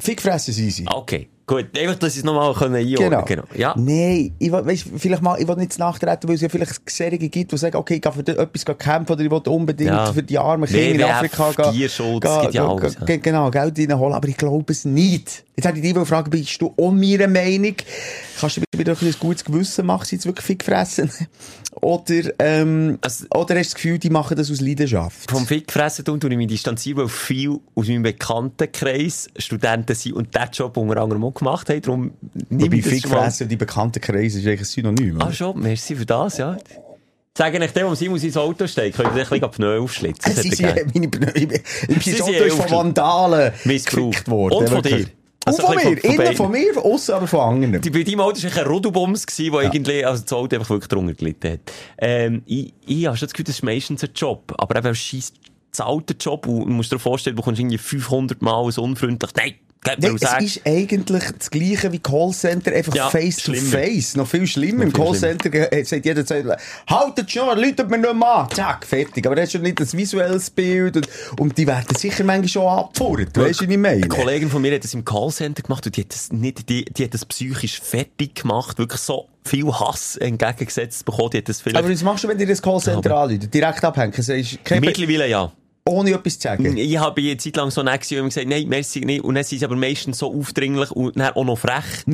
Fick 0.00 0.20
fressen 0.20 0.52
sie 0.52 0.70
sie. 0.70 0.86
Okay, 0.86 1.28
gut. 1.46 1.66
Einfach, 1.78 1.94
dass 1.96 2.14
sie 2.14 2.20
es 2.20 2.24
nochmal 2.24 2.48
einordnen 2.52 2.98
können. 2.98 3.24
Genau. 3.26 3.42
Ja. 3.54 3.74
Nein, 3.76 4.32
ich 4.38 4.50
will, 4.52 4.64
weißt, 4.66 4.86
vielleicht 4.96 5.22
mal, 5.22 5.40
ich 5.40 5.46
will 5.48 5.56
nicht 5.56 5.78
nachtreten, 5.78 6.28
weil 6.28 6.34
es 6.36 6.40
ja 6.42 6.48
vielleicht 6.48 6.88
Serien 6.90 7.30
gibt, 7.30 7.52
die 7.52 7.56
sagen, 7.56 7.76
okay, 7.76 7.94
ich 7.94 8.00
gehe 8.02 8.12
für 8.12 8.26
etwas 8.26 8.64
kämpfen 8.78 9.12
oder 9.12 9.22
ich 9.22 9.30
will 9.30 9.40
unbedingt 9.48 9.90
Ja. 9.90 10.12
für 10.12 10.22
die 10.22 10.38
armen 10.38 10.68
Kinder 10.68 10.94
in 10.94 11.02
Afrika 11.02 11.52
gehen. 11.52 11.72
Tierschutz, 11.72 12.20
gehen- 12.22 12.40
gibt 12.42 12.54
ja 12.54 12.68
alles, 12.68 12.96
ja. 13.06 13.16
Genau, 13.16 13.50
Geld 13.50 13.78
reinholen, 13.78 14.14
aber 14.14 14.28
ich 14.28 14.36
glaube 14.36 14.72
es 14.72 14.84
nicht. 14.84 15.44
Jetzt 15.56 15.66
hätte 15.66 15.78
ich 15.80 15.94
dich 15.94 16.08
fragen, 16.08 16.30
bist 16.30 16.60
du 16.62 16.72
um 16.76 16.98
meiner 16.98 17.28
Meinung? 17.28 17.74
Kannst 18.40 18.56
du 18.56 18.84
doch 18.84 19.02
ein 19.02 19.14
gutes 19.20 19.44
Gewissen 19.44 19.84
machen, 19.84 20.06
sie 20.06 20.16
jetzt 20.16 20.24
wirklich 20.26 20.46
Fick 20.46 20.64
fressen? 20.64 21.10
Oder, 21.80 22.30
ähm, 22.38 22.98
Also- 23.00 23.24
oder 23.34 23.54
hast 23.56 23.70
du 23.70 23.72
das 23.72 23.74
Gefühl, 23.74 23.98
die 23.98 24.10
machen 24.10 24.36
das 24.36 24.50
aus 24.50 24.60
Leidenschaft? 24.60 25.30
Vom 25.30 25.46
Fickfressen 25.46 26.04
tun, 26.04 26.20
tue 26.20 26.30
ich 26.30 26.36
mich 26.36 26.46
distanzieren, 26.48 26.98
weil 27.00 27.08
viel 27.08 27.58
aus 27.74 27.88
meinem 27.88 28.02
Bekanntenkreis 28.02 29.28
Studenten 29.38 29.94
sind 29.94 30.12
und 30.12 30.34
diesen 30.34 30.48
Job 30.52 30.76
unter 30.76 31.00
anderem 31.00 31.24
auch 31.32 31.38
gemacht 31.38 31.68
haben. 31.68 31.82
Darum 31.82 32.12
Wobei 32.50 32.76
ich 32.76 32.84
das 32.84 33.00
schon 33.00 33.10
mal. 33.10 33.30
die 33.30 33.56
bekannten 33.56 34.00
Kreise 34.00 34.38
ist 34.38 34.46
eigentlich 34.46 34.60
ein 34.60 34.64
Synonym. 34.64 35.20
Ah, 35.20 35.32
schon. 35.32 35.60
Merci 35.60 35.96
für 35.96 36.06
das, 36.06 36.38
ja. 36.38 36.56
Sagen 37.36 37.62
euch 37.62 37.72
dem, 37.72 37.86
um 37.86 37.94
Simon 37.94 38.20
ins 38.20 38.36
Auto 38.36 38.66
steigt, 38.66 38.96
könnt 38.96 39.16
ihr 39.16 39.22
ein 39.22 39.28
bisschen 39.28 39.50
Pneu 39.50 39.80
aufschlitzen. 39.80 40.34
Sie 40.34 40.50
sind, 40.50 40.74
gerne. 40.74 40.84
meine 40.92 41.08
Pneu, 41.08 41.30
ich 41.34 41.48
bin, 41.48 41.60
ich 41.88 42.02
Sie 42.04 42.10
bin 42.10 42.18
so 42.18 42.24
sind 42.26 42.38
durch 42.38 42.52
von 42.52 42.70
Vandalen 42.70 43.52
Missbraucht. 43.64 44.28
worden. 44.28 44.58
Und 44.58 44.68
von 44.68 44.82
dir. 44.82 45.06
Also 45.44 45.66
und 45.66 45.80
von 45.80 45.92
mir. 45.92 46.04
Innen 46.04 46.36
von 46.36 46.50
mir, 46.50 46.74
von 46.74 46.82
aussen 46.84 47.14
aber 47.14 47.26
von 47.26 47.40
anderen. 47.40 47.80
Die, 47.80 47.90
bei 47.90 48.02
deinem 48.02 48.20
Auto 48.20 48.42
war 48.42 48.56
ein 48.56 48.66
Rudelbums, 48.66 49.26
gewesen, 49.26 49.52
wo 49.52 49.60
irgendwie, 49.60 50.04
also 50.04 50.22
das 50.22 50.32
Auto 50.32 50.56
einfach 50.56 50.70
wirklich 50.70 50.88
drunter 50.88 51.14
gelitten 51.14 51.52
hat. 51.52 51.60
Ähm, 51.98 52.42
ich, 52.46 52.74
ich 52.86 53.06
habe 53.06 53.16
schon 53.16 53.26
das 53.26 53.32
Gefühl, 53.32 53.46
das 53.46 53.56
ist 53.56 53.62
meistens 53.62 54.04
ein 54.04 54.10
Job. 54.14 54.54
Aber 54.58 54.76
eben 54.76 54.88
ein 54.88 54.94
scheiß 54.94 55.32
zahlter 55.72 56.14
Job. 56.20 56.46
Und 56.46 56.66
du 56.66 56.72
musst 56.72 56.92
dir 56.92 56.98
vorstellen, 56.98 57.34
du 57.34 57.40
bekommst 57.42 57.60
irgendwie 57.60 57.78
500 57.78 58.42
Mal 58.42 58.62
ein 58.62 58.78
unfreundlich, 58.78 59.30
nein, 59.34 59.54
Nein, 59.84 60.14
es 60.14 60.44
ist 60.56 60.60
eigentlich 60.64 61.24
das 61.38 61.50
Gleiche 61.50 61.90
wie 61.90 61.98
Callcenter, 61.98 62.72
einfach 62.72 62.94
Ja, 62.94 63.10
face 63.10 63.38
to 63.38 63.52
schlimmer. 63.52 63.68
face. 63.70 64.14
Noch 64.16 64.28
viel 64.28 64.46
schlimmer. 64.46 64.84
Im 64.84 64.90
Noch 64.90 64.96
Callcenter 65.06 65.72
äh, 65.72 65.82
sagt 65.84 66.04
jeder, 66.06 66.24
sagt, 66.24 66.46
haltet 66.88 67.30
schon, 67.30 67.58
läutet 67.58 67.90
mir 67.90 67.98
nicht 67.98 68.14
mal 68.14 68.42
an. 68.42 68.50
Zack, 68.50 68.86
fertig. 68.86 69.26
Aber 69.26 69.34
das 69.34 69.46
ist 69.46 69.52
schon 69.52 69.62
nicht 69.62 69.80
ein 69.80 69.92
visuelles 69.92 70.50
Bild 70.50 70.96
und, 70.98 71.08
und 71.40 71.58
die 71.58 71.66
werden 71.66 71.96
sicher 71.96 72.22
manchmal 72.22 72.48
schon 72.48 72.66
abgefordert. 72.68 73.36
Weißt 73.36 73.60
du, 73.60 73.64
was 73.64 73.72
ich 73.72 73.78
meine? 73.78 73.96
Eine 73.96 74.08
Kollegin 74.08 74.48
von 74.50 74.62
mir 74.62 74.72
hat 74.74 74.84
das 74.84 74.94
im 74.94 75.04
Callcenter 75.04 75.62
gemacht 75.62 75.84
und 75.84 75.96
die 75.96 76.02
hat 76.02 76.14
das 76.14 76.30
nicht, 76.30 76.68
die, 76.68 76.84
die 76.84 77.04
hat 77.04 77.14
das 77.14 77.24
psychisch 77.24 77.80
fertig 77.80 78.36
gemacht, 78.36 78.78
wirklich 78.78 79.00
so 79.00 79.26
viel 79.44 79.66
Hass 79.66 80.16
entgegengesetzt 80.16 81.04
bekommen, 81.04 81.30
die 81.30 81.38
hat 81.38 81.48
das 81.48 81.60
vielleicht... 81.60 81.76
Aber 81.84 81.90
was 81.92 82.02
machst 82.04 82.22
du, 82.22 82.28
wenn 82.28 82.38
dir 82.38 82.46
das 82.46 82.62
Callcenter 82.62 83.10
Aber- 83.10 83.22
anläutet? 83.22 83.52
Direkt 83.52 83.84
abhängen. 83.84 84.12
Mittlerweile 84.16 85.28
ja. 85.28 85.50
Ohne 85.84 86.12
etwas 86.12 86.38
zu 86.38 86.48
sagen. 86.48 86.76
Ich 86.76 86.98
habe 86.98 87.20
eine 87.20 87.36
Zeit 87.36 87.56
lang 87.56 87.70
so 87.70 87.82
nett 87.82 88.02
gewesen 88.02 88.22
und 88.22 88.28
gesagt, 88.28 88.48
nein, 88.48 88.68
merci, 88.68 89.00
nicht. 89.00 89.24
Und 89.24 89.34
dann 89.34 89.44
sind 89.44 89.58
sie 89.58 89.64
aber 89.64 89.76
meistens 89.76 90.18
so 90.18 90.32
aufdringlich 90.32 90.90
und 90.92 91.18
dann 91.18 91.32
auch 91.34 91.44
noch 91.44 91.58
frech. 91.58 92.04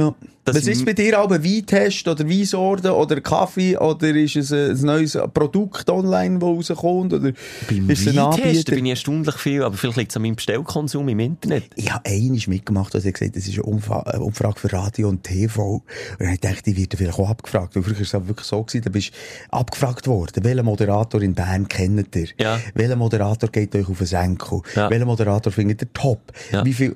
Das 0.52 0.56
Was 0.56 0.66
ist 0.66 0.86
bei 0.86 0.94
dir 0.94 1.20
auch 1.20 1.30
ein 1.30 1.44
Weintest 1.44 2.08
oder 2.08 2.26
Weinsorte 2.26 2.94
oder 2.94 3.20
Kaffee 3.20 3.76
oder 3.76 4.08
ist 4.08 4.36
es 4.36 4.50
ein, 4.50 4.80
neues 4.80 5.18
Produkt 5.34 5.90
online, 5.90 6.38
das 6.38 6.70
rauskommt 6.70 7.12
oder 7.12 7.32
Beim 7.68 7.90
ist 7.90 8.06
es 8.06 8.08
ein 8.08 8.18
Anbieter? 8.18 8.74
bin 8.74 8.86
ich 8.86 8.90
erstaunlich 8.90 9.34
viel, 9.34 9.62
aber 9.62 9.76
vielleicht 9.76 9.98
liegt 9.98 10.12
es 10.12 10.16
an 10.16 10.22
meinem 10.22 10.36
Bestellkonsum 10.36 11.06
im 11.08 11.18
Internet. 11.18 11.64
Ich 11.76 11.92
habe 11.92 12.08
einmal 12.08 12.40
mitgemacht, 12.46 12.94
als 12.94 13.04
ich 13.04 13.12
gesagt 13.12 13.36
das 13.36 13.46
ist 13.46 13.58
eine, 13.58 13.64
Umfrage 13.64 14.58
für 14.58 14.72
Radio 14.72 15.10
und 15.10 15.22
TV. 15.22 15.74
Und 15.74 15.82
dann 16.18 16.38
dachte 16.40 16.56
ich, 16.56 16.62
die 16.62 16.76
wird 16.78 16.94
vielleicht 16.94 17.18
auch 17.18 17.28
abgefragt. 17.28 17.76
Weil 17.76 17.82
früher 17.82 17.96
war 17.96 18.00
es 18.00 18.28
wirklich 18.28 18.46
so, 18.46 18.62
gewesen, 18.62 18.82
da 18.84 18.90
bist 18.90 19.10
abgefragt 19.50 20.06
worden. 20.06 20.44
Welchen 20.44 20.64
Moderator 20.64 21.20
in 21.20 21.34
Bern 21.34 21.68
kennt 21.68 22.16
ihr? 22.16 22.28
Ja. 22.38 22.58
Welcher 22.72 22.96
Moderator 22.96 23.50
geht 23.60 23.74
euch 23.74 23.88
auf 23.88 23.98
den 23.98 24.06
Senkel? 24.06 24.60
Ja. 24.74 24.90
Welcher 24.90 25.06
Moderator 25.06 25.52
findet 25.52 25.82
ihr 25.82 25.92
top? 25.92 26.32
Ja. 26.50 26.64
Wie 26.64 26.72
viel, 26.72 26.94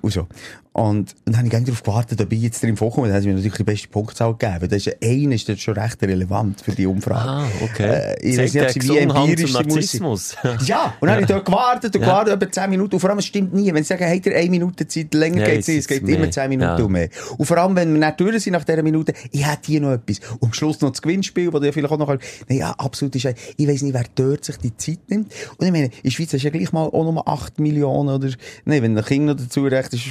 und. 0.72 0.92
Und 0.92 1.14
dann 1.26 1.36
habe 1.38 1.46
ich 1.48 1.54
eigentlich 1.54 1.66
darauf 1.66 1.82
gewartet, 1.82 2.20
ob 2.20 2.32
ich 2.32 2.40
jetzt 2.42 2.62
drin 2.62 2.76
vorkomme. 2.76 3.06
Dann 3.08 3.16
haben 3.16 3.22
sie 3.22 3.28
mir 3.28 3.34
natürlich 3.34 3.56
die 3.56 3.64
beste 3.64 3.88
Punktzahl 3.88 4.34
gegeben. 4.34 4.68
Das 4.68 4.86
ist, 4.86 4.96
einer 5.02 5.34
ist 5.34 5.48
das 5.48 5.60
schon 5.60 5.74
recht 5.74 6.02
relevant 6.02 6.60
für 6.60 6.72
die 6.72 6.86
Umfrage. 6.86 7.28
Ah, 7.28 7.46
okay. 7.62 8.16
Äh, 8.18 8.28
ich 8.30 8.38
weiß 8.38 8.54
nicht, 8.54 8.64
ob 8.64 8.70
sie 8.82 8.88
wie 8.88 8.98
empirisch. 8.98 9.52
Narzissmus. 9.52 10.36
Ja, 10.66 10.94
und 11.00 11.06
dann 11.08 11.10
habe 11.12 11.20
ich 11.22 11.26
dort 11.26 11.44
gewartet 11.44 11.94
und 11.94 12.00
Ja. 12.02 12.06
gewartet, 12.08 12.34
etwa 12.42 12.52
10 12.52 12.70
Minuten. 12.70 12.94
Und 12.94 13.00
vor 13.00 13.10
allem, 13.10 13.18
es 13.18 13.26
stimmt 13.26 13.52
nie. 13.54 13.72
Wenn 13.72 13.82
sie 13.82 13.88
sagen, 13.88 14.04
habt 14.04 14.26
ihr 14.26 14.36
eine 14.36 14.50
Minute 14.50 14.86
Zeit, 14.86 15.12
länger 15.14 15.40
Ja, 15.40 15.46
geht's 15.54 15.60
es 15.60 15.68
nicht. 15.68 15.76
Es 15.78 15.82
ist 15.84 15.88
geht 15.88 16.02
mehr. 16.04 16.16
immer 16.16 16.30
10 16.30 16.48
Minuten 16.48 16.80
Ja. 16.82 16.88
mehr. 16.88 17.08
Und 17.38 17.46
vor 17.46 17.56
allem, 17.58 17.76
wenn 17.76 17.92
wir 17.98 18.06
nicht 18.06 18.20
durch 18.20 18.42
sind 18.42 18.52
nach 18.52 18.64
dieser 18.64 18.82
Minute, 18.82 19.12
ich 19.30 19.46
hätte 19.46 19.66
hier 19.66 19.80
noch 19.80 19.92
etwas. 19.92 20.20
Und 20.40 20.48
am 20.48 20.52
Schluss 20.52 20.80
noch 20.80 20.90
das 20.90 21.02
Gewinnspiel, 21.02 21.52
wo 21.52 21.58
du 21.58 21.66
ja 21.66 21.72
vielleicht 21.72 21.92
auch 21.92 21.98
noch, 21.98 22.08
nein, 22.08 22.18
ja, 22.58 22.70
absolut 22.78 23.14
ist, 23.16 23.26
ich 23.56 23.68
weiss 23.68 23.82
nicht, 23.82 23.94
wer 23.94 24.04
dort 24.14 24.44
sich 24.44 24.56
die 24.58 24.76
Zeit 24.76 24.98
nimmt. 25.08 25.32
Und 25.58 25.66
ich 25.66 25.72
meine, 25.72 25.86
in 25.86 25.92
der 26.04 26.10
Schweiz 26.10 26.32
hast 26.32 26.42
du 26.42 26.46
ja 26.48 26.50
gleich 26.50 26.72
mal 26.72 26.84
auch 26.84 27.04
nur 27.12 27.26
8 27.28 27.58
Millionen 27.60 28.08
oder, 28.10 28.28
nein, 28.64 28.82
wenn 28.82 28.96
ein 28.96 29.04
Kind 29.04 29.26
noch 29.26 29.36
dazu 29.36 29.64
rechnest, 29.64 30.04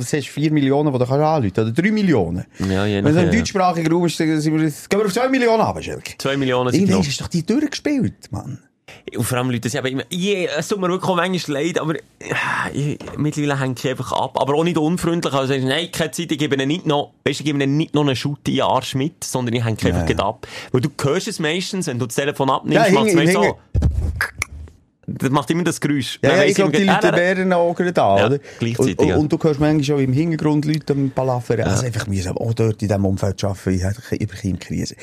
was 0.00 0.12
hast 0.12 0.26
du 0.26 0.32
4 0.32 0.52
Millionen, 0.52 0.92
die 0.92 0.98
du 0.98 1.04
kannst 1.06 1.20
anrufen, 1.22 1.60
oder 1.60 1.70
3 1.72 1.90
Millionen. 1.92 2.44
Ja, 2.58 2.86
je 2.86 3.02
Wenn 3.04 3.14
du 3.14 3.20
im 3.22 3.32
ja. 3.32 3.38
deutschsprachigen 3.38 3.92
Raum 3.92 4.02
bist, 4.04 4.18
dann 4.20 4.40
sind 4.40 4.52
wir, 4.54 4.60
gehen 4.60 4.74
wir 4.90 5.06
auf 5.06 5.12
2 5.12 5.28
Millionen 5.28 5.60
runter, 5.62 5.82
Schelke. 5.82 6.14
Zwei 6.18 6.36
Millionen 6.36 6.72
sind 6.72 6.82
Irgendwann 6.82 7.06
ist 7.06 7.20
doch 7.20 7.28
die 7.28 7.44
durchgespielt, 7.44 8.30
Mann. 8.32 8.58
Und 9.16 9.24
vor 9.24 9.38
allem 9.38 9.50
Leute, 9.50 9.60
das 9.60 9.76
aber 9.76 9.88
immer, 9.88 10.02
je, 10.10 10.46
es 10.46 10.68
tut 10.68 10.80
mir 10.80 10.88
wirklich 10.88 11.14
manchmal 11.14 11.62
leid, 11.64 11.78
aber 11.78 11.94
äh, 11.94 12.96
mittlerweile 13.16 13.58
hänge 13.60 13.74
ich 13.78 13.88
einfach 13.88 14.12
ab. 14.12 14.40
Aber 14.40 14.54
auch 14.54 14.64
nicht 14.64 14.78
unfreundlich. 14.78 15.32
Also 15.32 15.54
nein, 15.54 15.90
keine 15.92 16.10
Zeit, 16.10 16.30
ich 16.32 16.38
gebe 16.38 16.54
ihnen 16.54 16.68
nicht 16.68 16.86
noch, 16.86 17.12
weißt, 17.24 17.40
ich 17.40 17.46
gebe 17.46 17.62
ihnen 17.62 17.76
nicht 17.76 17.94
noch 17.94 18.02
einen 18.02 18.16
Schutt 18.16 18.46
in 18.48 18.54
den 18.54 18.62
Arsch 18.62 18.94
mit, 18.94 19.24
sondern 19.24 19.54
ich 19.54 19.64
hänge 19.64 19.78
einfach 19.84 20.08
Ja. 20.08 20.16
ja. 20.16 20.24
ab. 20.24 20.46
Weil 20.72 20.80
du 20.80 20.90
hörst 21.02 21.28
es 21.28 21.38
meistens, 21.38 21.86
wenn 21.86 21.98
du 21.98 22.06
das 22.06 22.14
Telefon 22.14 22.50
abnimmst, 22.50 22.88
Ja, 22.88 22.92
macht 22.92 23.08
es 23.08 23.32
so. 23.32 23.58
Das 25.18 25.30
macht 25.30 25.50
immer 25.50 25.64
das 25.64 25.80
Geräusch. 25.80 26.18
Ja, 26.22 26.36
ja, 26.36 26.44
ich 26.44 26.54
glaube, 26.54 26.72
die 26.72 26.84
Leute 26.84 27.08
äh, 27.08 27.16
wären 27.16 27.52
auch 27.52 27.74
gerade 27.74 27.92
da, 27.92 28.18
Ja, 28.18 28.26
oder? 28.26 28.38
gleichzeitig, 28.58 28.98
Und, 28.98 29.08
ja. 29.08 29.16
und, 29.16 29.32
du 29.32 29.38
hörst 29.42 29.60
manchmal 29.60 29.84
schon 29.84 30.00
im 30.00 30.12
Hintergrund 30.12 30.64
Leute 30.64 30.92
am 30.92 31.10
Palafern. 31.10 31.62
Also 31.62 31.86
einfach 31.86 32.06
mühsam. 32.06 32.36
Auch 32.36 32.54
dort 32.54 32.80
in 32.82 32.88
diesem 32.88 33.04
Umfeld 33.04 33.42
arbeiten, 33.44 33.70
ich 33.70 33.84
habe 33.84 34.16
über 34.16 34.34
Krise. 34.58 34.94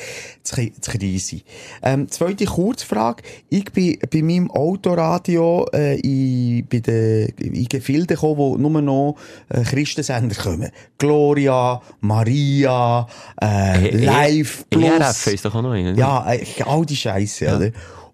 Zu 0.42 0.70
Krise. 0.82 1.40
Ähm, 1.82 2.08
zweite 2.10 2.44
Kurzfrage. 2.44 3.22
Ich 3.48 3.64
bin 3.72 3.98
bei 4.10 4.22
meinem 4.22 4.50
Autoradio, 4.50 5.66
äh, 5.72 5.98
in, 6.00 6.66
bei 6.68 6.80
den, 6.80 7.28
in 7.38 7.64
Gefilden 7.68 8.06
gekommen, 8.06 8.36
wo 8.38 8.56
nur 8.56 8.80
noch, 8.82 9.16
äh, 9.48 9.62
Christensender 9.62 10.34
kommen. 10.36 10.70
Gloria, 10.98 11.80
Maria, 12.00 13.06
äh, 13.40 13.84
E- 13.84 13.88
E- 13.88 14.04
Live 14.04 14.64
Plus. 14.70 14.84
ERF 14.84 15.26
ist 15.28 15.44
doch 15.44 15.54
auch 15.54 15.62
noch 15.62 15.72
ne? 15.72 15.94
Ja, 15.96 16.32
äh, 16.32 16.44
all 16.64 16.84
die 16.84 16.96
Scheiße, 16.96 17.56
oder? 17.56 17.70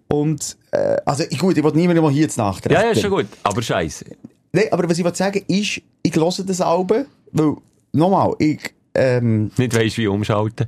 Und, 0.07 0.57
äh, 0.75 0.97
also, 1.05 1.23
gut, 1.37 1.57
ich 1.57 1.63
will 1.63 1.71
niemandem 1.73 2.09
hier 2.09 2.23
jetzt 2.23 2.37
nachtreten. 2.37 2.73
ja, 2.73 2.83
ja, 2.83 2.91
ist 2.91 3.01
schon 3.01 3.11
gut. 3.11 3.27
Aber 3.43 3.61
scheiße. 3.61 4.05
Nein, 4.51 4.65
aber 4.71 4.89
was 4.89 4.97
ich 4.97 5.05
will 5.05 5.15
sagen 5.15 5.43
ist, 5.47 5.81
ich 6.03 6.15
höre 6.15 6.45
das 6.45 6.61
Album, 6.61 7.05
weil, 7.31 7.55
nochmal, 7.91 8.33
ich, 8.39 8.73
ähm, 8.93 9.51
Nicht 9.57 9.75
weisst, 9.75 9.97
wie 9.97 10.07
umschalten. 10.07 10.67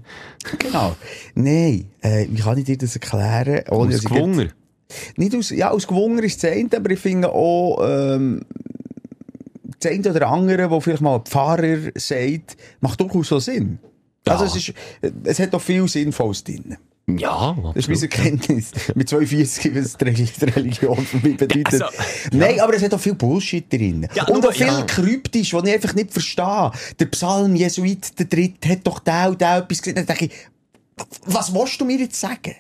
genau. 0.60 0.96
Nein, 1.36 1.90
äh, 2.02 2.28
wie 2.30 2.42
kann 2.42 2.58
ich 2.58 2.66
dir 2.66 2.78
das 2.78 2.96
erklären? 2.96 3.64
Ohne, 3.70 3.96
Aus 3.96 4.04
Gewunger. 4.04 4.48
Nicht 5.18 5.36
aus, 5.36 5.50
ja, 5.50 5.72
aus 5.72 5.88
Gewunger 5.88 6.24
ist 6.24 6.44
das 6.44 6.52
eine, 6.52 6.70
aber 6.76 6.92
ich 6.92 7.00
finde 7.00 7.32
auch, 7.32 7.80
ähm, 7.82 8.42
das 9.80 9.92
eine 9.92 10.10
oder 10.10 10.28
andere, 10.30 10.70
wo 10.70 10.80
vielleicht 10.80 11.02
mal 11.02 11.16
ein 11.16 11.26
Pfarrer 11.26 11.92
sagt, 11.96 12.58
macht 12.80 13.00
durchaus 13.00 13.28
so 13.30 13.40
Sinn. 13.40 13.80
Ja. 14.26 14.34
Also 14.34 14.46
es 14.46 14.56
ist, 14.56 14.74
es 15.24 15.40
hat 15.40 15.54
auch 15.54 15.62
viel 15.62 15.88
Sinnvolles 15.88 16.44
drin. 16.44 16.78
Ja, 17.10 17.56
Das 17.74 17.88
ist 17.88 17.88
meine 17.88 18.02
Erkenntnis. 18.02 18.72
Mit 18.96 19.08
42, 19.08 19.74
was 19.76 19.96
die 19.98 20.06
Reli- 20.06 20.30
die 20.40 20.46
Religion 20.46 20.98
für 21.06 21.18
mich 21.26 21.38
bedeutet. 21.38 21.82
Also, 21.82 21.86
Nein, 22.34 22.60
aber 22.60 22.74
es 22.74 22.84
hat 22.84 22.94
auch 22.94 23.00
viel 23.00 23.16
Bullshit 23.16 23.72
drin. 23.72 24.08
Ja, 24.14 24.26
und 24.28 24.46
auch 24.46 24.52
viel 24.52 24.68
ja. 24.68 24.82
kryptisch, 24.84 25.54
was 25.54 25.64
ich 25.64 25.74
einfach 25.74 25.94
nicht 25.96 26.12
verstehe. 26.12 26.72
Der 27.00 27.06
Psalm 27.06 27.56
Jesuit, 27.56 28.20
der 28.20 28.26
Dritte, 28.26 28.68
hat 28.70 28.80
doch 28.86 29.00
da 29.00 29.28
und 29.30 29.42
da 29.42 29.60
etwas 29.60 29.82
gesagt. 29.82 29.98
Dann 29.98 30.06
denke 30.06 30.26
ich, 30.26 30.32
was 31.26 31.54
willst 31.54 31.80
du 31.80 31.86
mir 31.86 31.98
jetzt 31.98 32.20
sagen? 32.20 32.56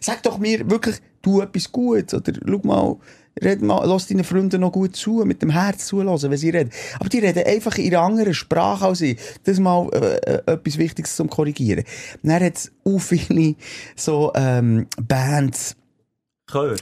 Sag 0.00 0.22
doch 0.24 0.38
mir 0.38 0.68
wirklich, 0.68 0.96
tu 1.22 1.40
etwas 1.40 1.70
Gutes. 1.70 2.12
Oder 2.14 2.32
schau 2.44 2.60
mal, 2.64 2.96
red 3.40 3.62
mal, 3.62 3.86
lass 3.86 4.06
deinen 4.06 4.24
Freunden 4.24 4.60
noch 4.60 4.72
gut 4.72 4.96
zu, 4.96 5.22
mit 5.24 5.42
dem 5.42 5.50
Herz 5.50 5.86
zulassen, 5.86 6.30
wenn 6.30 6.38
sie 6.38 6.50
reden. 6.50 6.70
Aber 6.98 7.08
die 7.08 7.18
reden 7.18 7.44
einfach 7.44 7.78
in 7.78 7.94
einer 7.94 8.04
anderen 8.04 8.34
Sprache 8.34 8.86
als 8.86 9.00
ich. 9.00 9.18
Das 9.44 9.54
ist 9.54 9.60
mal 9.60 9.88
äh, 9.92 10.16
äh, 10.16 10.52
etwas 10.52 10.78
Wichtiges 10.78 11.16
zum 11.16 11.30
Korrigieren. 11.30 11.84
Dann 12.22 12.42
hat 12.42 12.56
es 12.56 12.72
auch 12.84 12.98
viele 12.98 13.54
so 13.96 14.32
ähm, 14.34 14.86
Bands, 15.00 15.76
Chör. 16.50 16.76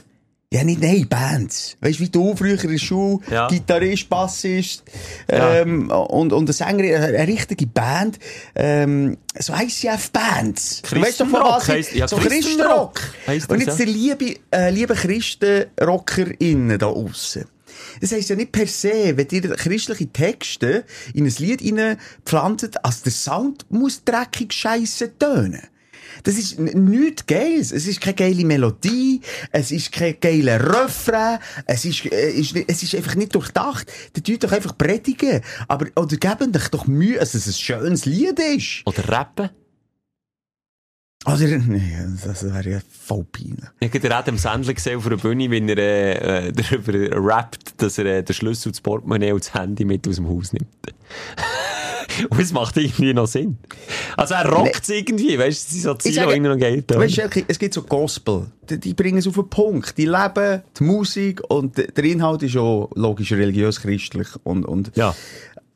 Ja, 0.53 0.63
nicht, 0.65 0.81
nein, 0.81 1.07
Bands. 1.07 1.77
Weißt 1.79 1.99
du, 1.99 2.03
wie 2.03 2.09
du 2.09 2.35
früher 2.35 2.61
in 2.61 2.69
der 2.71 2.77
Schule, 2.77 3.19
Ja. 3.31 3.47
Gitarrist, 3.47 4.09
Bassist, 4.09 4.83
Ja. 5.31 5.55
ähm, 5.55 5.89
und, 5.89 6.33
und 6.33 6.49
ein 6.49 6.53
Sänger, 6.53 6.83
eine, 6.83 7.27
richtige 7.27 7.67
Band, 7.67 8.19
ähm, 8.55 9.17
so 9.39 9.53
ICF-Bands. 9.53 10.81
Christenrock 10.83 11.67
heisst- 11.69 11.93
ja, 11.95 12.07
so 12.07 12.17
Christenrock 12.17 12.99
heisst 13.27 13.49
Und 13.49 13.59
jetzt 13.59 13.79
ja. 13.79 13.85
der 13.85 13.93
liebe, 13.93 14.35
äh, 14.53 14.69
liebe 14.71 14.93
ChristenrockerInnen 14.95 16.77
da 16.79 16.87
aussen. 16.87 17.45
Das 18.01 18.11
heisst 18.11 18.29
ja 18.29 18.35
nicht 18.35 18.51
per 18.51 18.67
se, 18.67 19.15
wenn 19.15 19.27
ihr 19.31 19.41
christliche 19.55 20.07
Texte 20.11 20.83
in 21.13 21.25
ein 21.25 21.33
Lied 21.37 21.61
pflanzt, 22.25 22.83
als 22.83 23.01
der 23.03 23.11
Sound 23.13 23.65
muss 23.69 24.03
dreckig 24.03 24.51
scheisse 24.53 25.17
tönen. 25.17 25.61
Das 26.23 26.37
ist 26.37 26.59
nichts 26.59 27.25
Geiles. 27.25 27.71
Es 27.71 27.87
ist 27.87 28.01
keine 28.01 28.15
geile 28.15 28.45
Melodie, 28.45 29.21
es 29.51 29.71
ist 29.71 29.91
kein 29.91 30.15
geiler 30.19 30.59
Refrain, 30.59 31.39
es 31.65 31.85
ist, 31.85 32.05
äh, 32.05 32.31
ist, 32.31 32.55
es 32.55 32.83
ist 32.83 32.95
einfach 32.95 33.15
nicht 33.15 33.35
durchdacht. 33.35 33.91
Die 34.15 34.21
tut 34.21 34.43
doch 34.43 34.51
einfach 34.51 34.77
predigen. 34.77 35.41
Aber, 35.67 35.87
oder 35.95 36.17
geben 36.17 36.55
euch 36.55 36.67
doch 36.69 36.87
Mühe, 36.87 37.19
dass 37.19 37.33
es 37.33 37.47
ein 37.47 37.53
schönes 37.53 38.05
Lied 38.05 38.39
ist. 38.39 38.81
Oder 38.85 39.07
rappen. 39.09 39.49
Oder, 41.25 41.59
nee, 41.59 41.97
das 42.25 42.43
wäre 42.43 42.67
ja 42.67 42.79
voll 42.89 43.25
peinlich. 43.31 43.69
Ich 43.79 43.93
habe 43.93 44.15
Adam 44.15 44.37
Sandler 44.39 44.73
gesehen 44.73 44.97
auf 44.97 45.05
einer 45.05 45.17
Bühne, 45.17 45.51
wenn 45.51 45.69
er 45.69 46.47
äh, 46.47 46.51
darüber 46.53 46.93
rappt, 47.15 47.79
dass 47.79 47.99
er 47.99 48.05
äh, 48.05 48.23
den 48.23 48.33
Schlüssel, 48.33 48.71
das 48.71 48.81
Portemonnaie 48.81 49.31
und 49.31 49.45
das 49.45 49.53
Handy 49.53 49.85
mit 49.85 50.07
aus 50.07 50.15
dem 50.15 50.27
Haus 50.27 50.51
nimmt. 50.51 50.67
Und 52.29 52.39
es 52.39 52.51
macht 52.51 52.77
irgendwie 52.77 53.13
noch 53.13 53.27
Sinn. 53.27 53.57
Also 54.17 54.33
er 54.33 54.49
rockt 54.49 54.83
es 54.83 54.89
irgendwie, 54.89 55.37
weißt 55.37 55.69
du, 55.69 55.73
sind 55.73 55.81
so 55.83 55.93
Ziele, 55.95 56.33
die 56.33 56.39
noch 56.39 56.57
geht. 56.57 56.93
Weißt 56.93 57.17
du, 57.17 57.43
es 57.47 57.59
gibt 57.59 57.73
so 57.73 57.83
Gospel. 57.83 58.47
Die, 58.69 58.79
die 58.79 58.93
bringen 58.93 59.17
es 59.17 59.27
auf 59.27 59.35
den 59.35 59.49
Punkt. 59.49 59.97
Die 59.97 60.05
leben 60.05 60.61
die 60.77 60.83
Musik 60.83 61.41
und 61.49 61.77
der 61.77 62.03
Inhalt 62.03 62.43
ist 62.43 62.57
auch 62.57 62.89
logisch 62.95 63.31
religiös-christlich 63.31 64.27
und, 64.43 64.65
und 64.65 64.91
Ja. 64.95 65.15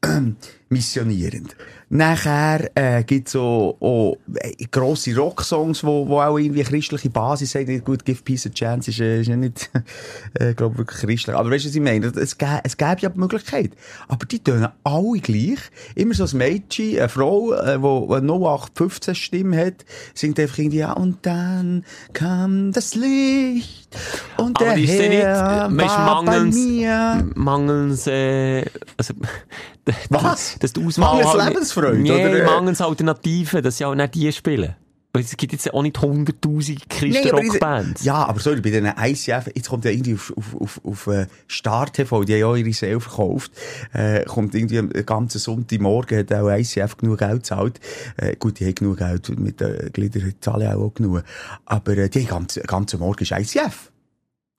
missionierend. 0.70 1.56
Nachher 1.88 2.72
äh, 2.76 3.04
gibt 3.04 3.28
es 3.28 3.34
so 3.34 3.78
auch 3.80 4.18
äh, 4.40 4.54
grosse 4.72 5.16
Rocksongs, 5.16 5.84
wo, 5.84 6.08
wo 6.08 6.20
auch 6.20 6.38
irgendwie 6.40 6.64
christliche 6.64 7.12
Basis 7.12 7.54
haben. 7.54 7.66
Nicht 7.68 7.86
Gut, 7.86 8.04
Give 8.04 8.20
Peace 8.24 8.48
a 8.48 8.50
Chance 8.50 8.90
ist, 8.90 9.00
äh, 9.00 9.22
ist 9.22 9.28
ja 9.28 9.36
nicht, 9.36 9.70
äh, 10.34 10.56
glaube 10.56 10.80
wirklich 10.80 11.00
christlich. 11.02 11.36
Aber 11.36 11.52
weißt 11.52 11.66
du, 11.66 11.70
was 11.70 11.76
ich 11.76 11.82
meine? 11.82 12.08
Es, 12.08 12.40
gä- 12.40 12.60
es 12.64 12.76
gäbe 12.78 12.98
ja 13.02 13.10
die 13.10 13.20
Möglichkeit. 13.20 13.72
Aber 14.08 14.26
die 14.26 14.40
tönen 14.40 14.70
alle 14.84 15.20
gleich. 15.20 15.60
Immer 15.94 16.16
so 16.16 16.26
ein 16.26 16.38
Mädchen, 16.38 16.98
eine 16.98 17.08
Frau, 17.10 17.54
äh, 17.54 17.80
wo, 17.82 18.10
wo 18.10 18.16
0815 18.16 19.14
Stimme 19.14 19.58
hat, 19.68 19.86
singt 20.16 20.40
einfach 20.40 20.58
irgendwie, 20.58 20.80
ja, 20.80 20.94
und 20.94 21.20
dann 21.24 21.86
kam 22.14 22.72
das 22.72 22.96
Licht. 22.96 23.96
Und 24.38 24.60
Aber 24.60 24.74
der 24.74 24.78
ist 24.84 24.90
Herr 24.90 25.10
nicht, 25.10 25.20
äh, 25.20 25.26
war 25.28 25.70
bei 25.70 25.86
mangelns, 25.86 26.56
mir. 26.56 27.28
mangelns, 27.36 28.08
äh, 28.08 28.66
also, 28.98 29.14
Was? 30.10 30.55
Dass 30.60 30.74
die 30.74 30.86
Auswahl... 30.86 31.16
Mangels 31.16 31.34
halt- 31.34 31.54
Lebensfreude, 31.54 31.98
Nee, 31.98 32.12
oder, 32.12 32.40
äh? 32.40 32.46
mangels 32.46 32.82
Alternativen, 32.82 33.64
dass 33.64 33.78
sie 33.78 33.86
auch 33.86 33.96
nicht 33.96 34.16
die 34.16 34.32
spielen. 34.32 34.76
Weil 35.16 35.24
es 35.24 35.38
gibt 35.38 35.54
jetzt 35.54 35.74
auch 35.74 35.82
nicht 35.82 35.98
hunderttausend 36.02 36.82
aber 36.90 36.90
Christen-Rock-Bands. 36.90 38.04
Ja, 38.04 38.16
aber 38.26 38.42
sorry, 38.42 38.60
bei 38.60 38.70
den 38.72 38.86
ICF, 38.86 39.48
jetzt 39.56 39.70
kommt 39.70 39.86
ja 39.86 39.92
irgendwie 39.92 40.16
auf, 40.16 40.34
auf, 40.36 40.56
auf, 40.60 40.82
auf 40.84 41.08
äh, 41.08 41.28
Star 41.50 41.90
TV, 41.90 42.26
die 42.26 42.34
haben 42.34 42.40
ja 42.42 42.56
ihre 42.58 42.74
Seele 42.74 43.00
verkauft, 43.00 43.54
äh, 43.94 44.26
kommt 44.26 44.54
irgendwie 44.56 44.78
am 44.78 44.90
ganzen 44.90 45.40
Sonntagmorgen, 45.40 46.20
hat 46.20 46.34
auch 46.34 46.50
ICF 46.50 46.98
genug 46.98 47.20
Geld 47.20 47.44
gezahlt. 47.44 47.80
Äh, 48.18 48.36
gut, 48.36 48.60
die 48.60 48.66
haben 48.66 48.76
genug 48.76 48.98
Geld, 48.98 49.40
mit 49.40 49.62
den 49.62 49.90
Gliedern 49.94 50.34
zahlen 50.42 50.68
auch, 50.68 50.88
auch 50.88 50.94
genug. 50.94 51.24
Aber 51.66 51.98
äh, 51.98 52.10
die 52.10 52.20
haben 52.24 52.28
ganzen, 52.28 52.64
ganzen 52.64 53.00
Morgen 53.00 53.24
ist 53.24 53.32
ICF. 53.32 53.92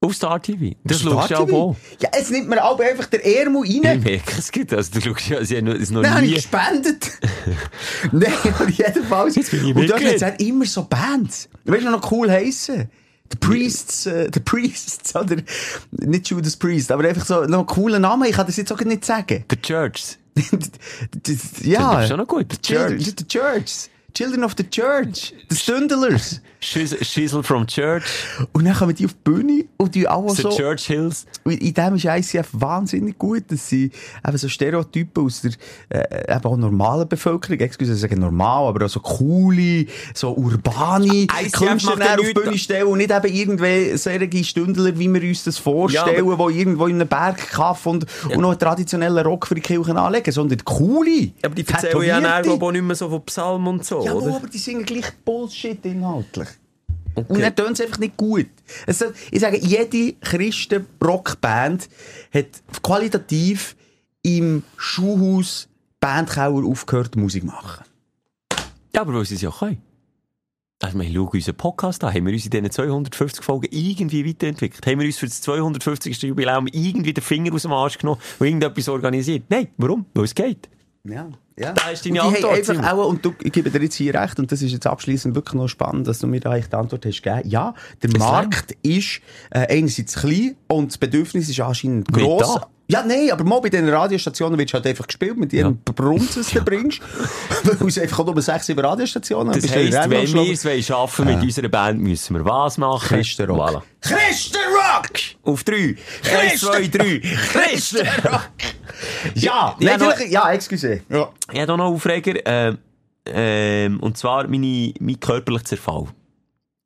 Auf 0.06 0.14
Star 0.14 0.40
TV. 0.40 0.76
Das 0.84 1.00
schaust 1.00 1.30
du 1.30 1.36
auch. 1.36 1.76
Ja, 2.00 2.10
jetzt 2.14 2.30
nimmt 2.30 2.48
man 2.48 2.60
aber 2.60 2.84
einfach 2.84 3.06
den 3.06 3.20
Ärmel 3.20 3.62
Ich 3.64 3.84
rein. 3.84 4.00
merke 4.00 4.38
es 4.38 4.52
gut. 4.52 4.72
Also, 4.72 4.92
du 4.92 5.00
schaust 5.00 5.28
ja, 5.28 5.44
sie 5.44 5.56
haben 5.56 5.66
es 5.66 5.90
noch 5.90 6.02
Nein, 6.02 6.24
ich 6.24 6.30
nie... 6.30 6.36
gespendet. 6.36 7.10
Nein, 8.12 8.32
jedenfalls. 8.68 9.34
Jetzt 9.34 9.50
bin 9.50 9.66
ich 9.66 9.74
Und 9.74 9.90
dort 9.90 10.04
hat 10.04 10.40
es 10.40 10.46
immer 10.46 10.64
so 10.64 10.84
Bands. 10.84 11.48
Weißt 11.64 11.84
du, 11.84 11.90
noch 11.90 12.10
cool 12.12 12.30
heissen? 12.30 12.88
The 13.32 13.38
Priests, 13.38 14.06
äh, 14.06 14.30
The 14.32 14.38
Priests, 14.38 15.16
oder, 15.16 15.36
nicht 15.90 16.28
Judas 16.28 16.56
Priest, 16.56 16.92
aber 16.92 17.08
einfach 17.08 17.26
so, 17.26 17.42
noch 17.42 17.58
einen 17.58 17.66
coolen 17.66 18.02
Namen, 18.02 18.28
ich 18.28 18.36
kann 18.36 18.46
das 18.46 18.56
jetzt 18.56 18.72
auch 18.72 18.80
nicht 18.80 19.04
sagen. 19.04 19.44
The 19.50 19.56
Church. 19.56 20.18
Ja. 21.62 21.94
Das 21.94 22.02
ist 22.04 22.08
schon 22.10 22.18
noch 22.18 22.28
gut. 22.28 22.46
The 22.52 22.74
Church. 22.74 23.04
the 23.04 23.26
Church. 23.26 23.88
Children 24.14 24.44
of 24.44 24.54
the 24.56 24.68
Church. 24.68 25.34
The 25.48 25.56
Stündelers. 25.56 26.40
Schis- 26.66 27.04
Schissel 27.04 27.42
from 27.42 27.66
Church. 27.66 28.04
Und 28.52 28.64
dann 28.64 28.74
kommen 28.74 28.94
die 28.94 29.04
auf 29.06 29.12
die 29.12 29.18
Bühne 29.30 29.64
und 29.76 29.94
die 29.94 30.06
The 30.28 30.42
so... 30.42 30.50
Churchills. 30.50 31.26
Und 31.44 31.60
In 31.62 31.72
dem 31.74 31.94
ist 31.94 32.04
ICF 32.04 32.48
wahnsinnig 32.52 33.16
gut, 33.18 33.44
dass 33.48 33.68
sie 33.68 33.90
eben 34.26 34.36
so 34.36 34.48
Stereotypen 34.48 35.24
aus 35.24 35.42
der 35.42 35.52
äh, 35.88 36.34
eben 36.36 36.44
auch 36.44 36.56
normalen 36.56 37.08
Bevölkerung, 37.08 37.60
excuse, 37.60 37.92
ich 37.92 38.00
sage 38.00 38.18
normal, 38.18 38.68
aber 38.68 38.86
auch 38.86 38.88
so 38.90 39.00
coole, 39.00 39.86
so 40.14 40.32
urbane 40.34 41.26
Künstler 41.52 41.98
ja 41.98 42.14
auf 42.14 42.26
die 42.26 42.34
Bühne 42.34 42.58
stellen 42.58 42.86
und 42.88 42.98
nicht 42.98 43.10
eben 43.10 43.34
irgendwie 43.34 43.96
solche 43.96 44.44
Stündler, 44.44 44.98
wie 44.98 45.12
wir 45.12 45.22
uns 45.22 45.44
das 45.44 45.58
vorstellen, 45.58 46.06
Ja, 46.26 46.46
die 46.48 46.58
irgendwo 46.58 46.86
in 46.86 46.96
einem 46.96 47.08
Bergkaff 47.08 47.86
und, 47.86 48.06
und 48.24 48.40
noch 48.40 48.50
einen 48.50 48.58
traditionellen 48.58 49.24
Rock 49.24 49.46
für 49.46 49.54
die 49.54 49.60
Kirchen 49.60 49.96
anlegen, 49.96 50.32
sondern 50.32 50.58
coole, 50.64 51.30
Aber 51.44 51.54
die 51.54 51.66
erzählen 51.66 52.02
ja 52.02 52.40
auch 52.42 52.72
nicht 52.72 52.82
mehr 52.82 52.96
so 52.96 53.08
von 53.08 53.24
Psalmen 53.24 53.66
und 53.68 53.84
so, 53.84 54.04
Ja, 54.04 54.12
aber 54.12 54.48
die 54.52 54.58
singen 54.58 54.84
gleich 54.84 55.12
Bullshit 55.24 55.84
inhaltlich. 55.84 56.48
Und 57.16 57.40
dann 57.40 57.56
tönt 57.56 57.72
es 57.72 57.80
einfach 57.80 57.98
nicht 57.98 58.16
gut. 58.16 58.46
Es, 58.86 59.04
ich 59.30 59.40
sage, 59.40 59.58
jede 59.58 60.12
Christen-Rockband 60.20 61.88
hat 62.32 62.46
qualitativ 62.82 63.76
im 64.22 64.62
Schuhhaus 64.76 65.68
Bandkauer 66.00 66.64
aufgehört, 66.64 67.16
Musik 67.16 67.42
zu 67.42 67.46
machen. 67.48 67.84
Ja, 68.94 69.00
aber 69.00 69.14
weil 69.14 69.24
sie 69.24 69.36
es 69.36 69.42
ja 69.42 69.50
können. 69.50 69.82
Also, 70.82 70.98
wir 70.98 71.10
schauen 71.10 71.28
unseren 71.28 71.54
Podcast 71.56 72.04
an. 72.04 72.12
Haben 72.12 72.26
wir 72.26 72.34
uns 72.34 72.44
in 72.44 72.50
diesen 72.50 72.70
250 72.70 73.42
Folgen 73.42 73.68
irgendwie 73.70 74.28
weiterentwickelt? 74.28 74.86
Haben 74.86 75.00
wir 75.00 75.06
uns 75.06 75.16
für 75.16 75.26
das 75.26 75.40
250. 75.40 76.22
Jubiläum 76.22 76.66
irgendwie 76.66 77.14
den 77.14 77.24
Finger 77.24 77.54
aus 77.54 77.62
dem 77.62 77.72
Arsch 77.72 77.96
genommen 77.96 78.20
und 78.38 78.46
irgendetwas 78.46 78.88
organisiert? 78.88 79.44
Nein. 79.48 79.68
Warum? 79.78 80.04
Weil 80.12 80.24
es 80.24 80.34
geht. 80.34 80.68
Ja, 81.04 81.30
ja. 81.58 81.72
Da 81.72 81.90
ist 81.90 82.04
deine 82.04 82.22
und 82.22 82.32
die 82.32 82.44
Antwort, 82.44 82.70
einfach 82.70 82.92
auch, 82.92 83.08
und 83.08 83.24
du, 83.24 83.34
ich 83.42 83.52
gebe 83.52 83.70
dir 83.70 83.82
jetzt 83.82 83.94
hier 83.94 84.14
recht, 84.14 84.38
und 84.38 84.52
das 84.52 84.62
ist 84.62 84.72
jetzt 84.72 84.86
abschließend 84.86 85.34
wirklich 85.34 85.54
noch 85.54 85.68
spannend, 85.68 86.06
dass 86.06 86.18
du 86.18 86.26
mir 86.26 86.40
da 86.40 86.50
eigentlich 86.50 86.68
die 86.68 86.76
Antwort 86.76 87.06
hast 87.06 87.22
gegeben. 87.22 87.48
Ja, 87.48 87.74
der 88.02 88.10
Es 88.10 88.18
Markt 88.18 88.76
ist 88.82 89.20
äh, 89.50 89.66
einerseits 89.78 90.16
klein 90.16 90.56
und 90.68 90.92
das 90.92 90.98
Bedürfnis 90.98 91.48
ist 91.48 91.60
anscheinend 91.60 92.08
da. 92.12 92.68
Ja, 92.88 93.02
nein, 93.02 93.30
aber 93.32 93.42
mal 93.42 93.60
bei 93.60 93.68
den 93.68 93.88
Radiostationen 93.88 94.56
wird 94.58 94.72
halt 94.72 94.86
einfach 94.86 95.06
gespielt 95.08 95.36
mit 95.36 95.52
ihrem 95.52 95.78
Ja. 95.86 95.92
Brunz, 95.92 96.36
was 96.36 96.50
du 96.50 96.60
bringst. 96.62 97.00
Weil 97.64 97.88
es 97.88 97.98
einfach 97.98 98.24
nur 98.24 98.40
sechs, 98.40 98.66
sieben 98.66 98.78
Radiostationen 98.84 99.52
Das 99.52 99.64
du 99.64 99.70
heisst, 99.70 99.92
wenn 100.08 100.32
wir 100.32 100.52
es 100.52 100.64
wollen 100.64 100.82
schaffen 100.82 101.24
mit 101.26 101.42
unserer 101.42 101.68
Band, 101.68 102.00
müssen 102.00 102.36
wir 102.36 102.44
was 102.44 102.78
machen? 102.78 103.08
Christenrock. 103.08 103.58
Voilà. 103.58 103.82
Christenrock! 104.00 105.10
Auf 105.42 105.64
drei. 105.64 105.96
Eins, 106.40 106.60
zwei, 106.60 106.86
drei. 106.86 107.18
Christenrock. 107.52 108.50
Ja, 109.34 109.76
Ja, 109.80 109.96
noch- 109.98 110.20
ja, 110.20 110.52
excuse. 110.52 111.00
Ja. 111.08 111.28
Ich 111.52 111.60
habe 111.60 111.66
noch 111.76 111.84
einen 111.86 111.94
Aufreger. 111.94 112.34
Ähm, 112.46 112.78
ähm, 113.26 113.98
und 114.00 114.16
zwar 114.16 114.46
meine, 114.46 114.92
mein 115.00 115.18
körperlicher 115.18 115.64
Zerfall. 115.64 116.06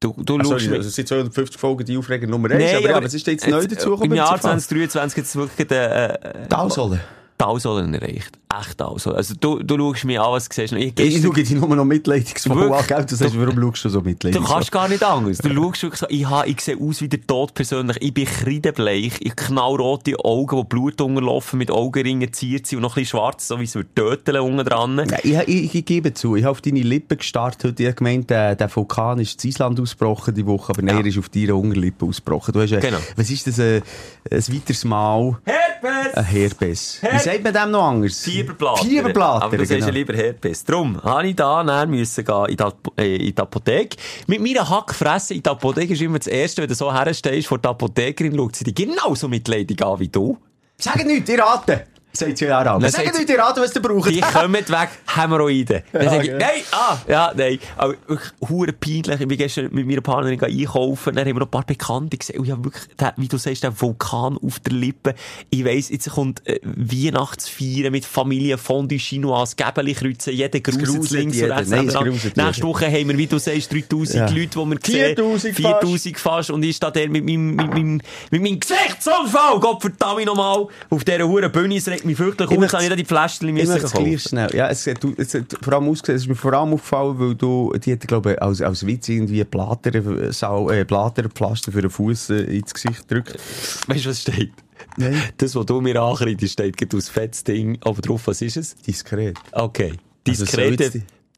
Du, 0.01 0.15
du 0.17 0.39
schaust 0.39 0.49
sorry, 0.49 0.77
also 0.77 0.89
es 0.89 0.95
sind 0.95 1.09
250 1.09 1.61
Folgen 1.61 1.85
die 1.85 1.99
Aufreger 1.99 2.27
Nummer 2.27 2.51
1, 2.51 2.59
Nein, 2.59 2.77
aber, 2.77 2.89
ja, 2.89 3.05
was 3.05 3.13
ist 3.13 3.27
denn 3.27 3.35
jetzt 3.35 3.47
neu 3.47 3.67
dazugekommen? 3.67 4.11
Im 4.11 4.15
Jahr 4.15 4.31
beim 4.39 4.59
Zerfall? 4.59 4.89
2023 4.89 5.19
hat 5.19 5.25
es 5.27 5.37
wirklich 5.37 5.69
den, 5.69 5.79
äh, 5.79 6.49
Tausolle. 6.49 7.01
Tausollen 7.37 7.93
erreicht. 7.93 8.39
Echt 8.53 8.79
Tausollen. 8.79 9.17
Also 9.17 9.35
du, 9.39 9.63
du 9.63 9.77
schaust 9.79 10.05
mich 10.07 10.19
an, 10.19 10.33
was 10.33 10.49
du 10.49 10.55
siehst. 10.57 10.73
Ich, 10.73 10.99
Ich 10.99 11.23
schaue 11.23 11.35
dich 11.35 11.51
nur 11.51 11.69
noch 11.77 11.85
mitleidingsvoll 11.85 12.73
an, 12.73 12.85
gell? 12.89 13.05
Du 13.05 13.15
sagst, 13.15 13.39
warum 13.39 13.55
schaust 13.61 13.85
du 13.85 13.89
so 13.91 14.01
Du 14.01 14.09
mitleidingsvoll? 14.09 14.55
kannst 14.57 14.73
gar 14.73 14.89
nicht 14.89 15.05
anders. 15.05 15.39
Du 15.39 15.49
schaust 15.55 15.83
wirklich 15.85 16.01
so, 16.01 16.07
ich, 16.09 16.29
ha, 16.29 16.45
ich 16.45 16.61
sehe 16.61 16.77
aus 16.77 17.01
wie 17.01 17.09
der 17.09 17.25
Tod 17.25 17.55
persönlich. 17.55 17.97
Ich 18.01 18.13
bin 18.13 18.25
kreidebleich. 18.25 19.13
Ich 19.21 19.37
knallrote 19.37 20.17
Augen, 20.25 20.57
die 20.63 20.65
Blut 20.67 21.01
unterlaufen, 21.01 21.59
mit 21.59 21.71
Augenringen 21.71 22.33
ziert 22.33 22.67
sind 22.67 22.79
und 22.79 22.83
noch 22.83 22.97
ein 22.97 23.03
bisschen 23.03 23.19
schwarz, 23.19 23.47
so 23.47 23.61
wie 23.61 23.65
es 23.65 23.75
wird 23.77 23.95
töteln 23.95 24.41
unten 24.41 24.65
dran. 24.67 25.01
Ja, 25.23 25.43
ich, 25.47 25.49
ich, 25.67 25.75
ich 25.77 25.85
gebe 25.85 26.13
zu, 26.13 26.35
ich 26.35 26.43
habe 26.43 26.51
auf 26.51 26.61
deine 26.61 26.81
Lippen 26.81 27.19
gestarrt 27.19 27.63
heute. 27.63 27.83
Ich 27.83 27.87
habe 27.87 27.97
gemeint, 27.97 28.31
der, 28.31 28.57
der 28.57 28.75
Vulkan 28.75 29.21
ist 29.21 29.45
in 29.45 29.51
Island 29.51 29.79
ausgebrochen 29.79 30.35
die 30.35 30.45
Woche, 30.47 30.71
aber 30.73 30.83
nein, 30.83 30.97
er 30.99 31.07
ist 31.07 31.19
auf 31.19 31.29
deiner 31.29 31.55
Unterlippe 31.55 32.05
ausgebrochen. 32.05 32.53
Du 32.53 32.61
hast, 32.61 32.73
äh, 32.73 32.81
Genau. 32.81 32.99
Was 33.15 33.31
ist 33.31 33.47
das, 33.47 33.61
äh, 33.61 33.81
ein 34.29 34.39
weiteres 34.49 34.85
Mal? 34.85 35.39
Herpes! 35.45 36.15
Ein 36.15 36.25
Herpes. 36.25 36.99
Wie 37.03 37.07
Her- 37.07 37.19
sagt 37.21 37.45
man 37.45 37.55
dem 37.55 37.71
noch 37.71 37.85
anders? 37.85 38.25
Fieberblatter. 38.41 38.84
Fieberblatter, 38.84 39.45
Aber 39.45 39.57
du 39.57 39.64
sagst 39.64 39.70
ja 39.70 39.86
genau. 39.86 39.93
lieber 39.93 40.14
Herpes. 40.14 40.64
Darum 40.64 41.03
habe 41.03 41.28
ich 41.28 41.36
da 41.36 41.62
dann 41.62 41.91
müssen 41.91 42.24
gehen 42.24 42.47
in 42.47 42.57
die, 42.57 43.03
äh, 43.03 43.16
in 43.16 43.34
die 43.34 43.38
Apotheke. 43.38 43.97
Mit 44.26 44.41
meiner 44.41 44.68
Hackfresse 44.68 45.34
in 45.34 45.43
die 45.43 45.49
Apotheke 45.49 45.93
ist 45.93 46.03
immer 46.03 46.18
das 46.18 46.26
Erste, 46.26 46.62
wenn 46.62 46.68
du 46.68 46.74
so 46.74 46.93
herstehst 46.93 47.49
vor 47.49 47.59
der 47.59 47.72
Apothekerin, 47.72 48.36
schaut 48.36 48.57
sie 48.57 48.64
dich 48.64 48.74
genauso 48.74 49.28
mitleidig 49.28 49.84
an 49.84 50.01
wie 50.01 50.09
du. 50.09 50.38
Sag 50.76 51.05
nichts, 51.05 51.28
ihr 51.30 51.38
raten! 51.38 51.80
Sagt 52.13 52.39
sie 52.39 52.45
ja 52.47 52.61
auch. 52.61 52.81
Sag 52.81 52.91
sagt 52.91 53.17
nichts, 53.19 53.31
ihr 53.31 53.39
raten, 53.39 53.61
was 53.61 53.75
ihr 53.75 53.83
braucht. 53.83 54.11
Die 54.11 54.21
kommen 54.21 54.55
weg, 54.55 54.89
Hämorrhoiden. 55.15 55.83
Dann 55.93 56.09
sage 56.09 56.25
ich, 56.25 56.31
nein, 56.33 56.63
ah, 56.73 56.99
ja, 57.09 57.33
nein. 57.37 57.59
Aber 57.77 57.95
wirklich, 58.07 58.31
hure 58.49 58.73
peinlich. 58.73 59.21
Ich 59.21 59.29
bin 59.29 59.39
gestern 59.39 59.69
mit 59.73 59.87
meiner 59.87 60.01
Partnerin 60.01 60.43
einkaufen, 60.43 61.15
dann 61.15 61.25
haben 61.27 61.35
wir 61.37 61.41
noch 61.41 61.47
ein 61.47 61.51
paar 61.51 61.65
Bekannte 61.65 62.17
gesehen. 62.17 62.39
Und 62.39 62.47
ich 62.47 62.51
habe 62.53 62.65
wirklich, 62.65 62.85
der, 62.97 63.15
wie 63.17 63.29
du 63.29 63.37
sagst, 63.39 63.63
der 63.63 63.81
Vulkan 63.81 64.39
auf 64.45 64.59
der 64.61 64.73
Lippe. 64.73 65.15
Ich 65.51 65.65
weiss, 65.65 65.89
jetzt 65.91 66.11
kommt 66.11 66.47
äh, 66.47 66.59
Weihnachtsfeiern 66.65 67.93
mit 67.93 68.05
Familie, 68.05 68.59
Fondue 68.59 68.99
Chinoise, 68.99 69.55
Gäbeli 69.57 69.95
kreuzen, 69.95 70.33
jeder 70.33 70.61
gruselt 70.61 71.11
links 71.11 71.37
und 71.37 71.43
jeder. 71.43 71.57
rechts. 71.57 71.71
Nein, 71.71 71.87
Nächste. 71.87 72.63
Woche 72.65 72.87
haben 72.87 73.09
wir, 73.09 73.19
wie 73.19 73.27
du 73.27 73.39
sagst, 73.39 73.73
3000 73.73 74.15
Ja. 74.15 74.27
Leute, 74.29 74.49
die 74.49 74.57
wir 74.57 74.79
sehen. 74.83 75.17
4000 75.17 75.55
fast. 75.55 75.81
4000 75.81 76.19
fast. 76.19 76.51
Und 76.51 76.63
ich 76.63 76.77
stehe 76.77 76.93
der 76.93 77.09
mit 77.09 77.25
meinem, 77.25 77.55
mit 77.55 77.69
meinem, 77.69 78.01
mit 78.31 78.43
meinem 78.43 78.61
Gesichtsunfall, 78.61 79.61
Gott 79.61 79.81
verdammt 79.81 80.25
nochmal, 80.25 80.67
auf 80.89 81.05
dieser 81.05 81.27
hure 81.27 81.49
Bühne. 81.49 81.81
Regt 82.01 82.07
mich 82.07 82.17
fürchterlich 82.17 82.59
Ich 82.59 82.63
ich 82.63 82.89
da 82.89 82.97
die 82.97 83.05
Fläschchen 83.05 83.49
Ich 83.49 83.67
müssen 83.67 83.83
kaufen. 83.83 84.05
gleich 84.05 84.23
schnell. 84.23 84.55
Ja, 84.55 84.69
es 84.69 84.87
hat, 84.87 85.05
es 85.19 85.35
hat 85.35 85.57
vor 85.61 85.73
allem 85.75 85.89
ausgesehen, 85.89 86.17
es 86.17 86.23
ist 86.23 86.29
mir 86.29 86.35
vor 86.35 86.53
allem 86.55 86.73
aufgefallen, 86.73 87.19
weil 87.19 87.35
du, 87.35 87.73
die 87.77 87.93
hat, 87.93 88.07
glaube 88.09 88.33
ich, 88.33 88.43
als, 88.43 88.63
als 88.63 88.87
Witz 88.87 89.09
irgendwie 89.09 89.45
Blatter, 89.45 89.95
äh, 89.95 90.29
äh, 90.29 90.85
für 90.85 91.83
den 91.83 91.91
Fuß 91.91 92.31
äh, 92.31 92.59
ins 92.59 92.73
Gesicht 92.73 93.07
gedrückt. 93.09 93.39
Weißt 93.87 94.05
du, 94.05 94.11
was 94.11 94.23
steht? 94.23 94.53
Nein. 94.97 95.15
Das, 95.37 95.55
was 95.55 95.67
du 95.67 95.81
mir 95.81 96.01
ankreidest, 96.01 96.55
steht 96.55 96.77
gerade 96.77 96.97
aus 96.97 97.09
fettes 97.09 97.45
Ding 97.45 97.79
oben 97.85 98.01
drauf. 98.01 98.27
Was 98.27 98.41
ist 98.43 98.57
es? 98.57 98.75
Diskret. 98.77 99.37
Okay. 99.53 99.95
Also 100.27 100.47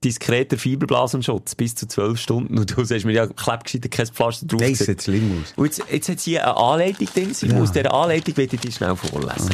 Diskreter, 0.02 0.56
jetzt 0.56 0.62
Fiberblasenschutz 0.62 1.54
bis 1.54 1.74
zu 1.74 1.86
12 1.88 2.18
Stunden. 2.20 2.58
Und 2.58 2.76
du 2.76 2.84
sagst 2.84 3.04
mir, 3.06 3.12
ja, 3.12 3.26
klebt 3.26 3.64
gescheiter 3.64 3.88
kein 3.88 4.06
Pflaster 4.06 4.46
drauf. 4.46 4.60
Das 4.60 4.78
sieht 4.78 5.02
schlimm 5.02 5.40
aus. 5.42 5.52
Und 5.56 5.64
jetzt, 5.64 5.82
jetzt 5.90 6.08
hat 6.08 6.20
sie 6.20 6.38
eine 6.38 6.56
Anleitung 6.56 7.06
drin. 7.06 7.34
Sie 7.34 7.46
Ja. 7.46 7.60
Aus 7.60 7.72
dieser 7.72 7.92
Anleitung 7.94 8.36
will 8.36 8.48
ich 8.52 8.60
dir 8.60 8.72
schnell 8.72 8.96
vorlesen. 8.96 9.50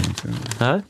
Hä? 0.59 0.80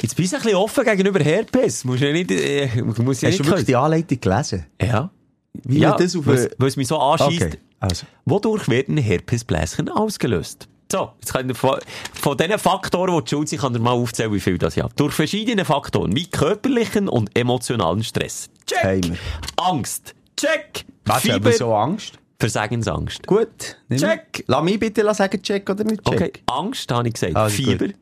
Jetzt 0.00 0.16
bist 0.16 0.32
du 0.32 0.36
ein 0.36 0.42
bisschen 0.42 0.56
offen 0.58 0.84
gegenüber 0.84 1.20
Herpes. 1.20 1.84
Musst 1.84 2.02
du 2.02 2.06
ja 2.06 2.12
nicht, 2.12 2.30
äh, 2.30 2.68
muss 2.82 3.20
ja 3.20 3.28
Hast 3.28 3.38
du 3.38 3.42
nicht 3.42 3.46
wirklich 3.46 3.66
die 3.66 3.76
Anleitung 3.76 4.20
gelesen? 4.20 4.66
Ja. 4.80 5.10
Wie 5.64 5.78
ja, 5.78 5.96
das 5.96 6.16
auf 6.16 6.26
was, 6.26 6.40
eine- 6.40 6.50
was 6.58 6.76
mich 6.76 6.88
so 6.88 6.98
anschießt. 6.98 7.42
Okay, 7.42 7.58
also. 7.78 8.06
Wodurch 8.24 8.68
werden 8.68 8.96
Herpesbläschen 8.96 9.88
ausgelöst? 9.88 10.66
So, 10.92 11.12
jetzt 11.20 11.34
ich 11.34 11.56
von, 11.56 11.78
von 12.12 12.36
diesen 12.36 12.58
Faktoren, 12.58 13.16
die 13.16 13.24
die 13.24 13.30
schuld 13.30 13.48
sind, 13.48 13.62
kann 13.62 13.74
ich 13.74 13.80
mal 13.80 13.92
aufzählen, 13.92 14.30
wie 14.30 14.40
viel 14.40 14.58
das 14.58 14.76
ich 14.76 14.82
habe. 14.82 14.92
Durch 14.94 15.14
verschiedene 15.14 15.64
Faktoren, 15.64 16.14
wie 16.14 16.26
körperlichen 16.26 17.08
und 17.08 17.30
emotionalen 17.34 18.04
Stress. 18.04 18.50
Check. 18.66 19.08
Wir. 19.08 19.16
Angst. 19.56 20.14
Check. 20.36 20.84
Was, 21.06 21.22
Fieber. 21.22 21.36
aber 21.36 21.52
so 21.52 21.74
Angst? 21.74 22.18
Versagensangst. 22.38 23.26
Gut. 23.26 23.78
Check. 23.90 24.44
Lass 24.46 24.62
mich 24.64 24.78
bitte 24.78 25.14
sagen, 25.14 25.42
check 25.42 25.70
oder 25.70 25.82
nicht 25.82 26.04
check. 26.04 26.14
Okay, 26.14 26.32
Angst, 26.44 26.92
habe 26.92 27.08
ich 27.08 27.14
gesagt. 27.14 27.36
Also 27.36 27.56
Fieber. 27.56 27.86
gut. 27.86 27.94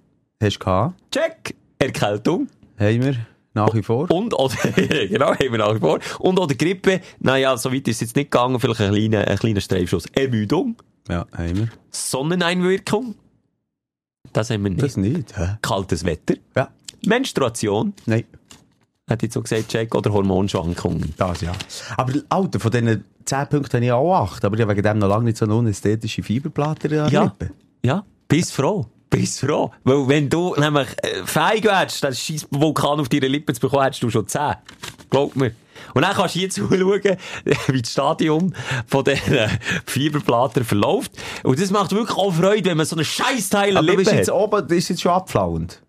Hast 0.42 0.56
du 0.56 0.58
gehabt? 0.58 0.94
Check. 1.12 1.54
Erkältung. 1.78 2.48
Haben 2.76 3.04
wir. 3.04 3.14
Nach 3.54 3.74
wie 3.74 3.82
vor. 3.82 4.10
Und, 4.10 4.32
oder, 4.34 4.54
genau, 4.76 5.30
haben 5.30 5.38
wir 5.40 5.58
nach 5.58 5.74
wie 5.74 5.80
vor. 5.80 5.98
Und 6.20 6.38
oder 6.38 6.54
Grippe. 6.54 7.00
Naja, 7.18 7.56
so 7.56 7.72
weit 7.72 7.88
ist 7.88 7.96
es 7.96 8.00
jetzt 8.00 8.16
nicht 8.16 8.30
gegangen. 8.30 8.60
Vielleicht 8.60 8.80
ein 8.80 8.92
kleiner, 8.92 9.26
ein 9.26 9.38
kleiner 9.38 9.60
Streifschuss. 9.60 10.06
Ermüdung. 10.14 10.76
Ja, 11.08 11.26
haben 11.36 11.56
wir. 11.56 11.68
Sonneneinwirkung. 11.90 13.14
Das 14.32 14.50
haben 14.50 14.62
wir 14.62 14.70
nicht. 14.70 14.82
Das 14.82 14.96
nicht. 14.96 15.36
Hä? 15.36 15.56
Kaltes 15.62 16.04
Wetter. 16.04 16.34
Ja. 16.56 16.68
Menstruation, 17.06 17.94
Nein. 18.06 18.24
hat 19.08 19.22
jetzt 19.22 19.34
so 19.34 19.42
gesagt, 19.42 19.72
Jack, 19.72 19.94
oder 19.94 20.12
Hormonschwankungen. 20.12 21.14
Das, 21.16 21.40
ja. 21.40 21.52
Aber, 21.96 22.12
Alter, 22.28 22.60
von 22.60 22.70
diesen 22.70 23.04
10 23.24 23.48
Punkten 23.48 23.76
habe 23.78 23.84
ich 23.86 23.92
auch 23.92 24.14
8. 24.14 24.44
Aber 24.44 24.54
ich 24.56 24.62
habe 24.62 24.72
wegen 24.72 24.82
dem 24.82 24.98
noch 24.98 25.08
lange 25.08 25.24
nicht 25.24 25.38
so 25.38 25.46
eine 25.46 25.54
unästhetische 25.56 26.22
Fiberplatte 26.22 26.86
an 27.02 27.10
der 27.10 27.12
Ja, 27.12 27.22
Lippe. 27.24 27.50
ja, 27.84 28.04
bist 28.28 28.52
froh. 28.52 28.86
Bist 29.10 29.40
froh. 29.40 29.72
Weil 29.84 30.08
wenn 30.08 30.28
du 30.30 30.54
nämlich 30.56 30.88
äh, 31.02 31.24
fähig 31.24 31.64
wärst, 31.64 32.04
den 32.04 32.14
scheiß 32.14 32.46
Vulkan 32.50 33.00
auf 33.00 33.08
deine 33.08 33.26
Lippen 33.28 33.54
zu 33.54 33.60
bekommen, 33.60 33.82
hättest 33.82 34.02
du 34.02 34.10
schon 34.10 34.26
10. 34.26 34.40
Glaub 35.10 35.34
mir. 35.34 35.52
Und 35.94 36.02
dann 36.02 36.14
kannst 36.14 36.36
du 36.36 36.38
hier 36.38 36.50
zuschauen, 36.50 37.16
wie 37.68 37.82
das 37.82 37.90
Stadium 37.92 38.52
von 38.86 39.04
diesen 39.04 39.50
Fiberplatten 39.86 40.64
verläuft. 40.64 41.12
Und 41.42 41.60
das 41.60 41.70
macht 41.70 41.90
wirklich 41.92 42.16
auch 42.16 42.32
Freude, 42.32 42.70
wenn 42.70 42.76
man 42.76 42.86
so 42.86 42.94
einen 42.96 43.04
Scheißteil 43.04 43.76
Aber 43.76 43.86
du 43.86 43.96
bist 43.96 44.10
Lippe 44.10 44.18
jetzt 44.18 44.28
hat. 44.30 44.36
oben, 44.36 44.68
das 44.68 44.78
ist 44.78 44.88
jetzt 44.90 45.02
schon 45.02 45.12
abflauend. 45.12 45.82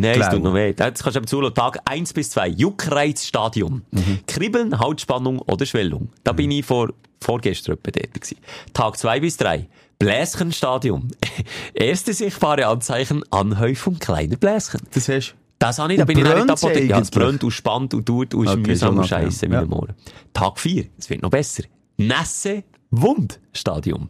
Nein, 0.00 0.20
es 0.20 0.28
tut 0.28 0.42
noch 0.42 0.54
weh. 0.54 0.68
Jetzt 0.68 1.02
kannst 1.02 1.16
du 1.16 1.18
eben 1.18 1.26
zuschauen. 1.26 1.54
Tag 1.54 1.80
1 1.84 2.12
bis 2.12 2.30
2. 2.30 2.48
Juckreizstadium. 2.48 3.82
Kribbeln, 4.26 4.78
Hautspannung 4.78 5.40
oder 5.40 5.66
Schwellung. 5.66 6.10
Da 6.24 6.32
bin 6.32 6.50
ich 6.52 6.64
vor, 6.64 6.90
vorgestern 7.20 7.74
etwa 7.74 7.90
dort 7.90 8.14
gewesen. 8.14 8.38
Tag 8.72 8.96
2 8.96 9.20
bis 9.20 9.36
3. 9.38 9.68
Bläschenstadium. 9.98 11.08
Erste 11.74 12.12
sichtbare 12.12 12.66
Anzeichen, 12.66 13.22
Anhäufung 13.30 13.98
kleiner 13.98 14.36
Bläschen. 14.36 14.80
Das 14.94 15.08
hast 15.08 15.34
Das 15.58 15.78
habe 15.78 15.92
ich, 15.92 15.98
da 15.98 16.04
bin 16.04 16.18
ich 16.18 16.24
nicht 16.24 16.36
der 16.36 16.44
brennt's 16.44 16.62
Apotheke. 16.64 16.86
Ja, 16.86 17.00
es 17.00 17.10
brennt 17.10 17.42
und 17.44 17.50
spannt 17.50 17.94
und 17.94 18.06
tut 18.06 18.34
und 18.34 18.44
ist 18.46 18.52
Okay, 18.52 18.60
mühsam 18.68 18.98
und 18.98 19.06
scheisse 19.08 19.46
Ja. 19.46 19.60
mit 19.60 19.70
dem 19.70 19.72
Ohren. 19.72 19.94
Tag 20.32 20.58
4. 20.58 20.84
Es 20.98 21.10
wird 21.10 21.22
noch 21.22 21.30
besser. 21.30 21.64
Nässe 21.96 22.62
Wundstadium. 22.90 24.08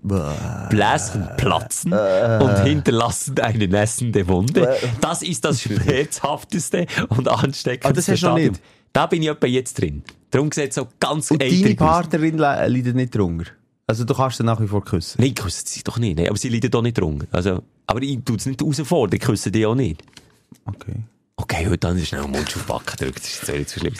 Bläschen 0.70 1.28
platzen 1.36 1.92
und 1.94 2.58
hinterlassen 2.64 3.40
eine 3.40 3.66
nässende 3.66 4.28
Wunde. 4.28 4.76
Das 5.00 5.22
ist 5.22 5.44
das 5.44 5.62
schmerzhafteste 5.62 6.86
und 7.08 7.28
Ah, 7.28 7.36
ansteckendste 7.42 7.92
das 7.94 8.08
hast 8.08 8.22
du 8.22 8.26
noch 8.26 8.32
Stadium. 8.34 8.52
nicht? 8.52 8.62
Da 8.92 9.06
bin 9.06 9.22
ich 9.22 9.28
etwa 9.28 9.46
jetzt 9.46 9.80
drin. 9.80 10.02
Darum 10.30 10.52
sieht 10.52 10.68
es 10.70 10.74
so 10.76 10.86
ganz 11.00 11.30
Und 11.30 11.42
deine. 11.42 11.74
Partnerin 11.74 12.36
le- 12.38 12.66
leidet 12.68 12.94
nicht 12.94 13.14
drunter. 13.14 13.46
Also 13.90 14.04
du 14.04 14.12
kannst 14.14 14.36
sie 14.36 14.44
nach 14.44 14.60
wie 14.60 14.68
vor 14.68 14.84
küssen. 14.84 15.20
Nein, 15.20 15.34
küssen 15.34 15.66
sie 15.66 15.82
doch 15.82 15.98
nicht. 15.98 16.18
Nein, 16.18 16.28
aber 16.28 16.36
sie 16.36 16.50
leiden 16.50 16.70
doch 16.70 16.82
nicht 16.82 16.98
drunter. 16.98 17.26
Also, 17.32 17.62
aber 17.86 18.02
ich 18.02 18.18
tue 18.22 18.36
es 18.36 18.44
nicht 18.46 18.60
herausfordern. 18.60 19.16
Ich 19.16 19.22
küsse 19.26 19.50
die 19.50 19.64
auch 19.64 19.74
nicht. 19.74 20.02
Okay. 20.66 20.94
Okay, 21.36 21.66
heute 21.66 21.78
dann 21.78 21.98
schnell 22.04 22.22
den 22.22 22.32
Mund 22.32 22.46
auf 22.48 22.52
den 22.52 22.66
Backen 22.66 22.96
drückt. 22.98 23.18
Das 23.20 23.28
ist 23.28 23.48
jetzt 23.48 23.56
nicht 23.58 23.70
so 23.70 23.80
schlimm. 23.80 23.94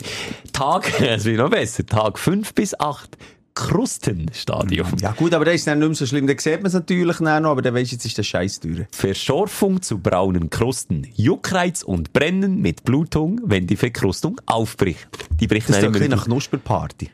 Tag, 0.52 1.00
es 1.00 1.24
wird 1.24 1.38
noch 1.38 1.48
besser. 1.50 1.86
Tag 1.86 2.18
5 2.18 2.52
bis 2.52 2.78
8. 2.78 3.16
Krustenstadium. 3.54 4.86
Ja 5.00 5.12
gut, 5.12 5.32
aber 5.34 5.44
das 5.46 5.54
ist 5.56 5.66
dann 5.66 5.78
nicht 5.78 5.88
mehr 5.88 5.94
so 5.96 6.06
schlimm. 6.06 6.26
Dann 6.26 6.38
sieht 6.38 6.56
man 6.58 6.66
es 6.66 6.74
natürlich 6.74 7.18
noch, 7.20 7.30
aber 7.30 7.62
dann 7.62 7.74
weisst 7.74 7.92
du, 7.92 7.96
jetzt 7.96 8.04
ist 8.04 8.18
das 8.18 8.26
scheiß 8.26 8.60
teuer. 8.60 8.86
Verschorfung 8.92 9.80
zu 9.82 9.98
braunen 9.98 10.50
Krusten. 10.50 11.06
Juckreiz 11.16 11.82
und 11.82 12.12
Brennen 12.12 12.60
mit 12.60 12.84
Blutung, 12.84 13.40
wenn 13.44 13.66
die 13.66 13.76
Verkrustung 13.76 14.40
aufbricht. 14.46 15.08
Die 15.40 15.46
bricht 15.46 15.68
Das 15.68 15.76
ist 15.76 15.82
dann 15.82 15.92
doch 15.92 15.96
immer 15.96 16.04
ein 16.04 16.10
wieder. 16.10 16.16
nach 16.16 16.24
Knusperparty. 16.26 17.10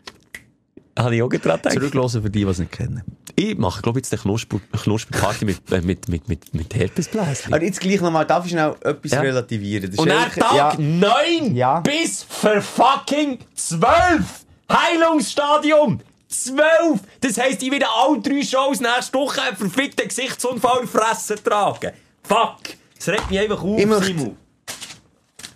Habe 0.96 1.16
ich 1.16 1.22
auch 1.22 1.28
gerade 1.28 1.58
gedacht. 1.58 1.72
Zurücklassen 1.74 2.22
für 2.22 2.30
die, 2.30 2.44
die 2.44 2.50
es 2.50 2.58
nicht 2.58 2.72
kennen. 2.72 3.02
Ich 3.36 3.58
mache, 3.58 3.82
glaube 3.82 3.98
ich, 3.98 4.04
jetzt 4.06 4.12
eine 4.12 4.22
Knusper 4.22 4.60
Knusperparty 4.82 5.44
mit, 5.44 5.72
äh, 5.72 5.80
mit, 5.80 6.08
mit, 6.08 6.28
mit, 6.28 6.54
mit 6.54 6.72
Herpesbläschen. 6.74 7.52
Aber 7.52 7.64
jetzt 7.64 7.80
gleich 7.80 8.00
nochmal, 8.00 8.24
darf 8.24 8.44
ich 8.44 8.52
schnell 8.52 8.74
etwas 8.82 9.10
Ja. 9.10 9.20
relativieren? 9.20 9.90
Das 9.90 9.98
Und 9.98 10.08
dann 10.08 10.18
eigentlich- 10.18 10.44
Tag 10.44 10.54
ja, 10.54 10.74
9 10.78 11.56
Ja. 11.56 11.80
bis 11.80 12.22
für 12.22 12.62
fucking 12.62 13.38
12. 13.54 14.44
Heilungsstadium. 14.70 16.00
12! 16.28 17.00
Das 17.20 17.38
heisst, 17.38 17.62
ich 17.62 17.70
werde 17.70 17.86
alle 17.88 18.20
drei 18.20 18.42
Shows 18.42 18.80
nächste 18.80 19.18
Woche 19.18 19.40
einen 19.42 19.56
verfickten 19.56 20.08
Gesichtsunfall 20.08 20.80
in 20.80 20.86
die 20.86 20.92
Fresse 20.96 21.36
tragen. 21.42 21.92
Fuck! 22.22 22.58
Das 22.96 23.08
regt 23.08 23.30
mich 23.30 23.38
einfach 23.40 23.62
auf, 23.62 23.78
Simon. 23.78 24.36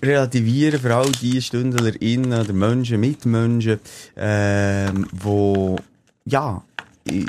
Relativieren 0.03 0.81
für 0.81 0.95
all 0.95 1.11
die 1.13 1.41
StündlerInnen 1.41 2.41
oder 2.41 2.53
Menschen, 2.53 3.01
Mitmenschen, 3.01 3.81
ähm, 4.17 5.07
wo, 5.13 5.77
ja, 6.25 6.63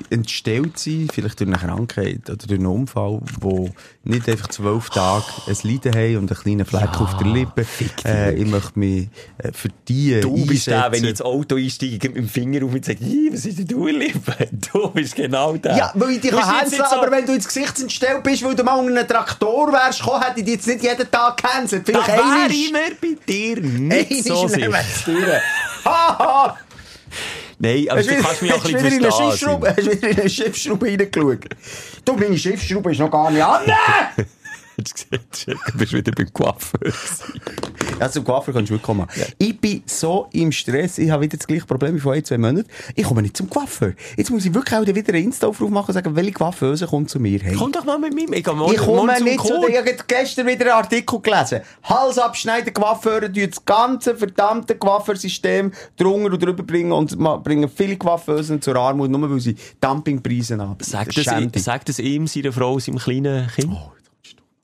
entstellt 0.10 0.78
sind, 0.80 1.12
vielleicht 1.14 1.40
durch 1.40 1.48
eine 1.50 1.58
Krankheit 1.58 2.22
oder 2.30 2.36
durch 2.38 2.60
einen 2.60 2.66
Unfall, 2.68 3.20
wo 3.40 3.70
nicht 4.04 4.28
einfach 4.30 4.48
zwölf 4.50 4.90
Tage 4.90 5.26
ein 5.48 5.56
Leiden 5.64 5.94
haben 5.94 6.18
und 6.18 6.32
einen 6.32 6.42
kleinen 6.42 6.66
Fleck 6.66 7.00
auf 7.02 7.18
der 7.18 7.28
Lippe. 7.28 7.66
Äh, 8.06 8.36
ich 8.36 8.48
möchte 8.48 8.78
mich 8.80 9.08
äh, 9.38 9.52
für 9.52 9.70
die 9.88 10.20
Du 10.22 10.46
bist 10.46 10.68
der, 10.68 10.92
wenn 10.92 11.04
ich 11.04 11.10
ins 11.12 11.22
Auto 11.22 11.56
einsteige, 11.56 12.10
mit 12.10 12.18
dem 12.18 12.30
Finger 12.30 12.66
auf 12.66 12.74
und 12.74 12.84
sage, 12.86 13.04
«Ih, 13.04 13.30
was 13.32 13.46
ist 13.46 13.60
denn 13.60 13.68
du, 13.68 13.88
Liebe? 13.88 14.20
Du 14.74 14.90
bist 14.90 15.16
genau 15.16 15.56
der. 15.58 15.76
Ja, 15.78 15.92
weil 15.96 16.12
ich 16.12 16.22
dich 16.22 16.32
hänseln, 16.32 16.84
so- 16.90 16.96
aber 16.98 17.12
wenn 17.12 17.26
du 17.26 17.34
ins 17.34 17.48
Gesicht 17.48 17.80
entstellt 17.80 18.24
bist, 18.24 18.44
weil 18.44 18.56
du 18.56 18.64
mal 18.64 18.76
unter 18.80 18.98
einen 19.00 19.08
Traktor 19.08 19.72
wärst, 19.72 20.00
gekommen, 20.00 20.22
hätte 20.24 20.40
ich 20.40 20.46
dich 20.46 20.54
jetzt 20.56 20.68
nicht 20.68 20.84
jeden 20.84 21.10
Tag 21.12 21.38
gehänselt. 21.42 21.88
Da 21.88 21.92
Vielleicht 21.94 22.08
wäre 22.08 22.22
einmal. 22.22 22.52
ich 22.52 22.72
mir 22.72 22.80
bei 23.02 23.18
dir 23.28 23.62
nicht 23.62 24.24
so 24.26 24.48
sicher. 24.48 24.70
durch. 25.06 25.42
Haha! 25.86 26.58
Nein, 27.60 27.88
aber 27.90 28.02
du 28.02 28.22
kannst 28.22 28.42
mich 28.42 28.54
auch 28.54 28.64
ein 28.66 28.74
hast 28.74 28.84
bisschen 28.84 28.86
wieder 28.86 28.88
in 28.88 29.04
eine 29.04 29.12
verstehen. 29.12 29.32
Schiffsschraube, 29.32 29.70
hast 29.70 29.92
wieder 29.92 30.10
in 30.10 30.20
eine 30.20 30.30
Schiffsschraube 30.30 30.86
reingeschaut. 30.86 31.46
Du, 32.06 32.14
meine 32.16 32.38
Schiffsschraube 32.38 32.92
ist 32.92 33.00
noch 33.00 33.12
gar 33.12 33.30
nicht 33.32 33.44
an. 33.44 33.62
Hast 34.84 34.94
gesehen? 34.94 35.60
Du 35.72 35.78
bist 35.78 35.94
wieder 35.94 36.12
beim 36.12 36.32
Coiffeur. 36.34 36.94
Ja, 38.00 38.10
zum 38.10 38.24
Coiffeur 38.24 38.54
kannst 38.54 38.70
du 38.70 38.74
wirklich 38.76 38.82
kommen. 38.84 39.08
Ich 39.38 39.60
bin 39.60 39.84
so 39.86 40.28
im 40.32 40.52
Stress, 40.52 40.98
ich 40.98 41.10
habe 41.10 41.24
wieder 41.24 41.38
das 41.38 41.46
gleiche 41.48 41.66
Problem 41.66 41.96
wie 41.96 42.00
vor 42.00 42.14
ein, 42.14 42.24
zwei 42.24 42.38
Monaten. 42.38 42.68
Ich 42.96 43.04
komme 43.04 43.22
nicht 43.22 43.36
zum 43.36 43.50
Coiffeur. 43.50 43.94
Jetzt 44.16 44.30
muss 44.30 44.46
ich 44.46 44.54
wirklich 44.54 44.76
auch 44.80 44.86
wieder 44.86 45.14
einen 45.14 45.24
Insta-Aufruf 45.26 45.70
machen 45.70 45.88
und 45.90 45.94
sagen, 45.94 46.16
welche 46.16 46.32
Coiffeuse 46.32 46.88
kommt 46.88 47.10
zu 47.10 47.20
mir. 47.20 47.40
Hey. 47.40 47.56
Komm 47.58 47.72
doch 47.72 47.84
mal 47.86 48.00
mit 48.00 48.14
mir. 48.14 48.32
Ich, 48.32 48.46
morgen- 48.46 48.72
Ich 48.74 48.80
komme 48.80 49.06
morgen 49.06 49.24
nicht 49.24 49.42
zu 49.42 49.60
dir. 49.60 49.70
Ich 49.70 49.78
habe 49.78 49.96
gestern 50.08 50.48
wieder 50.48 50.62
einen 50.66 50.84
Artikel 50.84 51.20
gelesen. 51.20 51.62
Hals 51.84 52.18
abschneiden, 52.18 52.74
Coiffeure 52.74 53.32
tun 53.32 53.48
das 53.50 53.66
ganze 53.66 54.16
verdammte 54.16 54.76
Coiffeursystem 54.76 55.72
drunter 55.98 56.34
und 56.34 56.44
drüber 56.44 56.64
bringen 56.64 56.92
und 56.92 57.18
bringen 57.44 57.70
viele 57.70 57.98
Coiffeusen 57.98 58.62
zur 58.62 58.76
Armut, 58.78 59.10
nur 59.10 59.30
weil 59.30 59.40
sie 59.40 59.56
Dumpingpreise 59.82 60.58
haben. 60.58 60.78
Sag 60.82 61.08
Das 61.14 61.66
das, 61.86 62.00
ihm, 62.00 62.28
seiner 62.28 62.52
Frau, 62.54 62.80
seinem 62.80 62.98
kleinen 62.98 63.48
Kind. 63.50 63.76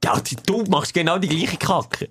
Ja, 0.03 0.21
du 0.45 0.63
machst 0.69 0.93
genau 0.93 1.17
die 1.17 1.27
gleiche 1.27 1.57
Kacke. 1.57 2.09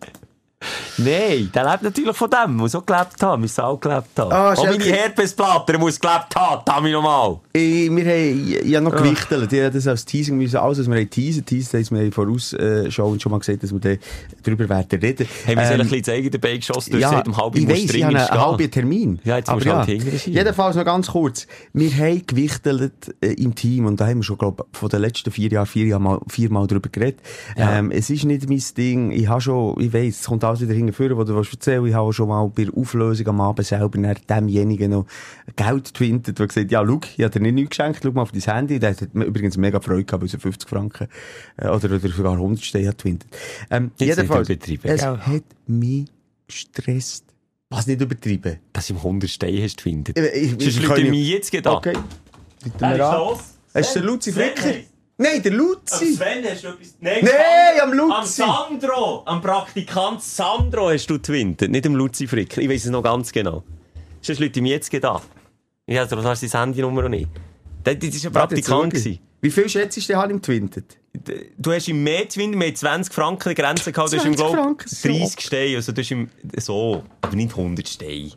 Nein, 0.99 1.51
der 1.55 1.71
lebt 1.71 1.83
natürlich 1.83 2.17
von 2.17 2.31
dem. 2.31 2.57
Muss 2.57 2.75
auch 2.75 2.85
gelebt 2.87 3.23
haben. 3.23 3.43
Muss 3.43 3.59
auch 3.59 3.79
gelebt 3.81 4.09
haben. 4.19 4.33
Ah, 4.33 4.53
auch 4.53 4.65
meine. 4.65 4.85
Herpesplatte 4.85 5.73
der 5.73 5.79
muss 5.81 5.99
gelebt 5.99 6.35
haben. 6.37 6.63
Dammi 6.65 6.91
nochmal. 6.93 7.39
Ich, 7.53 7.91
wir 7.91 8.05
haben, 8.05 8.49
ich, 8.49 8.57
ich 8.61 8.75
habe 8.77 8.87
Ah. 8.87 8.91
noch 8.91 8.97
gewichtelt. 8.97 9.53
Ich 9.53 9.73
das 9.73 9.87
als 9.87 10.05
Teasing 10.05 10.37
müssen, 10.37 10.57
alles, 10.57 10.79
was 10.79 10.89
wir 10.89 10.97
haben 10.97 11.11
teasen, 11.11 11.45
teasen, 11.45 11.79
heisst, 11.79 11.91
wir 11.93 12.01
haben 12.01 12.13
vorausschauend 12.13 13.23
schon 13.23 13.33
mal 13.33 13.39
gesagt, 13.39 13.63
dass 13.63 13.73
wir 13.73 13.99
darüber 14.43 14.69
werden 14.69 15.01
reden. 15.01 15.27
Haben 15.47 15.57
wir 15.57 15.63
Ähm, 15.65 15.71
ein 15.73 15.79
bisschen 15.81 15.99
ins 15.99 16.09
eigene 16.09 16.39
Bein 16.39 16.57
geschossen, 16.57 16.91
durch 16.93 17.03
ja, 17.03 17.11
seit 17.11 17.27
um 17.29 17.37
halb 17.37 17.57
ich 17.57 17.69
weiss, 17.69 17.79
ich 17.95 18.05
habe 18.05 18.17
einen 18.17 18.41
halben 18.41 18.71
Termin. 18.71 19.19
Ja, 19.25 19.37
jetzt 19.39 19.51
musst 19.51 19.67
du 19.67 19.75
halt 19.75 19.89
schieben. 19.89 20.35
Jedenfalls 20.35 20.77
noch 20.77 20.85
ganz 20.85 21.09
kurz. 21.09 21.47
Wir 21.73 21.91
haben 21.97 22.27
gewichtelt 22.27 22.93
äh, 23.21 23.33
im 23.35 23.55
Team 23.55 23.87
und 23.87 24.01
da 24.01 24.07
haben 24.07 24.19
wir 24.19 24.23
schon, 24.25 24.39
glaube 24.39 24.65
von 24.73 24.89
den 24.89 25.01
letzten 25.01 25.31
vier 25.31 25.51
Jahren, 25.51 25.67
vier 25.67 25.87
Jahren 25.87 26.03
mal, 26.03 26.21
viermal 26.29 26.67
drüber 26.67 26.89
geredet. 26.91 27.21
Ähm, 27.57 27.91
es 27.91 28.11
ist 28.11 28.25
nicht 28.25 28.49
mein 28.49 28.63
Ding. 28.77 29.11
Ich 29.13 29.29
habe 29.29 29.41
schon, 29.41 29.81
ich 29.81 29.93
weiss, 29.93 30.21
es 30.21 30.27
kommt 30.27 30.45
alles 30.45 30.54
wieder 30.61 30.75
hingeführen, 30.75 31.17
was 31.19 31.27
du 31.27 31.35
willst 31.35 31.53
erzählen 31.53 31.85
Ich 31.87 31.95
habe 31.95 32.13
schon 32.13 32.29
mal 32.29 32.47
bei 32.49 32.65
der 32.65 32.75
Auflösung 32.77 33.27
am 33.29 33.41
Abend 33.41 33.67
selber 33.67 33.99
nach 33.99 34.19
demjenigen 34.19 34.91
noch 34.91 35.07
Geld 35.57 35.95
twintet, 35.95 36.39
der 36.39 36.47
gesagt 36.47 36.71
ja, 36.71 36.85
schau, 36.87 37.01
ich 37.17 37.23
habe 37.25 37.31
dir 37.31 37.41
nicht 37.41 37.55
nichts 37.55 37.71
geschenkt, 37.77 38.01
schau 38.03 38.13
mal 38.13 38.23
auf 38.23 38.33
dein 38.33 38.43
Handy. 38.43 38.79
Der 38.79 38.91
hat 38.91 39.15
mir 39.15 39.25
übrigens 39.25 39.57
mega 39.57 39.81
Freude 39.81 40.05
gehabt, 40.05 40.23
weil 40.23 40.31
er 40.33 40.39
50 40.41 40.69
Franken, 40.69 41.09
äh, 41.57 41.69
oder, 41.69 41.85
oder 41.95 41.99
sogar 42.09 42.33
100 42.35 42.65
Steine 42.65 42.89
hat 42.89 42.99
twintet. 42.99 43.31
Ähm, 43.71 43.91
jedenfalls, 43.99 44.49
es 44.51 44.61
gell? 44.83 44.99
hat 45.19 45.43
mich 45.67 46.07
gestresst. 46.47 47.25
Was 47.71 47.87
nicht 47.87 48.01
übertrieben? 48.01 48.59
Dass 48.73 48.87
du 48.87 48.93
im 48.95 48.99
100 49.01 49.29
Steine 49.31 49.63
hast 49.63 49.81
findet. 49.81 50.19
Ich- 50.19 50.25
ich- 50.25 50.51
Sonst 50.51 50.67
ich 50.67 50.77
Leute 50.83 50.89
kann 50.95 51.03
mir 51.05 51.11
nicht- 51.11 51.29
jetzt 51.31 51.51
gedacht. 51.51 51.77
Okay. 51.87 51.99
Bitte 52.63 52.87
mir 52.87 53.07
an. 53.07 53.39
Hast 53.75 53.97
du 53.97 54.01
den 54.01 54.07
Luzi 54.09 54.33
Fricker? 54.33 54.75
Nein, 55.17 55.43
der 55.43 55.53
Luzi. 55.53 56.15
Sven, 56.15 56.45
hast 56.45 56.65
du 56.65 56.69
etwas... 56.69 56.97
Nein, 57.01 57.19
Nein, 57.23 57.81
am 57.81 57.93
Am 57.93 57.97
Luzi. 57.97 58.43
Sandro, 58.43 59.23
am 59.25 59.41
Praktikant 59.41 60.23
Sandro 60.23 60.91
hast 60.91 61.07
du 61.07 61.19
twintet, 61.19 61.71
nicht 61.71 61.87
am 61.87 61.95
Luzi 61.95 62.27
Fricker. 62.27 62.61
Ich 62.61 62.69
weiß 62.69 62.87
es 62.87 62.91
noch 62.91 63.03
ganz 63.03 63.31
genau. 63.31 63.63
Sonst 64.21 64.41
Leute 64.41 64.61
mir 64.61 64.73
jetzt 64.73 64.91
gedacht. 64.91 65.29
Ich 65.87 65.97
habe 65.97 66.23
hast 66.25 66.43
du 66.43 66.49
seine 66.49 66.63
Handynummer 66.65 67.03
noch 67.03 67.09
nicht. 67.09 67.29
Das, 67.85 67.95
war 67.97 68.03
ein 68.03 68.33
Praktikant. 68.33 68.95
ich. 68.95 69.21
Wie 69.41 69.51
viel 69.51 69.69
schätzt 69.69 69.97
du 69.97 70.13
denn 70.13 70.31
im 70.31 70.43
Twintet? 70.43 70.97
Du 71.59 71.71
hast 71.71 71.87
ihm 71.87 72.03
mehr 72.03 72.27
twintet, 72.29 72.59
wir 72.59 72.67
haben 72.67 72.75
20 72.75 73.15
Franken 73.15 73.55
Grenze 73.55 73.93
gehabt. 73.93 74.13
Du 74.13 74.17
hast 74.17 74.25
ihm, 74.25 74.35
20 74.35 74.37
glaub, 74.37 74.55
Franken, 74.55 74.89
so. 74.89 75.09
30 75.09 75.41
Steine. 75.41 75.77
Also 75.77 75.93
du 75.93 76.01
hast 76.01 76.11
ihm 76.11 76.31
so, 76.57 77.05
aber 77.21 77.37
nicht 77.37 77.51
100 77.51 77.87
Steine. 77.87 78.33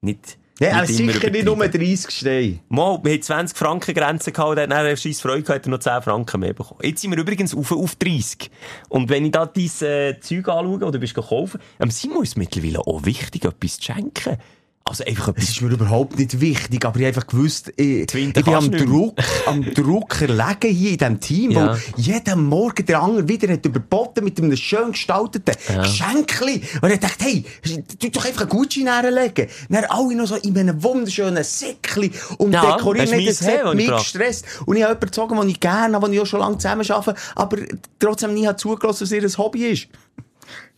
Nicht, 0.00 0.38
Ja, 0.60 0.76
aber 0.76 0.86
sicher 0.86 1.30
nicht 1.30 1.44
nur 1.44 1.56
übertreiben. 1.56 1.86
30 1.86 2.10
Steine. 2.10 2.58
Mal, 2.68 3.00
wir 3.02 3.12
haben 3.12 3.22
20 3.22 3.58
Franken 3.58 3.94
Grenze 3.94 4.32
gehabt, 4.32 4.56
der 4.56 4.64
hat 4.64 4.70
nachher 4.70 4.96
scheiß 4.96 5.20
Freude 5.20 5.42
gehabt, 5.42 5.60
hat 5.60 5.66
er 5.66 5.70
noch 5.70 5.78
10 5.78 6.02
Franken 6.02 6.40
mehr 6.40 6.52
bekommen. 6.52 6.80
Jetzt 6.82 7.00
sind 7.00 7.10
wir 7.10 7.18
übrigens 7.18 7.54
auf, 7.54 7.72
auf 7.72 7.96
30. 7.96 8.50
Und 8.88 9.08
wenn 9.08 9.24
ich 9.24 9.32
da 9.32 9.46
dein 9.46 9.64
äh, 9.64 10.20
Zeug 10.20 10.48
anschaue, 10.48 10.84
oder 10.84 10.98
bist 10.98 11.16
du 11.16 11.22
kaufen, 11.22 11.60
ähm, 11.80 11.90
Simon 11.90 12.22
ist 12.22 12.36
mittlerweile 12.36 12.80
auch 12.80 13.04
wichtig, 13.04 13.44
etwas 13.44 13.78
zu 13.78 13.84
schenken. 13.84 14.38
Also 14.84 15.04
einfach 15.04 15.32
Es 15.36 15.50
ist 15.50 15.62
mir 15.62 15.70
überhaupt 15.70 16.18
nicht 16.18 16.40
wichtig, 16.40 16.84
aber 16.84 16.98
ich 16.98 17.06
einfach 17.06 17.26
gewusst, 17.26 17.72
ich, 17.76 18.00
ich 18.00 18.32
bin 18.34 18.54
am. 18.54 18.70
Druck, 18.72 19.14
am 19.46 19.62
Druck 19.74 20.20
erlegen 20.20 20.74
hier 20.74 20.90
in 20.90 20.98
diesem 20.98 21.20
Team, 21.20 21.50
Ja. 21.52 21.76
wo 21.76 22.00
jeden 22.00 22.44
Morgen 22.44 22.84
der 22.84 23.00
andere 23.00 23.28
wieder 23.28 23.52
hat 23.52 23.64
überboten 23.64 24.24
mit 24.24 24.38
einem 24.40 24.56
schön 24.56 24.90
gestalteten 24.90 25.54
Geschenkli. 25.82 26.62
Und 26.80 26.90
ich 26.90 26.98
dachte, 27.00 27.24
hey, 27.24 27.44
tu 27.98 28.08
doch 28.10 28.24
einfach 28.24 28.40
einen 28.42 28.50
Gutschein 28.50 28.86
herlegen. 28.88 29.46
Dann 29.68 29.84
alle 29.84 30.14
noch 30.16 30.26
so 30.26 30.34
in 30.36 30.58
einem 30.58 30.82
wunderschönen 30.82 31.44
Säckli 31.44 32.10
und 32.38 32.52
Ja, 32.52 32.76
dekorieren. 32.76 33.24
das 33.24 33.40
hat 33.42 33.64
was 33.64 33.70
ich 33.74 33.76
mich 33.76 33.90
gestresst. 33.90 34.44
Und 34.66 34.76
ich 34.76 34.82
habe 34.82 34.94
jemanden 34.94 35.06
gezogen, 35.06 35.40
den 35.40 35.48
ich 35.48 35.60
gerne 35.60 35.94
habe, 35.94 36.06
den 36.06 36.14
ich 36.14 36.20
auch 36.20 36.26
schon 36.26 36.40
lange 36.40 36.58
zusammen 36.58 36.90
arbeite, 36.90 37.14
aber 37.36 37.56
trotzdem 38.00 38.34
nie 38.34 38.48
zugelassen, 38.56 39.04
dass 39.04 39.12
ihr 39.12 39.22
ein 39.22 39.38
Hobby 39.38 39.66
ist. 39.66 39.88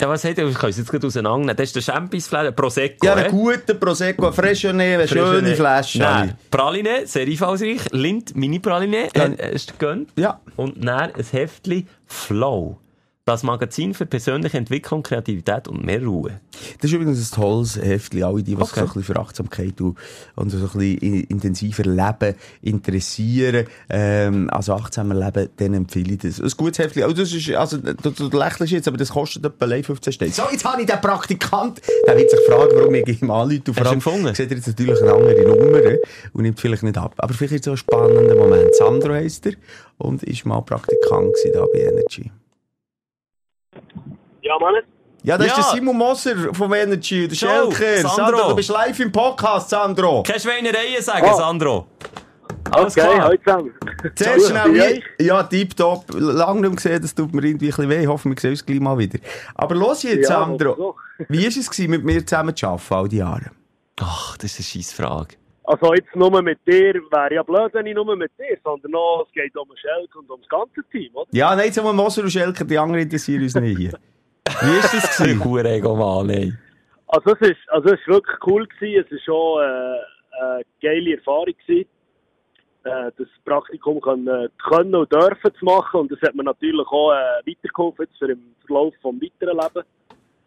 Ja, 0.00 0.08
was 0.08 0.24
hat 0.24 0.38
er? 0.38 0.46
Ich 0.48 0.58
kann 0.58 0.70
es 0.70 0.78
jetzt 0.78 0.90
gerade 0.90 1.06
auseinandernehmen. 1.06 1.56
Das 1.56 1.68
ist 1.68 1.76
der 1.76 1.82
Champions-Flasche, 1.82 2.52
Prosecco. 2.52 3.06
Ja, 3.06 3.16
hä? 3.16 3.22
einen 3.24 3.30
guten 3.30 3.78
Prosecco, 3.78 4.32
Freschonet, 4.32 4.98
eine 4.98 5.08
schöne 5.08 5.54
Flasche. 5.54 5.98
Nein, 5.98 6.36
Praline, 6.50 7.06
sehr 7.06 7.26
einfallsreich. 7.26 7.80
Lind, 7.92 8.34
Mini-Praline, 8.36 9.08
Ja. 9.16 9.24
äh, 9.24 9.54
ist 9.54 9.78
gegönnt. 9.78 10.10
Ja. 10.16 10.40
Und 10.56 10.84
dann 10.84 11.12
ein 11.14 11.24
Heftchen 11.32 11.88
Flow. 12.06 12.78
Das 13.26 13.42
Magazin 13.42 13.94
für 13.94 14.04
persönliche 14.04 14.58
Entwicklung, 14.58 15.02
Kreativität 15.02 15.66
und 15.66 15.82
mehr 15.82 16.04
Ruhe. 16.04 16.40
Das 16.82 16.90
ist 16.90 16.92
übrigens 16.92 17.32
ein 17.32 17.34
tolles 17.34 17.76
Heftchen. 17.80 18.22
Alle 18.22 18.42
die, 18.42 18.42
die 18.42 18.50
sich 18.50 18.60
Okay. 18.60 18.74
so 18.74 18.80
ein 18.80 18.86
bisschen 18.88 19.02
für 19.02 19.16
Achtsamkeit 19.18 19.80
und, 19.80 19.96
und 20.36 20.50
so 20.50 20.58
ein 20.58 20.62
bisschen 20.64 20.98
in- 20.98 21.24
intensiver 21.24 21.84
Leben 21.84 22.34
interessieren, 22.60 23.64
ähm, 23.88 24.50
also 24.52 24.74
achtsamer 24.74 25.14
Leben, 25.14 25.48
denen 25.58 25.74
empfehle 25.76 26.12
ich 26.12 26.18
das. 26.18 26.38
Ein 26.38 26.50
gutes 26.54 26.78
Heftchen. 26.80 27.04
Also 27.04 27.14
das 27.16 27.32
ist, 27.32 27.50
also, 27.52 27.78
du, 27.78 28.10
du, 28.10 28.38
lächelst 28.38 28.72
jetzt, 28.74 28.88
aber 28.88 28.98
das 28.98 29.08
kostet 29.08 29.42
etwa 29.46 29.64
allein 29.64 29.84
15 29.84 30.12
Steine. 30.12 30.30
So, 30.30 30.42
jetzt 30.52 30.64
habe 30.66 30.82
ich 30.82 30.86
den 30.86 31.00
Praktikant. 31.00 31.80
Der 32.06 32.18
wird 32.18 32.30
sich 32.30 32.40
fragen, 32.46 32.72
warum 32.74 32.94
ich 32.94 33.22
ihm 33.22 33.30
anrufe. 33.30 33.72
Vor 33.72 34.12
allem 34.12 34.34
sieht 34.34 34.50
er 34.50 34.56
jetzt 34.58 34.66
natürlich 34.66 35.00
eine 35.00 35.14
andere 35.14 35.42
Nummer 35.48 35.80
und 36.34 36.42
nimmt 36.42 36.60
vielleicht 36.60 36.82
nicht 36.82 36.98
ab. 36.98 37.14
Aber 37.16 37.32
vielleicht 37.32 37.54
ist 37.54 37.60
es 37.60 37.64
so 37.64 37.70
ein 37.70 37.76
spannender 37.78 38.36
Moment. 38.36 38.74
Sandro 38.74 39.14
heisst 39.14 39.46
er 39.46 39.54
und 39.96 40.22
ist 40.24 40.44
mal 40.44 40.60
Praktikant 40.60 41.32
da 41.54 41.64
bei 41.72 41.80
Energy. 41.84 42.30
Ja, 44.45 44.59
Mann. 44.61 44.74
Ja, 45.22 45.38
das 45.38 45.47
Ja. 45.47 45.59
ist 45.59 45.72
der 45.72 45.78
Simon 45.78 45.97
Moser 45.97 46.53
vom 46.53 46.72
Energy, 46.74 47.26
der 47.26 47.34
Schelker. 47.34 47.97
Sandro. 48.03 48.09
Sandro, 48.16 48.49
du 48.51 48.57
bist 48.57 48.68
live 48.70 49.01
im 49.01 49.11
Podcast, 49.11 49.70
Sandro. 49.70 50.22
Keine 50.22 50.38
Schweinereien 50.38 51.03
sagen, 51.03 51.26
Oh. 51.32 51.36
Sandro. 51.36 51.86
Alles 52.70 52.97
Okay, 52.97 53.09
klar. 53.09 53.28
heute. 53.28 53.70
Zuerst 54.14 54.51
Ja, 54.51 54.64
schnell, 54.66 55.03
wie, 55.18 55.24
ja, 55.24 55.42
tipptopp. 55.45 56.05
Lange 56.12 56.61
nicht 56.62 56.76
gesehen, 56.76 57.01
das 57.01 57.14
tut 57.14 57.32
mir 57.34 57.42
irgendwie 57.42 57.66
ein 57.66 57.68
bisschen 57.70 57.88
weh. 57.88 58.01
Ich 58.03 58.07
hoffe, 58.07 58.28
wir 58.28 58.36
sehen 58.38 58.51
uns 58.51 58.66
gleich 58.66 58.80
mal 58.80 58.99
wieder. 58.99 59.18
Aber 59.55 59.74
los 59.74 60.03
jetzt, 60.03 60.28
Ja, 60.28 60.40
Sandro. 60.45 60.97
Wie 61.28 61.40
war 61.42 61.49
es 61.49 61.70
gewesen, 61.70 61.90
mit 61.90 62.05
mir 62.05 62.26
zusammen 62.26 62.55
zu 62.55 62.66
arbeiten, 62.66 62.95
all 62.95 63.09
die 63.09 63.16
Jahre? 63.18 63.51
Ach, 64.01 64.36
das 64.36 64.59
ist 64.59 64.59
eine 64.76 64.82
scheisse 64.82 64.95
Frage. 65.03 65.36
Also 65.66 65.95
jetzt 65.95 66.14
nur 66.14 66.42
mit 66.42 66.59
dir, 66.66 66.95
wäre 67.11 67.34
ja 67.34 67.42
blöd, 67.42 67.72
wenn 67.72 67.86
ich 67.86 67.95
nur 67.95 68.14
mit 68.16 68.30
dir, 68.38 68.59
sondern 68.62 68.90
noch, 68.90 69.24
es 69.26 69.32
geht 69.32 69.57
um 69.57 69.66
den 69.68 69.76
Schelk 69.78 70.14
und 70.16 70.30
um 70.30 70.38
das 70.40 70.49
ganze 70.51 70.86
Team, 70.90 71.11
oder? 71.14 71.28
Ja, 71.32 71.55
nein, 71.57 71.66
jetzt 71.66 71.78
haben 71.78 71.86
wir 71.86 71.92
Moser 71.95 72.22
und 72.22 72.30
Schelker, 72.30 72.64
die 72.64 72.76
anderen 72.78 73.01
interessieren 73.03 73.42
uns 73.42 73.55
nicht 73.55 73.78
hier. 73.78 73.92
Wie 74.47 74.53
war 74.53 74.82
das 74.82 75.20
Ein 75.20 75.26
gewesen? 75.26 75.40
guter 75.40 75.64
Ego-Mann, 75.64 76.30
ey. 76.30 76.53
Also 77.09 77.34
es 77.34 77.51
ist, 77.51 77.68
also 77.68 77.86
es 77.86 78.01
ist 78.01 78.09
wirklich 78.09 78.36
cool 78.47 78.66
gewesen, 78.66 79.05
es 79.07 79.12
ist 79.12 79.24
schon 79.24 79.62
äh, 79.62 80.42
eine 80.42 80.62
geile 80.82 81.16
Erfahrung 81.16 81.55
gewesen, 81.66 81.88
äh, 82.84 83.11
das 83.16 83.28
Praktikum 83.45 84.01
können, 84.01 84.49
können 84.68 84.95
und 84.95 85.12
dürfen 85.12 85.55
zu 85.59 85.64
machen 85.64 86.01
und 86.01 86.12
das 86.12 86.20
hat 86.22 86.34
mir 86.34 86.45
natürlich 86.45 86.86
auch 86.88 87.12
äh, 87.12 87.51
weitergeholfen 87.51 88.07
jetzt 88.07 88.18
für 88.18 88.32
im 88.32 88.55
Verlauf 88.66 88.95
vom 89.01 89.20
weiteren 89.20 89.59
Leben. 89.59 89.86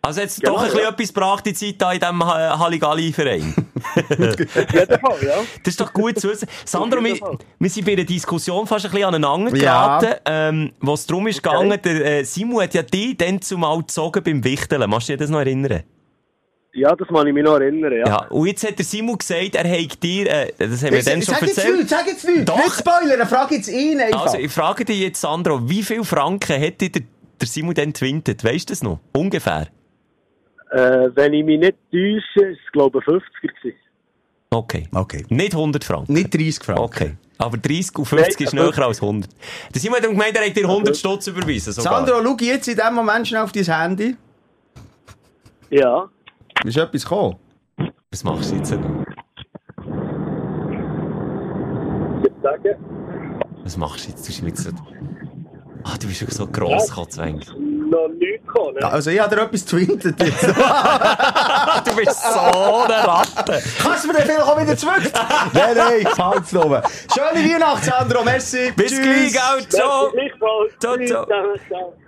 Also 0.08 0.22
jetzt 0.22 0.42
Genau, 0.42 0.54
doch 0.54 0.62
ein 0.62 0.66
bisschen 0.68 0.84
ja. 0.84 0.90
etwas 0.90 1.08
gebracht 1.14 1.46
die 1.46 1.54
Zeit 1.54 1.76
da 1.80 1.92
in 1.94 2.00
diesem 2.00 2.26
Ha- 2.26 2.58
Halligalli-Verein. 2.60 3.54
Auf 3.96 4.10
jeden 4.10 5.00
Fall, 5.00 5.18
ja. 5.24 5.36
Das 5.64 5.74
ist 5.74 5.80
doch 5.82 5.94
gut 5.94 6.20
zu 6.20 6.30
wissen. 6.30 6.48
Sandro, 6.66 7.04
wir, 7.04 7.16
wir 7.60 7.70
sind 7.70 7.86
bei 7.86 7.94
einer 7.94 8.04
Diskussion 8.04 8.66
fast 8.68 8.86
ein 8.86 8.92
bisschen 8.92 9.08
aneinander 9.08 9.56
Ja. 9.56 10.00
geraten, 10.00 10.20
ähm, 10.26 10.72
wo 10.80 10.94
es 10.94 11.06
darum 11.06 11.28
ist 11.28 11.46
Okay. 11.46 11.56
gegangen, 11.56 11.80
der 11.84 12.06
äh, 12.20 12.24
Simon 12.24 12.64
hat 12.64 12.74
ja 12.74 12.82
dich 12.84 13.18
dann 13.18 13.42
zumal 13.42 13.78
gezogen 13.80 14.24
beim 14.24 14.44
Wichteln. 14.44 14.90
Machst 14.90 15.10
du 15.10 15.14
dir 15.14 15.18
das 15.18 15.30
noch 15.30 15.40
erinnern? 15.40 15.84
Ja, 16.74 16.96
das 16.96 17.08
kann 17.08 17.26
ich 17.26 17.34
mich 17.34 17.44
noch 17.44 17.56
erinnern, 17.56 17.92
ja. 17.92 18.06
Ja. 18.08 18.28
Und 18.28 18.46
jetzt 18.48 18.66
hat 18.68 18.78
der 18.78 18.86
Simon 18.86 19.18
gesagt, 19.18 19.56
er 19.56 19.68
hat 19.70 20.04
dir, 20.04 20.30
äh, 20.30 20.54
das 20.58 20.84
haben 20.84 20.94
wir 20.94 21.04
dann 21.04 21.22
schon 21.24 21.34
sag 21.34 21.42
jetzt 21.42 21.58
erzählt. 21.58 21.76
nichts, 21.78 21.90
sag 21.90 22.06
jetzt 22.08 22.26
nichts. 22.26 22.46
Doch. 22.46 22.58
Nicht 22.58 22.76
spoilern, 22.80 23.28
frag 23.28 23.52
jetzt 23.52 23.68
ihn 23.68 24.00
einfach. 24.00 24.22
Also, 24.28 24.38
ich 24.38 24.52
frage 24.52 24.86
dich 24.86 25.00
jetzt, 25.00 25.20
Sandro, 25.22 25.68
wie 25.68 25.82
viel 25.84 26.04
Franken 26.04 26.62
hat 26.62 26.80
dir 26.80 26.92
der, 26.92 27.02
der 27.42 27.48
Simon 27.48 27.74
dann 27.74 27.94
gewinnt? 27.94 28.28
Weißt 28.44 28.70
du 28.70 28.74
das 28.74 28.84
noch? 28.84 29.00
Ungefähr. 29.14 29.68
Äh, 30.72 31.10
wenn 31.16 31.34
ich 31.34 31.46
mich 31.46 31.60
nicht 31.60 31.78
täusche, 31.92 32.50
ist 32.50 32.60
es 32.66 32.72
glaube 32.72 33.00
ich 33.00 33.06
50er 33.06 33.22
gewesen. 33.62 33.78
Okay. 34.50 34.88
Okay. 34.94 35.26
Nicht 35.30 35.54
100 35.54 35.84
Franken. 35.84 36.14
Nicht 36.14 36.34
30 36.34 36.64
Franken. 36.64 36.84
Okay. 36.84 37.18
Aber 37.38 37.58
30 37.58 37.98
und 38.00 38.06
50 38.06 38.42
ist 38.42 38.54
Nein, 38.54 38.66
näher 38.66 38.86
als 38.86 39.02
100. 39.02 39.30
Der 39.74 39.82
Simon 39.82 39.98
hat 39.98 40.06
ihm 40.06 40.12
gemeint, 40.12 40.36
er 40.36 40.46
hat 40.46 40.56
dir 40.56 40.66
100 40.68 40.98
Stutz 40.98 41.28
überwiesen. 41.28 41.74
Sogar. 41.74 42.06
Sandro, 42.06 42.24
schau 42.24 42.36
jetzt 42.44 42.68
in 42.68 42.76
diesem 42.76 42.96
Moment 42.96 43.28
schnell 43.28 43.42
auf 43.42 43.52
dein 43.52 43.66
Handy. 43.66 44.16
Ja. 45.70 46.10
Ist 46.64 46.78
etwas 46.78 47.04
gekommen? 47.04 47.36
Was 48.10 48.24
machst 48.24 48.52
du 48.52 48.56
jetzt? 48.56 48.72
Ich 48.72 48.80
sagen, 52.42 52.76
Was 53.64 53.78
machst 53.78 54.06
du 54.06 54.10
jetzt? 54.10 54.24
Du 54.24 54.28
bist 54.28 54.44
mit 54.44 54.58
so... 54.58 54.72
Ah, 55.84 55.98
du 56.00 56.08
bist 56.08 56.22
wirklich 56.22 56.38
so 56.38 56.48
gross, 56.48 56.90
Kotzwäng. 56.90 57.42
Noch 57.90 58.08
nichts 58.10 58.46
gekommen. 58.46 58.76
Ne? 58.80 58.92
Also, 58.92 59.10
ich 59.12 59.20
habe 59.20 59.36
dir 59.36 59.42
etwas 59.42 59.66
getwintet 59.66 60.22
jetzt. 60.24 60.48
Du 61.86 61.96
bist 61.96 62.22
so 62.22 62.40
eine 62.40 63.08
Ratte. 63.08 63.62
Kannst 63.82 64.04
du 64.04 64.08
mir 64.08 64.14
den 64.16 64.24
vielleicht 64.24 64.42
auch 64.42 64.60
wieder 64.60 64.76
zurück? 64.78 65.02
nein, 65.54 65.78
nein, 65.78 65.94
ich 66.02 66.18
halt's 66.18 66.56
oben. 66.56 66.82
Schöne 67.14 67.54
Weihnachten, 67.54 67.84
Sandro, 67.84 68.24
merci. 68.24 68.72
Bis 68.76 68.92
Tschüss. 68.92 69.34
gleich, 69.34 69.34
gell? 69.34 69.70
Ciao. 69.70 70.12
Ciao, 70.80 70.98
Tschüss 70.98 71.10
ciao. 71.10 71.26
ciao. 71.26 72.07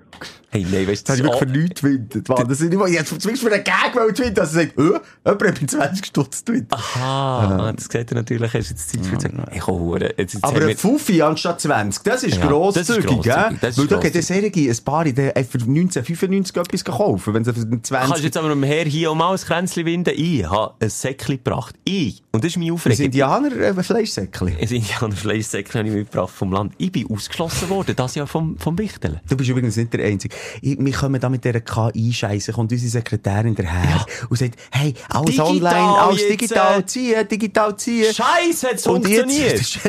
Hey, 0.51 0.65
nein, 0.71 0.87
weißt 0.87 1.07
Das 1.07 1.17
du, 1.17 1.23
habe 1.25 1.35
ich 1.45 1.53
wirklich 1.53 1.79
für 1.79 1.87
nichts. 1.87 2.27
Mann. 2.29 2.47
Das 2.47 2.59
ist 2.59 2.69
nicht 2.69 2.79
mal, 2.79 2.89
ich 2.89 2.97
hätte 2.97 3.17
zumindest 3.19 3.43
für 3.47 3.53
einen 3.53 3.63
Gag 3.63 4.15
twinten, 4.15 4.33
dass 4.33 4.55
er 4.55 4.61
sagt, 4.63 4.79
äh, 4.79 4.81
jemand 4.83 5.01
hat 5.25 5.61
mir 5.61 5.67
20 5.67 6.05
Stutz 6.07 6.39
getwintet. 6.43 6.73
Aha, 6.73 7.71
das 7.71 7.85
sieht 7.85 8.11
er 8.11 8.15
natürlich, 8.15 8.53
hast 8.53 8.69
jetzt 8.69 8.89
Zeit 8.89 9.05
für 9.05 9.17
zu 9.17 9.27
sagen, 9.27 9.43
komm, 9.59 9.79
Hure, 9.79 10.13
jetzt, 10.17 10.43
Aber 10.43 10.65
ein 10.65 10.75
Fuffi 10.75 11.21
anstatt 11.21 11.61
20, 11.61 12.03
das 12.03 12.23
ist 12.23 12.37
Ja, 12.37 12.47
grosszügig, 12.47 13.05
das 13.05 13.23
gell? 13.23 13.57
das 13.61 13.77
Weil 13.77 13.87
da 13.87 13.99
geht 13.99 14.13
grosszügig. 14.13 14.55
eine 14.57 14.71
ein 14.71 14.83
paar, 14.83 15.03
die 15.05 15.13
für 15.13 15.59
1995 15.59 16.57
etwas 16.57 16.83
kaufen, 16.85 17.33
wenn 17.35 17.43
sie 17.43 17.53
für 17.53 17.67
Kannst 17.67 17.91
du 17.91 17.95
20... 17.95 18.23
jetzt 18.23 18.37
aber 18.37 18.55
Herr 18.65 18.85
hier 18.85 19.11
auch 19.11 19.15
mal 19.15 19.31
ein 19.33 19.37
Kränzchen 19.39 19.85
winden? 19.85 20.13
Ich 20.15 20.49
habe 20.49 20.73
ein 20.79 20.89
Säckchen 20.89 21.35
gebracht. 21.43 21.75
Ich. 21.83 22.23
Und 22.31 22.43
das 22.43 22.51
ist 22.51 22.57
mein 22.57 22.67
Das 22.69 22.75
Aufregung. 22.75 23.05
Indianer 23.05 23.51
äh, 23.55 23.83
Fleischsäckchen. 23.83 24.47
Ein 24.47 24.57
Indianer 24.67 25.15
Fleischsäckchen 25.15 25.79
habe 25.79 25.89
ich 25.89 25.95
mitgebracht 25.95 26.33
vom 26.33 26.51
Land. 26.51 26.73
Ich 26.77 26.91
bin 26.91 27.09
ausgeschlossen 27.11 27.69
worden, 27.69 27.95
das 27.95 28.15
Jahr 28.15 28.27
vom, 28.27 28.57
vom 28.57 28.77
Wichteln. 28.77 29.19
Du 29.29 29.37
bist 29.37 29.49
übrigens 29.49 29.75
nicht 29.77 29.93
der 29.93 30.05
Einzige. 30.05 30.35
Wir 30.61 30.93
kommen 30.93 31.19
da 31.19 31.29
mit 31.29 31.43
dieser 31.43 31.61
KI-Scheiße, 31.61 32.51
kommt 32.53 32.71
unsere 32.71 32.89
Sekretärin 32.89 33.55
daher 33.55 34.05
und 34.29 34.37
sagt, 34.37 34.55
hey, 34.71 34.93
alles 35.09 35.25
Digital 35.31 35.47
online, 35.47 35.75
alles 35.99 36.21
jetzt, 36.21 36.31
digital 36.31 36.79
äh, 36.79 36.85
ziehen, 36.85 37.27
digital 37.27 37.77
ziehen. 37.77 38.13
Scheiße, 38.13 38.67
Und 38.67 38.73
jetzt 38.73 38.83
funktioniert! 38.85 39.79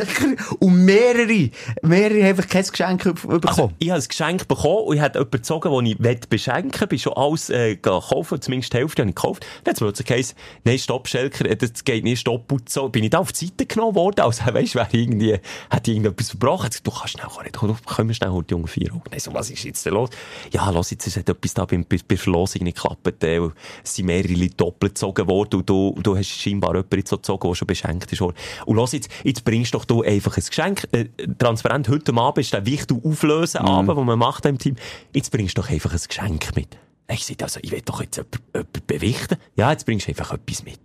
und 0.61 0.85
mehrere, 0.85 1.51
mehrere 1.83 2.21
haben 2.23 2.29
einfach 2.31 2.49
kein 2.49 2.65
Geschenk 2.65 3.05
be- 3.05 3.13
bekommen. 3.15 3.43
Also, 3.47 3.73
ich 3.79 3.91
habe 3.91 4.01
ein 4.03 4.09
Geschenk 4.09 4.49
bekommen 4.49 4.85
und 4.87 4.97
ich 4.97 5.03
habe 5.03 5.19
jemanden 5.19 5.31
gezogen, 5.31 5.85
den 5.85 5.87
ich 6.13 6.21
beschenken 6.29 6.89
bin 6.89 6.99
schon 6.99 7.13
alles 7.15 7.51
äh, 7.51 7.77
kaufen, 7.77 8.41
zumindest 8.41 8.73
die 8.73 8.79
Hälfte 8.79 9.03
habe 9.03 9.11
ich 9.11 9.15
gekauft. 9.17 9.47
Dann 9.65 9.75
hat 9.75 9.99
es 9.99 10.05
geheißen, 10.05 10.37
nein, 10.65 10.79
stopp, 10.79 11.09
Schelker, 11.09 11.47
äh, 11.47 11.57
das 11.57 11.85
geht 11.85 12.05
nicht, 12.05 12.21
stopp 12.21 12.51
und 12.53 12.69
so. 12.69 12.89
Bin 12.89 13.05
ich 13.05 13.11
da 13.11 13.19
auf 13.19 13.33
die 13.33 13.47
Seite 13.47 13.67
genommen 13.67 13.95
worden, 13.95 14.21
also 14.21 14.45
weißt 14.53 14.75
du, 14.75 14.79
wer 14.79 14.89
irgendwie, 14.93 15.39
hat 15.71 15.89
irgendetwas 15.89 16.31
verbrochen, 16.31 16.65
hat 16.65 16.71
gesagt, 16.73 16.87
du 16.87 16.91
kannst 16.91 17.11
schnell, 17.11 17.51
komm, 17.53 17.77
komm 17.85 18.09
wir 18.09 18.15
schnell 18.15 18.31
heute, 18.31 18.55
junge 18.55 18.67
vier. 18.69 18.91
Nein, 19.11 19.21
so, 19.21 19.33
was 19.35 19.51
ist 19.51 19.65
jetzt 19.65 19.85
denn 19.87 19.95
los? 19.95 20.11
Ja, 20.53 20.71
los, 20.71 20.91
jetzt 20.91 21.07
es 21.07 21.17
hat 21.17 21.29
etwas 21.29 21.55
da 21.55 21.65
bei, 21.65 21.79
bei, 21.79 21.99
bei 22.07 22.17
Verlosung 22.17 22.63
nicht 22.63 22.77
geklappt, 22.77 23.23
äh, 23.25 23.41
es 23.83 23.95
sind 23.95 24.07
mehrere 24.07 24.33
Leute 24.33 24.57
doppelt 24.57 24.95
gezogen 24.95 25.29
worden 25.29 25.61
und 25.61 25.69
du, 25.69 25.95
du 26.03 26.17
hast 26.17 26.29
scheinbar 26.29 26.75
jemanden 26.75 26.97
jetzt 26.97 27.11
so 27.11 27.17
gezogen, 27.17 27.49
der 27.49 27.55
schon 27.55 27.67
beschenkt 27.67 28.13
ist 28.13 28.21
worden. 28.21 28.37
Und 28.67 28.77
los, 28.77 28.93
jetzt, 28.93 29.11
jetzt 29.25 29.45
bringst 29.45 29.75
doch 29.75 29.85
du 29.85 30.03
einfach 30.03 30.37
ein 30.37 30.45
Geschenk, 30.45 30.89
äh, 30.93 31.07
transparent, 31.39 31.89
heute 31.89 32.15
Abend 32.15 32.39
ist 32.39 32.53
der 32.53 32.67
Wichtel 32.67 33.01
auflösen, 33.05 33.59
Abend, 33.59 33.97
wo 33.97 34.05
man 34.05 34.19
macht 34.19 34.47
im 34.47 34.59
Team, 34.59 34.77
jetzt 35.15 35.31
bringst 35.31 35.57
du 35.57 35.63
doch 35.63 35.71
einfach 35.71 35.93
ein 35.93 36.01
Geschenk 36.07 36.57
mit. 36.57 36.79
Ich 37.11 37.27
sage, 37.27 37.43
also, 37.43 37.59
ich 37.63 37.73
will 37.73 37.83
doch 37.85 38.01
jetzt 38.01 38.17
jemanden, 38.17 38.39
jemanden 38.55 38.87
bewichten. 38.87 39.37
Ja, 39.57 39.71
jetzt 39.73 39.85
bringst 39.85 40.07
du 40.07 40.11
einfach 40.11 40.33
etwas 40.33 40.65
mit. 40.65 40.81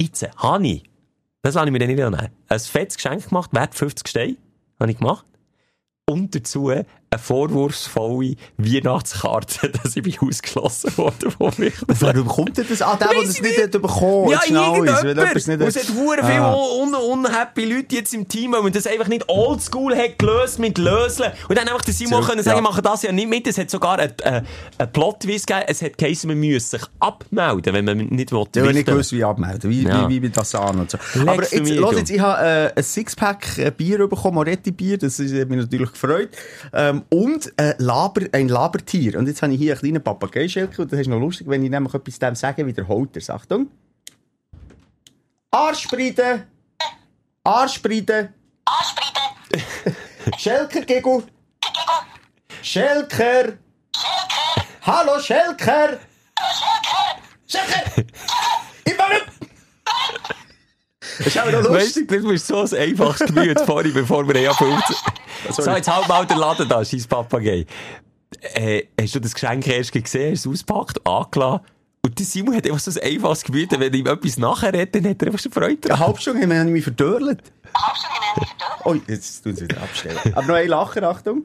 Jetzt, 0.00 0.28
habe 0.36 0.66
ich, 0.66 0.82
das 1.42 1.54
lasse 1.54 1.66
ich 1.66 1.72
mir 1.72 1.78
dann 1.78 1.88
nicht 1.88 1.98
nehmen, 1.98 2.28
ein 2.48 2.60
fettes 2.60 2.96
Geschenk 2.96 3.28
gemacht, 3.28 3.52
wert 3.52 3.74
50 3.74 4.08
Steine, 4.08 4.36
habe 4.80 4.90
ich 4.90 4.98
gemacht. 4.98 5.24
Und 6.08 6.34
dazu 6.34 6.70
eine 7.12 7.18
vorwurfsvolle 7.18 8.36
Weihnachtskarte, 8.56 9.68
dass 9.82 9.96
ich 9.96 10.02
bin 10.02 10.14
ausgeschlossen 10.20 10.96
worden 10.96 11.30
von 11.30 11.52
mich. 11.58 11.74
Warum 11.86 12.26
kommt 12.26 12.56
denn 12.56 12.66
das 12.68 12.82
an? 12.82 12.98
Der, 12.98 13.08
der 13.08 13.16
Weiss 13.18 13.26
das 13.26 13.36
ich 13.36 13.42
nicht 13.42 13.62
hat 13.62 13.70
bekommen 13.72 14.30
Ja, 14.30 14.40
irgendjemand. 14.44 15.46
Und 15.60 15.60
es 15.68 15.76
hat 15.76 15.94
hure 15.94 16.18
viele 16.18 16.42
Ah. 16.42 16.54
un 16.54 16.94
unhappy 16.94 17.64
Leute 17.66 17.96
jetzt 17.96 18.14
im 18.14 18.26
Team, 18.26 18.52
man 18.52 18.72
das 18.72 18.86
einfach 18.86 19.08
nicht 19.08 19.28
oldschool 19.28 19.94
hat 19.96 20.18
gelöst 20.18 20.58
mit 20.58 20.78
Löseln. 20.78 21.32
Und 21.48 21.58
dann 21.58 21.68
einfach 21.68 21.82
der 21.82 21.94
Simon 21.94 22.22
können 22.24 22.42
sagen, 22.42 22.56
ja. 22.56 22.62
ich 22.62 22.68
mache 22.68 22.82
das 22.82 23.02
ja 23.02 23.12
nicht 23.12 23.28
mit. 23.28 23.46
Es 23.46 23.58
hat 23.58 23.70
sogar 23.70 23.98
einen 23.98 24.12
ein, 24.24 24.46
ein 24.78 24.92
Plot-Twist 24.92 25.46
gegeben. 25.46 25.66
Es 25.68 25.82
hat 25.82 25.98
geheißen, 25.98 26.28
man 26.28 26.38
müsse 26.38 26.78
sich 26.78 26.82
abmelden, 26.98 27.74
wenn 27.74 27.84
man 27.84 27.98
nicht 27.98 28.32
will. 28.32 28.40
Habe 28.56 28.72
nicht 28.72 28.86
gewusst, 28.86 29.12
wie 29.12 29.22
abmelden, 29.24 29.70
wie, 29.70 29.82
Ja. 29.82 30.08
wie, 30.08 30.16
wie, 30.16 30.22
wie 30.22 30.30
das 30.30 30.54
an 30.54 30.80
und 30.80 30.90
so. 30.90 30.98
Lex 31.14 31.28
Aber 31.28 31.42
jetzt, 31.42 31.68
los 31.68 31.96
jetzt, 31.96 32.10
ich 32.10 32.20
habe 32.20 32.42
äh, 32.42 32.72
ein 32.74 32.82
Sixpack 32.82 33.58
äh, 33.58 33.70
Bier 33.70 33.98
bekommen, 34.08 34.34
Moretti-Bier, 34.36 34.98
das 34.98 35.18
ist, 35.18 35.34
hat 35.38 35.48
mich 35.48 35.58
natürlich 35.58 35.92
gefreut. 35.92 36.30
Ähm, 36.72 37.01
und 37.10 37.52
äh, 37.58 37.74
Laber, 37.78 38.22
ein 38.32 38.48
Labertier. 38.48 39.18
Und 39.18 39.26
jetzt 39.26 39.42
habe 39.42 39.52
ich 39.52 39.58
hier 39.58 39.72
einen 39.72 39.80
kleinen 39.80 40.02
Papageischelke 40.02 40.82
und 40.82 40.92
das 40.92 41.00
ist 41.00 41.08
noch 41.08 41.18
lustig, 41.18 41.48
wenn 41.48 41.62
ich 41.62 41.70
nämlich 41.70 41.94
etwas 41.94 42.18
dem 42.18 42.34
sage, 42.34 42.66
wiederholt 42.66 43.16
er. 43.16 43.34
Achtung. 43.34 43.68
Arschspreiden! 45.50 46.44
Arschspreiden! 47.44 48.28
Arschspreiden! 48.64 49.96
Schelker, 50.38 50.80
Gego! 50.82 51.22
Schelker! 52.62 53.52
Hallo, 54.82 55.20
Schelker! 55.20 55.98
Schelker! 57.46 58.02
Ich 58.84 58.98
war 58.98 59.08
nicht! 59.10 59.31
Das 61.18 61.26
ist 61.26 61.38
aber 61.38 61.52
noch 61.52 61.70
Weißt 61.70 61.96
lustig. 61.96 62.08
du, 62.08 62.22
das 62.22 62.32
ist 62.32 62.46
so 62.46 62.60
ein 62.76 62.82
einfaches 62.82 63.26
Gemüt 63.26 63.60
vorhin, 63.66 63.92
bevor 63.92 64.26
wir 64.28 64.40
ja 64.40 64.52
So, 65.50 65.62
jetzt 65.70 65.88
halt 65.88 66.08
mal 66.08 66.26
den 66.26 66.38
Laden 66.38 66.68
da, 66.68 66.84
scheiß 66.84 67.06
Papagei. 67.06 67.66
Äh, 68.54 68.84
hast 69.00 69.14
du 69.14 69.20
das 69.20 69.34
Geschenk 69.34 69.66
erst 69.66 69.92
gesehen, 69.92 70.32
hast 70.32 70.44
du 70.46 70.52
es 70.52 70.60
ausgepackt, 70.62 71.06
angelassen? 71.06 71.60
Und 72.04 72.18
der 72.18 72.26
Simon 72.26 72.56
hat 72.56 72.66
einfach 72.66 72.80
so 72.80 72.90
ein 72.90 73.06
einfaches 73.06 73.44
Gemüt, 73.44 73.70
wenn 73.78 73.92
ihm 73.94 74.06
etwas 74.06 74.36
nachher 74.36 74.72
redet, 74.72 74.96
dann 74.96 75.10
hat 75.10 75.22
er 75.22 75.28
einfach 75.28 75.38
schon 75.40 75.52
Freude 75.52 75.66
Eine 75.70 75.76
dran. 75.80 75.98
halbe 76.00 76.20
Stunde 76.20 76.42
haben 76.42 76.50
wir 76.50 76.64
mich 76.64 76.82
verdörlt. 76.84 77.42
Oh, 78.84 78.94
jetzt 79.06 79.42
tun 79.44 79.54
sie 79.54 79.64
wieder 79.64 79.80
abstellen. 79.82 80.18
Aber 80.34 80.46
noch 80.46 80.54
ein 80.56 80.68
Lacher, 80.68 81.02
Achtung. 81.08 81.44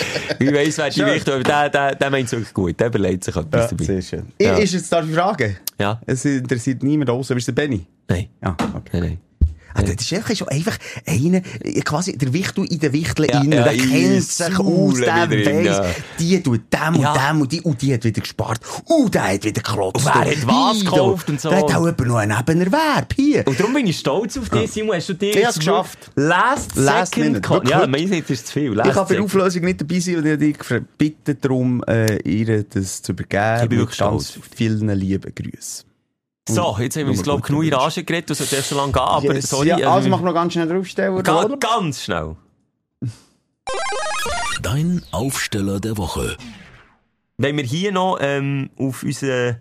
Ich 0.38 0.52
weiss, 0.52 0.76
wer 0.78 0.90
die. 0.90 1.02
Richtung, 1.02 1.34
aber 1.34 1.42
der, 1.44 1.70
der, 1.70 1.94
der 1.94 2.10
meint 2.10 2.26
es 2.26 2.32
wirklich 2.32 2.52
gut, 2.52 2.78
der 2.78 2.88
überlegt 2.88 3.24
sich 3.24 3.34
etwas 3.34 3.62
Ja, 3.62 3.68
dabei. 3.68 3.84
sehr 3.84 4.02
schön. 4.02 4.26
Ja. 4.40 4.56
Ist 4.58 4.74
jetzt, 4.74 4.92
darf 4.92 5.06
ich 5.08 5.14
fragen? 5.14 5.56
Ja. 5.78 6.00
Es 6.06 6.24
interessiert 6.24 6.82
niemand 6.82 7.08
aus, 7.10 7.30
aber 7.30 7.38
ist 7.38 7.48
der 7.48 7.52
Benny? 7.52 7.86
Nein. 8.08 8.28
Ja, 8.42 8.56
okay. 8.74 8.90
Nein, 8.92 9.02
nein. 9.02 9.18
Ah, 9.78 9.82
das 9.82 10.04
ist 10.04 10.12
einfach 10.12 10.34
schon 10.36 10.48
einfach 10.48 10.78
einer, 11.06 11.42
äh, 11.62 11.80
quasi 11.82 12.16
der 12.16 12.32
Wichtel 12.32 12.64
in 12.64 12.78
den 12.78 12.92
Wichteln 12.92 13.28
Ja, 13.30 13.38
rein. 13.40 13.52
ja, 13.52 13.62
der 13.64 13.72
in 13.74 13.78
kennt 13.80 13.92
die 14.16 14.20
sich 14.20 14.58
aus, 14.58 14.98
der 15.00 15.30
weiss, 15.30 15.64
ja. 15.66 15.84
die 16.18 16.42
tut 16.42 16.60
dem 16.72 16.94
und 16.96 17.02
Ja. 17.02 17.30
dem 17.30 17.40
und 17.42 17.52
die, 17.52 17.60
und 17.60 17.82
die 17.82 17.94
hat 17.94 18.04
wieder 18.04 18.20
gespart. 18.20 18.60
Und 18.84 19.14
der 19.14 19.34
hat 19.34 19.44
wieder 19.44 19.62
geklotzt. 19.62 19.96
Und 19.96 20.04
wer 20.06 20.14
hat 20.14 20.46
was 20.46 20.80
gekauft 20.80 21.28
und 21.28 21.40
so. 21.40 21.48
Der 21.50 21.58
hat 21.58 21.64
auch 21.74 21.84
jemand 21.86 22.06
noch 22.06 22.16
einen 22.16 22.36
Nebenerwerb. 22.36 23.12
Hier. 23.14 23.46
Und 23.46 23.58
darum 23.60 23.74
bin 23.74 23.86
ich 23.86 23.98
stolz 23.98 24.36
auf 24.38 24.48
dich, 24.48 24.70
Simon. 24.70 24.96
Hast 24.96 25.08
du 25.08 25.14
dir 25.14 25.30
Ich 25.30 25.36
jetzt 25.36 25.58
geschafft. 25.58 26.10
Last, 26.14 26.76
Last 26.76 27.14
Second 27.14 27.48
minute. 27.48 27.70
Ja, 27.70 27.86
mein 27.86 28.10
ist 28.10 28.46
zu 28.46 28.52
viel. 28.52 28.72
Last 28.72 28.88
Ich 28.88 28.94
kann 28.94 29.04
bei 29.04 29.14
der 29.14 29.22
second. 29.22 29.24
Auflösung 29.24 29.64
nicht 29.64 29.80
dabei 29.80 30.00
sein 30.00 30.16
und 30.16 30.24
ich 30.26 30.32
habe 30.32 30.38
dich 30.38 30.58
gebeten 30.58 31.38
darum, 31.40 31.84
äh, 31.86 32.16
ihr 32.22 32.62
das 32.64 33.02
zu 33.02 33.12
übergeben. 33.12 33.62
Ich 33.64 33.68
bin 33.68 33.78
wirklich 33.78 33.94
stolz 33.96 34.38
vielen 34.56 34.88
lieben 34.90 35.32
Grüßen. 35.34 35.84
So, 36.48 36.76
jetzt 36.78 36.96
haben 36.96 37.04
wir 37.06 37.10
uns, 37.10 37.22
glaube 37.22 37.40
ich, 37.40 37.46
genug 37.46 37.64
in 37.64 37.74
Rage 37.74 38.04
geredet. 38.04 38.30
Du 38.30 38.34
solltest 38.34 38.56
erst 38.56 38.68
so 38.68 38.76
lange 38.76 38.92
gehen. 38.92 39.02
Aber 39.02 39.34
Yes. 39.34 39.50
sorry. 39.50 39.68
ja, 39.68 39.76
also 39.90 40.06
ähm, 40.06 40.10
mach 40.12 40.20
noch 40.20 40.32
ganz 40.34 40.52
schnell 40.52 40.68
draufstellen. 40.68 41.22
ga, 41.22 41.44
oder? 41.44 41.56
ganz 41.56 42.02
schnell. 42.02 42.36
Dein 44.62 45.02
Aufsteller 45.12 45.80
der 45.80 45.96
Woche. 45.96 46.36
Wenn 47.38 47.56
wir 47.56 47.64
hier 47.64 47.92
noch 47.92 48.18
ähm, 48.20 48.70
auf 48.78 49.02
unseren 49.02 49.56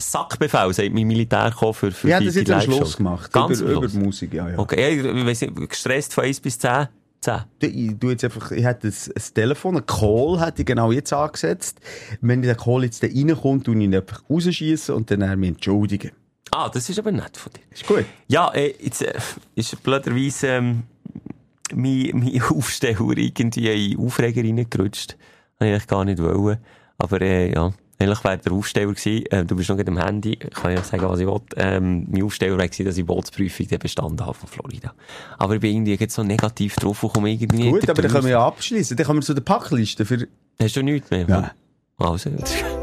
Sackbefehl, 0.00 0.72
sagt 0.72 0.92
mein 0.94 1.06
Militär, 1.06 1.52
kommen 1.56 1.74
für, 1.74 1.90
für 1.92 2.08
Ich 2.08 2.14
habe 2.14 2.24
die, 2.24 2.30
das 2.32 2.44
die 2.44 2.50
Live-Show. 2.50 2.72
Schluss 2.76 2.96
gemacht. 2.96 3.32
Ganz 3.32 3.60
über, 3.60 3.72
über 3.72 3.86
die 3.88 3.98
Musik, 3.98 4.32
ja, 4.32 4.48
ja. 4.48 4.58
Okay, 4.58 4.96
ja, 4.96 5.10
ich 5.14 5.26
weiss 5.26 5.40
nicht, 5.42 5.54
gestresst 5.68 6.14
von 6.14 6.24
1 6.24 6.40
bis 6.40 6.58
10? 6.58 6.88
10. 7.20 7.42
Ich, 7.60 7.98
tu 7.98 8.08
jetzt 8.08 8.24
einfach, 8.24 8.50
ich 8.50 8.64
hätte 8.64 8.88
ein, 8.88 8.94
ein 8.94 9.22
Telefon, 9.34 9.76
ein 9.76 9.84
Call 9.86 10.40
hätte 10.40 10.62
ich 10.62 10.66
genau 10.66 10.90
jetzt 10.90 11.12
angesetzt. 11.12 11.80
Wenn 12.22 12.40
der 12.40 12.54
Call 12.54 12.84
jetzt 12.84 13.02
da 13.02 13.08
reinkommt, 13.08 13.64
tue 13.66 13.76
ich 13.76 13.82
ihn 13.82 13.94
einfach 13.94 14.22
rausschießen 14.30 14.94
und 14.94 15.10
dann 15.10 15.38
mich 15.38 15.50
entschuldigen. 15.50 16.12
Ah, 16.50 16.68
das 16.68 16.88
ist 16.88 16.98
aber 16.98 17.12
nett 17.12 17.36
von 17.36 17.52
dir. 17.52 17.60
Ist 17.70 17.86
gut. 17.86 18.04
Ja, 18.28 18.52
äh, 18.52 18.74
jetzt 18.80 19.02
äh, 19.02 19.14
ist 19.54 19.82
blöderweise 19.82 20.48
ähm, 20.48 20.82
mein, 21.74 22.10
mein 22.14 22.42
Aufsteller 22.42 23.16
irgendwie 23.16 23.92
in 23.92 23.98
Aufreger 23.98 24.42
reingerutscht. 24.42 25.16
Ich 25.60 25.66
eigentlich 25.66 25.86
gar 25.86 26.04
nicht 26.04 26.18
wollen. 26.18 26.58
Aber 26.98 27.20
äh, 27.20 27.52
ja, 27.52 27.72
eigentlich 27.98 28.24
wäre 28.24 28.38
der 28.38 28.52
Aufsteller 28.52 28.92
gewesen, 28.92 29.26
äh, 29.26 29.44
du 29.44 29.56
bist 29.56 29.68
noch 29.68 29.76
gerade 29.76 29.90
am 29.90 29.98
Handy, 29.98 30.36
kann 30.36 30.72
ich 30.72 30.80
sagen, 30.80 31.02
was 31.02 31.20
ich 31.20 31.26
will. 31.26 31.40
Ähm, 31.56 32.06
mein 32.10 32.22
Aufsteller 32.22 32.56
gewesen, 32.56 32.84
dass 32.86 32.96
ich 32.96 33.04
Bootsprüfung 33.04 33.68
dann 33.68 33.78
bestanden 33.78 34.24
habe 34.24 34.34
von 34.34 34.48
Florida. 34.48 34.94
Aber 35.38 35.54
ich 35.54 35.60
bin 35.60 35.74
irgendwie 35.76 35.94
jetzt 35.94 36.14
so 36.14 36.22
negativ 36.22 36.76
drauf 36.76 37.02
und 37.02 37.12
komme 37.12 37.30
irgendwie 37.30 37.70
Gut, 37.70 37.88
aber 37.88 38.02
dann 38.02 38.10
können 38.10 38.24
wir 38.24 38.32
ja 38.32 38.46
abschließen. 38.46 38.96
Dann 38.96 39.06
kommen 39.06 39.20
wir 39.20 39.26
zu 39.26 39.34
der 39.34 39.42
Packliste 39.42 40.04
für... 40.04 40.26
Hast 40.60 40.76
du 40.76 40.82
nichts 40.82 41.10
mehr? 41.10 41.26
Ja. 41.28 41.52
Also, 41.98 42.30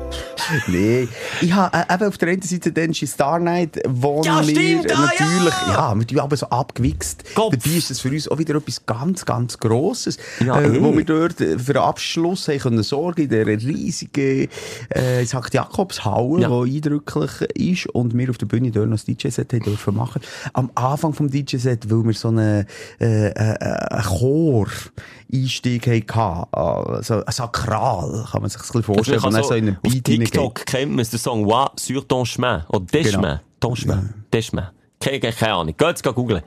Nee. 0.68 1.08
Ich 1.42 1.54
habe 1.54 1.78
äh, 1.78 1.94
eben 1.94 2.06
auf 2.06 2.18
der 2.18 2.30
einen 2.30 2.42
Seite 2.42 2.72
den 2.72 2.94
Star 2.94 3.40
Night, 3.40 3.80
wo 3.88 4.22
Ja, 4.24 4.46
wir 4.46 4.80
ah, 4.80 5.02
natürlich, 5.02 5.54
ja. 5.68 5.74
ja, 5.92 5.96
wir 5.96 6.08
tun 6.08 6.20
aber 6.20 6.38
so 6.38 6.48
abgewichst. 6.48 7.24
Kopf. 7.36 7.56
Dabei 7.58 7.78
ist 7.78 7.90
das 7.90 8.00
für 8.00 8.10
uns 8.10 8.28
auch 8.28 8.38
wieder 8.38 8.56
etwas 8.56 8.86
ganz, 8.86 9.26
ganz 9.26 9.58
Grosses, 9.58 10.18
Ja, 10.46 10.62
äh, 10.62 10.82
wo 10.82 10.96
wir 10.96 11.04
dort 11.04 11.42
äh, 11.42 11.58
für 11.60 11.74
den 11.74 11.82
Abschluss 11.82 12.48
haben 12.48 12.60
können 12.60 12.84
sorgen 12.84 13.24
in 13.24 13.30
dieser 13.30 13.46
riesigen 13.46 14.50
äh, 14.90 15.26
St. 15.26 15.54
Jakobshalle, 15.54 16.42
Ja. 16.42 16.64
die 16.66 16.78
eindrücklich 16.78 17.42
ist 17.56 17.88
und 17.88 18.18
wir 18.18 18.30
auf 18.30 18.38
der 18.38 18.46
Bühne 18.46 18.72
dort 18.72 18.88
noch 18.90 18.98
das 18.98 19.06
DJ-Set 19.06 19.54
haben 19.54 19.64
dürfen 19.64 19.96
machen. 19.96 20.22
Am 20.54 20.72
Anfang 20.76 21.14
vom 21.14 21.30
DJ-Set, 21.30 21.90
weil 21.90 22.06
wir 22.06 22.14
so 22.14 22.30
einen 22.30 22.66
äh, 23.00 23.28
äh, 23.28 23.56
äh, 23.60 24.02
Chor 24.04 24.68
Einstieg 25.34 25.88
hatten, 25.88 26.54
also 26.54 27.26
ein 27.26 27.32
Sakral, 27.32 28.26
kann 28.32 28.42
man 28.42 28.50
sich 28.50 28.62
das 28.62 28.70
ein 28.70 28.82
bisschen 28.82 28.96
vorstellen, 28.96 29.24
wo 29.24 29.30
dann 29.30 29.44
so 29.44 29.54
in 29.54 29.78
auf. 29.84 30.04
TikTok 30.04 30.66
kennt 30.66 30.96
man 30.96 31.06
den 31.06 31.20
Song 31.20 31.46
«Wa 31.46 31.72
sur 31.78 32.08
ton 32.08 32.26
chemin» 32.26 32.64
oder 32.70 32.86
«Des 32.86 33.08
Genau. 33.08 33.22
chemin», 33.22 33.40
«Ton 33.60 33.76
chemin», 33.76 34.14
«Des 34.32 34.46
chemin». 34.46 34.68
Keine, 35.00 35.20
keine, 35.20 35.54
Ahnung. 35.54 35.76
Geht's 35.78 36.02
googeln. 36.02 36.42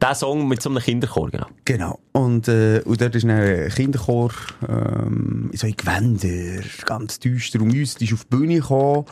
Der 0.00 0.14
Song 0.14 0.46
mit 0.46 0.60
so 0.60 0.68
einem 0.68 0.82
Kinderchor, 0.82 1.30
genau. 1.30 1.46
Genau. 1.64 1.98
Und, 2.12 2.48
äh, 2.48 2.82
und 2.84 3.00
dort 3.00 3.14
ist 3.14 3.24
ein 3.24 3.68
Kinderchor, 3.70 4.30
ähm, 4.68 5.50
so 5.54 5.66
in 5.66 5.76
Gewänder, 5.76 6.62
ganz 6.84 7.18
düster 7.18 7.60
um 7.60 7.70
uns. 7.70 7.94
Die 7.94 8.04
ist 8.04 8.12
auf 8.12 8.24
die 8.24 8.36
Bühne 8.36 8.56
gekommen. 8.56 9.04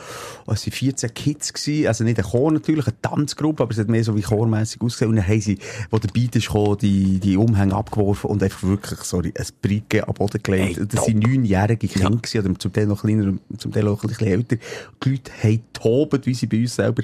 Und 0.45 0.53
Es 0.53 0.65
waren 0.65 0.73
14 0.73 1.13
Kids 1.13 1.53
gewesen. 1.53 1.87
Also 1.87 2.03
nicht 2.03 2.19
ein 2.19 2.25
Chor 2.25 2.51
natürlich, 2.51 2.85
eine 2.85 3.01
Tanzgruppe, 3.01 3.63
aber 3.63 3.71
es 3.71 3.79
hat 3.79 3.89
mehr 3.89 4.03
so 4.03 4.15
wie 4.15 4.21
chormässig 4.21 4.81
ausgesehen. 4.81 5.09
Und 5.09 5.15
dann 5.17 5.27
haben 5.27 5.41
sie, 5.41 5.57
wo 5.89 5.97
der 5.97 6.09
Beat 6.09 6.35
ist 6.35 6.47
gekommen, 6.47 6.77
die, 6.79 7.19
die 7.19 7.37
Umhänge 7.37 7.75
abgeworfen 7.75 8.29
und 8.29 8.43
einfach 8.43 8.63
wirklich, 8.63 8.99
sorry, 9.01 9.33
ein 9.37 9.45
Bricke 9.61 10.07
am 10.07 10.13
Boden 10.13 10.41
gelegt. 10.41 10.77
Hey, 10.77 10.87
das 10.87 11.05
sind 11.05 11.23
neunjährige 11.23 11.87
Kinder 11.87 12.09
gewesen, 12.09 12.45
oder 12.45 12.59
zum 12.59 12.73
Teil 12.73 12.85
noch 12.87 13.01
kleiner, 13.01 13.33
zum 13.57 13.71
Teil 13.71 13.87
auch 13.87 14.03
ein 14.03 14.09
bisschen 14.09 14.27
älter. 14.27 14.57
Die 15.03 15.09
Leute 15.09 15.31
haben 15.43 15.61
tobt, 15.73 16.25
wie 16.25 16.33
sie 16.33 16.47
bei 16.47 16.59
uns 16.59 16.75
selber, 16.75 17.03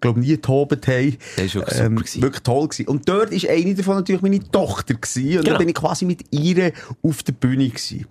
glaube 0.00 0.20
nie 0.20 0.36
tobt 0.36 0.86
haben. 0.86 1.16
Das 1.36 1.46
ist 1.46 1.54
wirklich 1.54 1.78
gewesen. 1.78 2.22
Wirklich 2.22 2.42
toll 2.42 2.68
gewesen. 2.68 2.88
Und 2.88 3.08
dort 3.08 3.21
ist 3.30 3.48
eine 3.48 3.74
davon 3.74 3.96
natürlich 3.96 4.22
meine 4.22 4.40
Tochter 4.50 4.94
gewesen. 4.94 5.24
Und 5.38 5.44
Genau. 5.44 5.50
dann 5.50 5.58
bin 5.58 5.68
ich 5.68 5.74
quasi 5.74 6.04
mit 6.04 6.24
ihr 6.30 6.72
auf 7.02 7.22
der 7.22 7.32
Bühne 7.32 7.68
gewesen. 7.68 8.06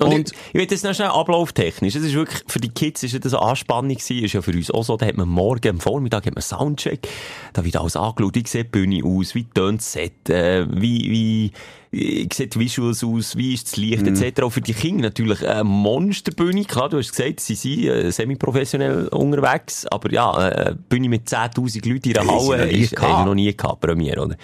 Und, 0.00 0.14
Und, 0.14 0.30
ich, 0.30 0.38
ich 0.50 0.54
will 0.54 0.66
das 0.66 0.84
noch 0.84 0.94
schnell 0.94 1.08
ablauftechnisch. 1.08 1.94
Das 1.94 2.04
ist 2.04 2.14
wirklich, 2.14 2.44
für 2.46 2.60
die 2.60 2.68
Kids 2.68 3.02
ist 3.02 3.24
das 3.24 3.34
eine 3.34 3.42
Anspannung 3.42 3.90
gewesen, 3.96 4.24
ist 4.24 4.32
ja 4.32 4.42
für 4.42 4.52
uns 4.52 4.70
auch 4.70 4.84
so. 4.84 4.96
Da 4.96 5.06
hat 5.06 5.16
man 5.16 5.28
morgen, 5.28 5.68
am 5.68 5.80
Vormittag 5.80 6.26
hat 6.26 6.34
man 6.36 6.42
Soundcheck. 6.42 7.08
Da 7.52 7.64
wird 7.64 7.76
alles 7.76 7.96
angeschaut. 7.96 8.36
Wie 8.36 8.46
sieht 8.46 8.66
die 8.66 8.70
Bühne 8.70 9.04
aus? 9.04 9.34
Wie 9.34 9.44
tönt 9.44 9.80
das 9.80 9.92
Set? 9.92 10.30
Äh, 10.30 10.66
wie, 10.70 11.10
wie 11.10 11.52
sieht 11.90 12.54
die 12.54 12.60
Visuals 12.60 13.02
aus? 13.02 13.36
Wie 13.36 13.54
ist 13.54 13.68
das 13.68 13.76
Licht? 13.76 14.06
Etc. 14.06 14.42
Auch 14.42 14.50
für 14.50 14.60
die 14.60 14.74
Kinder 14.74 15.04
natürlich 15.04 15.46
eine 15.46 15.64
Monsterbühne. 15.64 16.64
Klar, 16.64 16.88
du 16.88 16.98
hast 16.98 17.10
gesagt, 17.10 17.40
sie 17.40 17.54
sind 17.54 17.84
äh, 17.84 18.10
semi-professionell 18.10 19.08
unterwegs. 19.08 19.86
Aber 19.86 20.10
ja, 20.12 20.48
äh, 20.48 20.66
eine 20.66 20.74
Bühne 20.74 21.08
mit 21.08 21.28
10.000 21.28 21.88
Leuten 21.88 22.08
in 22.08 22.14
der 22.14 22.26
Halle 22.26 22.70
ist, 22.70 23.00
haben 23.00 23.22
wir 23.22 23.26
noch 23.26 23.34
nie 23.34 23.54
gehabt, 23.54 23.80
Premiere, 23.80 24.22
oder? 24.22 24.36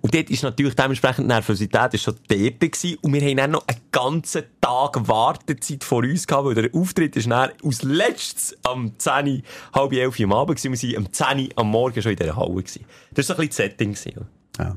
Und 0.00 0.14
dort 0.14 0.30
ist 0.30 0.42
natürlich 0.42 0.74
dementsprechend 0.74 1.24
die 1.24 1.28
Nervosität 1.28 1.94
ist 1.94 2.02
schon 2.02 2.16
dort 2.28 2.60
gewesen. 2.60 2.98
Und 3.02 3.12
wir 3.12 3.22
haben 3.22 3.36
dann 3.36 3.50
noch 3.52 3.66
einen 3.66 3.80
ganzen 3.92 4.42
Tag 4.60 5.08
Wartezeit 5.08 5.84
vor 5.84 6.02
uns 6.02 6.26
gehabt, 6.26 6.46
weil 6.46 6.54
der 6.54 6.74
Auftritt 6.74 7.16
ist 7.16 7.30
dann 7.30 7.50
aus 7.62 7.82
letztes 7.82 8.56
am 8.64 8.92
10, 8.98 9.42
halb 9.72 9.92
11 9.92 10.18
Uhr 10.18 10.24
am 10.26 10.32
Abend 10.32 10.58
gewesen. 10.58 10.80
Wir 10.80 10.96
waren 10.96 11.06
am 11.06 11.12
10 11.12 11.48
am 11.56 11.70
Morgen 11.70 12.02
schon 12.02 12.12
in 12.12 12.18
dieser 12.18 12.36
Halle 12.36 12.54
gewesen. 12.54 12.84
Das 13.14 13.28
war 13.28 13.36
so 13.36 13.42
ein 13.42 13.48
bisschen 13.48 13.68
das 13.68 13.76
Setting 13.78 13.92
gewesen. 13.94 14.26
ja. 14.58 14.76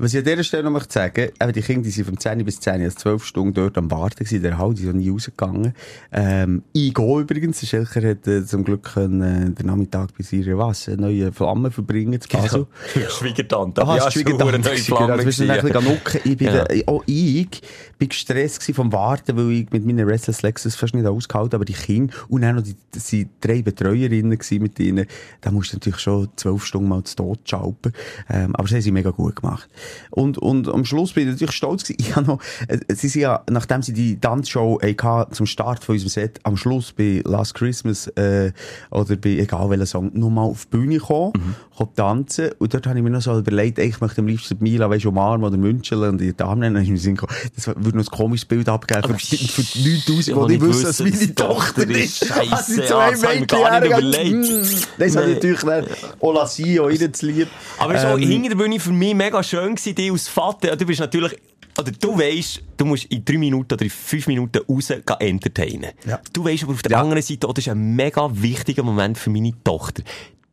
Was 0.00 0.14
ich 0.14 0.18
an 0.20 0.24
dieser 0.24 0.44
Stelle 0.44 0.62
noch 0.64 0.70
möchte 0.70 0.94
sagen, 0.94 1.28
eben 1.40 1.52
die 1.52 1.60
Kinder, 1.60 1.82
die 1.82 1.90
sind 1.90 2.06
vom 2.06 2.18
10 2.18 2.42
bis 2.44 2.58
10, 2.60 2.80
also 2.82 2.96
12 2.96 3.24
Stunden 3.24 3.54
dort 3.54 3.76
am 3.76 3.90
Warten 3.90 4.24
gewesen, 4.24 4.42
der 4.42 4.56
Halle, 4.56 4.72
die 4.74 4.82
sind 4.82 4.96
nie 4.96 5.10
rausgegangen. 5.10 5.74
Ähm, 6.10 6.62
ich 6.72 6.94
gehe 6.94 7.20
übrigens, 7.20 7.60
der 7.60 7.66
Schelker 7.66 8.08
hat 8.08 8.26
äh, 8.26 8.44
zum 8.46 8.64
Glück 8.64 8.94
können, 8.94 9.20
äh, 9.20 9.50
den 9.50 9.66
Nachmittag 9.66 10.10
bei 10.16 10.36
ihrer 10.36 10.56
was, 10.58 10.88
eine 10.88 11.02
neue 11.02 11.32
Flamme 11.32 11.70
verbringen 11.70 12.18
zu 12.20 12.28
Basel. 12.28 12.66
Schwiegertante. 13.10 13.86
Ah, 13.86 13.96
Ja, 13.96 14.10
Schwiegertante 14.10 14.58
neue 14.58 14.76
Flamme. 14.78 15.16
Du 15.18 15.24
bist 15.24 15.40
dann 15.40 15.50
ein 15.50 15.60
bisschen 15.60 15.84
nucken. 15.84 16.20
Ich 16.24 16.36
bin, 16.36 16.46
Ja. 16.46 16.64
da, 16.64 16.74
auch 16.86 17.02
ich 17.06 17.60
bin 17.98 18.08
gestresst 18.08 18.62
vom 18.74 18.92
Warten, 18.92 19.36
weil 19.36 19.50
ich 19.52 19.70
mit 19.70 19.84
meinen 19.84 20.08
Restless 20.08 20.40
Lexus 20.42 20.76
fast 20.76 20.94
nicht 20.94 21.06
ausgehalten 21.06 21.56
aber 21.56 21.64
die 21.64 21.74
Kinder 21.74 22.14
und 22.28 22.40
dann 22.42 22.56
noch 22.56 22.62
die, 22.62 22.74
sind 22.94 23.30
drei 23.40 23.60
Betreuerinnen 23.60 24.38
gewesen 24.38 24.62
mit 24.62 24.78
ihnen, 24.78 25.06
da 25.42 25.50
musst 25.50 25.72
du 25.72 25.76
natürlich 25.76 25.98
schon 26.00 26.28
zwölf 26.36 26.64
Stunden 26.64 26.88
mal 26.88 27.04
zu 27.04 27.16
Tod 27.16 27.40
schalpen. 27.44 27.92
Ähm, 28.30 28.54
aber 28.54 28.62
das 28.64 28.72
haben 28.72 28.80
sie 28.80 28.92
mega 28.92 29.10
gut 29.10 29.36
gemacht. 29.36 29.68
Und, 30.10 30.38
und 30.38 30.68
am 30.68 30.84
Schluss 30.84 31.12
bin 31.12 31.24
ich 31.26 31.34
natürlich 31.34 31.54
stolz 31.54 31.84
gewesen. 31.84 31.96
Ich 32.10 32.16
habe 32.16 32.26
noch, 32.26 32.40
sie 32.88 33.08
sind 33.08 33.22
ja, 33.22 33.42
nachdem 33.50 33.82
sie 33.82 33.92
die 33.92 34.18
Tanzshow 34.18 34.78
hatten, 34.82 35.32
zum 35.34 35.46
Start 35.46 35.84
von 35.84 35.94
unserem 35.94 36.08
Set, 36.10 36.40
am 36.42 36.56
Schluss 36.56 36.92
bei 36.92 37.22
Last 37.24 37.54
Christmas, 37.54 38.06
äh, 38.08 38.52
oder 38.90 39.16
bei 39.16 39.30
egal 39.30 39.70
welcher 39.70 39.86
Song, 39.86 40.10
nochmal 40.14 40.46
auf 40.46 40.66
die 40.66 40.76
Bühne 40.76 40.98
gekommen, 40.98 41.32
gekommen 41.70 41.90
tanzen. 41.94 42.50
Und 42.58 42.74
dort 42.74 42.86
habe 42.86 42.98
ich 42.98 43.04
mir 43.04 43.10
noch 43.10 43.20
so 43.22 43.38
überlegt, 43.38 43.78
ey, 43.78 43.88
ich 43.88 44.00
möchte 44.00 44.20
am 44.20 44.26
liebsten 44.26 44.58
die 44.58 44.62
Mila, 44.64 44.90
weisst 44.90 45.04
du, 45.04 45.10
umarmen 45.10 45.46
oder 45.46 45.56
München 45.56 45.98
und 46.02 46.18
die 46.20 46.36
Damen 46.36 46.60
nennen. 46.60 46.74
Dann 46.86 46.96
Sinn 46.96 47.14
gekommen, 47.14 47.38
das 47.54 47.66
würde 47.68 47.96
noch 47.96 48.04
ein 48.04 48.10
komisches 48.10 48.44
Bild 48.46 48.68
abgeben 48.68 49.18
für, 49.18 49.36
für 49.36 49.62
die 49.62 49.94
Leute 49.96 50.12
raus, 50.12 50.26
ja, 50.26 50.46
die 50.46 50.52
nicht 50.52 50.62
wissen, 50.66 50.84
dass 50.84 51.00
meine 51.00 51.34
Tochter 51.34 51.88
ist. 51.90 52.22
ist. 52.22 52.32
Also 52.32 52.74
die 52.74 52.80
ja, 52.80 52.86
zwei 52.86 53.10
das 53.10 53.22
habe 53.24 53.34
ich 53.34 53.46
gar 53.48 53.80
nicht 53.80 53.90
überlegt. 53.90 54.32
mm, 54.32 54.80
Das 54.98 55.16
habe 55.16 55.26
Nee. 55.26 55.32
ich 55.32 55.36
natürlich 55.36 55.60
dann 55.60 55.84
auch 56.20 56.58
ihnen 56.58 57.14
zu 57.14 57.26
lieb. 57.26 57.48
Aber 57.78 57.94
Ähm, 57.94 58.18
hinter 58.18 58.48
der 58.50 58.56
Bühne 58.56 58.80
für 58.80 58.92
mich 58.92 59.14
mega 59.14 59.42
schön 59.42 59.69
gewesen, 59.76 59.94
die 59.94 60.10
als 60.10 60.28
Vater. 60.28 60.76
Du 60.76 60.86
bist 60.86 61.00
natürlich, 61.00 61.36
oder 61.78 61.90
du 61.92 62.18
weisst, 62.18 62.62
du 62.76 62.84
musst 62.84 63.04
in 63.06 63.24
drei 63.24 63.38
Minuten 63.38 63.72
oder 63.74 63.84
in 63.84 63.90
fünf 63.90 64.26
Minuten 64.26 64.58
raus 64.68 64.90
entertainen. 64.90 65.92
Ja. 66.06 66.20
Du 66.32 66.44
weisst 66.44 66.64
aber 66.64 66.72
auf 66.72 66.82
der 66.82 66.92
Ja. 66.92 67.00
anderen 67.00 67.22
Seite, 67.22 67.48
auch, 67.48 67.52
das 67.52 67.66
ist 67.66 67.72
ein 67.72 67.94
mega 67.96 68.28
wichtiger 68.32 68.82
Moment 68.82 69.18
für 69.18 69.30
meine 69.30 69.52
Tochter. 69.64 70.02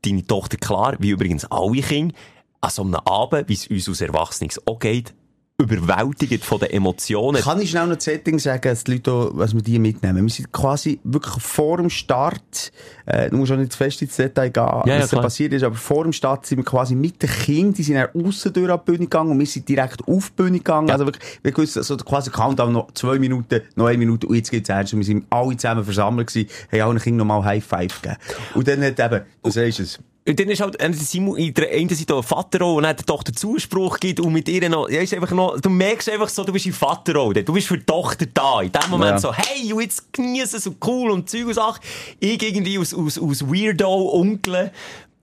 Deine 0.03 0.25
Tochter, 0.25 0.57
klar, 0.57 0.95
wie 0.99 1.09
übrigens 1.09 1.45
alle 1.45 1.81
Kinder, 1.81 2.15
an 2.61 2.69
so 2.69 2.81
einem 2.83 2.95
Abend, 2.95 3.49
wie 3.49 3.53
es 3.53 3.67
uns 3.67 3.87
als 3.89 4.01
Erwachsenen 4.01 4.51
auch 4.65 4.79
geht, 4.79 5.13
überwältigt 5.59 6.45
von 6.45 6.59
den 6.59 6.69
Emotionen. 6.69 7.41
Kann 7.41 7.59
ich 7.59 7.71
schnell 7.71 7.87
noch 7.87 7.95
das 7.95 8.03
Setting 8.03 8.37
sagen, 8.37 8.61
dass 8.61 8.83
die 8.83 8.91
Leute 8.91 9.31
was 9.33 9.55
wir 9.55 9.63
die 9.63 9.79
mitnehmen? 9.79 10.23
Wir 10.23 10.29
sind 10.29 10.51
quasi 10.51 10.99
wirklich 11.03 11.41
vor 11.41 11.77
dem 11.77 11.89
Start, 11.89 12.71
äh, 13.07 13.31
du 13.31 13.37
musst 13.37 13.51
auch 13.51 13.57
nicht 13.57 13.71
zu 13.71 13.79
fest 13.79 13.99
ins 14.03 14.15
Detail 14.15 14.51
gehen, 14.51 14.63
ja, 14.85 14.99
was 14.99 15.09
da 15.09 15.19
passiert 15.19 15.53
ist, 15.53 15.63
aber 15.63 15.73
vor 15.73 16.03
dem 16.03 16.13
Start 16.13 16.45
sind 16.45 16.59
wir 16.59 16.63
quasi 16.63 16.93
mit 16.93 17.23
den 17.23 17.29
Kindern, 17.31 17.73
die 17.73 17.81
sind 17.81 17.95
dann 17.95 18.09
aussen 18.23 18.53
durch 18.53 18.69
an 18.69 18.79
die 18.85 18.91
Bühne 18.91 19.05
gegangen 19.05 19.31
und 19.31 19.39
wir 19.39 19.47
sind 19.47 19.67
direkt 19.67 20.07
auf 20.07 20.29
die 20.29 20.43
Bühne 20.43 20.59
gegangen. 20.59 20.91
Also 20.91 21.07
wirklich, 21.07 21.39
wir 21.41 21.51
gewusst, 21.51 21.75
also 21.75 21.97
quasi 21.97 22.29
Countdown 22.29 22.71
noch 22.71 22.91
zwei 22.91 23.17
Minuten, 23.17 23.61
noch 23.75 23.87
eine 23.87 23.97
Minute 23.97 24.27
und 24.27 24.35
jetzt 24.35 24.51
geht's 24.51 24.69
ernst. 24.69 24.93
Und 24.93 24.99
wir 24.99 25.05
sind 25.05 25.25
alle 25.31 25.57
zusammen 25.57 25.83
versammelt 25.83 26.27
gewesen, 26.27 26.49
haben 26.71 26.81
allen 26.81 26.99
Kindern 26.99 27.27
nochmal 27.27 27.43
High 27.43 27.65
Five 27.65 27.99
gegeben. 28.03 28.19
Und 28.53 28.67
dann 28.67 28.83
hat 28.83 28.99
eben, 28.99 29.25
du 29.41 29.49
sagst 29.49 29.79
es, 29.79 29.99
Und 30.27 30.37
dann 30.37 30.49
ist 30.49 30.59
halt, 30.59 30.81
äh, 30.81 30.91
Simon, 30.91 31.37
in 31.37 31.53
der 31.53 31.71
einen 31.71 31.87
Seite 31.87 32.21
Vaterrolle, 32.21 32.73
und 32.73 32.83
dann 32.83 32.97
der 32.97 33.05
Tochter 33.05 33.31
Zuspruch 33.31 33.97
gibt, 33.97 34.19
und 34.19 34.33
mit 34.33 34.49
ihr 34.49 34.67
noch, 34.69 34.89
ja, 34.89 35.01
ist 35.01 35.13
einfach 35.13 35.31
noch, 35.31 35.59
du 35.59 35.69
merkst 35.69 36.09
einfach 36.09 36.27
so, 36.27 36.43
du 36.43 36.51
bist 36.51 36.65
in 36.65 36.73
Vaterrolle, 36.73 37.43
du 37.43 37.53
bist 37.53 37.67
für 37.67 37.77
die 37.77 37.85
Tochter 37.85 38.25
da. 38.33 38.61
In 38.61 38.71
dem 38.71 38.89
Moment 38.89 39.11
Ja. 39.11 39.19
so, 39.19 39.33
hey, 39.33 39.71
und 39.71 39.81
jetzt 39.81 40.11
genießen 40.11 40.59
so 40.59 40.75
cool 40.85 41.11
und 41.11 41.29
Zeug 41.29 41.47
und 41.47 41.53
Sachen. 41.53 41.79
Ich 42.19 42.43
irgendwie 42.43 42.77
aus, 42.77 42.93
aus, 42.93 43.17
aus 43.17 43.41
Weirdo-Onkel, 43.47 44.71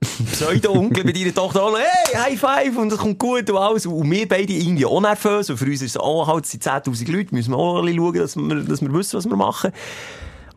Pseudo-Onkel 0.33 1.05
mit 1.05 1.19
ihrer 1.19 1.35
Tochter 1.35 1.65
auch 1.65 1.77
hey, 1.77 2.17
High 2.17 2.41
Five, 2.41 2.77
und 2.79 2.91
es 2.91 2.99
kommt 2.99 3.19
gut 3.19 3.51
und 3.51 3.59
alles. 3.59 3.85
Und 3.85 4.11
wir 4.11 4.27
beide 4.27 4.55
irgendwie 4.55 4.87
auch 4.87 5.03
nervös, 5.03 5.51
und 5.51 5.59
für 5.59 5.67
uns 5.67 5.83
ist 5.83 5.91
es 5.91 5.97
auch 5.99 6.27
halt, 6.27 6.47
es 6.47 6.51
sind 6.53 6.65
10.000 6.65 7.13
Leute, 7.13 7.35
müssen 7.35 7.51
wir 7.51 7.59
auch 7.59 7.81
ein 7.81 7.85
bisschen 7.85 7.99
schauen, 7.99 8.15
dass 8.15 8.37
wir, 8.37 8.55
dass 8.65 8.81
wir 8.81 8.93
wissen, 8.95 9.19
was 9.19 9.27
wir 9.27 9.37
machen. 9.37 9.71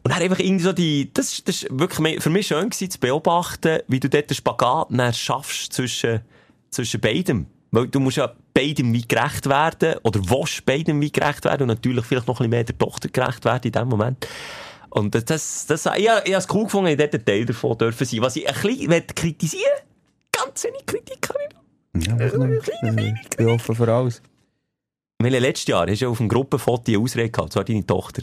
Und 0.08 0.14
dann 0.14 0.22
einfach 0.22 0.40
irgendwie 0.40 0.64
so 0.64 0.72
die, 0.72 1.12
das, 1.14 1.44
das 1.44 1.64
ist 1.64 1.68
wirklich 1.70 2.24
für 2.24 2.30
mich 2.30 2.48
schön 2.48 2.70
gewesen, 2.70 2.90
zu 2.90 2.98
beobachten, 2.98 3.80
wie 3.90 4.00
du 4.00 4.08
dort 4.08 4.30
den 4.30 4.36
Spagat 4.36 4.88
dann 4.90 5.14
schaffst 5.14 5.74
zwischen, 5.74 6.22
zwischen 6.70 7.02
beidem. 7.02 7.48
Weil 7.72 7.90
du 7.90 8.00
musst 8.00 8.16
ja 8.16 8.34
beidem 8.54 8.94
wie 8.94 9.06
gerecht 9.06 9.50
werden, 9.50 9.96
oder 10.04 10.22
willst 10.30 10.66
beidem 10.66 11.02
wie 11.02 11.12
gerecht 11.12 11.44
werden, 11.44 11.64
und 11.64 11.68
natürlich 11.68 12.06
vielleicht 12.06 12.26
noch 12.26 12.36
ein 12.36 12.38
bisschen 12.38 12.52
mehr 12.52 12.64
der 12.64 12.78
Tochter 12.78 13.10
gerecht 13.10 13.44
werden 13.44 13.66
in 13.66 13.72
dem 13.74 13.90
Moment. 13.90 14.26
Und 14.92 15.14
das, 15.14 15.26
das, 15.26 15.66
das 15.66 15.86
ich, 15.98 16.04
ich 16.04 16.10
habe 16.10 16.22
es 16.24 16.48
cool 16.54 16.64
gefunden, 16.64 16.90
ich 16.90 16.98
dort 16.98 17.14
ein 17.14 17.26
Teil 17.26 17.44
davon 17.44 17.78
dürfen 17.78 18.08
sein. 18.08 18.22
Was 18.22 18.38
ich 18.38 18.48
ein 18.48 18.56
bisschen 18.62 19.08
kritisieren 19.08 19.82
ganz 20.32 20.64
wenig 20.64 20.86
Kritik 20.86 21.28
habe 21.28 21.40
ich 22.00 22.08
noch. 22.08 22.20
ja, 22.20 23.22
ich 23.22 23.36
bin 23.36 23.50
offen 23.50 23.76
für 23.76 23.94
alles. 23.94 24.22
Weil 25.20 25.34
letztes 25.34 25.68
Jahr 25.68 25.86
hast 25.86 26.00
du 26.00 26.06
ja 26.06 26.10
auf 26.10 26.20
dem 26.20 26.30
Gruppenfoto 26.30 26.94
eine 26.94 27.00
Ausrede 27.00 27.30
gehabt, 27.30 27.52
zwar 27.52 27.66
deine 27.66 27.86
Tochter. 27.86 28.22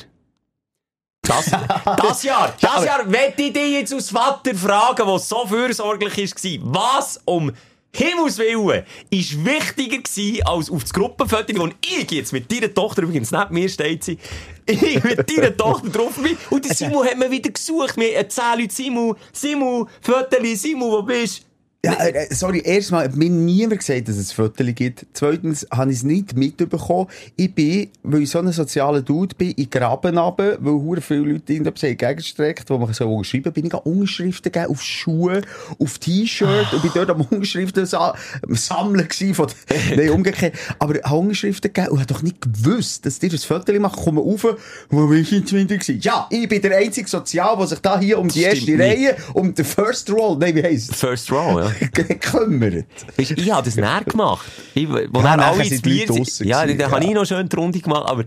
Das, 1.27 1.51
das 1.97 2.23
Jahr, 2.23 2.55
das 2.61 2.85
Jahr 2.85 3.11
wette 3.11 3.43
ich 3.43 3.53
dich 3.53 3.73
jetzt 3.73 3.93
als 3.93 4.11
Vater 4.11 4.55
fragen, 4.55 5.07
der 5.07 5.19
so 5.19 5.47
fürsorglich 5.47 6.17
war. 6.17 6.75
Was 6.75 7.21
um 7.25 7.53
Himmels 7.95 8.39
Willen 8.39 8.83
ist 9.09 9.45
wichtiger 9.45 9.99
gewesen, 9.99 10.45
als 10.45 10.69
auf 10.69 10.83
das 10.83 10.93
Gruppenfoto, 10.93 11.57
wo 11.57 11.69
ich 11.81 12.11
jetzt 12.11 12.33
mit 12.33 12.51
deiner 12.51 12.75
Tochter, 12.75 13.03
übrigens 13.03 13.31
neben 13.31 13.55
mir 13.55 13.69
steht 13.69 14.03
sie, 14.03 14.19
ich 14.67 15.03
mit 15.05 15.31
deiner 15.31 15.57
Tochter 15.57 15.91
drauf 15.91 16.17
bin. 16.17 16.37
Und 16.51 16.65
der 16.65 16.75
Simon 16.75 17.07
hat 17.07 17.17
mir 17.17 17.31
wieder 17.31 17.51
gesucht. 17.51 17.97
Wir 17.97 18.19
haben 18.19 18.31
zehn 18.31 18.59
Leute, 18.59 18.75
Simon, 18.75 19.17
Simon, 19.33 19.89
Föteli, 20.01 20.57
Simon, 20.57 20.91
wo 20.91 21.03
bist 21.03 21.39
du? 21.39 21.44
Ja, 21.85 21.93
äh, 21.93 22.35
sorry, 22.35 22.63
erstmal 22.65 23.05
hat 23.05 23.17
mir 23.17 23.29
niemand 23.31 23.81
gesagt, 23.81 24.09
dass 24.09 24.17
es 24.17 24.33
Fotos 24.33 24.67
gibt. 24.75 25.07
Zweitens 25.13 25.67
habe 25.71 25.91
ich 25.91 25.99
es 25.99 26.03
nicht 26.03 26.37
mitbekommen. 26.37 27.09
Ich 27.37 27.55
bin, 27.55 27.89
weil 28.03 28.23
ich 28.23 28.31
so 28.31 28.39
ein 28.39 28.51
sozialer 28.53 29.03
Dude 29.03 29.35
bin, 29.35 29.51
in 29.53 29.69
Graben 29.69 30.17
runter, 30.17 30.57
weil 30.61 30.73
hure 30.73 31.01
viele 31.01 31.33
Leute 31.33 31.53
irgendetwas 31.53 31.83
haben 31.83 31.97
gegengestreckt, 31.97 32.71
wo 32.71 32.79
man 32.79 32.93
so 32.93 33.09
unterschreiben 33.09 33.53
bin 33.53 33.67
ich 33.67 33.75
an 33.75 33.81
Unterschriften 33.81 34.51
gegeben 34.51 34.73
auf 34.73 34.83
Schuhe, 34.83 35.43
auf 35.79 35.99
T-Shirt 35.99 36.73
und 36.73 36.83
bin 36.83 36.91
dort 36.95 37.11
am 37.11 37.21
Unterschriften 37.21 37.87
sa 37.87 38.15
sammeln 38.49 39.07
gewesen 39.09 39.35
von, 39.35 39.49
nein, 39.97 40.11
umgekehrt. 40.11 40.55
Aber 40.79 40.95
habe 40.95 41.17
Unterschriften 41.17 41.73
gegeben 41.73 41.93
und 41.93 42.01
habe 42.01 42.13
doch 42.13 42.23
nicht 42.23 42.41
gewusst, 42.41 43.05
dass 43.07 43.19
die 43.19 43.29
das 43.29 43.45
Foto 43.45 43.73
machen, 43.79 44.03
kommen 44.03 44.19
rauf, 44.19 44.47
wo 44.89 45.07
bin 45.07 45.21
ich 45.21 45.31
gewesen? 45.31 46.01
Ja, 46.01 46.27
ich 46.31 46.49
bin 46.49 46.63
der 46.63 46.77
einzige 46.79 47.09
Sozial, 47.09 47.57
der 47.57 47.67
sich 47.67 47.81
da 47.81 47.99
hier 47.99 48.19
um 48.19 48.29
die 48.29 48.43
erste. 48.43 48.79
Reihe, 48.79 49.17
um 49.35 49.55
den 49.55 49.65
First 49.65 50.11
Roll, 50.11 50.37
nein, 50.39 50.55
wie 50.55 50.63
heisst? 50.63 50.95
First 50.95 51.31
Row, 51.31 51.61
ja. 51.61 51.74
gekümmert. 51.93 52.87
Weisst, 53.17 53.33
ich 53.33 53.51
habe 53.51 53.65
das 53.65 53.77
näher 53.77 54.03
gemacht. 54.05 54.47
Ich, 54.75 54.89
wo 54.89 54.97
Ja, 54.97 55.37
dann 55.37 55.41
alle 55.41 55.65
ins 55.65 55.83
die 55.83 56.05
Bier 56.07 56.07
Ja, 56.41 56.67
dann 56.67 56.91
habe 56.91 57.03
ja. 57.05 57.09
ich 57.11 57.15
noch 57.15 57.25
schön 57.25 57.49
die 57.49 57.57
Runde 57.57 57.81
gemacht, 57.81 58.09
aber 58.09 58.25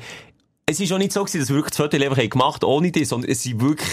es 0.66 0.80
ist 0.80 0.92
auch 0.92 0.98
nicht 0.98 1.14
so 1.14 1.24
gewesen, 1.24 1.40
dass 1.40 1.50
wir 1.50 1.56
wirklich 1.56 1.72
das 1.72 1.78
Foto 1.78 1.98
einfach 1.98 2.18
haben 2.18 2.30
gemacht 2.30 2.64
ohne 2.64 2.92
dich, 2.92 3.08
sondern 3.08 3.32
es 3.32 3.44
sind 3.44 3.62
wirklich 3.62 3.90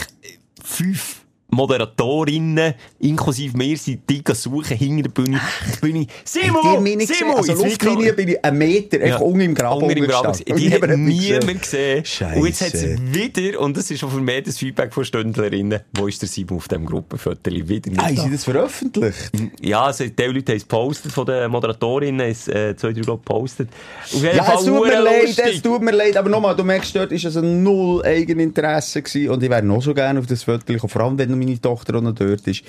fünf 0.63 1.24
Moderatorinnen, 1.55 2.75
inklusive 3.01 3.57
mir, 3.57 3.77
sind 3.77 4.03
die 4.09 4.23
suchen 4.33 4.77
hinter 4.77 5.05
der 5.05 5.11
Bühne. 5.11 5.41
Bühne. 5.81 6.07
Simon! 6.25 6.85
Gesehen. 6.85 7.01
Simon! 7.07 7.37
Also 7.37 7.53
Luftlinie 7.55 8.13
bin 8.13 8.29
ich 8.29 8.45
einen 8.45 8.59
Meter, 8.59 9.01
einfach 9.01 9.21
unten 9.21 9.41
im 9.41 9.55
Graben 9.55 9.83
Unten 9.83 9.97
im 9.97 10.05
gewesen. 10.05 10.45
Die 10.57 10.71
hat 10.75 10.97
Niemand 10.97 11.63
gesehen. 11.63 12.05
Scheisse. 12.05 12.39
Und 12.41 12.47
jetzt 12.47 12.61
hat 12.61 12.75
es 12.75 12.85
wieder, 13.13 13.61
und 13.61 13.77
das 13.77 13.91
ist 13.91 14.01
schon 14.01 14.25
mich 14.25 14.43
das 14.45 14.59
Feedback 14.59 14.93
von 14.93 15.05
Stündlerinnen, 15.05 15.81
wo 15.97 16.07
ist 16.07 16.21
der 16.23 16.29
Simon 16.29 16.57
auf 16.59 16.69
diesem 16.69 16.87
Gruppenfoto? 16.87 17.39
Wieder 17.51 17.91
nicht 17.91 18.01
Ah, 18.01 18.11
da. 18.11 18.29
das 18.31 18.45
veröffentlicht? 18.45 19.31
Ja, 19.61 19.85
also, 19.85 20.05
die 20.05 20.23
Leute 20.23 20.53
haben 20.53 20.57
es 20.57 20.63
gepostet, 20.63 21.13
von 21.13 21.27
den 21.27 21.51
Moderatorinnen, 21.51 22.29
es, 22.29 22.49
äh, 22.49 22.75
zwei, 22.77 22.93
drei, 22.93 23.01
glaub, 23.03 23.25
gepostet. 23.25 23.69
Auf 24.05 24.13
jeden 24.23 24.37
Ja, 24.37 24.45
Fall 24.45 24.57
es 24.59 24.65
tut 24.65 24.87
mir 24.87 25.01
leid, 25.01 25.39
es 25.39 25.63
tut 25.63 25.83
mir 25.83 25.91
leid, 25.93 26.17
aber 26.17 26.29
nochmal, 26.29 26.57
du 26.57 26.65
merkst, 26.65 26.95
dort 26.97 27.13
ist 27.13 27.25
also 27.25 27.41
null 27.41 28.03
Eigeninteresse 28.05 29.03
gewesen 29.03 29.31
und 29.31 29.43
ich 29.43 29.51
wäre 29.51 29.63
noch 29.63 29.83
so 29.83 29.95
gerne 29.95 30.19
auf 30.21 30.27
das 30.27 30.43
Foto 30.43 30.65
gekommen, 30.67 30.91
vor 30.91 31.03
allem 31.03 31.19
wenn 31.19 31.31
noch 31.31 31.37
meine 31.45 31.61
Tochter 31.61 31.97
auch 31.97 32.03
noch 32.03 32.15
dort 32.15 32.47
ist. 32.47 32.65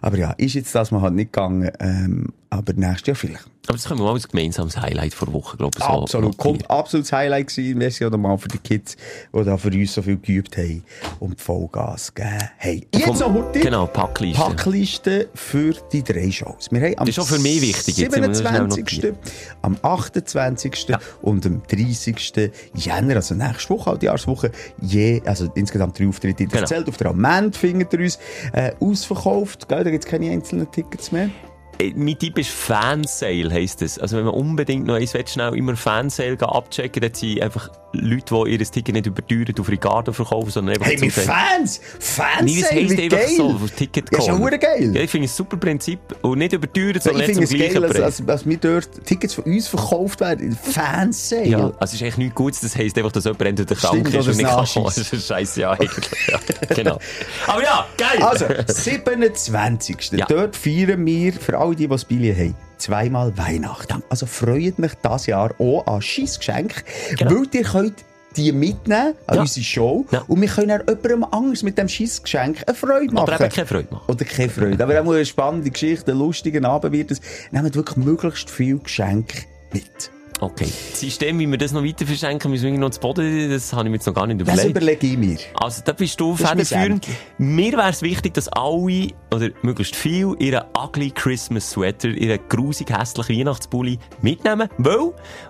Aber 0.00 0.16
ja, 0.16 0.32
ist 0.32 0.54
jetzt 0.54 0.74
das 0.74 0.90
mal 0.90 1.02
halt 1.02 1.14
nicht 1.14 1.32
gegangen, 1.32 1.70
ähm, 1.80 2.32
aber 2.58 2.72
nächstes 2.74 3.06
Jahr 3.06 3.16
vielleicht. 3.16 3.44
Aber 3.66 3.78
das 3.78 3.86
können 3.86 4.00
wir 4.00 4.04
mal 4.04 4.12
als 4.12 4.28
gemeinsames 4.28 4.76
Highlight 4.76 5.14
vor 5.14 5.32
Woche, 5.32 5.56
glaube 5.56 5.78
ich, 5.78 5.82
so 5.82 5.90
Absolut, 5.90 6.36
kommt 6.36 6.70
absolutes 6.70 7.10
Highlight 7.12 7.46
gewesen, 7.48 7.78
merci 7.78 8.04
auch 8.04 8.10
nochmal 8.10 8.36
für 8.36 8.48
die 8.48 8.58
Kids, 8.58 8.94
die 9.34 9.42
da 9.42 9.56
für 9.56 9.68
uns 9.68 9.94
so 9.94 10.02
viel 10.02 10.18
geübt 10.18 10.54
haben 10.58 10.84
und 11.18 11.40
Vollgas 11.40 12.12
gegeben 12.14 12.40
haben. 12.58 12.82
Jetzt 12.94 13.04
Vom- 13.06 13.18
noch 13.18 13.32
heute. 13.46 13.60
Genau, 13.60 13.86
Packliste. 13.86 14.42
Packliste 14.42 15.28
für 15.34 15.72
die 15.92 16.02
drei 16.02 16.30
Shows. 16.30 16.68
Wir 16.70 16.80
haben 16.82 16.98
am 16.98 17.06
Das 17.06 17.16
ist 17.16 17.18
auch 17.20 17.26
für 17.26 17.38
mich 17.40 17.62
wichtig, 17.62 17.96
jetzt 17.96 18.10
müssen 18.14 18.28
wir 18.28 18.34
schnell 18.34 18.52
27., 18.70 18.98
notieren. 19.02 19.16
am 19.62 19.78
28. 19.80 20.86
Ja. 20.88 20.98
und 21.22 21.46
am 21.46 21.62
30. 21.66 22.50
Jänner, 22.74 23.16
also 23.16 23.34
nächste 23.34 23.70
Woche, 23.70 23.90
halt 23.92 24.02
die 24.02 24.06
Jahreswoche, 24.06 24.50
je, 24.82 25.22
also 25.24 25.50
insgesamt 25.54 25.98
drei 25.98 26.06
Auftritte 26.08 26.42
in 26.42 26.50
Genau. 26.50 26.66
Zelt 26.66 26.86
auf 26.86 26.98
der 26.98 27.08
Amend 27.10 27.56
findet 27.56 27.94
ihr 27.94 28.00
uns 28.00 28.18
äh, 28.52 28.72
ausverkauft. 28.78 29.70
Gell, 29.70 29.84
da 29.84 29.90
gibt 29.90 30.04
es 30.04 30.10
keine 30.10 30.30
einzelnen 30.30 30.70
Tickets 30.70 31.12
mehr. 31.12 31.30
Äh, 31.78 31.92
mein 31.94 32.18
Tipp 32.18 32.38
ist 32.38 32.50
Fansale, 32.50 33.52
heisst 33.52 33.82
es. 33.82 33.98
Also 33.98 34.16
wenn 34.16 34.24
man 34.24 34.34
unbedingt 34.34 34.86
noch 34.86 34.94
eins 34.94 35.14
will, 35.14 35.26
schnell 35.26 35.54
immer 35.54 35.76
Fansale 35.76 36.38
abchecken, 36.40 37.02
dann 37.02 37.14
sind 37.14 37.42
einfach 37.42 37.70
Leute, 37.94 38.34
die 38.44 38.52
ihr 38.52 38.58
Ticket 38.58 38.94
nicht 38.94 39.06
überteuern 39.06 39.54
auf 39.58 39.68
Ricardo 39.68 40.12
verkaufen, 40.12 40.50
sondern 40.50 40.76
einfach 40.76 40.90
Hey, 40.90 40.98
mit 40.98 41.12
Fans! 41.12 41.80
Fans! 41.98 42.42
Nee, 42.42 42.60
das 42.60 42.72
heisst 42.72 42.98
einfach 42.98 43.18
geil. 43.18 43.36
so, 43.36 43.46
auf 43.50 43.70
Ticket 43.70 44.10
Ja, 44.12 44.18
ist 44.18 44.26
ja 44.26 44.56
geil. 44.56 44.92
Ja, 44.94 45.02
ich 45.02 45.10
finde 45.10 45.26
es 45.26 45.32
ein 45.32 45.36
super 45.36 45.56
Prinzip. 45.56 45.98
Und 46.22 46.38
nicht 46.38 46.52
überteuert, 46.52 46.96
ich 46.96 47.02
sondern 47.02 47.26
nicht 47.26 47.40
es 47.40 47.48
zum 47.48 47.58
gleichen 47.58 47.74
geil, 47.74 47.84
als, 47.84 47.92
Preis. 47.92 48.02
als, 48.20 48.28
als 48.28 48.46
wir 48.46 48.56
dort 48.56 49.04
Tickets 49.04 49.34
von 49.34 49.44
uns 49.44 49.68
verkauft 49.68 50.20
werden. 50.20 50.58
Fans-Sale. 50.60 51.46
Ja, 51.46 51.58
also 51.58 51.76
es 51.82 51.94
ist 51.94 52.02
eigentlich 52.02 52.16
nichts 52.18 52.34
Gutes, 52.34 52.60
das 52.60 52.76
heisst 52.76 52.96
einfach, 52.98 53.12
dass 53.12 53.24
jemand 53.24 53.42
entweder 53.42 53.74
krank 53.74 54.06
Stimmt, 54.06 54.14
ist 54.14 54.28
und 54.28 54.36
nicht 54.36 54.46
es 54.46 54.54
kann 54.54 54.66
kommen. 54.66 54.84
Das 54.94 54.98
ist 54.98 55.12
ein 55.12 55.20
scheiß 55.20 55.56
Jahr 55.56 55.80
eigentlich. 55.80 56.28
Ja, 56.28 56.38
genau. 56.74 56.98
Aber 57.46 57.62
ja, 57.62 57.86
geil! 57.96 58.22
Also, 58.22 58.46
27. 58.66 60.12
Ja. 60.12 60.26
Dort 60.26 60.56
feiern 60.56 61.04
wir, 61.04 61.32
für 61.32 61.58
alle, 61.64 61.74
die, 61.76 61.82
die 61.84 61.88
das 61.88 62.04
Billet 62.04 62.36
haben, 62.36 62.54
zweimal 62.78 63.36
Weihnachten. 63.38 64.02
Also 64.08 64.26
freut 64.26 64.78
mich 64.78 64.92
dieses 65.04 65.26
Jahr 65.26 65.54
auch 65.58 65.86
an 65.86 66.02
Scheissgeschenk, 66.02 66.84
Genau. 67.18 67.30
weil 67.32 67.46
ihr 67.52 67.62
könnt 67.62 67.94
die 68.36 68.50
mitnehmen 68.50 69.14
an 69.28 69.36
Ja. 69.36 69.40
unsere 69.42 69.64
Show 69.64 70.04
Ja. 70.10 70.24
und 70.26 70.40
wir 70.40 70.48
können 70.48 70.72
auch 70.80 70.86
jemandem 70.88 71.24
anders 71.30 71.62
mit 71.62 71.78
dem 71.78 71.88
Scheissgeschenk 71.88 72.64
eine 72.66 72.74
Freude 72.74 73.14
machen. 73.14 73.28
Oder 73.28 73.40
eben 73.40 73.48
keine 73.52 73.66
Freude 73.66 73.88
machen. 73.92 74.04
Oder 74.12 74.24
keine 74.24 74.48
Freude. 74.48 74.82
Aber 74.82 75.00
auch 75.00 75.12
eine 75.14 75.24
spannende 75.24 75.70
Geschichte, 75.70 76.10
einen 76.10 76.20
lustigen 76.20 76.64
Abend 76.64 76.92
wird 76.92 77.12
es. 77.12 77.20
Nehmt 77.52 77.74
wirklich 77.76 77.96
möglichst 77.96 78.50
viel 78.50 78.78
Geschenke 78.78 79.42
mit. 79.72 80.10
Okay. 80.44 80.68
Das 80.90 81.00
System, 81.00 81.38
wie 81.38 81.50
wir 81.50 81.56
das 81.56 81.72
noch 81.72 81.82
weiter 81.82 82.06
verschenken, 82.06 82.50
müssen 82.50 82.70
wir 82.70 82.78
noch 82.78 82.90
zu 82.90 83.00
Boden, 83.00 83.50
das 83.50 83.72
habe 83.72 83.84
ich 83.84 83.90
mir 83.90 83.96
jetzt 83.96 84.06
noch 84.06 84.12
gar 84.14 84.26
nicht 84.26 84.40
Das 84.42 84.48
überlegt. 84.48 84.70
überlege 84.76 85.06
ich 85.06 85.16
mir. 85.16 85.38
Also, 85.54 85.80
da 85.84 85.92
bist 85.92 86.20
du 86.20 86.36
Das 86.36 86.50
federführend. 86.50 87.06
Mir 87.38 87.72
wäre 87.72 87.88
es 87.88 88.02
wichtig, 88.02 88.34
dass 88.34 88.48
alle, 88.48 89.08
oder 89.32 89.48
möglichst 89.62 89.96
viel, 89.96 90.34
ihren 90.38 90.64
ugly 90.76 91.10
Christmas 91.10 91.70
Sweater, 91.70 92.08
ihren 92.08 92.38
grusig 92.48 92.90
hässlichen 92.90 93.38
Weihnachtspulli 93.38 93.98
mitnehmen. 94.20 94.68
Weil, 94.76 94.98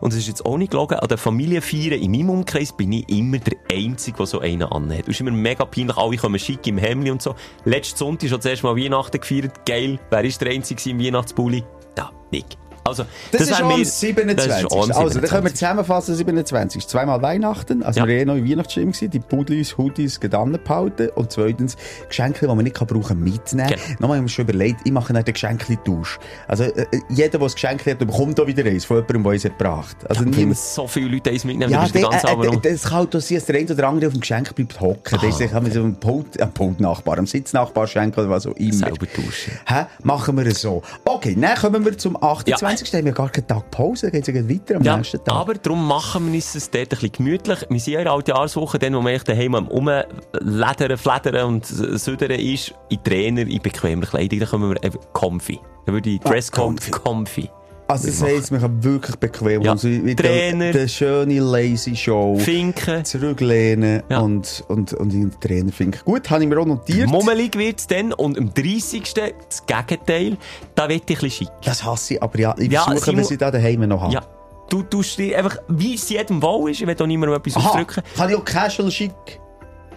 und 0.00 0.12
das 0.12 0.14
ist 0.14 0.28
jetzt 0.28 0.46
auch 0.46 0.56
nicht 0.56 0.70
gelogen, 0.70 0.94
an 0.98 1.08
den 1.08 1.18
Familienfeiern 1.18 2.00
in 2.00 2.12
meinem 2.12 2.30
Umkreis 2.30 2.72
bin 2.76 2.92
ich 2.92 3.08
immer 3.08 3.38
der 3.38 3.54
Einzige, 3.72 4.16
der 4.18 4.26
so 4.26 4.38
einen 4.38 4.62
anhat. 4.62 5.02
Es 5.02 5.08
ist 5.08 5.20
immer 5.20 5.32
mega 5.32 5.64
peinlich, 5.64 5.96
alle 5.96 6.16
kommen 6.16 6.38
schick 6.38 6.64
im 6.68 6.78
Hemd 6.78 7.10
und 7.10 7.20
so. 7.20 7.34
Letzten 7.64 7.98
Sonntag 7.98 8.28
schon 8.30 8.40
zuerst 8.40 8.62
mal 8.62 8.76
Weihnachten 8.76 9.18
gefeiert. 9.20 9.66
Geil. 9.66 9.98
Wer 10.10 10.24
ist 10.24 10.40
der 10.40 10.50
Einzige 10.52 10.90
im 10.90 11.00
Weihnachtspulli? 11.00 11.64
Da, 11.96 12.10
Nick. 12.30 12.44
Also, 12.86 13.04
Das, 13.32 13.40
ist 13.42 13.50
wär 13.50 13.60
am 13.64 13.68
mir- 13.78 13.84
27. 13.84 14.36
Das 14.36 14.58
ist 14.60 14.70
auch 14.70 14.82
am 14.84 14.92
Also, 14.92 15.18
dann 15.20 15.28
können 15.30 15.44
wir 15.44 15.50
27.. 15.50 15.54
zusammenfassen, 15.54 16.14
27. 16.16 16.86
Zweimal 16.86 17.22
Weihnachten, 17.22 17.82
also 17.82 18.00
Ja. 18.00 18.06
wir 18.06 18.14
waren 18.14 18.20
eh 18.20 18.24
noch 18.26 18.36
in 18.36 18.50
Weihnachtsstimmung, 18.50 18.92
gewesen, 18.92 19.10
die 19.10 19.20
Pudlis, 19.20 19.78
Hoodies, 19.78 20.20
Gedanken 20.20 20.60
behalten 20.62 21.08
und 21.14 21.32
zweitens 21.32 21.76
Geschenke, 22.08 22.40
die 22.46 22.54
man 22.54 22.58
nicht 22.58 22.76
kann 22.76 22.86
brauchen 22.86 23.24
mitnehmen. 23.24 23.68
Genau. 23.68 23.80
Nochmal, 24.00 24.08
ich 24.08 24.10
habe 24.18 24.22
mir 24.22 24.28
schon 24.28 24.44
überlegt, 24.44 24.80
ich 24.84 24.92
mache 24.92 25.12
den 25.14 25.24
Geschenkli-Tausch. 25.24 26.18
Also, 26.46 26.64
äh, 26.64 26.84
jeder, 27.08 27.38
der 27.38 27.40
ein 27.40 27.52
Geschenk 27.52 27.86
hat, 27.86 27.98
bekommt 28.00 28.38
auch 28.38 28.46
wieder 28.46 28.64
eins 28.66 28.84
von 28.84 28.98
jemandem, 28.98 29.22
der 29.24 29.32
es 29.32 29.42
gebracht 29.44 29.96
hat. 30.02 30.10
Also, 30.10 30.24
Wenn 30.24 30.30
niemand- 30.30 30.58
so 30.58 30.86
viele 30.86 31.08
Leute 31.08 31.30
eins 31.30 31.44
mitnehmen, 31.44 31.72
ja, 31.72 31.82
bist 31.82 31.94
du 31.94 32.02
ganz 32.02 32.22
äh, 32.24 32.28
äh, 32.32 32.60
das 32.72 32.82
kann 32.82 33.06
auch 33.08 33.12
sein, 33.20 33.36
dass 33.38 33.44
der 33.46 33.56
eine 33.56 33.72
oder 33.72 33.88
andere 33.88 34.06
auf 34.08 34.12
dem 34.12 34.20
Geschenk 34.20 34.54
bleibt 34.54 34.78
hocken. 34.80 35.18
Der 35.20 35.28
ist 35.30 35.38
sich 35.38 35.50
mit 35.52 35.72
so 35.72 35.80
einem 35.80 35.96
Pult, 35.96 36.36
äh, 36.36 36.46
Pultnachbar, 36.46 37.16
einem 37.16 37.26
Sitznachbar 37.26 37.86
schenken 37.86 38.20
oder 38.20 38.28
was 38.28 38.46
auch 38.46 38.52
immer. 38.56 38.72
selber 38.74 39.06
tauschen. 39.10 39.58
Hä? 39.66 39.86
Machen 40.02 40.36
wir 40.36 40.46
es 40.46 40.60
so. 40.60 40.82
Okay, 41.04 41.34
dann 41.40 41.54
kommen 41.56 41.82
wir 41.84 41.96
zum 41.96 42.16
28. 42.22 42.73
Da 42.82 42.98
haben 42.98 43.04
wir 43.04 43.12
gar 43.12 43.28
keinen 43.30 43.46
Tag 43.46 43.70
Pause, 43.70 44.10
geht 44.10 44.26
es 44.28 44.34
weiter 44.48 44.76
am 44.76 44.82
Ja, 44.82 44.96
nächsten 44.96 45.22
Tag. 45.22 45.34
aber 45.34 45.54
darum 45.54 45.86
machen 45.86 46.26
wir 46.26 46.34
uns 46.34 46.52
das 46.54 46.70
dort 46.70 46.84
ein 46.84 46.88
bisschen 46.88 47.12
gemütlich. 47.12 47.58
Wir 47.68 47.80
sind 47.80 47.92
ja 47.94 47.98
in 48.00 48.04
der 48.04 48.12
Altjahrswoche, 48.14 48.78
dann, 48.78 48.94
wo 48.94 49.00
man 49.00 49.12
echt 49.12 49.28
daheim 49.28 49.54
am 49.54 49.68
Umledern, 49.68 50.96
Fledern 50.96 51.46
und 51.46 51.66
Südern 51.66 52.30
ist, 52.32 52.74
in 52.88 53.02
Trainer, 53.02 53.42
in 53.42 53.60
bequemer 53.62 54.06
Kleidung, 54.06 54.40
dann 54.40 54.48
kommen 54.48 54.70
wir 54.74 54.82
einfach 54.84 55.00
comfy. 55.12 55.58
Dann 55.86 55.94
würde 55.94 56.10
ich 56.10 56.20
Dresscode 56.20 56.76
comfy. 56.80 56.90
comfy. 56.90 57.50
Also 57.86 58.06
das 58.08 58.22
heisst, 58.22 58.50
man 58.50 58.60
kann 58.62 58.82
wirklich 58.82 59.16
bequem 59.16 59.60
Ja. 59.62 59.72
also 59.72 59.88
Trainer. 60.16 60.72
der 60.72 60.88
schöne 60.88 61.38
lazy 61.40 61.94
Show 61.94 62.36
Finken. 62.38 63.04
zurücklehnen 63.04 64.02
Ja. 64.08 64.20
und, 64.20 64.64
und, 64.68 64.94
und 64.94 65.12
in 65.12 65.30
den 65.30 65.40
Trainer 65.40 65.70
finken. 65.70 66.00
Gut, 66.04 66.30
habe 66.30 66.42
ich 66.42 66.48
mir 66.48 66.58
auch 66.58 66.64
notiert. 66.66 67.08
Mummelig 67.10 67.56
wird's 67.56 67.86
dann 67.86 68.12
und 68.14 68.38
am 68.38 68.52
30. 68.54 69.12
das 69.14 69.66
Gegenteil, 69.66 70.38
da 70.74 70.88
wird 70.88 71.10
ich 71.10 71.18
ein 71.18 71.20
bisschen 71.28 71.46
schick. 71.46 71.48
Das 71.64 71.84
hasse 71.84 72.14
ich, 72.14 72.22
aber 72.22 72.38
ja, 72.38 72.54
ich 72.58 72.72
Ja, 72.72 72.84
versuche, 72.84 73.16
dass 73.16 73.30
ich 73.30 73.38
da 73.38 73.50
daheim 73.50 73.86
noch 73.86 74.00
habe. 74.00 74.14
Ja. 74.14 74.22
Du 74.70 74.82
tust 74.82 75.18
dir 75.18 75.36
einfach, 75.36 75.58
wie 75.68 75.94
es 75.94 76.08
jedem 76.08 76.40
wohl 76.42 76.70
ist, 76.70 76.80
ich 76.80 76.86
will 76.86 76.96
auch 76.98 77.06
niemandem 77.06 77.36
etwas 77.38 77.54
Aha, 77.56 77.68
ausdrücken. 77.68 78.02
kann 78.16 78.30
ich 78.30 78.36
auch 78.36 78.44
casual 78.44 78.90
schick? 78.90 79.12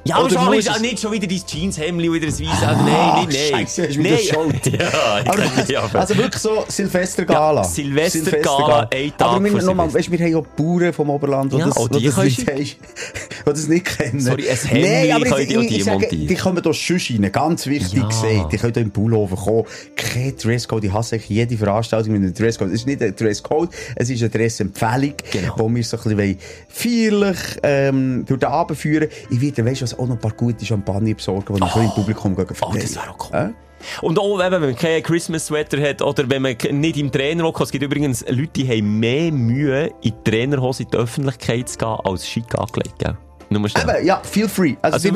Ja, 0.07 0.15
aber 0.17 0.25
Oder 0.25 0.33
schon 0.35 0.45
muss 0.45 0.57
ist 0.57 0.69
auch 0.69 0.79
nicht 0.79 0.99
schon 0.99 1.11
wieder 1.11 1.27
dein 1.27 1.41
Jeanshemdli 1.45 2.11
wieder 2.13 2.27
ein 2.27 2.33
weißes. 2.33 2.63
Ah, 2.63 2.71
nein, 2.73 2.85
nein, 2.85 3.27
nein. 3.27 3.31
Scheisse, 3.31 3.87
hast 3.87 3.95
du 3.95 3.99
wieder 4.03 4.17
Schuld. 4.17 4.65
ja, 4.65 5.19
ich 5.21 5.29
Aber, 5.29 5.41
nicht, 5.43 5.75
aber- 5.75 5.99
also 5.99 6.17
wirklich 6.17 6.41
so 6.41 6.65
Silvestergala. 6.67 7.61
Ja, 7.61 7.67
Silvestergala, 7.67 8.87
ein 8.93 9.09
Tag 9.17 9.21
Aber 9.27 9.43
wir, 9.43 9.51
nochmal, 9.61 9.93
weißt, 9.93 10.11
wir 10.11 10.19
haben 10.19 10.31
ja 10.31 10.41
Bauern 10.55 10.93
vom 10.93 11.09
Oberland, 11.09 11.51
die 11.53 11.57
Ja, 11.57 11.65
das, 11.65 11.75
die 11.89 12.05
das, 12.05 12.17
nicht, 12.55 12.77
das 13.45 13.67
nicht 13.67 13.85
kennen. 13.85 14.19
Sorry, 14.19 14.49
ein 14.49 14.57
Hemdli 14.57 14.81
Nein, 14.89 15.11
aber 15.11 15.39
ich, 15.39 15.49
ich, 15.51 15.71
ich 15.77 15.83
sage, 15.83 16.07
die 16.09 16.35
kommen 16.35 16.61
hier 16.63 16.73
sonst 16.73 17.09
rein, 17.11 17.31
ganz 17.31 17.65
wichtig 17.67 17.99
Ja. 17.99 18.07
gesagt. 18.07 18.53
Die 18.53 18.57
können 18.57 18.73
hier 18.73 18.83
im 18.83 18.91
Pullover 18.91 19.35
kommen. 19.35 19.63
Kein 19.95 20.35
Dresscode, 20.37 20.85
ich 20.85 20.93
hasse 20.93 21.17
jede 21.27 21.57
Veranstaltung 21.57 22.13
mit 22.13 22.21
einem 22.21 22.33
Dresscode. 22.33 22.69
Es 22.69 22.73
ist 22.75 22.87
nicht 22.87 23.01
ein 23.01 23.15
Dresscode, 23.15 23.69
es 23.95 24.09
ist 24.09 24.21
eine 24.21 24.29
Dressempfehlung, 24.29 25.13
Genau. 25.31 25.53
wo 25.57 25.73
wir 25.73 25.83
so 25.83 25.97
ein 25.97 26.15
bisschen 26.15 26.37
feierlich 26.69 27.37
ähm, 27.63 28.25
durch 28.27 28.39
den 28.39 28.49
Abend 28.49 28.77
führen. 28.77 29.07
Ich 29.29 29.41
werde, 29.41 29.65
weißt 29.65 29.81
du, 29.81 29.83
was 29.85 29.96
auch 29.99 30.07
noch 30.07 30.15
ein 30.15 30.19
paar 30.21 30.31
gute 30.31 30.65
Champagner 30.65 31.13
besorgen, 31.13 31.55
die 31.55 31.61
oh. 31.61 31.79
im 31.79 31.89
Publikum 31.91 32.35
gehen 32.35 32.45
Oh, 32.49 32.53
verteilen. 32.53 32.81
das 32.81 32.95
wäre 32.95 33.09
auch 33.11 33.31
cool. 33.31 33.37
Äh? 33.37 33.53
Und 34.01 34.17
auch, 34.19 34.39
eben, 34.41 34.51
wenn 34.51 34.61
man 34.61 34.75
keinen 34.75 35.03
Christmas-Sweater 35.03 35.79
hat 35.81 36.01
oder 36.01 36.29
wenn 36.29 36.41
man 36.41 36.55
nicht 36.71 36.97
im 36.97 37.11
Trainerrock 37.11 37.61
Es 37.61 37.71
gibt 37.71 37.83
übrigens 37.83 38.25
Leute, 38.27 38.47
die 38.55 38.67
haben 38.67 38.99
mehr 38.99 39.31
Mühe, 39.31 39.87
in 40.01 40.13
die 40.25 40.31
Trainerhose 40.31 40.83
in 40.83 40.89
die 40.89 40.97
Öffentlichkeit 40.97 41.69
zu 41.69 41.77
gehen, 41.77 41.97
als 42.03 42.27
schick 42.27 42.55
angelegt. 42.57 42.97
Gell? 42.99 43.17
Nur 43.49 43.69
schnell. 43.69 43.97
Eben, 43.97 44.05
ja, 44.07 44.21
feel 44.23 44.49
free. 44.49 44.75
Also, 44.81 44.95
Also 44.95 45.07
die 45.09 45.13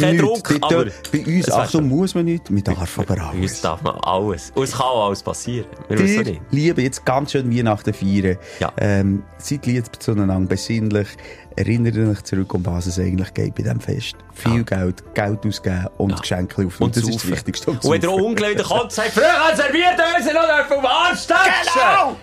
kein 0.00 0.16
nichts. 0.16 0.26
Druck, 0.26 0.48
Bitte, 0.48 0.62
aber 0.66 0.84
bei 1.10 1.24
uns, 1.36 1.50
Achtung, 1.50 1.80
schön. 1.82 1.88
muss 1.88 2.14
man 2.14 2.24
nicht, 2.26 2.50
man 2.50 2.62
darf 2.64 2.98
aber 2.98 3.16
Bei 3.16 3.22
uns 3.22 3.34
alles. 3.34 3.60
darf 3.62 3.82
man 3.82 3.96
alles. 4.02 4.52
Und 4.54 4.64
es 4.64 4.72
kann 4.72 4.82
auch 4.86 5.06
alles 5.06 5.22
passieren. 5.22 5.66
Wir 5.88 5.98
wissen 5.98 6.24
Wir 6.26 6.32
nicht. 6.32 6.42
lieben 6.50 6.80
jetzt 6.84 7.04
ganz 7.06 7.32
schön 7.32 7.54
Weihnachten 7.56 7.94
feiern. 7.94 8.36
Ja. 8.60 8.72
Ähm, 8.78 9.22
seid 9.38 9.64
lieb 9.66 9.84
zueinander, 9.98 10.38
besinnlich. 10.40 11.08
Erinnert 11.56 11.96
euch 11.98 12.22
zurück, 12.24 12.54
um 12.54 12.64
was 12.64 12.86
es 12.86 12.98
eigentlich 12.98 13.32
geht 13.34 13.54
bei 13.54 13.62
diesem 13.62 13.80
Fest. 13.80 14.16
Viel 14.32 14.64
Geld, 14.64 15.02
Geld 15.14 15.44
ausgeben 15.46 15.86
und 15.98 16.10
Ja. 16.10 16.16
Geschenke 16.16 16.66
auf. 16.66 16.80
Und 16.80 16.96
das 16.96 17.04
ist 17.04 17.14
das. 17.24 17.30
Wichtigste. 17.30 17.70
Und 17.72 17.84
wenn 17.84 18.00
ihr 18.02 18.10
ungläubig 18.10 18.64
kommt, 18.64 18.90
sagt, 18.92 19.10
früher 19.10 19.54
serviert 19.54 20.00
uns 20.16 20.26
noch 20.32 20.68
dem 20.78 20.86
Arsch 20.86 21.26
Genau! 21.26 22.16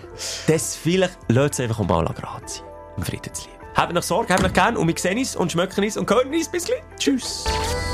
Das 0.48 0.76
vielleicht 0.76 1.18
lässt 1.28 1.54
es 1.56 1.60
einfach 1.60 1.80
mal 1.84 2.06
gerade 2.06 2.42
sein. 2.48 2.64
Im 2.98 3.04
Frieden 3.04 3.34
zu 3.34 3.46
leben. 3.48 3.59
Habt 3.76 3.94
noch 3.94 4.04
Sorge, 4.04 4.34
habt 4.34 4.44
noch 4.44 4.54
gern 4.54 4.78
und 4.78 4.88
wir 4.88 4.98
sehen 4.98 5.18
uns 5.18 5.36
und 5.36 5.52
schmecken 5.52 5.84
uns 5.84 5.98
und 5.98 6.10
hören 6.10 6.34
uns. 6.34 6.50
Bis 6.50 6.66
gleich. 6.66 6.82
Tschüss. 6.98 7.46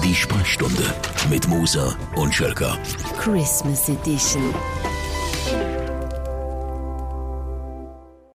Die 0.03 0.15
Sprechstunde 0.15 0.93
mit 1.29 1.47
Musa 1.47 1.95
und 2.15 2.33
Schelka. 2.33 2.77
Christmas 3.19 3.89
Edition. 3.89 4.53